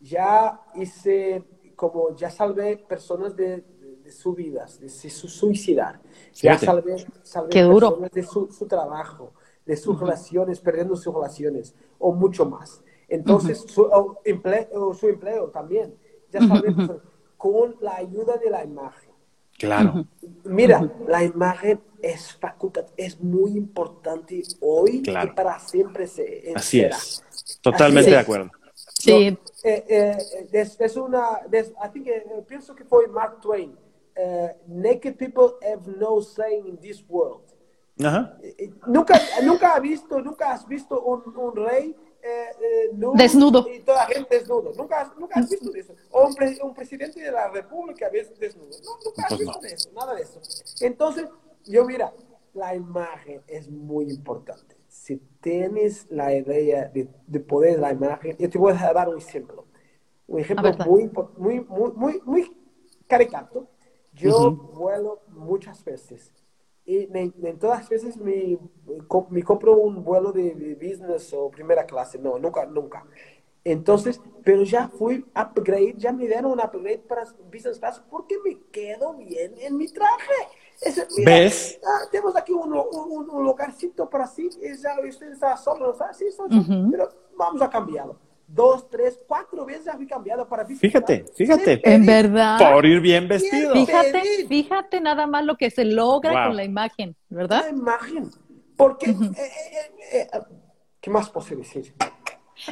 Ya 0.01 0.61
hice, 0.75 1.43
como 1.75 2.15
ya 2.15 2.31
salvé 2.31 2.77
personas 2.77 3.35
de, 3.37 3.63
de, 3.63 3.97
de 4.05 4.13
sus 4.13 4.35
vidas, 4.37 4.79
de 4.81 4.89
su 4.89 5.09
su 5.09 5.29
suicidar. 5.29 6.01
Ya 6.35 6.59
Fíjate. 6.59 6.67
salvé, 6.67 7.07
salvé 7.23 7.49
Qué 7.51 7.63
duro. 7.63 7.89
personas 7.91 8.11
de 8.13 8.23
su, 8.23 8.51
su 8.53 8.67
trabajo, 8.67 9.33
de 9.65 9.77
sus 9.77 9.99
relaciones, 9.99 10.61
perdiendo 10.61 10.97
sus 10.97 11.15
relaciones, 11.15 11.75
o 11.99 12.13
mucho 12.13 12.45
más. 12.45 12.83
Entonces, 13.09 13.59
su, 13.69 13.83
o 13.83 14.21
emple- 14.25 14.69
o 14.73 14.93
su 14.93 15.09
empleo 15.09 15.49
también. 15.51 15.97
Ya 16.41 16.47
salvé 16.47 16.73
personas 16.75 17.03
con 17.37 17.77
la 17.81 17.97
ayuda 17.97 18.37
de 18.37 18.51
la 18.51 18.65
imagen. 18.65 19.11
Claro. 19.59 20.07
Mira, 20.45 20.91
la 21.09 21.25
imagen 21.25 21.81
es 22.03 22.35
facultad, 22.35 22.85
es 22.97 23.19
muy 23.21 23.57
importante 23.57 24.43
hoy 24.61 25.03
Claro. 25.03 25.31
y 25.31 25.35
para 25.35 25.59
siempre 25.59 26.07
se 26.07 26.53
Así 26.55 26.81
será. 26.81 26.97
es. 26.97 27.23
Totalmente 27.63 28.01
Así 28.01 28.11
de 28.11 28.17
es. 28.17 28.23
acuerdo. 28.23 28.51
Sí, 28.75 29.31
No, 29.31 29.39
eh, 29.65 29.85
eh, 29.89 30.17
es, 30.53 30.81
es 30.81 30.97
una, 30.97 31.41
des- 31.49 31.73
I 31.83 31.89
think, 31.93 32.07
eh, 32.09 32.25
pienso 32.47 32.75
que 32.75 32.85
fue 32.85 33.07
Mark 33.09 33.41
Twain. 33.41 33.77
eh, 34.19 34.57
naked 34.67 35.17
people 35.17 35.57
have 35.63 35.87
no 35.99 36.23
say 36.23 36.59
in 36.67 36.79
this 36.79 37.05
world. 37.09 37.43
Ajá. 38.03 38.37
Eh, 38.43 38.55
eh, 38.59 38.71
nunca, 38.87 39.15
nunca 39.43 39.75
has 39.75 39.83
visto, 39.83 40.21
nunca 40.23 40.53
has 40.53 40.67
visto 40.67 41.03
un, 41.03 41.23
un 41.37 41.55
rey 41.55 41.95
eh, 42.27 42.91
Desnudo. 43.15 43.67
y 43.73 43.81
toda 43.81 43.99
la 44.09 44.15
gente 44.15 44.39
desnudo. 44.39 44.73
Nunca, 44.77 45.13
nunca 45.19 45.41
has 45.41 45.49
visto 45.51 45.75
eso. 45.75 45.95
O 46.11 46.27
un, 46.27 46.35
pre- 46.35 46.59
un 46.63 46.75
presidente 46.75 47.21
de 47.21 47.31
la 47.33 47.49
república 47.49 48.07
a 48.07 48.11
veces 48.11 48.39
desnudo. 48.39 48.71
No, 48.85 48.91
nunca 49.05 49.23
has 49.23 49.29
Pues 49.29 49.41
visto 49.41 49.61
no. 49.61 49.67
eso, 49.69 49.91
nada 49.93 50.15
de 50.15 50.23
eso. 50.23 50.41
Entonces, 50.81 51.27
yo 51.65 51.85
mira, 51.85 52.13
la 52.55 52.75
imagen 52.75 53.43
es 53.47 53.69
muy 53.69 54.11
importante. 54.11 54.77
Si 54.89 55.17
tienes 55.41 56.07
la 56.11 56.35
idea 56.35 56.89
de, 56.89 57.09
de 57.27 57.41
poder 57.41 57.79
la 57.79 57.93
imagen, 57.93 58.37
yo 58.39 58.49
te 58.49 58.59
voy 58.59 58.73
a 58.73 58.93
dar 58.93 59.09
un 59.09 59.19
ejemplo. 59.19 59.67
Un 60.27 60.41
ejemplo 60.41 60.73
muy, 60.87 61.11
muy, 61.37 61.61
muy, 61.61 61.93
muy, 61.93 62.21
muy 62.25 62.57
caricato. 63.07 63.69
Yo 64.13 64.51
vuelo 64.53 65.21
muchas 65.29 65.85
veces. 65.85 66.33
Y 66.87 66.99
en, 67.13 67.35
en 67.43 67.59
todas 67.59 67.81
las 67.81 67.89
veces 67.89 68.17
me, 68.17 68.59
me 69.31 69.43
compro 69.43 69.77
un 69.77 70.05
vuelo 70.05 70.33
de, 70.33 70.55
de 70.55 70.75
business 70.77 71.33
o 71.35 71.51
primera 71.51 71.85
clase. 71.85 72.19
No, 72.19 72.39
nunca, 72.39 72.65
nunca. 72.65 73.05
Entonces, 73.65 74.21
pero 74.45 74.63
ya 74.63 74.87
fui 74.89 75.27
upgrade, 75.35 75.95
ya 75.99 76.13
me 76.13 76.27
dieron 76.29 76.53
un 76.53 76.61
upgrade 76.61 76.99
para 76.99 77.25
business 77.53 77.81
class 77.81 78.01
porque 78.09 78.37
me 78.45 78.61
quedo 78.71 79.15
bien 79.15 79.55
en 79.59 79.77
mi 79.77 79.89
traje. 79.89 80.33
Ese- 80.81 81.09
mira, 81.17 81.33
¿Ves? 81.33 81.81
ah, 81.85 82.07
tenemos 82.13 82.37
aquí 82.37 82.53
un, 82.53 82.73
un, 82.73 83.31
un 83.31 83.45
lugarcito 83.45 84.09
para 84.09 84.25
así, 84.25 84.49
y 84.63 84.77
ya 84.77 84.95
usted 85.09 85.33
está 85.33 85.57
solo, 85.57 85.97
¿no? 85.99 86.15
Sí, 86.15 86.31
soy 86.31 86.49
yo, 86.51 86.61
Ujú. 86.61 86.91
pero 86.93 87.09
vamos 87.37 87.61
a 87.63 87.69
cambiarlo. 87.69 88.17
Dos, 88.49 88.89
tres, 88.89 89.19
cuatro 89.27 89.65
veces 89.67 89.93
fui 89.97 90.07
cambiado 90.07 90.49
para 90.49 90.63
business 90.63 90.81
Fíjate, 90.81 91.25
fíjate. 91.37 91.81
En 91.85 92.07
verdad. 92.07 92.59
Por 92.73 92.87
ir 92.87 93.01
bien 93.01 93.27
vestido. 93.27 93.75
Fíjate, 93.75 94.47
fíjate 94.49 95.01
nada 95.01 95.27
más 95.27 95.45
lo 95.45 95.57
que 95.57 95.71
se 95.71 95.85
logra 95.85 96.31
Wow. 96.33 96.47
con 96.49 96.57
la 96.57 96.65
imagen, 96.65 97.17
La 97.29 97.37
¿verdad? 97.37 97.69
imagen. 97.71 98.31
Porque, 98.77 99.11
eh, 99.11 99.17
eh, 99.37 99.41
eh, 100.13 100.29
eh, 100.33 100.39
¿qué 101.01 101.11
más 101.11 101.29
puedo 101.31 101.47
decir? 101.57 101.93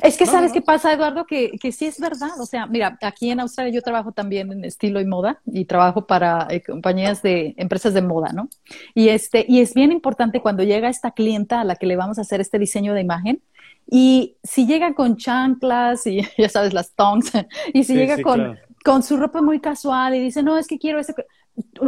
Es 0.02 0.16
que 0.16 0.24
No, 0.24 0.32
sabes 0.32 0.50
no. 0.50 0.54
qué 0.54 0.62
pasa, 0.62 0.92
Eduardo, 0.92 1.26
que, 1.26 1.52
que 1.60 1.70
sí 1.70 1.84
es 1.86 2.00
verdad. 2.00 2.40
O 2.40 2.46
sea, 2.46 2.66
mira, 2.66 2.96
aquí 3.02 3.30
en 3.30 3.40
Australia 3.40 3.72
yo 3.74 3.82
trabajo 3.82 4.12
también 4.12 4.50
en 4.50 4.64
estilo 4.64 4.98
y 5.00 5.04
moda 5.04 5.40
y 5.44 5.66
trabajo 5.66 6.06
para 6.06 6.46
eh, 6.50 6.62
compañías 6.62 7.20
de 7.20 7.52
empresas 7.58 7.92
de 7.92 8.00
moda, 8.00 8.32
¿no? 8.32 8.48
Y 8.94 9.08
este, 9.10 9.44
y 9.46 9.60
es 9.60 9.74
bien 9.74 9.92
importante 9.92 10.40
cuando 10.40 10.62
llega 10.62 10.88
esta 10.88 11.10
clienta 11.10 11.60
a 11.60 11.64
la 11.64 11.76
que 11.76 11.86
le 11.86 11.96
vamos 11.96 12.18
a 12.18 12.22
hacer 12.22 12.40
este 12.40 12.58
diseño 12.58 12.94
de 12.94 13.02
imagen. 13.02 13.42
Y 13.86 14.36
si 14.42 14.66
llega 14.66 14.94
con 14.94 15.16
chanclas 15.16 16.06
y 16.06 16.22
ya 16.38 16.48
sabes, 16.48 16.72
las 16.74 16.94
tongs, 16.94 17.32
y 17.72 17.84
si 17.84 17.94
Sí, 17.94 17.96
llega 17.96 18.16
sí, 18.16 18.22
con, 18.22 18.46
claro. 18.46 18.60
con 18.84 19.02
su 19.02 19.16
ropa 19.16 19.42
muy 19.42 19.60
casual 19.60 20.14
y 20.14 20.20
dice, 20.20 20.42
no, 20.42 20.58
es 20.58 20.66
que 20.66 20.78
quiero 20.78 20.98
ese. 20.98 21.14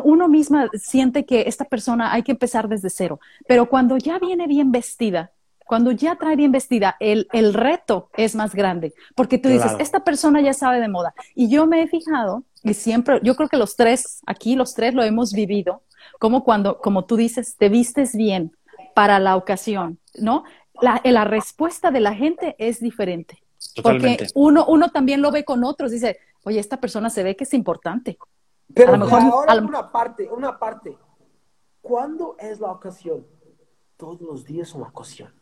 Uno 0.05 0.29
misma 0.29 0.69
siente 0.75 1.25
que 1.27 1.43
esta 1.49 1.65
persona 1.65 2.13
hay 2.13 2.23
que 2.23 2.33
empezar 2.33 2.69
desde 2.69 2.91
cero. 2.91 3.19
Pero 3.49 3.69
cuando 3.69 3.97
ya 3.99 4.19
viene 4.19 4.47
bien 4.47 4.71
vestida, 4.71 5.33
cuando 5.67 5.91
ya 5.91 6.15
trae 6.17 6.37
bien 6.37 6.53
vestida, 6.53 6.97
el, 7.01 7.27
el 7.33 7.53
reto 7.53 8.09
es 8.17 8.37
más 8.37 8.55
grande, 8.55 8.95
porque 9.17 9.39
tú 9.39 9.49
dices, 9.49 9.73
Claro. 9.73 9.83
esta 9.83 10.05
persona 10.05 10.41
ya 10.41 10.53
sabe 10.53 10.81
de 10.81 10.89
moda. 10.89 11.15
Y 11.35 11.49
yo 11.49 11.67
me 11.67 11.83
he 11.83 11.89
fijado, 11.89 12.45
y 12.63 12.75
siempre, 12.75 13.19
yo 13.25 13.35
creo 13.35 13.49
que 13.49 13.57
los 13.57 13.75
tres, 13.75 14.21
aquí 14.27 14.55
los 14.55 14.75
tres 14.75 14.95
lo 14.95 15.03
hemos 15.03 15.33
vivido, 15.33 15.83
como 16.21 16.45
cuando, 16.45 16.79
como 16.81 17.05
tú 17.05 17.17
dices, 17.17 17.57
te 17.57 17.69
vistes 17.69 18.15
bien 18.15 18.53
para 18.95 19.19
la 19.19 19.35
ocasión, 19.37 19.99
¿no? 20.15 20.45
La, 20.81 21.01
la 21.05 21.24
respuesta 21.24 21.91
de 21.91 22.01
la 22.01 22.14
gente 22.14 22.55
es 22.59 22.81
diferente. 22.81 23.43
Totalmente. 23.74 24.24
Porque 24.24 24.33
uno, 24.35 24.66
uno 24.66 24.91
también 24.91 25.22
lo 25.22 25.31
ve 25.31 25.45
con 25.45 25.64
otros, 25.64 25.91
dice, 25.91 26.18
oye, 26.45 26.59
esta 26.61 26.79
persona 26.81 27.11
se 27.11 27.22
ve 27.22 27.37
que 27.37 27.45
es 27.45 27.55
importante. 27.55 28.18
Pero 28.74 28.95
A 28.95 28.97
lo 28.97 29.05
mejor- 29.05 29.20
ahora 29.22 29.53
a 29.53 29.57
lo- 29.57 29.66
una 29.68 29.91
parte, 29.91 30.29
una 30.31 30.59
parte. 30.59 30.97
¿Cuándo 31.81 32.37
es 32.39 32.61
la 32.61 32.70
ocasión? 32.72 33.27
Todos 33.97 34.20
los 34.20 34.45
días 34.45 34.68
es 34.68 34.74
una 34.74 34.89
ocasión. 34.89 35.33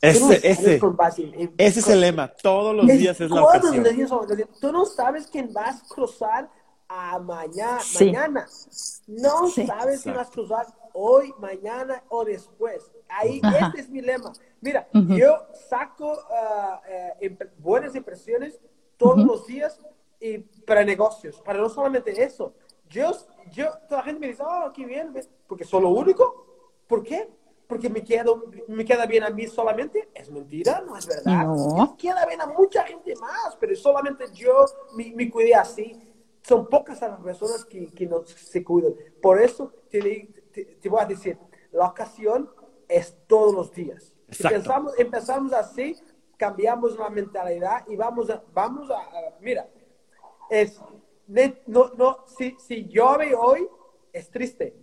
Ese- 0.00 0.18
Tú 0.18 0.24
no 0.26 0.28
sabes 0.28 0.44
ese- 0.44 1.42
en- 1.42 1.54
es 1.58 1.88
el 1.88 2.00
lema. 2.00 2.28
Todos 2.42 2.74
los 2.76 2.86
días 2.86 3.18
es 3.20 3.30
la 3.30 3.36
todos 3.40 3.56
ocasión. 3.56 3.82
los 3.84 3.96
días 3.96 4.12
ocasión. 4.12 4.48
Tú 4.60 4.72
no 4.72 4.84
sabes 4.84 5.26
quién 5.28 5.52
vas 5.52 5.82
a 5.82 5.94
cruzar 5.94 6.50
a 6.88 7.18
mañana, 7.18 7.80
Sí. 7.80 8.06
mañana. 8.06 8.46
No 9.06 9.48
Sí. 9.48 9.66
sabes 9.66 10.02
quién 10.02 10.14
vas 10.14 10.28
a 10.28 10.30
cruzar 10.30 10.66
hoy, 10.94 11.34
mañana 11.38 12.02
o 12.08 12.24
después. 12.24 12.90
Ahí, 13.08 13.40
Ajá. 13.42 13.66
este 13.66 13.80
es 13.82 13.90
mi 13.90 14.00
lema. 14.00 14.32
Mira, 14.60 14.88
Ujú. 14.94 15.14
yo 15.14 15.46
saco 15.68 16.16
ah, 16.30 16.80
eh, 17.20 17.36
buenas 17.58 17.94
impresiones 17.94 18.58
todos 18.96 19.18
Ujú. 19.18 19.26
los 19.26 19.46
días 19.46 19.78
y 20.20 20.38
para 20.38 20.84
negocios, 20.84 21.40
para 21.42 21.58
no 21.58 21.68
solamente 21.68 22.10
eso. 22.22 22.54
Yo, 22.88 23.10
yo, 23.50 23.70
toda 23.88 24.00
la 24.00 24.04
gente 24.04 24.20
me 24.20 24.28
dice, 24.28 24.42
oh, 24.46 24.72
qué 24.72 24.86
bien, 24.86 25.12
porque 25.48 25.64
soy 25.64 25.82
lo 25.82 25.90
único. 25.90 26.46
¿Por 26.86 27.02
qué? 27.02 27.28
Porque 27.66 27.88
me, 27.90 28.04
quedo, 28.04 28.44
me 28.68 28.84
queda 28.84 29.04
bien 29.06 29.24
a 29.24 29.30
mí 29.30 29.46
solamente. 29.48 30.08
Es 30.14 30.30
mentira, 30.30 30.82
no 30.86 30.96
es 30.96 31.06
verdad. 31.06 31.46
No. 31.46 31.96
Queda 31.98 32.24
bien 32.26 32.40
a 32.40 32.46
mucha 32.46 32.84
gente 32.84 33.16
más, 33.16 33.56
pero 33.58 33.74
solamente 33.74 34.26
yo 34.32 34.64
me, 34.94 35.12
me 35.12 35.30
cuidé 35.30 35.54
así. 35.54 36.00
Son 36.42 36.68
pocas 36.68 37.00
las 37.00 37.18
personas 37.20 37.64
que, 37.64 37.86
que 37.86 38.06
no 38.06 38.22
se 38.26 38.62
cuidan. 38.62 38.94
Por 39.20 39.40
eso 39.40 39.72
di- 39.90 40.28
te, 40.54 40.64
te 40.64 40.88
voy 40.88 41.00
a 41.02 41.06
decir, 41.06 41.36
la 41.72 41.86
ocasión 41.88 42.48
es 42.88 43.16
todos 43.26 43.52
los 43.54 43.72
días. 43.72 44.14
Si 44.30 44.42
pensamos, 44.50 44.92
empezamos 44.98 45.52
así, 45.52 45.96
cambiamos 46.36 46.96
la 46.98 47.10
mentalidad 47.10 47.84
y 47.88 47.96
vamos 47.96 48.30
a, 48.30 48.42
vamos 48.52 48.90
a, 48.90 48.98
a- 48.98 49.36
mira, 49.40 49.68
es, 50.48 50.80
no, 51.66 51.90
no, 51.96 52.24
si, 52.26 52.56
si 52.58 52.84
llueve 52.86 53.34
hoy, 53.34 53.68
es 54.12 54.30
triste. 54.30 54.74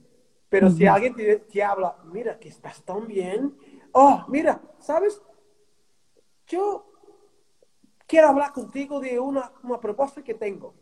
Pero 0.50 0.70
si 0.70 0.86
alguien 0.86 1.16
te, 1.16 1.38
te 1.38 1.64
habla, 1.64 1.96
mira, 2.04 2.38
que 2.38 2.50
estás 2.50 2.84
tan 2.84 3.08
bien. 3.08 3.58
Oh, 3.94 4.26
mira, 4.28 4.62
¿sabes? 4.80 5.22
Yo 6.48 6.86
quiero 8.06 8.28
hablar 8.28 8.52
contigo 8.52 9.00
de 9.00 9.18
una, 9.18 9.54
una 9.64 9.80
propuesta 9.80 10.22
que 10.22 10.34
tengo. 10.34 10.74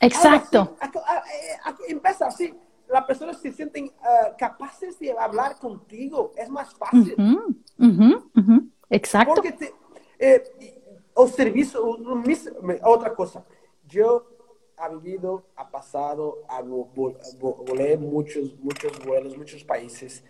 Exacto. 0.00 0.76
Así. 0.78 0.98
A- 0.98 1.00
a- 1.00 1.18
a- 1.18 1.70
a- 1.70 1.76
Empieza 1.88 2.26
así. 2.26 2.54
Las 2.88 3.04
personas 3.04 3.40
se 3.40 3.52
sienten 3.52 3.90
ah, 4.02 4.34
capaces 4.38 4.98
de 4.98 5.12
hablar 5.18 5.58
contigo. 5.58 6.32
Es 6.36 6.48
más 6.48 6.72
fácil. 6.74 7.14
Ujú, 7.18 7.56
ujú, 7.78 8.30
ujú. 8.36 8.68
Exacto. 8.90 9.34
Porque 9.34 9.52
te, 9.52 9.74
eh, 10.18 10.42
o 11.14 11.26
servicio, 11.26 11.84
mis- 12.24 12.50
otra 12.84 13.14
cosa. 13.14 13.44
Yo 13.88 14.26
ha 14.76 14.88
vivido, 14.90 15.46
ha 15.56 15.70
pasado, 15.70 16.38
ha 16.48 16.62
vo- 16.62 16.92
vo- 16.94 17.16
vo- 17.40 17.64
volé 17.66 17.96
muchos, 17.96 18.54
muchos 18.60 18.92
vuelos, 19.04 19.36
muchos 19.36 19.64
países. 19.64 20.22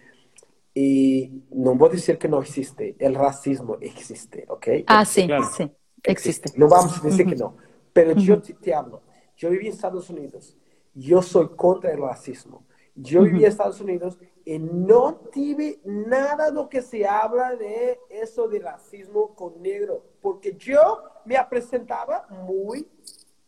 Y 0.74 1.42
no 1.50 1.74
voy 1.74 1.88
a 1.88 1.92
decir 1.92 2.18
que 2.18 2.28
no 2.28 2.40
existe. 2.40 2.96
El 2.98 3.14
racismo 3.14 3.76
existe, 3.80 4.44
¿ok? 4.48 4.66
Ah, 4.86 5.04
sí, 5.04 5.26
Claro. 5.26 5.44
sí, 5.57 5.70
existe. 6.02 6.52
No 6.57 6.68
vamos 6.68 6.98
a 6.98 7.02
decir 7.02 7.26
que 7.26 7.34
no. 7.36 7.57
Pero 7.92 8.12
yo 8.14 8.40
te, 8.42 8.52
te 8.54 8.74
hablo. 8.74 9.02
Yo 9.36 9.50
viví 9.50 9.66
en 9.66 9.72
Estados 9.72 10.09
Unidos. 10.11 10.57
Yo 10.99 11.20
soy 11.22 11.49
contra 11.55 11.92
el 11.92 12.01
racismo. 12.01 12.64
Yo 12.94 13.22
viví 13.22 13.40
en 13.44 13.51
Estados 13.51 13.80
Unidos 13.80 14.18
y 14.44 14.59
no 14.59 15.16
tuve 15.30 15.78
nada 15.84 16.47
de 16.47 16.53
lo 16.53 16.68
que 16.70 16.80
se 16.80 17.07
habla 17.07 17.55
de 17.55 18.01
eso 18.09 18.49
de 18.49 18.59
racismo 18.61 19.34
con 19.34 19.61
negro. 19.61 20.03
Porque 20.22 20.55
yo 20.57 21.03
me 21.26 21.36
presentaba 21.51 22.26
muy 22.30 22.88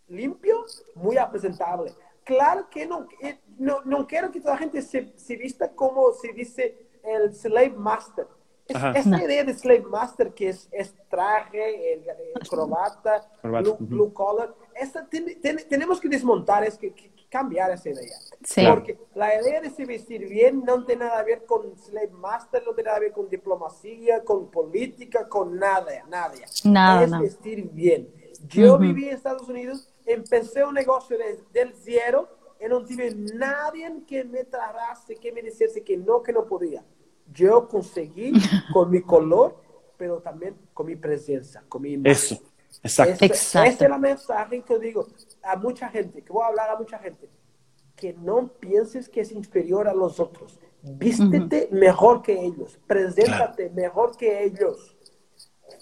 limpio, 0.08 0.64
muy 0.94 1.16
presentable. 1.30 1.94
Claro 2.24 2.68
que 2.68 2.86
no, 2.86 3.06
eh, 3.22 3.40
no, 3.58 3.80
no 3.84 4.06
quiero 4.06 4.30
que 4.30 4.40
toda 4.40 4.52
la 4.54 4.58
gente 4.58 4.82
se, 4.82 5.12
se 5.16 5.36
vista 5.36 5.70
como 5.72 6.12
se 6.12 6.32
dice 6.34 6.86
el 7.02 7.34
slave 7.34 7.70
master. 7.70 8.26
Es- 8.66 8.76
esa 8.76 9.08
No. 9.08 9.18
idea 9.24 9.44
de 9.44 9.54
slave 9.54 9.80
master 9.84 10.34
que 10.34 10.50
es, 10.50 10.68
es 10.72 10.94
traje, 11.08 11.94
el, 11.94 12.04
el 12.06 12.48
corbata, 12.48 13.26
Corbata, 13.40 13.62
blue, 13.62 13.76
blue 13.80 14.12
collar, 14.12 14.54
esa 14.80 15.06
tiene- 15.08 15.34
tiene- 15.36 15.64
tenemos 15.64 16.00
que 16.00 16.08
desmontar, 16.08 16.64
es 16.64 16.76
que, 16.78 16.92
que- 16.92 17.12
cambiar 17.30 17.70
esa 17.72 17.90
idea. 17.90 18.16
Sí. 18.42 18.64
Porque 18.66 18.98
la 19.14 19.38
idea 19.38 19.60
de 19.60 19.68
se 19.68 19.84
vestir 19.84 20.26
bien 20.26 20.64
no 20.64 20.82
tiene 20.86 21.04
nada 21.04 21.22
que 21.26 21.32
ver 21.32 21.44
con 21.44 21.76
slave 21.76 22.08
master, 22.08 22.62
no 22.64 22.72
tiene 22.74 22.88
nada 22.88 22.98
que 23.00 23.04
ver 23.06 23.12
con 23.12 23.28
diplomacia, 23.28 24.24
con 24.24 24.50
política, 24.50 25.28
con 25.28 25.58
nada, 25.58 25.92
nada. 26.08 26.32
Nada, 26.64 27.04
es 27.04 27.10
nada. 27.10 27.22
vestir 27.22 27.68
bien. 27.70 28.08
Yo 28.48 28.74
Ujú. 28.76 28.82
viví 28.82 29.08
en 29.08 29.14
Estados 29.16 29.46
Unidos, 29.46 29.92
empecé 30.06 30.64
un 30.64 30.72
negocio 30.74 31.18
desde 31.18 31.44
del 31.52 31.74
cero 31.74 32.28
y 32.64 32.66
no 32.66 32.82
tuve 32.82 33.14
nadie 33.14 33.92
que 34.06 34.24
me 34.24 34.44
tratase, 34.44 35.16
que 35.16 35.30
me 35.30 35.42
dijese 35.42 35.84
que 35.84 35.98
no, 35.98 36.22
que 36.22 36.32
no 36.32 36.46
podía. 36.46 36.82
Yo 37.30 37.68
conseguí 37.68 38.32
con 38.72 38.90
mi 38.90 39.02
color, 39.02 39.56
pero 39.98 40.22
también 40.22 40.56
con 40.72 40.86
mi 40.86 40.96
presencia, 40.96 41.62
con 41.68 41.82
mi 41.82 41.92
imagen. 41.92 42.10
Eso. 42.12 42.38
Exacto. 42.82 43.24
Exacto. 43.24 43.68
Ese 43.68 43.84
es 43.84 43.90
el 43.90 43.98
mensaje 43.98 44.62
que 44.62 44.72
yo 44.74 44.78
digo 44.78 45.06
a 45.42 45.56
mucha 45.56 45.88
gente, 45.88 46.22
que 46.22 46.32
voy 46.32 46.44
a 46.44 46.46
hablar 46.48 46.70
a 46.70 46.76
mucha 46.76 46.98
gente, 46.98 47.28
que 47.96 48.12
no 48.14 48.48
pienses 48.60 49.08
que 49.08 49.20
es 49.22 49.32
inferior 49.32 49.88
a 49.88 49.94
los 49.94 50.20
otros. 50.20 50.58
Vístete 50.82 51.68
mejor 51.72 52.22
que 52.22 52.40
ellos, 52.40 52.78
preséntate 52.86 53.70
mejor 53.70 54.16
que 54.16 54.44
ellos. 54.44 54.96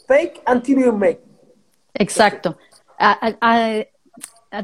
Fake 0.07 0.43
until 0.47 0.85
you 0.85 0.93
make. 0.93 1.21
Exacto. 1.95 2.57
A- 2.99 3.19
a- 3.29 3.37
a- 3.41 3.87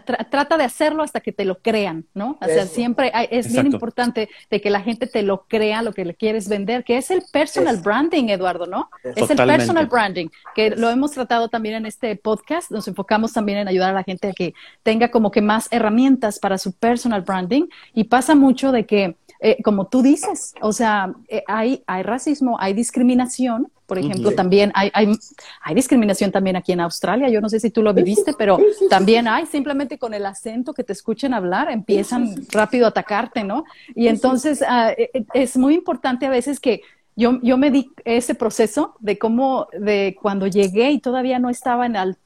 trata 0.01 0.57
de 0.57 0.65
hacerlo 0.65 1.03
hasta 1.03 1.21
que 1.21 1.33
te 1.33 1.45
lo 1.45 1.59
crean, 1.59 2.07
¿no? 2.15 2.39
O 2.41 2.45
sea, 2.47 2.67
siempre 2.67 3.13
es 3.31 3.53
bien 3.53 3.67
importante 3.67 4.29
de 4.51 4.61
que 4.61 4.71
la 4.71 4.81
gente 4.81 5.07
te 5.07 5.23
lo 5.23 5.45
crea, 5.49 5.83
lo 5.83 5.93
que 5.93 6.05
le 6.05 6.15
quieres 6.15 6.49
vender, 6.49 6.85
que 6.85 6.97
es 6.97 7.11
el 7.11 7.23
personal 7.33 7.79
branding, 7.79 8.29
Eduardo, 8.29 8.67
¿no? 8.67 8.91
Es, 9.03 9.31
el 9.31 9.37
personal 9.37 9.87
branding, 9.87 10.29
que 10.55 10.71
lo 10.71 10.91
hemos 10.91 11.13
tratado 11.13 11.49
también 11.49 11.77
en 11.77 11.87
este 11.87 12.17
podcast, 12.17 12.71
nos 12.71 12.89
enfocamos 12.89 13.33
también 13.33 13.59
en 13.59 13.69
ayudar 13.69 13.91
a 13.91 13.95
la 13.95 14.05
gente 14.05 14.29
a 14.29 14.33
que 14.33 14.55
tenga 14.83 15.11
como 15.11 15.31
que 15.31 15.43
más 15.43 15.69
herramientas 15.71 16.39
para 16.39 16.59
su 16.59 16.73
personal 16.73 17.23
branding. 17.23 17.67
Y 17.95 18.05
pasa 18.05 18.35
mucho 18.35 18.73
de 18.73 18.87
que 18.87 19.17
eh, 19.45 19.61
como 19.65 19.89
tú 19.89 20.03
dices, 20.03 20.55
o 20.61 20.73
sea, 20.73 21.13
eh, 21.29 21.43
hay, 21.49 21.83
hay 21.89 22.05
racismo, 22.05 22.57
hay 22.61 22.75
discriminación, 22.75 23.73
por 23.93 23.99
ejemplo, 23.99 24.33
también 24.33 24.73
hay, 24.75 24.91
hay, 24.95 25.13
hay, 25.61 25.75
discriminación 25.75 26.33
también 26.33 26.57
aquí 26.57 26.73
en 26.73 26.81
Australia, 26.81 27.29
yo 27.29 27.43
no 27.43 27.51
sé 27.51 27.61
si 27.61 27.69
tú 27.69 27.83
lo 27.83 27.93
viviste, 27.93 28.33
pero 28.33 28.59
también 28.89 29.29
hay, 29.29 29.45
simplemente 29.45 29.99
con 29.99 30.15
el 30.15 30.25
acento 30.25 30.73
que 30.73 30.83
te 30.83 30.95
escuchen 30.95 31.35
hablar, 31.35 31.71
empiezan 31.71 32.35
rápido 32.51 32.87
a 32.87 32.89
atacarte, 32.89 33.45
¿no? 33.45 33.67
Y 33.95 34.09
entonces 34.09 34.65
ah, 34.67 34.93
e, 34.97 35.11
e, 35.13 35.27
es 35.35 35.59
muy 35.59 35.75
importante 35.75 36.25
a 36.25 36.31
veces 36.31 36.59
que 36.59 36.81
yo, 37.17 37.39
yo 37.43 37.59
me 37.59 37.71
di 37.71 37.91
ese 38.07 38.35
proceso 38.35 38.95
de 38.99 39.19
cómo, 39.19 39.69
de 39.79 40.17
cuando 40.23 40.47
llegué 40.47 40.91
y 40.93 40.99
todavía 40.99 41.39
no 41.39 41.51
estaba 41.51 41.85
en 41.85 41.97
el, 41.97 42.17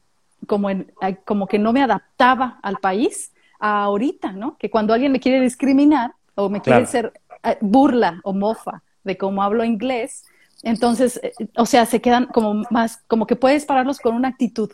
como, 0.45 0.69
en, 0.69 0.89
como 1.25 1.47
que 1.47 1.59
no 1.59 1.73
me 1.73 1.83
adaptaba 1.83 2.59
al 2.61 2.77
país, 2.77 3.33
a 3.59 3.83
ahorita, 3.83 4.31
¿no? 4.31 4.55
Que 4.57 4.69
cuando 4.69 4.93
alguien 4.93 5.11
me 5.11 5.19
quiere 5.19 5.41
discriminar, 5.41 6.13
o 6.35 6.47
me 6.47 6.61
quiere 6.61 6.85
ser 6.85 7.11
eh, 7.43 7.57
burla 7.59 8.21
o 8.23 8.31
mofa 8.31 8.83
de 9.03 9.17
cómo 9.17 9.43
hablo 9.43 9.65
inglés, 9.65 10.23
entonces, 10.63 11.19
eh, 11.23 11.33
o 11.55 11.65
sea, 11.65 11.85
se 11.85 12.01
quedan 12.01 12.25
como 12.25 12.63
más, 12.69 12.97
como 13.07 13.27
que 13.27 13.35
puedes 13.35 13.65
pararlos 13.65 13.99
con 13.99 14.15
una 14.15 14.29
actitud. 14.29 14.71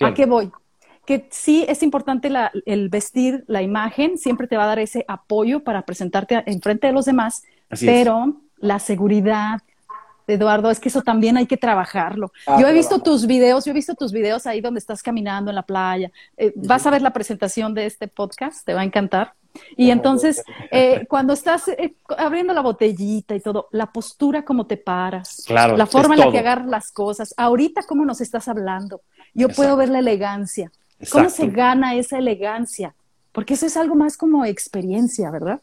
¿A 0.00 0.14
qué 0.14 0.26
voy? 0.26 0.50
Que 1.06 1.28
sí 1.30 1.64
es 1.68 1.82
importante 1.82 2.30
el 2.64 2.88
vestir, 2.88 3.44
la 3.46 3.62
imagen, 3.62 4.18
siempre 4.18 4.46
te 4.46 4.56
va 4.56 4.64
a 4.64 4.68
dar 4.68 4.78
ese 4.78 5.04
apoyo 5.08 5.62
para 5.62 5.82
presentarte 5.82 6.42
en 6.46 6.60
frente 6.60 6.86
de 6.86 6.92
los 6.92 7.04
demás, 7.04 7.42
pero 7.80 8.40
la 8.58 8.78
seguridad, 8.78 9.60
Eduardo, 10.26 10.70
es 10.70 10.80
que 10.80 10.88
eso 10.88 11.02
también 11.02 11.36
hay 11.36 11.46
que 11.46 11.56
trabajarlo. 11.56 12.32
Ah, 12.46 12.58
yo 12.60 12.68
he 12.68 12.72
visto 12.72 13.00
tus 13.00 13.26
videos, 13.26 13.64
yo 13.64 13.72
he 13.72 13.74
visto 13.74 13.94
tus 13.94 14.12
videos 14.12 14.46
ahí 14.46 14.60
donde 14.60 14.78
estás 14.78 15.02
caminando 15.02 15.50
en 15.50 15.56
la 15.56 15.62
playa. 15.62 16.10
Eh, 16.36 16.52
vas 16.56 16.86
a 16.86 16.90
ver 16.90 17.02
la 17.02 17.12
presentación 17.12 17.74
de 17.74 17.86
este 17.86 18.08
podcast, 18.08 18.64
te 18.64 18.72
va 18.72 18.80
a 18.80 18.84
encantar. 18.84 19.34
Y 19.76 19.90
entonces, 19.90 20.42
eh, 20.70 21.06
cuando 21.08 21.32
estás 21.32 21.68
eh, 21.68 21.94
abriendo 22.16 22.52
la 22.52 22.60
botellita 22.60 23.34
y 23.34 23.40
todo, 23.40 23.68
la 23.72 23.92
postura, 23.92 24.44
cómo 24.44 24.66
te 24.66 24.76
paras, 24.76 25.44
la 25.48 25.86
forma 25.86 26.14
en 26.14 26.20
la 26.20 26.30
que 26.30 26.38
agarras 26.38 26.66
las 26.66 26.92
cosas, 26.92 27.34
ahorita 27.36 27.82
cómo 27.82 28.04
nos 28.04 28.20
estás 28.20 28.48
hablando, 28.48 29.02
yo 29.34 29.48
puedo 29.48 29.76
ver 29.76 29.88
la 29.88 29.98
elegancia. 29.98 30.70
¿Cómo 31.10 31.30
se 31.30 31.48
gana 31.48 31.96
esa 31.96 32.18
elegancia? 32.18 32.94
Porque 33.32 33.54
eso 33.54 33.66
es 33.66 33.76
algo 33.76 33.94
más 33.94 34.16
como 34.16 34.44
experiencia, 34.44 35.30
¿verdad? 35.30 35.60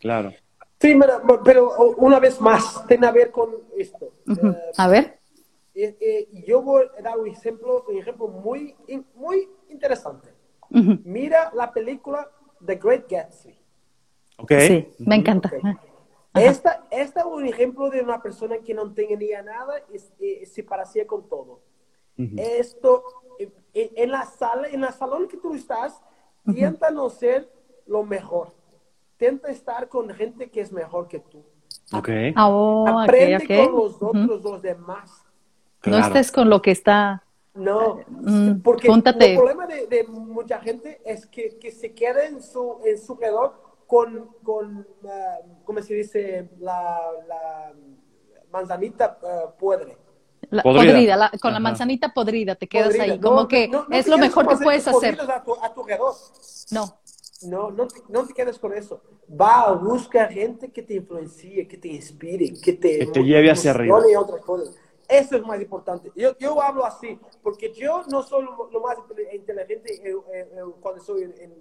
Claro. 0.00 0.32
Sí, 0.80 0.96
pero, 1.44 1.94
una 1.96 2.20
vez 2.20 2.40
más, 2.40 2.86
tiene 2.86 3.06
a 3.06 3.10
ver 3.10 3.30
con 3.30 3.50
esto. 3.76 4.12
Eh, 4.28 4.56
a 4.76 4.88
ver. 4.88 5.18
yo 6.46 6.62
voy 6.62 6.84
a 6.98 7.02
dar 7.02 7.18
un 7.18 7.28
ejemplo, 7.28 7.84
un 7.88 7.98
ejemplo 7.98 8.28
muy, 8.28 8.76
muy 9.14 9.48
interesante. 9.70 10.28
Mira 10.70 11.50
la 11.54 11.72
película 11.72 12.28
The 12.64 12.76
Great 12.76 13.08
Gatsby. 13.08 13.58
Okay. 14.38 14.68
Sí, 14.68 15.04
me 15.04 15.16
encanta. 15.16 15.50
Esta, 16.34 16.84
esta 16.90 17.20
es 17.20 17.26
un 17.26 17.46
ejemplo 17.46 17.90
de 17.90 18.00
una 18.00 18.22
persona 18.22 18.58
que 18.58 18.74
no 18.74 18.92
tenía 18.92 19.42
nada 19.42 19.74
y, 19.92 20.46
se 20.46 20.62
parecía 20.62 21.06
con 21.06 21.28
todo. 21.28 21.60
Esto, 22.36 23.04
en, 23.72 24.10
la 24.10 24.24
sala, 24.24 24.68
en 24.68 24.80
la 24.80 24.90
salón 24.90 25.28
que 25.28 25.36
tú 25.36 25.54
estás, 25.54 26.00
intenta 26.46 26.90
no 26.90 27.08
ser 27.10 27.48
lo 27.86 28.02
mejor. 28.02 28.52
Intenta 29.12 29.50
estar 29.50 29.88
con 29.88 30.10
gente 30.10 30.50
que 30.50 30.60
es 30.60 30.72
mejor 30.72 31.08
que 31.08 31.20
tú. 31.20 31.44
Okay. 31.92 32.34
Oh, 32.36 32.86
Aprende 32.88 33.46
con 33.46 33.74
los 33.74 34.02
otros, 34.02 34.42
los 34.42 34.62
demás. 34.62 35.24
No 35.84 35.98
estés 35.98 36.32
con 36.32 36.50
lo 36.50 36.60
que 36.60 36.72
está 36.72 37.24
no, 37.58 38.00
mm, 38.08 38.60
porque 38.62 38.88
el 38.88 39.02
problema 39.36 39.66
de, 39.66 40.04
mucha 40.08 40.60
gente 40.60 41.00
es 41.04 41.26
que, 41.26 41.72
se 41.72 41.92
queda 41.92 42.24
en 42.24 42.40
su, 42.40 42.78
en 42.84 42.98
su 42.98 43.18
con, 43.86 44.30
con 44.44 44.86
ah, 45.04 45.38
¿cómo 45.64 45.82
se 45.82 45.94
dice? 45.94 46.48
La, 46.60 47.00
manzanita 48.52 49.18
uh, 49.22 49.58
podre. 49.58 49.98
podrida, 50.62 51.30
con 51.40 51.52
la 51.52 51.60
manzanita 51.60 52.14
podrida 52.14 52.54
te 52.54 52.66
quedas 52.66 52.98
ahí, 52.98 53.20
como 53.20 53.48
que 53.48 53.70
es 53.90 54.06
lo 54.06 54.18
mejor 54.18 54.46
que 54.46 54.56
puedes 54.56 54.86
hacer. 54.86 55.20
A 55.20 55.42
tu, 55.42 55.54
a 55.60 55.74
tu 55.74 55.84
no. 56.70 56.98
No, 57.40 57.70
no 57.70 57.86
te, 57.86 58.02
no 58.08 58.26
te 58.26 58.34
quedes 58.34 58.58
con 58.58 58.72
eso. 58.72 59.00
Va, 59.30 59.72
busca 59.72 60.26
gente 60.26 60.72
que 60.72 60.82
te 60.82 60.94
influencie, 60.94 61.68
que 61.68 61.76
te 61.76 61.86
inspire, 61.86 62.52
que 62.60 62.72
te, 62.72 62.98
que 62.98 63.06
te 63.06 63.22
lleve 63.22 63.48
hacia 63.48 63.70
arriba. 63.70 64.00
Y 64.10 64.16
otras 64.16 64.40
cosas. 64.42 64.74
Eso 65.08 65.36
es 65.36 65.42
más 65.42 65.60
importante. 65.60 66.12
Yo, 66.14 66.36
yo 66.38 66.60
hablo 66.60 66.84
así, 66.84 67.18
porque 67.42 67.72
yo 67.72 68.04
no 68.10 68.22
soy 68.22 68.44
lo, 68.44 68.80
más 68.80 68.98
inteligente 69.32 69.94
eh, 69.94 70.14
eh, 70.32 70.48
eh, 70.52 70.62
cuando 70.80 71.02
soy 71.02 71.22
en, 71.22 71.32
en, 71.40 71.52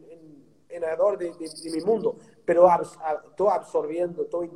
en 0.70 0.84
alrededor 0.84 1.18
de, 1.18 1.32
mi 1.74 1.82
mundo, 1.82 2.18
pero 2.44 2.68
estoy 3.30 3.48
absorbiendo, 3.50 4.24
estoy 4.24 4.50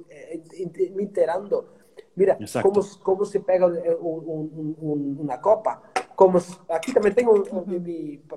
me 0.94 1.04
enterando. 1.04 1.74
Mira, 2.16 2.38
cómo, 2.62 2.82
cómo, 3.02 3.26
se 3.26 3.40
pega 3.40 3.66
una 4.02 5.40
copa. 5.40 5.82
Como, 6.16 6.40
aquí 6.70 6.92
también 6.94 7.16
tengo 7.16 7.44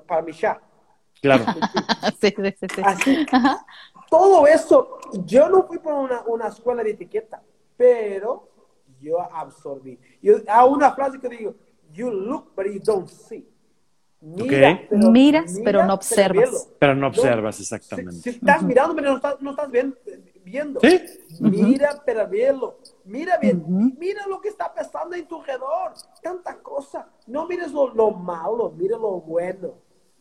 para 0.06 0.22
mi 0.22 0.32
chá. 0.32 0.60
Claro. 1.20 1.44
sí, 2.20 2.32
sí, 2.36 2.66
sí. 3.04 3.26
Todo 4.08 4.46
eso, 4.46 4.98
yo 5.24 5.48
no 5.48 5.64
fui 5.64 5.78
por 5.78 5.94
una, 5.94 6.22
una 6.26 6.48
escuela 6.48 6.84
de 6.84 6.90
etiqueta, 6.90 7.42
pero 7.76 8.53
yo 9.04 9.20
absorbí. 9.20 9.98
Yo, 10.22 10.36
hay 10.46 10.68
una 10.68 10.92
frase 10.92 11.20
que 11.20 11.28
digo, 11.28 11.54
you 11.92 12.10
look 12.10 12.52
but 12.56 12.66
you 12.66 12.80
don't 12.80 13.08
see. 13.08 13.46
Mira, 14.26 14.80
pero, 14.88 15.10
Miras, 15.10 15.60
pero 15.62 15.84
no 15.84 15.92
observas. 15.92 16.70
Pero 16.78 16.94
no 16.94 17.08
observas, 17.08 17.60
exactamente. 17.60 18.22
Si, 18.22 18.30
estás 18.30 18.62
mirando, 18.62 18.94
pero 18.94 19.10
no 19.10 19.16
estás, 19.16 19.40
no 19.42 19.50
estás 19.50 19.70
viendo. 20.42 20.80
¿Sí? 20.80 21.02
Mira, 21.40 22.02
pero 22.06 22.26
velo. 22.26 22.78
Mira 23.04 23.36
bien, 23.36 23.62
mira 23.98 24.26
lo 24.26 24.40
que 24.40 24.48
está 24.48 24.72
pasando 24.72 25.14
en 25.14 25.28
tu 25.28 25.40
alrededor. 25.40 25.92
Tanta 26.22 26.58
cosa. 26.60 27.06
No 27.26 27.46
mires 27.46 27.70
lo, 27.70 27.92
lo 27.92 28.12
malo, 28.12 28.72
mira 28.74 28.96
lo 28.96 29.20
bueno. 29.20 29.74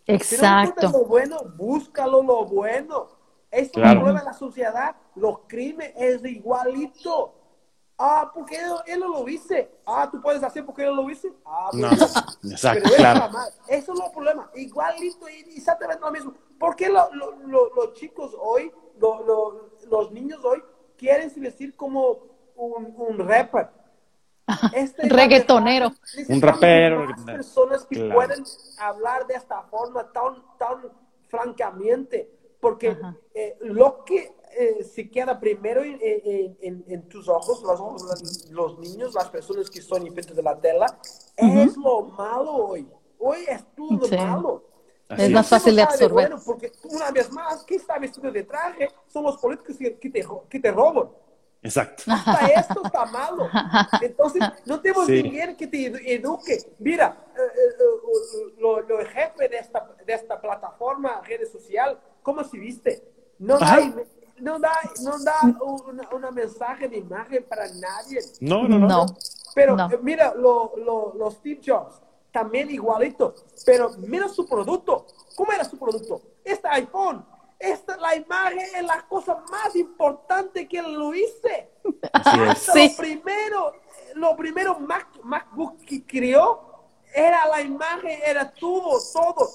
Exacto. 0.05 0.87
Si 0.87 0.93
no 0.93 0.99
lo 0.99 1.05
bueno, 1.05 1.37
búscalo 1.55 2.21
lo 2.21 2.45
bueno. 2.45 3.07
Esto 3.49 3.81
es 3.81 3.91
problema 3.91 4.19
de 4.19 4.25
la 4.25 4.33
sociedad. 4.33 4.95
Los 5.15 5.39
crímenes 5.47 5.93
es 5.95 6.25
igualito. 6.25 7.35
Ah, 8.05 8.29
porque 8.33 8.57
él, 8.85 8.99
no 8.99 9.07
lo 9.07 9.23
dice. 9.23 9.71
Ah, 9.85 10.09
tú 10.11 10.21
puedes 10.21 10.43
hacer 10.43 10.65
porque 10.65 10.83
él 10.83 10.93
lo 10.93 11.07
dice. 11.07 11.31
Ah, 11.45 11.69
no, 11.71 11.87
exacto, 12.51 12.89
claro. 12.97 13.29
Eso 13.65 13.93
es 13.93 13.99
el 14.01 14.11
problema. 14.11 14.51
Igualito 14.55 15.29
y 15.29 15.55
exactamente 15.55 16.03
lo 16.03 16.11
mismo. 16.11 16.33
¿Por 16.59 16.75
qué 16.75 16.89
los 16.89 17.93
chicos 17.93 18.35
hoy, 18.37 18.69
los 18.99 20.11
niños 20.11 20.43
hoy, 20.43 20.61
quieren 20.97 21.31
vestir 21.37 21.77
como 21.77 22.17
un, 22.57 22.93
un 22.97 23.19
rapper? 23.19 23.69
Este 24.73 25.07
Reggaetonero. 25.07 25.93
Un 26.27 26.41
rapero. 26.41 27.07
personas 27.25 27.85
que 27.85 28.09
pueden 28.09 28.43
hablar 28.79 29.25
de 29.27 29.35
esta 29.35 29.61
forma 29.61 30.11
tan, 30.11 30.43
tan 30.57 30.91
francamente. 31.29 32.29
Porque 32.59 32.97
eh, 33.33 33.57
lo 33.61 34.03
que 34.03 34.35
eh, 34.57 34.83
se 34.83 35.09
queda 35.09 35.39
primero 35.39 35.81
en, 35.83 37.07
tus 37.09 37.27
ojos, 37.27 37.61
los, 37.63 38.49
los, 38.51 38.79
niños, 38.79 39.13
las 39.13 39.29
personas 39.29 39.69
que 39.69 39.81
son 39.81 40.05
infectos 40.05 40.35
de 40.35 40.43
la 40.43 40.59
tela, 40.59 40.99
es 41.35 41.77
lo 41.77 42.03
malo 42.03 42.51
hoy. 42.51 42.87
Hoy 43.19 43.45
es 43.47 43.63
todo 43.75 44.07
malo. 44.17 44.63
es 45.09 45.31
más 45.31 45.47
fácil 45.47 45.75
de 45.75 45.81
absorber. 45.83 46.29
Bueno, 46.29 46.41
porque 46.45 46.71
una 46.83 47.11
vez 47.11 47.31
más, 47.31 47.63
¿qué 47.63 47.75
está 47.75 47.97
vestido 47.97 48.31
de 48.31 48.43
traje? 48.43 48.89
Son 49.07 49.23
los 49.23 49.37
políticos 49.37 49.77
que, 49.77 50.09
te, 50.09 50.25
que 50.49 50.59
te 50.59 50.71
roban. 50.71 51.09
Exacto. 51.61 52.03
Hasta 52.07 52.47
esto 52.59 52.81
está 52.83 53.05
malo. 53.05 53.49
Entonces, 54.01 54.41
no 54.65 54.81
tenemos 54.81 55.07
sí. 55.07 55.23
que 55.57 55.67
te 55.67 56.13
eduque. 56.15 56.57
Mira, 56.79 57.17
eh, 57.35 57.39
eh, 57.39 58.53
lo, 58.57 58.81
lo, 58.81 58.97
jefe 59.05 59.47
de 59.47 59.57
esta, 59.57 59.95
de 60.05 60.13
esta 60.13 60.41
plataforma, 60.41 61.21
redes 61.21 61.51
social, 61.51 61.97
¿cómo 62.21 62.43
se 62.43 62.57
viste? 62.57 63.03
No 63.39 63.57
hay, 63.61 63.93
no 64.39 64.59
da, 64.59 64.71
no 65.01 65.19
da 65.19 65.35
una, 66.11 66.31
mensaje 66.31 66.87
de 66.87 66.97
imagen 66.97 67.45
para 67.47 67.67
nadie. 67.67 68.19
No, 68.41 68.67
no, 68.67 68.79
no. 68.79 69.05
Pero 69.55 69.77
mira, 70.01 70.33
los 70.35 71.33
Steve 71.35 71.61
Jobs, 71.65 72.01
también 72.31 72.69
igualito. 72.71 73.35
Pero 73.65 73.91
mira 73.99 74.27
su 74.27 74.47
producto. 74.47 75.05
¿Cómo 75.35 75.51
era 75.51 75.63
su 75.63 75.77
producto? 75.77 76.21
Este 76.43 76.67
iPhone. 76.69 77.25
Esta, 77.59 77.95
la 77.95 78.13
imagen 78.15 78.59
es 78.75 78.83
la 78.83 79.05
cosa 79.07 79.41
más 79.49 79.73
importante 79.75 80.67
que 80.67 80.81
lo 80.81 81.15
hice. 81.15 81.71
sí. 82.57 82.89
Lo 82.89 82.97
primero, 82.97 83.73
lo 84.15 84.35
primero 84.35 84.79
Mac, 84.79 85.07
MacBook 85.23 85.77
que 85.85 86.05
creó 86.05 86.73
era 87.13 87.47
la 87.47 87.61
imagen, 87.61 88.19
era 88.25 88.51
todo, 88.51 88.99
todo. 89.13 89.49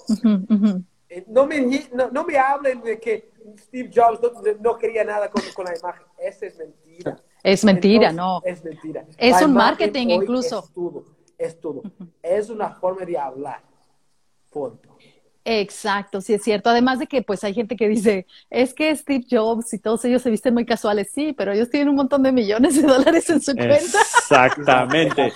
Eh, 1.10 1.24
no, 1.26 1.46
me, 1.46 1.60
no, 1.92 2.10
no, 2.10 2.24
me 2.24 2.38
hablen 2.38 2.82
de 2.82 3.00
que 3.00 3.30
Steve 3.56 3.90
Jobs 3.94 4.20
no, 4.20 4.30
no 4.60 4.76
quería 4.76 5.04
nada 5.04 5.30
con, 5.30 5.42
con, 5.54 5.64
la 5.64 5.76
imagen. 5.76 6.06
Esa 6.18 6.46
es 6.46 6.58
mentira. 6.58 7.16
Es 7.42 7.64
mentira, 7.64 8.12
no. 8.12 8.42
Es 8.44 8.64
mentira. 8.64 9.06
Es 9.16 9.40
un 9.42 9.54
marketing 9.54 10.08
incluso. 10.08 10.58
Es 10.58 10.72
todo, 10.72 11.04
es 11.38 11.60
todo. 11.60 11.82
Es 12.22 12.50
una 12.50 12.70
forma 12.70 13.04
de 13.04 13.16
hablar. 13.18 13.62
Punto. 14.50 14.96
Exacto, 15.50 16.20
sí 16.20 16.34
es 16.34 16.42
cierto. 16.42 16.68
Además 16.68 16.98
de 16.98 17.06
que 17.06 17.22
pues 17.22 17.42
hay 17.42 17.54
gente 17.54 17.74
que 17.74 17.88
dice, 17.88 18.26
es 18.50 18.74
que 18.74 18.94
Steve 18.94 19.24
Jobs 19.30 19.72
y 19.72 19.78
todos 19.78 20.04
ellos 20.04 20.20
se 20.20 20.28
visten 20.28 20.52
muy 20.52 20.66
casuales, 20.66 21.10
sí, 21.10 21.32
pero 21.32 21.52
ellos 21.52 21.70
tienen 21.70 21.88
un 21.88 21.94
montón 21.94 22.22
de 22.22 22.32
millones 22.32 22.74
de 22.76 22.86
dólares 22.86 23.30
en 23.30 23.40
su 23.40 23.54
cuenta. 23.54 23.98
Exactamente. 24.18 25.32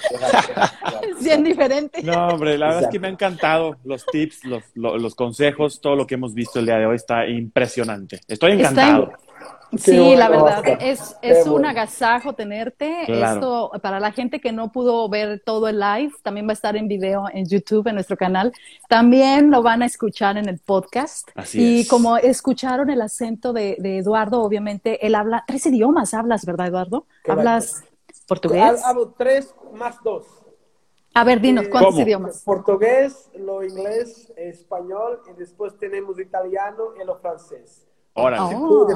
bien 1.23 1.43
diferente. 1.43 2.03
No, 2.03 2.29
hombre, 2.29 2.59
la 2.59 2.67
verdad 2.67 2.83
es 2.83 2.89
que 2.91 2.99
me 2.99 3.09
han 3.09 3.15
encantado 3.15 3.79
los 3.85 4.05
tips, 4.05 4.45
los, 4.45 4.65
los, 4.75 5.01
los, 5.01 5.15
consejos, 5.15 5.81
todo 5.81 5.97
lo 5.97 6.07
que 6.07 6.17
hemos 6.17 6.35
visto 6.35 6.59
el 6.59 6.67
día 6.67 6.77
de 6.77 6.85
hoy 6.85 6.97
está 6.97 7.27
impresionante. 7.27 8.21
Estoy 8.29 8.53
encantado. 8.53 9.13
Sí, 9.79 9.99
bueno, 9.99 10.19
la 10.19 10.29
verdad, 10.29 10.59
Oscar. 10.59 10.79
es, 10.83 11.17
es 11.23 11.47
un 11.47 11.53
bueno. 11.53 11.69
agasajo 11.69 12.35
tenerte. 12.35 13.05
Claro. 13.07 13.35
Esto, 13.35 13.73
para 13.81 14.01
la 14.01 14.13
gente 14.13 14.41
que 14.41 14.53
no 14.53 14.71
pudo 14.71 15.09
ver 15.09 15.43
todo 15.45 15.69
el 15.69 15.81
live, 15.81 16.13
también 16.23 16.47
va 16.47 16.51
a 16.51 16.53
estar 16.53 16.77
en 16.77 16.89
video 16.89 17.25
en 17.33 17.47
YouTube, 17.47 17.87
en 17.89 17.95
nuestro 17.95 18.17
canal. 18.17 18.53
También 18.89 19.51
lo 19.51 19.63
van 19.63 19.83
a 19.83 19.87
escuchar 19.87 20.37
en 20.37 20.49
el 20.49 20.59
podcast. 20.59 21.31
Así 21.35 21.61
y 21.61 21.81
es. 21.81 21.89
como 21.89 22.19
escucharon 22.19 22.91
el 22.91 23.01
acento 23.01 23.53
de, 23.53 23.77
de, 23.79 23.99
Eduardo, 23.99 24.43
obviamente, 24.43 25.07
él 25.07 25.15
habla 25.15 25.45
tres 25.47 25.65
idiomas, 25.67 26.13
hablas, 26.13 26.45
¿verdad, 26.45 26.67
Eduardo? 26.67 27.07
Correcto. 27.25 27.33
¿Hablas 27.33 27.85
portugués? 28.27 28.85
Hablo 28.85 29.15
tres 29.17 29.55
más 29.73 29.97
dos. 30.03 30.27
A 31.15 31.25
ver, 31.25 31.41
dinos, 31.41 31.69
¿cuántos 31.69 31.95
¿Cómo? 31.95 32.03
idiomas? 32.05 32.43
Portugués, 32.43 33.31
lo 33.35 33.63
inglés, 33.63 34.33
español, 34.37 35.21
y 35.31 35.39
después 35.39 35.77
tenemos 35.79 36.19
italiano 36.19 36.95
y 37.01 37.05
lo 37.05 37.19
francés. 37.19 37.87
Órale. 38.15 38.55
Oh. 38.57 38.87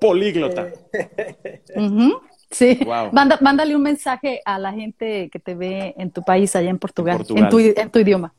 Políglota. 0.00 0.72
Eh, 0.92 1.62
Uh 1.76 1.82
-huh. 1.82 2.20
Sí. 2.50 2.78
Wow. 2.84 3.10
Manda, 3.12 3.38
mándale 3.40 3.76
un 3.76 3.82
mensaje 3.82 4.40
a 4.44 4.58
la 4.58 4.72
gente 4.72 5.28
que 5.30 5.38
te 5.38 5.54
ve 5.54 5.94
en 5.98 6.10
tu 6.10 6.22
país, 6.22 6.56
allá 6.56 6.70
en 6.70 6.78
Portugal, 6.78 7.14
en, 7.14 7.18
Portugal. 7.18 7.50
tu, 7.50 7.58
en 7.58 7.90
tu 7.90 7.98
idioma. 7.98 8.32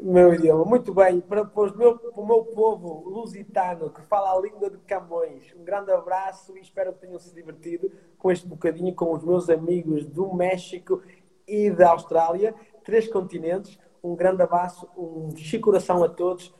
Meu 0.00 0.34
idioma, 0.34 0.64
muito 0.64 0.92
bem. 0.92 1.20
Para, 1.20 1.44
para, 1.44 1.72
o 1.72 1.76
meu, 1.76 1.98
para 1.98 2.22
o 2.22 2.26
meu 2.26 2.44
povo 2.54 3.08
lusitano 3.08 3.90
que 3.90 4.02
fala 4.02 4.30
a 4.30 4.40
língua 4.40 4.70
de 4.70 4.76
Camões, 4.86 5.54
um 5.58 5.64
grande 5.64 5.90
abraço 5.90 6.56
e 6.56 6.60
espero 6.60 6.92
que 6.92 7.00
tenham 7.00 7.18
se 7.18 7.34
divertido 7.34 7.90
com 8.18 8.30
este 8.30 8.46
bocadinho 8.46 8.94
com 8.94 9.12
os 9.12 9.24
meus 9.24 9.48
amigos 9.48 10.04
do 10.06 10.32
México 10.34 11.02
e 11.48 11.70
da 11.70 11.90
Austrália, 11.90 12.54
três 12.84 13.08
continentes. 13.08 13.78
Um 14.02 14.14
grande 14.14 14.42
abraço, 14.42 14.86
um 14.96 15.34
chico 15.34 15.70
coração 15.70 16.04
a 16.04 16.08
todos. 16.08 16.54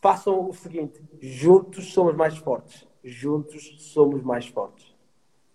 Façam 0.00 0.48
o 0.48 0.52
seguinte: 0.52 1.02
juntos 1.20 1.92
somos 1.92 2.14
mais 2.14 2.36
fortes. 2.38 2.86
Juntos 3.02 3.76
somos 3.92 4.22
mais 4.22 4.46
fortes. 4.46 4.94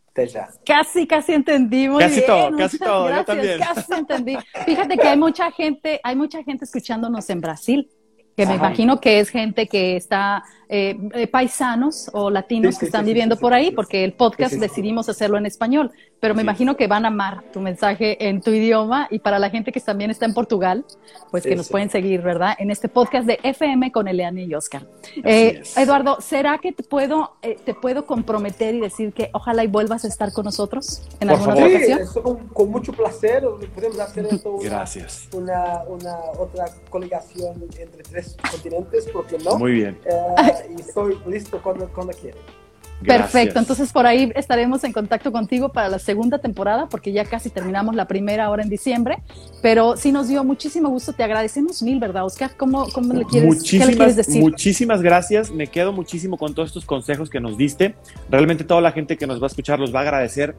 Até 0.09 0.27
ya. 0.27 0.47
Casi, 0.65 1.07
casi 1.07 1.33
entendí. 1.33 1.89
Muy 1.89 2.03
casi 2.03 2.15
bien. 2.15 2.27
todo, 2.27 2.51
Muchas 2.51 2.71
casi 2.71 2.79
todo. 2.79 3.05
Gracias. 3.05 3.17
Yo 3.17 3.25
también. 3.25 3.59
Casi 3.59 3.93
entendí. 3.93 4.37
Fíjate 4.65 4.97
que 4.97 5.07
hay 5.07 5.17
mucha 5.17 5.51
gente, 5.51 5.99
hay 6.03 6.15
mucha 6.15 6.43
gente 6.43 6.65
escuchándonos 6.65 7.29
en 7.29 7.41
Brasil, 7.41 7.89
que 8.35 8.45
me 8.45 8.53
Ajá. 8.53 8.67
imagino 8.67 8.99
que 8.99 9.19
es 9.19 9.29
gente 9.29 9.67
que 9.67 9.95
está 9.95 10.43
eh, 10.69 10.97
eh, 11.13 11.27
paisanos 11.27 12.09
o 12.13 12.31
latinos 12.31 12.73
Sí, 12.73 12.75
sí, 12.75 12.79
que 12.79 12.85
están 12.87 13.01
sí, 13.01 13.07
viviendo 13.07 13.35
sí, 13.35 13.41
por 13.41 13.53
ahí, 13.53 13.67
sí. 13.67 13.71
porque 13.75 14.03
el 14.03 14.13
podcast 14.13 14.51
Sí, 14.53 14.55
sí, 14.59 14.63
sí. 14.63 14.67
decidimos 14.69 15.07
hacerlo 15.07 15.37
en 15.37 15.45
español, 15.45 15.91
pero 16.19 16.33
me 16.33 16.41
imagino 16.41 16.75
que 16.77 16.87
van 16.87 17.05
a 17.05 17.09
amar 17.09 17.43
tu 17.53 17.59
mensaje 17.59 18.27
en 18.27 18.41
tu 18.41 18.49
idioma 18.51 19.07
y 19.11 19.19
para 19.19 19.37
la 19.37 19.51
gente 19.51 19.71
que 19.71 19.79
también 19.81 20.09
está 20.09 20.25
en 20.25 20.33
Portugal, 20.33 20.83
pues 21.29 21.43
Sí, 21.43 21.49
que 21.49 21.55
nos 21.55 21.67
sí. 21.67 21.71
pueden 21.73 21.89
seguir, 21.91 22.21
¿verdad? 22.21 22.55
En 22.57 22.71
este 22.71 22.89
podcast 22.89 23.27
de 23.27 23.39
FM 23.43 23.91
con 23.91 24.07
Eliane 24.07 24.43
y 24.45 24.55
Oscar. 24.55 24.87
Eh. 25.23 25.61
Eduardo, 25.77 26.17
¿será 26.21 26.57
que 26.57 26.71
te 26.71 26.81
puedo, 26.81 27.33
eh, 27.43 27.57
te 27.63 27.75
puedo 27.75 28.05
comprometer 28.07 28.73
y 28.73 28.79
decir 28.79 29.13
que 29.13 29.29
ojalá 29.33 29.63
y 29.63 29.67
vuelvas 29.67 30.05
a 30.05 30.07
estar 30.07 30.31
con 30.33 30.45
nosotros 30.45 31.03
en 31.19 31.27
Por 31.27 31.37
alguna 31.37 31.55
favor. 31.55 31.67
otra 31.69 31.69
Sí, 31.69 31.75
ocasión? 31.91 31.99
eso 32.01 32.23
con, 32.23 32.47
con 32.47 32.71
mucho 32.71 32.93
placer. 32.93 33.43
Podemos 33.75 33.99
hacer 33.99 34.25
esto 34.31 34.53
una, 34.53 34.69
Gracias. 34.69 35.27
una, 35.33 35.83
una 35.87 36.15
otra 36.39 36.65
coligación 36.89 37.61
entre 37.77 38.01
tres 38.03 38.22
continentes, 38.49 39.05
¿por 39.09 39.25
qué 39.27 39.37
no? 39.39 39.57
Muy 39.57 39.73
bien. 39.73 39.99
Eh, 40.05 40.75
y 40.77 40.81
estoy 40.81 41.17
listo 41.27 41.61
cuando, 41.61 41.87
cuando 41.89 42.13
quieran. 42.13 42.41
Perfecto, 43.03 43.59
entonces 43.59 43.91
por 43.91 44.05
ahí 44.05 44.31
estaremos 44.35 44.83
en 44.83 44.93
contacto 44.93 45.31
contigo 45.31 45.69
para 45.69 45.89
la 45.89 45.99
segunda 45.99 46.39
temporada, 46.39 46.87
porque 46.89 47.11
ya 47.11 47.25
casi 47.25 47.49
terminamos 47.49 47.95
la 47.95 48.07
primera 48.07 48.45
ahora 48.45 48.63
en 48.63 48.69
diciembre, 48.69 49.19
pero 49.61 49.97
sí 49.97 50.11
nos 50.11 50.27
dio 50.27 50.43
muchísimo 50.43 50.89
gusto, 50.89 51.13
te 51.13 51.23
agradecemos 51.23 51.81
mil, 51.81 51.99
¿verdad, 51.99 52.25
Oscar? 52.25 52.51
¿Cómo, 52.57 52.87
cómo 52.89 53.13
le 53.13 53.25
quieres, 53.25 53.31
¿qué 53.31 53.39
le 53.39 53.45
muchísimas, 53.55 53.95
quieres 53.95 54.15
decir? 54.15 54.41
muchísimas 54.41 55.01
gracias. 55.01 55.51
Me 55.51 55.67
quedo 55.67 55.91
muchísimo 55.91 56.37
con 56.37 56.53
todos 56.53 56.69
estos 56.69 56.85
consejos 56.85 57.29
que 57.29 57.39
nos 57.39 57.57
diste. 57.57 57.95
Realmente 58.29 58.63
toda 58.63 58.81
la 58.81 58.91
gente 58.91 59.17
que 59.17 59.27
nos 59.27 59.41
va 59.41 59.45
a 59.45 59.47
escuchar 59.47 59.79
los 59.79 59.93
va 59.93 59.99
a 59.99 60.03
agradecer 60.03 60.55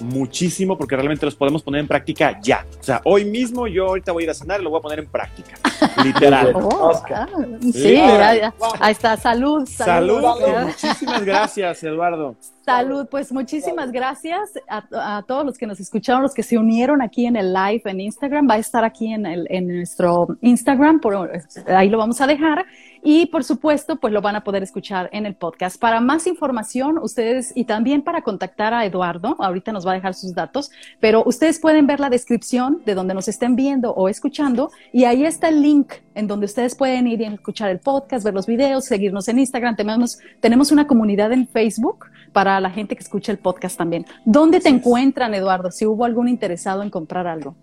muchísimo 0.00 0.76
porque 0.76 0.96
realmente 0.96 1.24
los 1.24 1.34
podemos 1.34 1.62
poner 1.62 1.80
en 1.80 1.88
práctica 1.88 2.38
ya. 2.42 2.66
O 2.80 2.82
sea, 2.82 3.00
hoy 3.04 3.24
mismo 3.24 3.66
yo 3.66 3.86
ahorita 3.88 4.12
voy 4.12 4.22
a 4.22 4.24
ir 4.24 4.30
a 4.30 4.34
cenar 4.34 4.60
y 4.60 4.64
lo 4.64 4.70
voy 4.70 4.78
a 4.78 4.82
poner 4.82 4.98
en 4.98 5.06
práctica. 5.06 5.58
Literal. 6.04 6.52
Oh, 6.54 6.88
Oscar. 6.88 7.28
ah, 7.32 7.46
sí, 7.60 7.90
Literal. 7.90 8.36
ya, 8.36 8.40
ya. 8.40 8.54
ahí 8.80 8.92
está, 8.92 9.16
salud, 9.16 9.66
salud. 9.66 10.22
Salud. 10.22 10.66
Muchísimas 10.66 11.24
gracias, 11.24 11.81
Eduardo. 11.84 12.36
Salud, 12.64 13.06
pues 13.10 13.32
muchísimas 13.32 13.90
gracias 13.90 14.52
a, 14.68 15.16
a, 15.16 15.22
todos 15.22 15.44
los 15.44 15.58
que 15.58 15.66
nos 15.66 15.80
escucharon, 15.80 16.22
los 16.22 16.34
que 16.34 16.42
se 16.42 16.58
unieron 16.58 17.02
aquí 17.02 17.26
en 17.26 17.36
el 17.36 17.52
live 17.52 17.82
en 17.84 18.00
Instagram. 18.00 18.48
Va 18.48 18.54
a 18.54 18.58
estar 18.58 18.84
aquí 18.84 19.12
en, 19.12 19.26
el, 19.26 19.46
en 19.50 19.68
nuestro 19.68 20.28
Instagram, 20.40 21.00
por, 21.00 21.30
ahí 21.66 21.88
lo 21.88 21.98
vamos 21.98 22.20
a 22.20 22.26
dejar. 22.26 22.64
Y 23.04 23.26
por 23.26 23.42
supuesto, 23.42 23.96
pues 23.96 24.12
lo 24.12 24.22
van 24.22 24.36
a 24.36 24.44
poder 24.44 24.62
escuchar 24.62 25.10
en 25.12 25.26
el 25.26 25.34
podcast. 25.34 25.80
Para 25.80 26.00
más 26.00 26.28
información, 26.28 26.98
ustedes 26.98 27.52
y 27.56 27.64
también 27.64 28.02
para 28.02 28.22
contactar 28.22 28.72
a 28.72 28.86
Eduardo, 28.86 29.34
ahorita 29.40 29.72
nos 29.72 29.84
va 29.84 29.90
a 29.90 29.94
dejar 29.94 30.14
sus 30.14 30.34
datos, 30.34 30.70
pero 31.00 31.24
ustedes 31.26 31.58
pueden 31.58 31.88
ver 31.88 31.98
la 31.98 32.10
descripción 32.10 32.80
de 32.86 32.94
donde 32.94 33.14
nos 33.14 33.26
estén 33.26 33.56
viendo 33.56 33.90
o 33.92 34.08
escuchando 34.08 34.70
y 34.92 35.04
ahí 35.04 35.24
está 35.24 35.48
el 35.48 35.62
link 35.62 35.94
en 36.14 36.28
donde 36.28 36.46
ustedes 36.46 36.76
pueden 36.76 37.08
ir 37.08 37.20
y 37.20 37.24
escuchar 37.24 37.70
el 37.70 37.80
podcast, 37.80 38.24
ver 38.24 38.34
los 38.34 38.46
videos, 38.46 38.84
seguirnos 38.84 39.26
en 39.26 39.40
Instagram. 39.40 39.74
Tenemos, 39.74 40.20
tenemos 40.38 40.70
una 40.70 40.86
comunidad 40.86 41.32
en 41.32 41.48
Facebook 41.48 42.06
para 42.32 42.60
la 42.60 42.70
gente 42.70 42.94
que 42.94 43.02
escucha 43.02 43.32
el 43.32 43.38
podcast 43.38 43.76
también. 43.76 44.06
¿Dónde 44.24 44.60
te 44.60 44.68
encuentran, 44.68 45.34
Eduardo? 45.34 45.72
Si 45.72 45.86
hubo 45.86 46.04
algún 46.04 46.28
interesado 46.28 46.82
en 46.82 46.90
comprar 46.90 47.26
algo 47.26 47.56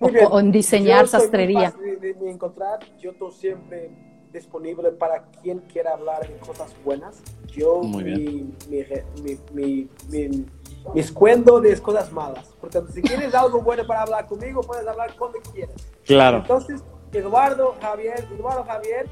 o, 0.00 0.06
o, 0.06 0.40
en 0.40 0.52
diseñar 0.52 1.02
yo 1.02 1.06
sastrería. 1.06 1.72
De, 1.82 1.96
de, 1.96 2.14
de, 2.14 2.30
encontrar, 2.30 2.80
yo 3.00 3.12
siempre 3.30 3.90
disponible 4.32 4.90
para 4.92 5.24
quien 5.42 5.58
quiera 5.60 5.92
hablar 5.92 6.26
de 6.26 6.36
cosas 6.38 6.74
buenas. 6.84 7.22
Yo 7.48 7.82
Muy 7.82 8.04
bien. 8.04 8.56
Mi, 8.68 8.84
mi, 9.22 9.38
mi, 9.52 9.88
mi, 10.08 10.46
mis 10.94 11.14
de 11.14 11.80
cosas 11.80 12.12
malas. 12.12 12.48
Por 12.60 12.70
tanto, 12.70 12.92
si 12.92 13.02
quieres 13.02 13.34
algo 13.34 13.60
bueno 13.60 13.86
para 13.86 14.02
hablar 14.02 14.26
conmigo, 14.26 14.62
puedes 14.62 14.86
hablar 14.86 15.14
cuando 15.16 15.38
quieras. 15.52 15.74
Claro. 16.04 16.38
Entonces, 16.38 16.82
Eduardo 17.12 17.76
Javier, 17.80 18.26
Eduardo 18.34 18.64
Javier, 18.64 19.08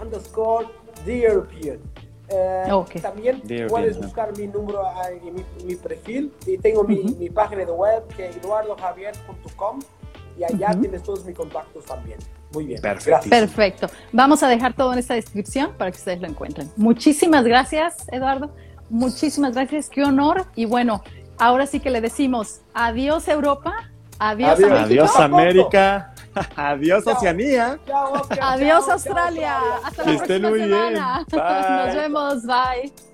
underscore 0.00 0.68
The 1.04 1.22
European. 1.22 1.78
Eh, 2.28 2.68
okay. 2.70 3.00
También 3.00 3.40
The 3.42 3.66
puedes 3.66 3.96
European, 3.96 4.02
buscar 4.02 4.36
mi 4.36 4.46
número 4.46 4.82
en 5.10 5.34
mi, 5.34 5.44
mi, 5.64 5.74
perfil 5.76 6.32
y 6.46 6.58
tengo 6.58 6.84
mi, 6.84 6.98
uh 6.98 7.04
-huh. 7.04 7.16
mi, 7.16 7.30
página 7.30 7.64
de 7.64 7.72
web 7.72 8.06
que 8.08 8.28
es 8.28 8.36
eduardojavier.com 8.36 9.80
y 10.36 10.44
allá 10.44 10.68
uh 10.68 10.74
-huh. 10.74 10.80
tienes 10.80 11.02
todos 11.02 11.24
mis 11.24 11.34
contactos 11.34 11.84
también. 11.86 12.18
Muy 12.52 12.66
bien. 12.66 12.80
Perfecto. 12.80 13.28
Perfecto. 13.28 13.90
Vamos 14.12 14.42
a 14.42 14.48
dejar 14.48 14.74
todo 14.74 14.92
en 14.92 14.98
esta 14.98 15.14
descripción 15.14 15.72
para 15.76 15.90
que 15.90 15.98
ustedes 15.98 16.20
lo 16.20 16.28
encuentren. 16.28 16.70
Muchísimas 16.76 17.44
gracias, 17.44 18.06
Eduardo. 18.10 18.50
Muchísimas 18.90 19.54
gracias. 19.54 19.88
Qué 19.90 20.02
honor. 20.02 20.46
Y 20.54 20.64
bueno, 20.64 21.02
ahora 21.38 21.66
sí 21.66 21.80
que 21.80 21.90
le 21.90 22.00
decimos 22.00 22.60
adiós, 22.74 23.28
Europa. 23.28 23.90
Adiós, 24.18 24.58
adiós, 24.58 24.72
adiós 24.72 25.16
América. 25.16 26.14
adiós, 26.56 27.04
chao. 27.04 27.14
Oceanía. 27.14 27.78
Chao, 27.86 28.22
adiós, 28.40 28.84
chao, 28.84 28.94
Australia. 28.94 29.56
chao, 29.60 29.80
Hasta 29.84 30.04
la 30.04 30.16
próxima 30.16 30.48
muy 30.50 30.60
semana. 30.60 31.24
Bien. 31.30 31.42
Nos 31.86 31.94
vemos. 31.94 32.46
Bye. 32.46 33.07